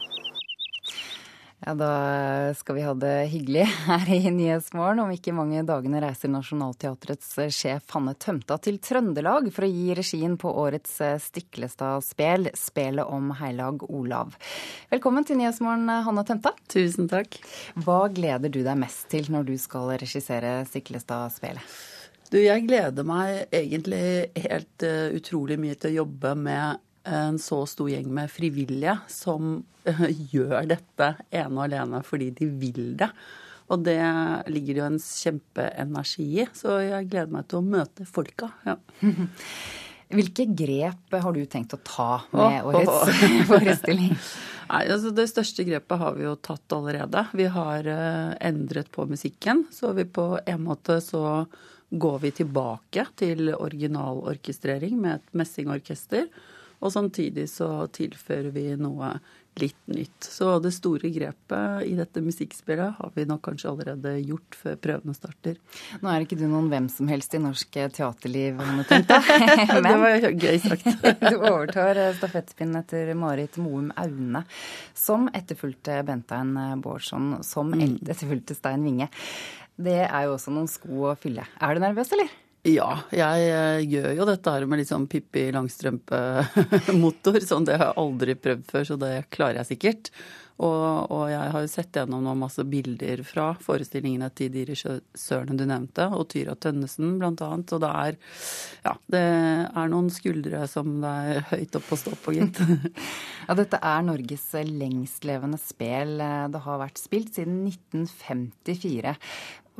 Ja, 1.66 1.74
Da 1.74 2.54
skal 2.54 2.74
vi 2.74 2.82
ha 2.82 2.94
det 2.94 3.26
hyggelig 3.28 3.66
her 3.84 4.08
i 4.14 4.30
Nyhetsmorgen. 4.32 5.02
Om 5.02 5.10
ikke 5.12 5.34
mange 5.36 5.60
dagene 5.68 6.00
reiser 6.00 6.32
Nationaltheatrets 6.32 7.34
sjef 7.52 7.92
Hanne 7.92 8.14
Tømta 8.16 8.56
til 8.64 8.78
Trøndelag 8.80 9.50
for 9.52 9.66
å 9.66 9.68
gi 9.68 9.92
regien 9.98 10.38
på 10.40 10.54
årets 10.62 10.96
Stiklestad-spel, 11.26 12.48
spelet 12.56 13.04
om 13.04 13.34
heilag 13.42 13.84
Olav. 13.90 14.32
Velkommen 14.88 15.28
til 15.28 15.36
Nyhetsmorgen, 15.42 15.84
Hanne 16.08 16.24
Tømta. 16.24 16.54
Tusen 16.72 17.10
takk. 17.12 17.36
Hva 17.76 18.06
gleder 18.08 18.48
du 18.48 18.62
deg 18.64 18.80
mest 18.80 19.10
til 19.12 19.28
når 19.28 19.50
du 19.52 19.56
skal 19.60 19.92
regissere 20.00 20.62
Stiklestad-spelet? 20.70 21.80
Du, 22.30 22.38
jeg 22.38 22.62
gleder 22.70 23.04
meg 23.04 23.50
egentlig 23.50 24.30
helt 24.46 24.84
utrolig 25.18 25.60
mye 25.60 25.76
til 25.76 25.90
å 25.90 25.98
jobbe 26.04 26.36
med 26.38 26.86
en 27.08 27.38
så 27.40 27.62
stor 27.68 27.90
gjeng 27.90 28.08
med 28.12 28.32
frivillige 28.32 28.96
som 29.10 29.60
uh, 29.88 30.08
gjør 30.32 30.68
dette 30.70 31.12
ene 31.30 31.54
og 31.56 31.64
alene 31.66 32.02
fordi 32.06 32.30
de 32.40 32.50
vil 32.60 32.96
det. 33.00 33.10
Og 33.70 33.84
det 33.86 34.00
ligger 34.50 34.74
det 34.74 34.80
jo 34.80 34.88
en 34.88 34.98
kjempeenergi 34.98 36.26
i, 36.42 36.46
så 36.58 36.80
jeg 36.82 37.06
gleder 37.12 37.30
meg 37.30 37.46
til 37.50 37.60
å 37.60 37.66
møte 37.66 38.06
folka. 38.08 38.50
Ja. 38.66 38.76
Hvilke 40.10 40.48
grep 40.58 41.14
har 41.22 41.34
du 41.36 41.44
tenkt 41.46 41.76
å 41.76 41.78
ta 41.86 42.24
med 42.34 42.66
årets 42.66 43.20
forestilling? 43.50 44.16
Nei, 44.70 44.84
altså 44.90 45.12
Det 45.14 45.26
største 45.30 45.66
grepet 45.66 46.02
har 46.02 46.16
vi 46.18 46.26
jo 46.26 46.36
tatt 46.42 46.74
allerede. 46.74 47.24
Vi 47.34 47.46
har 47.50 47.86
uh, 47.86 48.34
endret 48.42 48.90
på 48.94 49.06
musikken. 49.10 49.64
Så 49.74 49.94
vi 49.94 50.06
på 50.06 50.32
en 50.38 50.64
måte 50.66 50.98
så 51.02 51.44
går 51.90 52.18
vi 52.22 52.30
tilbake 52.42 53.06
til 53.18 53.50
originalorkestrering 53.54 54.98
med 54.98 55.18
et 55.18 55.38
messingorkester. 55.42 56.26
Og 56.80 56.92
samtidig 56.94 57.46
så 57.52 57.68
tilfører 57.92 58.50
vi 58.54 58.70
noe 58.80 59.14
litt 59.60 59.86
nytt. 59.90 60.24
Så 60.24 60.58
det 60.62 60.70
store 60.72 61.10
grepet 61.12 61.84
i 61.84 61.94
dette 61.98 62.22
musikkspillet 62.24 62.96
har 62.96 63.12
vi 63.14 63.26
nok 63.28 63.42
kanskje 63.44 63.70
allerede 63.72 64.14
gjort 64.22 64.56
før 64.56 64.78
prøvene 64.80 65.16
starter. 65.16 65.58
Nå 66.00 66.10
er 66.10 66.24
ikke 66.24 66.38
du 66.38 66.46
noen 66.48 66.70
hvem 66.72 66.86
som 66.92 67.10
helst 67.10 67.34
i 67.36 67.42
norsk 67.42 67.80
teaterliv, 67.96 68.60
Hanne 68.62 68.86
Tømta. 68.88 69.18
det 69.86 69.96
var 70.04 70.28
gøy 70.30 70.60
sagt. 70.64 70.88
du 71.30 71.36
overtar 71.40 72.00
stafettpinnen 72.18 72.80
etter 72.80 73.12
Marit 73.18 73.58
Moum 73.60 73.90
Aune, 74.00 74.44
som 74.96 75.28
etterfulgte 75.34 76.00
Bentein 76.06 76.54
Bårdsson, 76.80 77.40
som 77.46 77.74
etterfulgte 77.76 78.56
Stein 78.56 78.86
Winge. 78.86 79.10
Det 79.80 80.02
er 80.06 80.28
jo 80.28 80.36
også 80.36 80.54
noen 80.54 80.70
sko 80.70 81.10
å 81.10 81.18
fylle. 81.18 81.44
Er 81.60 81.76
du 81.76 81.82
nervøs, 81.82 82.12
eller? 82.16 82.30
Ja, 82.68 82.90
jeg 83.08 83.86
gjør 83.88 84.10
jo 84.18 84.26
dette 84.28 84.52
her 84.52 84.66
med 84.68 84.82
litt 84.82 84.90
sånn 84.90 85.06
Pippi 85.08 85.46
Langstrømpe-motor. 85.54 87.40
Sånn 87.48 87.64
det 87.64 87.78
har 87.80 87.88
jeg 87.88 88.00
aldri 88.02 88.34
prøvd 88.36 88.66
før, 88.68 88.84
så 88.84 88.96
det 89.00 89.14
klarer 89.32 89.62
jeg 89.62 89.70
sikkert. 89.70 90.10
Og, 90.60 91.06
og 91.08 91.22
jeg 91.30 91.52
har 91.54 91.62
jo 91.64 91.70
sett 91.72 91.96
gjennom 91.96 92.20
noen 92.26 92.42
masse 92.42 92.60
bilder 92.68 93.22
fra 93.24 93.46
forestillingene 93.64 94.28
til 94.36 94.50
de 94.52 94.66
regissørene 94.68 95.56
du 95.56 95.64
nevnte, 95.64 96.04
og 96.12 96.26
Tyra 96.34 96.52
Tønnesen 96.52 97.14
blant 97.22 97.40
annet. 97.46 97.72
Og 97.72 97.80
det 97.80 97.92
er, 98.02 98.18
ja, 98.84 98.92
det 99.14 99.22
er 99.24 99.88
noen 99.94 100.10
skuldre 100.12 100.60
som 100.68 100.98
det 101.00 101.14
er 101.32 101.48
høyt 101.54 101.80
opp 101.80 101.88
å 101.96 102.00
stå 102.02 102.12
på, 102.26 102.36
gitt. 102.36 102.60
ja, 103.48 103.56
dette 103.56 103.80
er 103.80 104.04
Norges 104.04 104.46
lengstlevende 104.68 105.62
spel. 105.64 106.18
Det 106.20 106.62
har 106.66 106.84
vært 106.84 107.00
spilt 107.00 107.32
siden 107.40 107.64
1954. 107.64 109.16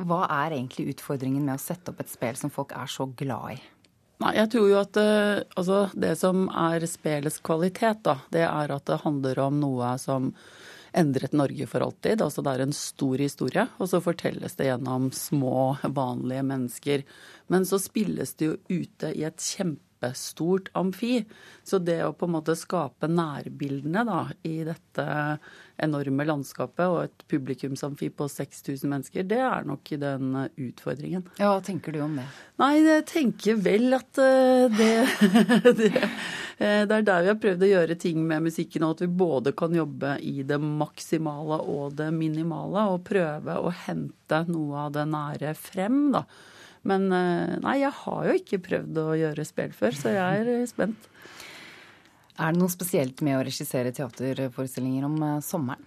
Hva 0.07 0.25
er 0.43 0.55
egentlig 0.55 0.95
utfordringen 0.95 1.45
med 1.45 1.59
å 1.59 1.61
sette 1.61 1.93
opp 1.93 2.01
et 2.03 2.11
spill 2.11 2.37
som 2.39 2.53
folk 2.53 2.73
er 2.77 2.89
så 2.91 3.07
glad 3.17 3.57
i? 3.57 3.61
Nei, 4.21 4.35
jeg 4.37 4.51
tror 4.53 4.67
jo 4.69 4.77
at 4.77 4.97
uh, 5.01 5.41
altså, 5.57 5.79
det 5.97 6.11
som 6.19 6.45
er 6.53 6.85
spillets 6.89 7.39
kvalitet, 7.41 8.03
da, 8.05 8.19
det 8.33 8.45
er 8.45 8.73
at 8.75 8.85
det 8.89 9.01
handler 9.01 9.41
om 9.47 9.57
noe 9.63 9.95
som 10.01 10.29
endret 10.93 11.33
Norge 11.33 11.65
for 11.71 11.85
alltid. 11.85 12.21
Altså 12.21 12.43
det 12.45 12.53
er 12.53 12.65
en 12.65 12.75
stor 12.75 13.21
historie, 13.23 13.65
og 13.79 13.89
så 13.89 14.01
fortelles 14.03 14.57
det 14.59 14.67
gjennom 14.67 15.09
små, 15.15 15.77
vanlige 15.83 16.43
mennesker. 16.45 17.05
Men 17.49 17.65
så 17.65 17.79
spilles 17.81 18.35
det 18.37 18.51
jo 18.51 18.57
ute 18.69 19.13
i 19.15 19.25
et 19.25 19.41
kjempestort 20.01 20.69
amfi. 20.73 21.25
Så 21.63 21.79
det 21.79 22.03
å 22.05 22.13
på 22.13 22.25
en 22.25 22.33
måte 22.33 22.55
skape 22.55 23.07
nærbildene 23.07 24.03
da, 24.05 24.29
i 24.43 24.63
dette 24.63 25.37
enorme 25.81 26.25
landskapet 26.25 26.87
og 26.87 27.03
et 27.05 27.23
publikumsamfi 27.29 28.09
på 28.09 28.27
6000 28.29 28.89
mennesker, 28.89 29.23
det 29.23 29.39
er 29.39 29.65
nok 29.65 29.89
den 29.97 30.49
utfordringen. 30.55 31.25
Ja, 31.37 31.53
Hva 31.53 31.61
tenker 31.61 31.91
du 31.91 32.01
om 32.01 32.15
det? 32.17 32.25
Nei, 32.61 32.81
jeg 32.81 33.05
tenker 33.09 33.55
vel 33.61 33.93
at 33.93 34.13
det, 34.13 34.91
det, 35.79 35.91
det 36.57 36.97
er 36.97 37.05
der 37.05 37.23
vi 37.23 37.31
har 37.31 37.41
prøvd 37.41 37.65
å 37.65 37.71
gjøre 37.71 37.97
ting 38.01 38.21
med 38.25 38.45
musikken, 38.45 38.85
og 38.85 38.97
at 38.97 39.05
vi 39.05 39.11
både 39.21 39.53
kan 39.57 39.73
jobbe 39.73 40.17
i 40.21 40.41
det 40.43 40.59
maksimale 40.61 41.61
og 41.61 41.97
det 41.97 42.11
minimale, 42.13 42.89
og 42.93 43.05
prøve 43.09 43.57
å 43.57 43.73
hente 43.85 44.45
noe 44.49 44.87
av 44.87 44.95
det 44.97 45.05
nære 45.09 45.53
frem, 45.57 46.07
da. 46.13 46.25
Men 46.87 47.07
nei, 47.11 47.75
jeg 47.83 47.93
har 48.01 48.27
jo 48.27 48.35
ikke 48.39 48.61
prøvd 48.65 48.99
å 49.03 49.07
gjøre 49.19 49.45
spel 49.45 49.73
før, 49.77 49.97
så 49.97 50.13
jeg 50.15 50.43
er 50.43 50.67
spent. 50.69 51.09
Er 52.41 52.55
det 52.55 52.61
noe 52.61 52.73
spesielt 52.73 53.21
med 53.21 53.37
å 53.37 53.43
regissere 53.45 53.93
teaterforestillinger 53.93 55.05
om 55.05 55.17
sommeren? 55.45 55.85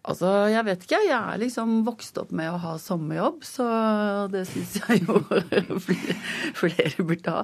Altså, 0.00 0.28
jeg 0.48 0.64
vet 0.64 0.84
ikke. 0.86 0.98
Jeg 1.04 1.12
er 1.12 1.40
liksom 1.42 1.72
vokst 1.84 2.16
opp 2.22 2.30
med 2.32 2.48
å 2.48 2.60
ha 2.62 2.72
sommerjobb, 2.80 3.42
så 3.44 3.66
det 4.32 4.46
syns 4.48 4.78
jeg 4.78 5.02
jo 5.04 5.18
flere 6.62 7.04
burde 7.04 7.34
ha. 7.34 7.42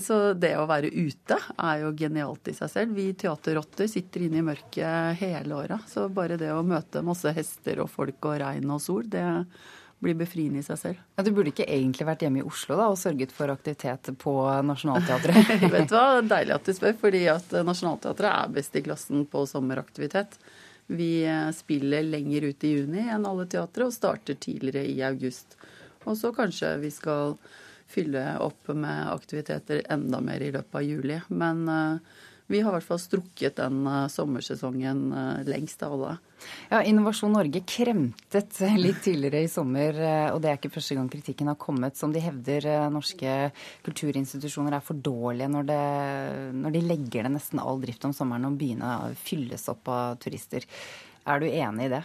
Så 0.00 0.32
det 0.32 0.54
å 0.56 0.64
være 0.70 0.88
ute 0.88 1.36
er 1.36 1.82
jo 1.82 1.92
genialt 1.98 2.48
i 2.48 2.56
seg 2.56 2.72
selv. 2.72 2.96
Vi 2.96 3.10
teaterrotter 3.12 3.90
sitter 3.92 4.24
inne 4.24 4.40
i 4.40 4.46
mørket 4.46 5.20
hele 5.20 5.58
året. 5.58 5.84
Så 5.90 6.06
bare 6.08 6.40
det 6.40 6.48
å 6.54 6.64
møte 6.64 7.04
masse 7.04 7.34
hester 7.36 7.84
og 7.84 7.92
folk 7.92 8.30
og 8.30 8.40
regn 8.40 8.72
og 8.72 8.80
sol, 8.82 9.04
det 9.12 9.26
blir 10.02 10.14
befriende 10.18 10.62
i 10.62 10.66
seg 10.66 10.78
selv. 10.78 11.02
Ja, 11.16 11.24
Du 11.26 11.32
burde 11.34 11.50
ikke 11.50 11.66
egentlig 11.66 12.06
vært 12.06 12.22
hjemme 12.22 12.42
i 12.42 12.46
Oslo 12.46 12.76
da, 12.78 12.86
og 12.92 13.00
sørget 13.00 13.34
for 13.34 13.50
aktivitet 13.52 14.12
på 14.22 14.34
Nationaltheatret? 14.66 15.52
vet 15.74 15.90
du 15.90 15.96
hva, 15.96 16.22
Deilig 16.22 16.54
at 16.54 16.68
du 16.68 16.74
spør, 16.76 16.96
fordi 17.00 17.24
at 17.32 17.54
Nationaltheatret 17.66 18.30
er 18.30 18.56
best 18.58 18.78
i 18.78 18.84
klassen 18.86 19.26
på 19.30 19.44
sommeraktivitet. 19.50 20.38
Vi 20.88 21.10
eh, 21.26 21.48
spiller 21.56 22.06
lenger 22.06 22.48
ut 22.48 22.64
i 22.64 22.74
juni 22.78 23.08
enn 23.10 23.26
alle 23.28 23.48
teatre 23.50 23.88
og 23.88 23.96
starter 23.96 24.38
tidligere 24.40 24.86
i 24.88 25.02
august. 25.04 25.58
Og 26.06 26.16
så 26.16 26.32
kanskje 26.32 26.76
vi 26.80 26.92
skal 26.94 27.34
fylle 27.88 28.22
opp 28.44 28.70
med 28.76 29.10
aktiviteter 29.10 29.82
enda 29.90 30.20
mer 30.24 30.44
i 30.44 30.52
løpet 30.52 30.80
av 30.80 30.84
juli. 30.84 31.18
Men 31.28 31.62
uh, 31.68 32.16
vi 32.48 32.60
har 32.64 32.72
i 32.72 32.78
hvert 32.78 32.86
fall 32.88 33.00
strukket 33.00 33.58
den 33.60 33.82
uh, 33.86 34.06
sommersesongen 34.10 35.02
uh, 35.12 35.44
lengst 35.48 35.82
av 35.86 35.94
alle. 35.94 36.14
Ja, 36.70 36.80
Innovasjon 36.86 37.34
Norge 37.34 37.60
kremtet 37.66 38.60
litt 38.78 39.02
tidligere 39.04 39.42
i 39.44 39.50
sommer, 39.50 39.96
og 40.30 40.38
det 40.40 40.50
er 40.50 40.58
ikke 40.60 40.70
første 40.70 40.94
gang 40.94 41.08
kritikken 41.10 41.50
har 41.50 41.58
kommet. 41.58 41.98
Som 41.98 42.14
de 42.14 42.22
hevder 42.22 42.68
norske 42.94 43.32
kulturinstitusjoner 43.86 44.76
er 44.78 44.84
for 44.86 45.02
dårlige 45.02 45.50
når, 45.50 45.66
det, 45.66 45.82
når 46.62 46.76
de 46.76 46.84
legger 46.86 47.26
ned 47.26 47.40
nesten 47.40 47.58
all 47.58 47.82
drift 47.82 48.06
om 48.06 48.14
sommeren 48.14 48.46
og 48.46 48.58
byene 48.60 48.92
fylles 49.18 49.66
opp 49.72 49.90
av 49.90 50.20
turister. 50.22 50.62
Er 51.26 51.42
du 51.42 51.50
enig 51.50 51.88
i 51.88 51.94
det? 51.96 52.04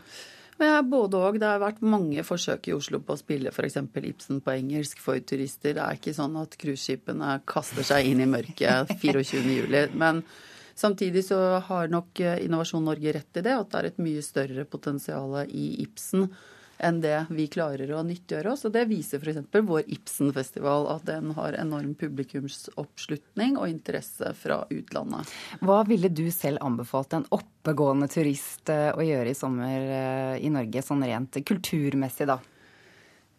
Men 0.60 0.90
både 0.90 1.20
òg. 1.20 1.40
Det 1.42 1.50
har 1.50 1.62
vært 1.64 1.84
mange 1.86 2.24
forsøk 2.28 2.70
i 2.70 2.76
Oslo 2.76 3.00
på 3.04 3.16
å 3.16 3.20
spille 3.20 3.52
f.eks. 3.54 3.80
Ibsen 4.14 4.42
på 4.44 4.54
engelsk 4.54 5.02
for 5.04 5.20
turister. 5.20 5.76
Det 5.78 5.84
er 5.84 6.00
ikke 6.00 6.16
sånn 6.16 6.38
at 6.42 6.58
cruiseskipene 6.62 7.40
kaster 7.50 7.86
seg 7.88 8.12
inn 8.12 8.24
i 8.24 8.30
mørket 8.30 8.94
24.07. 9.04 9.98
Men 9.98 10.24
samtidig 10.76 11.26
så 11.28 11.40
har 11.68 11.92
nok 11.94 12.22
Innovasjon 12.22 12.86
Norge 12.86 13.16
rett 13.18 13.42
i 13.42 13.46
det, 13.46 13.54
at 13.58 13.72
det 13.72 13.82
er 13.82 13.92
et 13.92 14.04
mye 14.04 14.26
større 14.26 14.66
potensial 14.70 15.40
i 15.48 15.70
Ibsen 15.86 16.30
enn 16.84 17.00
det 17.04 17.26
vi 17.34 17.48
klarer 17.52 17.92
å 17.96 18.04
nyttiggjøre 18.06 18.54
oss. 18.54 18.66
Og 18.68 18.74
det 18.76 18.86
viser 18.92 19.24
f.eks. 19.24 19.42
vår 19.54 19.90
Ibsen-festival, 19.96 20.88
at 20.94 21.08
den 21.08 21.34
har 21.38 21.58
enorm 21.60 21.94
publikumsoppslutning 22.00 23.58
og 23.58 23.70
interesse 23.72 24.34
fra 24.38 24.64
utlandet. 24.74 25.34
Hva 25.64 25.82
ville 25.88 26.12
du 26.12 26.26
selv 26.34 26.64
anbefalt 26.64 27.16
en 27.18 27.28
oppegående 27.34 28.10
turist 28.12 28.72
eh, 28.74 28.92
å 28.92 29.04
gjøre 29.04 29.32
i 29.32 29.38
sommer 29.38 29.94
eh, 30.00 30.42
i 30.44 30.52
Norge, 30.54 30.84
sånn 30.86 31.06
rent 31.08 31.40
kulturmessig, 31.48 32.28
da? 32.30 32.40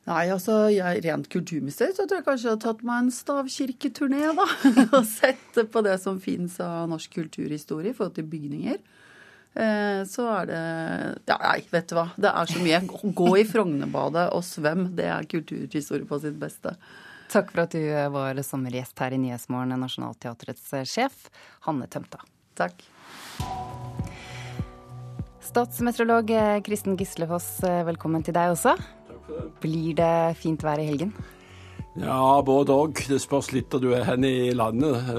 Nei, 0.05 0.25
altså 0.29 0.67
jeg, 0.69 1.01
Rent 1.07 1.31
kulturmessig 1.33 1.95
så 1.97 2.05
tror 2.05 2.19
jeg 2.19 2.27
kanskje 2.27 2.49
jeg 2.51 2.57
har 2.59 2.65
tatt 2.67 2.83
meg 2.85 3.07
en 3.07 3.15
stavkirketurné, 3.15 4.27
da. 4.37 4.49
og 4.99 5.07
sett 5.09 5.63
på 5.73 5.85
det 5.85 5.97
som 6.03 6.21
fins 6.21 6.59
av 6.61 6.91
norsk 6.93 7.17
kulturhistorie 7.23 7.95
i 7.95 7.97
forhold 7.97 8.19
til 8.19 8.29
bygninger. 8.29 8.83
Eh, 9.55 10.03
så 10.11 10.27
er 10.41 10.49
det 10.51 10.61
Ja, 11.31 11.39
nei, 11.39 11.61
vet 11.71 11.89
du 11.91 11.95
hva. 11.99 12.09
Det 12.19 12.31
er 12.31 12.51
så 12.51 12.63
mye. 12.63 12.81
Gå 13.15 13.31
i 13.39 13.45
Frognerbadet 13.47 14.29
og 14.35 14.43
svøm. 14.47 14.89
Det 14.99 15.07
er 15.07 15.29
kulturhistorie 15.31 16.09
på 16.09 16.19
sitt 16.23 16.39
beste. 16.41 16.75
Takk 17.31 17.53
for 17.53 17.65
at 17.65 17.75
du 17.75 17.83
var 18.15 18.39
sommergjest 18.47 18.99
her 19.01 19.15
i 19.17 19.19
Nyhetsmorgen, 19.19 19.75
Nationaltheatrets 19.81 20.75
sjef, 20.91 21.31
Hanne 21.67 21.89
Tømta. 21.91 22.21
Takk. 22.55 22.85
Statsmeteorolog 25.45 26.31
Kristen 26.67 26.99
Gislefoss, 27.01 27.57
velkommen 27.89 28.23
til 28.27 28.37
deg 28.37 28.53
også. 28.55 28.77
Takk 28.77 29.25
for 29.27 29.41
det. 29.41 29.49
Blir 29.65 29.97
det 29.99 30.37
fint 30.39 30.63
vær 30.63 30.83
i 30.83 30.87
helgen? 30.91 31.15
Ja, 32.01 32.43
både 32.43 32.75
òg. 32.75 33.05
Det 33.09 33.21
spørs 33.23 33.53
litt 33.55 33.71
hvor 33.71 33.83
du 33.83 33.93
er 33.95 34.05
hen 34.09 34.27
i 34.27 34.51
landet. 34.57 35.13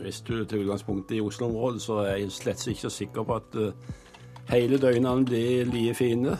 Hvis 0.00 0.22
du 0.24 0.38
tar 0.44 0.62
utgangspunkt 0.62 1.12
i 1.12 1.20
Oslo-området, 1.20 1.82
så 1.84 2.00
er 2.06 2.22
jeg 2.22 2.32
slett 2.32 2.64
ikke 2.72 2.90
sikker 2.90 3.28
på 3.28 3.36
at 3.36 3.58
hele 4.48 4.80
døgnene 4.80 5.24
blir 5.28 5.68
like 5.68 5.94
fine. 5.98 6.36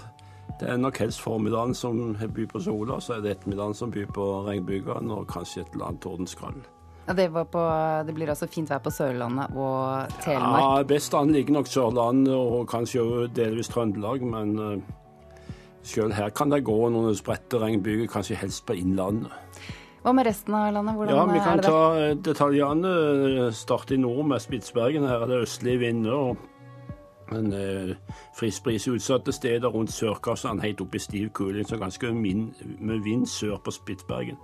Det 0.61 0.69
er 0.71 0.79
nok 0.79 0.99
helst 1.03 1.21
formiddagen 1.21 1.75
som 1.75 2.17
byr 2.17 2.47
på 2.47 2.61
sola, 2.63 3.01
så 3.01 3.17
er 3.17 3.25
det 3.25 3.35
ettermiddagen 3.35 3.75
som 3.75 3.91
byr 3.91 4.07
på 4.15 4.25
regnbygene 4.47 5.13
og 5.13 5.29
kanskje 5.29 5.65
et 5.65 5.73
eller 5.75 5.91
annet 5.91 6.03
tordenskrall. 6.05 6.61
Ja, 7.05 7.13
det, 7.13 7.27
på, 7.53 7.63
det, 8.07 8.15
blir 8.17 8.31
altså 8.33 8.47
fint 8.49 8.71
vær 8.71 8.81
på 8.81 8.93
Sørlandet 8.95 9.57
og 9.61 10.15
Telemark? 10.25 10.63
Ja, 10.63 10.85
best 10.89 11.15
an 11.19 11.35
ligger 11.35 11.59
nok 11.59 11.69
Sørlandet 11.69 12.33
og 12.33 12.69
kanskje 12.71 13.27
delvis 13.37 13.69
Trøndelag, 13.69 14.25
men 14.25 14.85
selv 15.85 16.17
her 16.17 16.33
kan 16.35 16.53
det 16.53 16.65
gå 16.65 16.77
noen 16.93 17.17
spredte 17.17 17.61
regnbyger, 17.61 18.09
kanskje 18.11 18.39
helst 18.41 18.65
på 18.69 18.77
Innlandet. 18.81 19.33
Hva 20.05 20.13
med 20.13 20.27
resten 20.29 20.57
av 20.57 20.73
landet? 20.75 20.97
Hvordan 20.99 21.17
ja, 21.17 21.25
Vi 21.33 21.45
kan 21.45 21.63
ta 21.65 21.79
detaljene. 22.27 23.53
Starte 23.57 23.97
i 23.97 24.01
nord 24.01 24.27
med 24.29 24.43
Spitsbergen. 24.45 25.07
Her 25.09 25.25
er 25.25 25.31
det 25.31 25.45
østlige 25.47 25.81
vinder. 25.81 26.13
og 26.13 26.37
en 27.33 27.53
eh, 27.53 27.97
frisbrisutsatte 28.39 28.95
utsatte 28.95 29.33
steder 29.33 29.69
rundt 29.69 29.93
Sørkassen, 29.93 30.61
helt 30.61 30.81
oppe 30.81 30.97
i 30.97 31.01
stiv 31.01 31.31
kuling, 31.31 31.69
så 31.69 31.77
ganske 31.77 32.13
min, 32.13 32.55
med 32.79 33.05
vind 33.05 33.27
sør 33.27 33.57
på 33.65 33.71
Spitsbergen. 33.71 34.37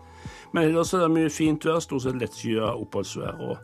Men 0.52 0.64
ellers 0.64 0.94
er 0.94 1.04
det 1.04 1.10
mye 1.10 1.30
fint 1.30 1.64
vær, 1.66 1.80
stort 1.80 2.02
sett 2.02 2.20
lettskyet 2.20 2.64
oppholdsvær. 2.64 3.40
Og 3.40 3.56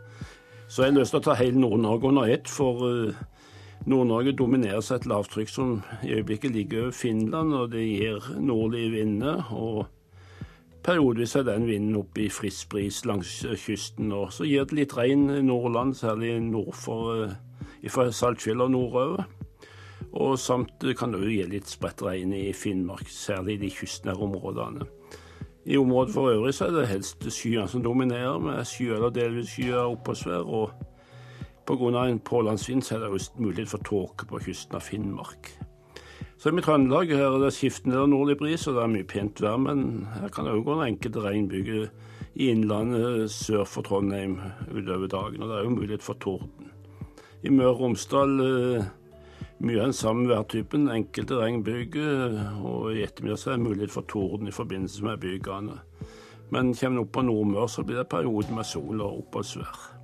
så 0.69 0.83
har 0.83 0.91
jeg 0.91 0.99
lyst 0.99 1.15
til 1.15 1.21
å 1.21 1.27
ta 1.27 1.37
hele 1.39 1.61
Nord-Norge 1.61 2.09
under 2.09 2.33
ett, 2.33 2.49
for 2.49 2.85
uh, 2.85 3.25
Nord-Norge 3.85 4.33
domineres 4.33 4.91
av 4.91 5.01
et 5.01 5.07
lavtrykk 5.11 5.51
som 5.53 5.77
i 6.03 6.15
øyeblikket 6.17 6.55
ligger 6.55 6.87
over 6.87 6.97
Finland, 6.97 7.55
og 7.55 7.71
det 7.73 7.85
gir 7.85 8.33
nordlige 8.41 8.91
vinder. 8.91 9.45
og 9.53 9.87
Periodevis 10.87 11.37
er 11.37 11.43
den 11.43 11.67
vinden 11.67 11.97
oppe 11.99 12.25
i 12.25 12.29
frisk 12.31 12.69
bris 12.71 13.05
langs 13.05 13.45
kysten. 13.59 14.13
og 14.13 14.33
Så 14.33 14.45
gir 14.45 14.65
det 14.65 14.79
litt 14.79 14.97
regn 14.97 15.31
i 15.31 15.43
Nordland, 15.43 15.95
særlig 15.95 16.41
nord 16.41 16.75
for, 16.75 17.31
fra 17.89 18.11
Saltfjell 18.11 18.61
og 18.61 18.71
nordover. 18.71 19.25
Og 20.13 20.39
samt 20.39 20.85
kan 20.99 21.13
det 21.13 21.21
òg 21.21 21.33
gi 21.33 21.47
litt 21.51 21.69
spredt 21.69 22.03
regn 22.07 22.33
i 22.33 22.53
Finnmark, 22.53 23.09
særlig 23.11 23.59
i 23.59 23.65
de 23.67 23.71
kystnære 23.75 24.23
områdene. 24.29 24.87
I 25.67 25.77
området 25.77 26.15
for 26.15 26.31
øvrig 26.31 26.55
så 26.55 26.69
er 26.69 26.71
det 26.71 26.87
helst 26.89 27.27
skyene 27.35 27.69
som 27.69 27.83
dominerer, 27.83 28.39
med 28.39 28.65
sky 28.65 28.93
eller 28.95 29.11
delvis 29.11 29.51
skyet 29.51 29.83
oppholdsvær. 29.83 30.47
Og 30.47 30.71
pga. 31.67 32.05
en 32.07 32.19
pålandsvind 32.19 32.93
er 32.93 32.99
det 32.99 33.09
også 33.09 33.33
mulighet 33.39 33.69
for 33.69 33.79
tåke 33.79 34.27
på 34.27 34.39
kysten 34.39 34.77
av 34.77 34.81
Finnmark. 34.81 35.51
Så 36.39 36.53
i 36.53 36.61
Trøndelag 36.61 37.09
her 37.09 37.33
er 37.33 37.39
det 37.41 37.55
skiftende 37.55 37.99
og 37.99 38.11
nordlig 38.11 38.37
bris, 38.39 38.67
og 38.67 38.75
det 38.77 38.83
er 38.83 38.93
mye 38.93 39.05
pent 39.09 39.41
vær. 39.41 39.57
Men 39.57 40.07
her 40.21 40.29
kan 40.29 40.45
det 40.45 40.53
òg 40.53 40.65
gå 40.65 40.77
en 40.77 40.87
enkelte 40.87 41.25
regnbyger 41.25 41.89
i 42.35 42.51
innlandet 42.53 43.31
sør 43.33 43.65
for 43.65 43.83
Trondheim 43.83 44.39
utover 44.69 45.09
dagen. 45.09 45.43
Og 45.43 45.49
det 45.49 45.57
er 45.57 45.65
jo 45.65 45.71
mulighet 45.79 46.05
for 46.05 46.15
torden. 46.21 46.71
I 47.43 47.51
Møre 47.51 47.73
og 47.73 47.81
Romsdal 47.81 48.37
mye 49.59 49.81
av 49.81 49.89
den 49.89 49.97
samme 49.97 50.29
værtypen. 50.29 50.91
Enkelte 50.93 51.41
regnbyger, 51.41 52.39
og 52.61 52.93
i 52.93 53.03
ettermiddag 53.07 53.41
så 53.41 53.53
er 53.53 53.59
det 53.59 53.69
mulighet 53.69 53.95
for 53.95 54.09
torden 54.09 54.49
i 54.49 54.55
forbindelse 54.55 55.05
med 55.05 55.21
bygene. 55.25 55.81
Men 56.51 56.75
kommer 56.75 57.01
en 57.01 57.05
opp 57.07 57.13
på 57.17 57.25
Nordmøre, 57.27 57.69
så 57.69 57.83
blir 57.83 58.03
det 58.03 58.11
perioder 58.13 58.55
med 58.55 58.69
sol 58.69 59.01
og 59.01 59.23
oppholdsvær. 59.25 59.96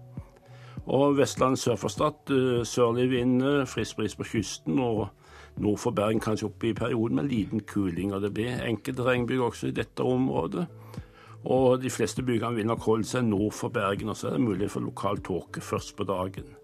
Og 0.86 1.16
Vestland 1.18 1.56
sør 1.56 1.76
for 1.78 1.88
Stad, 1.88 2.32
sørlig 2.66 3.10
vind, 3.10 3.42
frisk 3.66 3.96
bris 3.96 4.16
på 4.16 4.24
kysten. 4.24 4.78
og 4.78 5.08
nord 5.56 5.78
for 5.78 5.90
Bergen 5.90 6.20
kanskje 6.20 6.48
opp 6.48 6.64
i 6.64 6.74
perioden 6.76 7.16
med 7.20 7.28
liten 7.30 7.60
kuling. 7.60 8.14
og 8.14 8.22
Det 8.22 8.32
blir 8.34 8.64
enkelte 8.64 9.04
regnbyger 9.04 9.44
også 9.44 9.68
i 9.68 9.76
dette 9.76 10.00
området. 10.02 10.66
Og 11.44 11.82
de 11.82 11.90
fleste 11.90 12.22
bygene 12.22 12.54
vil 12.54 12.66
nok 12.66 12.84
holde 12.86 13.04
seg 13.04 13.24
nord 13.24 13.52
for 13.52 13.68
Bergen, 13.68 14.08
og 14.08 14.16
så 14.16 14.28
er 14.28 14.36
det 14.38 14.46
mulighet 14.46 14.70
for 14.70 14.80
lokal 14.80 15.18
tåke 15.18 15.60
først 15.60 15.96
på 15.96 16.04
dagen. 16.04 16.54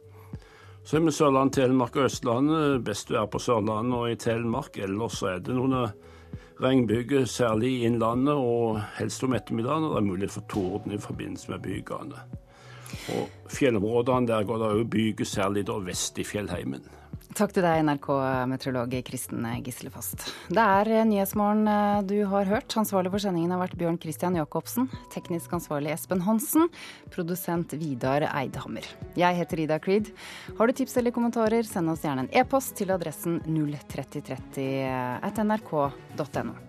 Så 0.84 0.96
er 0.96 1.00
vi 1.00 1.12
Sørland, 1.12 1.52
Telemark 1.52 1.96
og 1.96 2.04
Østlandet. 2.04 2.84
Best 2.84 3.10
vær 3.10 3.26
på 3.26 3.38
Sørlandet 3.38 3.98
og 3.98 4.10
i 4.10 4.14
Telemark. 4.16 4.78
Ellers 4.78 5.22
er 5.22 5.42
det 5.42 5.56
noen 5.56 5.74
regnbyger, 6.62 7.26
særlig 7.26 7.72
i 7.72 7.84
innlandet, 7.86 8.34
og 8.34 8.80
helst 8.96 9.24
om 9.24 9.34
ettermiddagen. 9.34 9.84
Og 9.84 9.96
det 9.96 10.02
er 10.02 10.10
mulighet 10.12 10.36
for 10.38 10.46
torden 10.48 10.94
i 10.94 11.02
forbindelse 11.02 11.50
med 11.50 11.66
bygene. 11.66 12.22
Og 13.16 13.52
fjellområdene 13.52 14.30
der 14.30 14.46
går 14.48 14.62
det 14.62 14.70
òg 14.76 14.86
byger, 14.92 15.28
særlig 15.28 15.66
da 15.68 15.78
vest 15.82 16.18
i 16.18 16.26
fjellheimen. 16.26 16.86
Takk 17.38 17.52
til 17.54 17.62
deg, 17.62 17.84
NRK-meteorolog 17.84 18.94
Kristen 19.06 19.44
Gislefast. 19.62 20.24
Det 20.50 20.62
er 20.62 21.04
Nyhetsmorgen 21.06 21.68
du 22.08 22.16
har 22.26 22.48
hørt. 22.48 22.72
Ansvarlig 22.80 23.12
for 23.12 23.22
sendingen 23.22 23.52
har 23.54 23.60
vært 23.60 23.76
Bjørn 23.78 23.98
Christian 24.02 24.38
Jacobsen. 24.38 24.88
Teknisk 25.12 25.52
ansvarlig 25.54 25.92
Espen 25.94 26.24
Hansen. 26.26 26.66
Produsent 27.14 27.76
Vidar 27.78 28.26
Eidhammer. 28.32 28.86
Jeg 29.18 29.38
heter 29.38 29.62
Ida 29.66 29.78
Creed. 29.78 30.10
Har 30.58 30.66
du 30.66 30.74
tips 30.80 30.96
eller 30.98 31.14
kommentarer, 31.14 31.62
send 31.68 31.92
oss 31.92 32.02
gjerne 32.06 32.26
en 32.26 32.32
e-post 32.42 32.74
til 32.80 32.90
adressen 32.96 33.38
03030 33.46 34.66
at 35.22 35.44
nrk.no. 35.44 36.67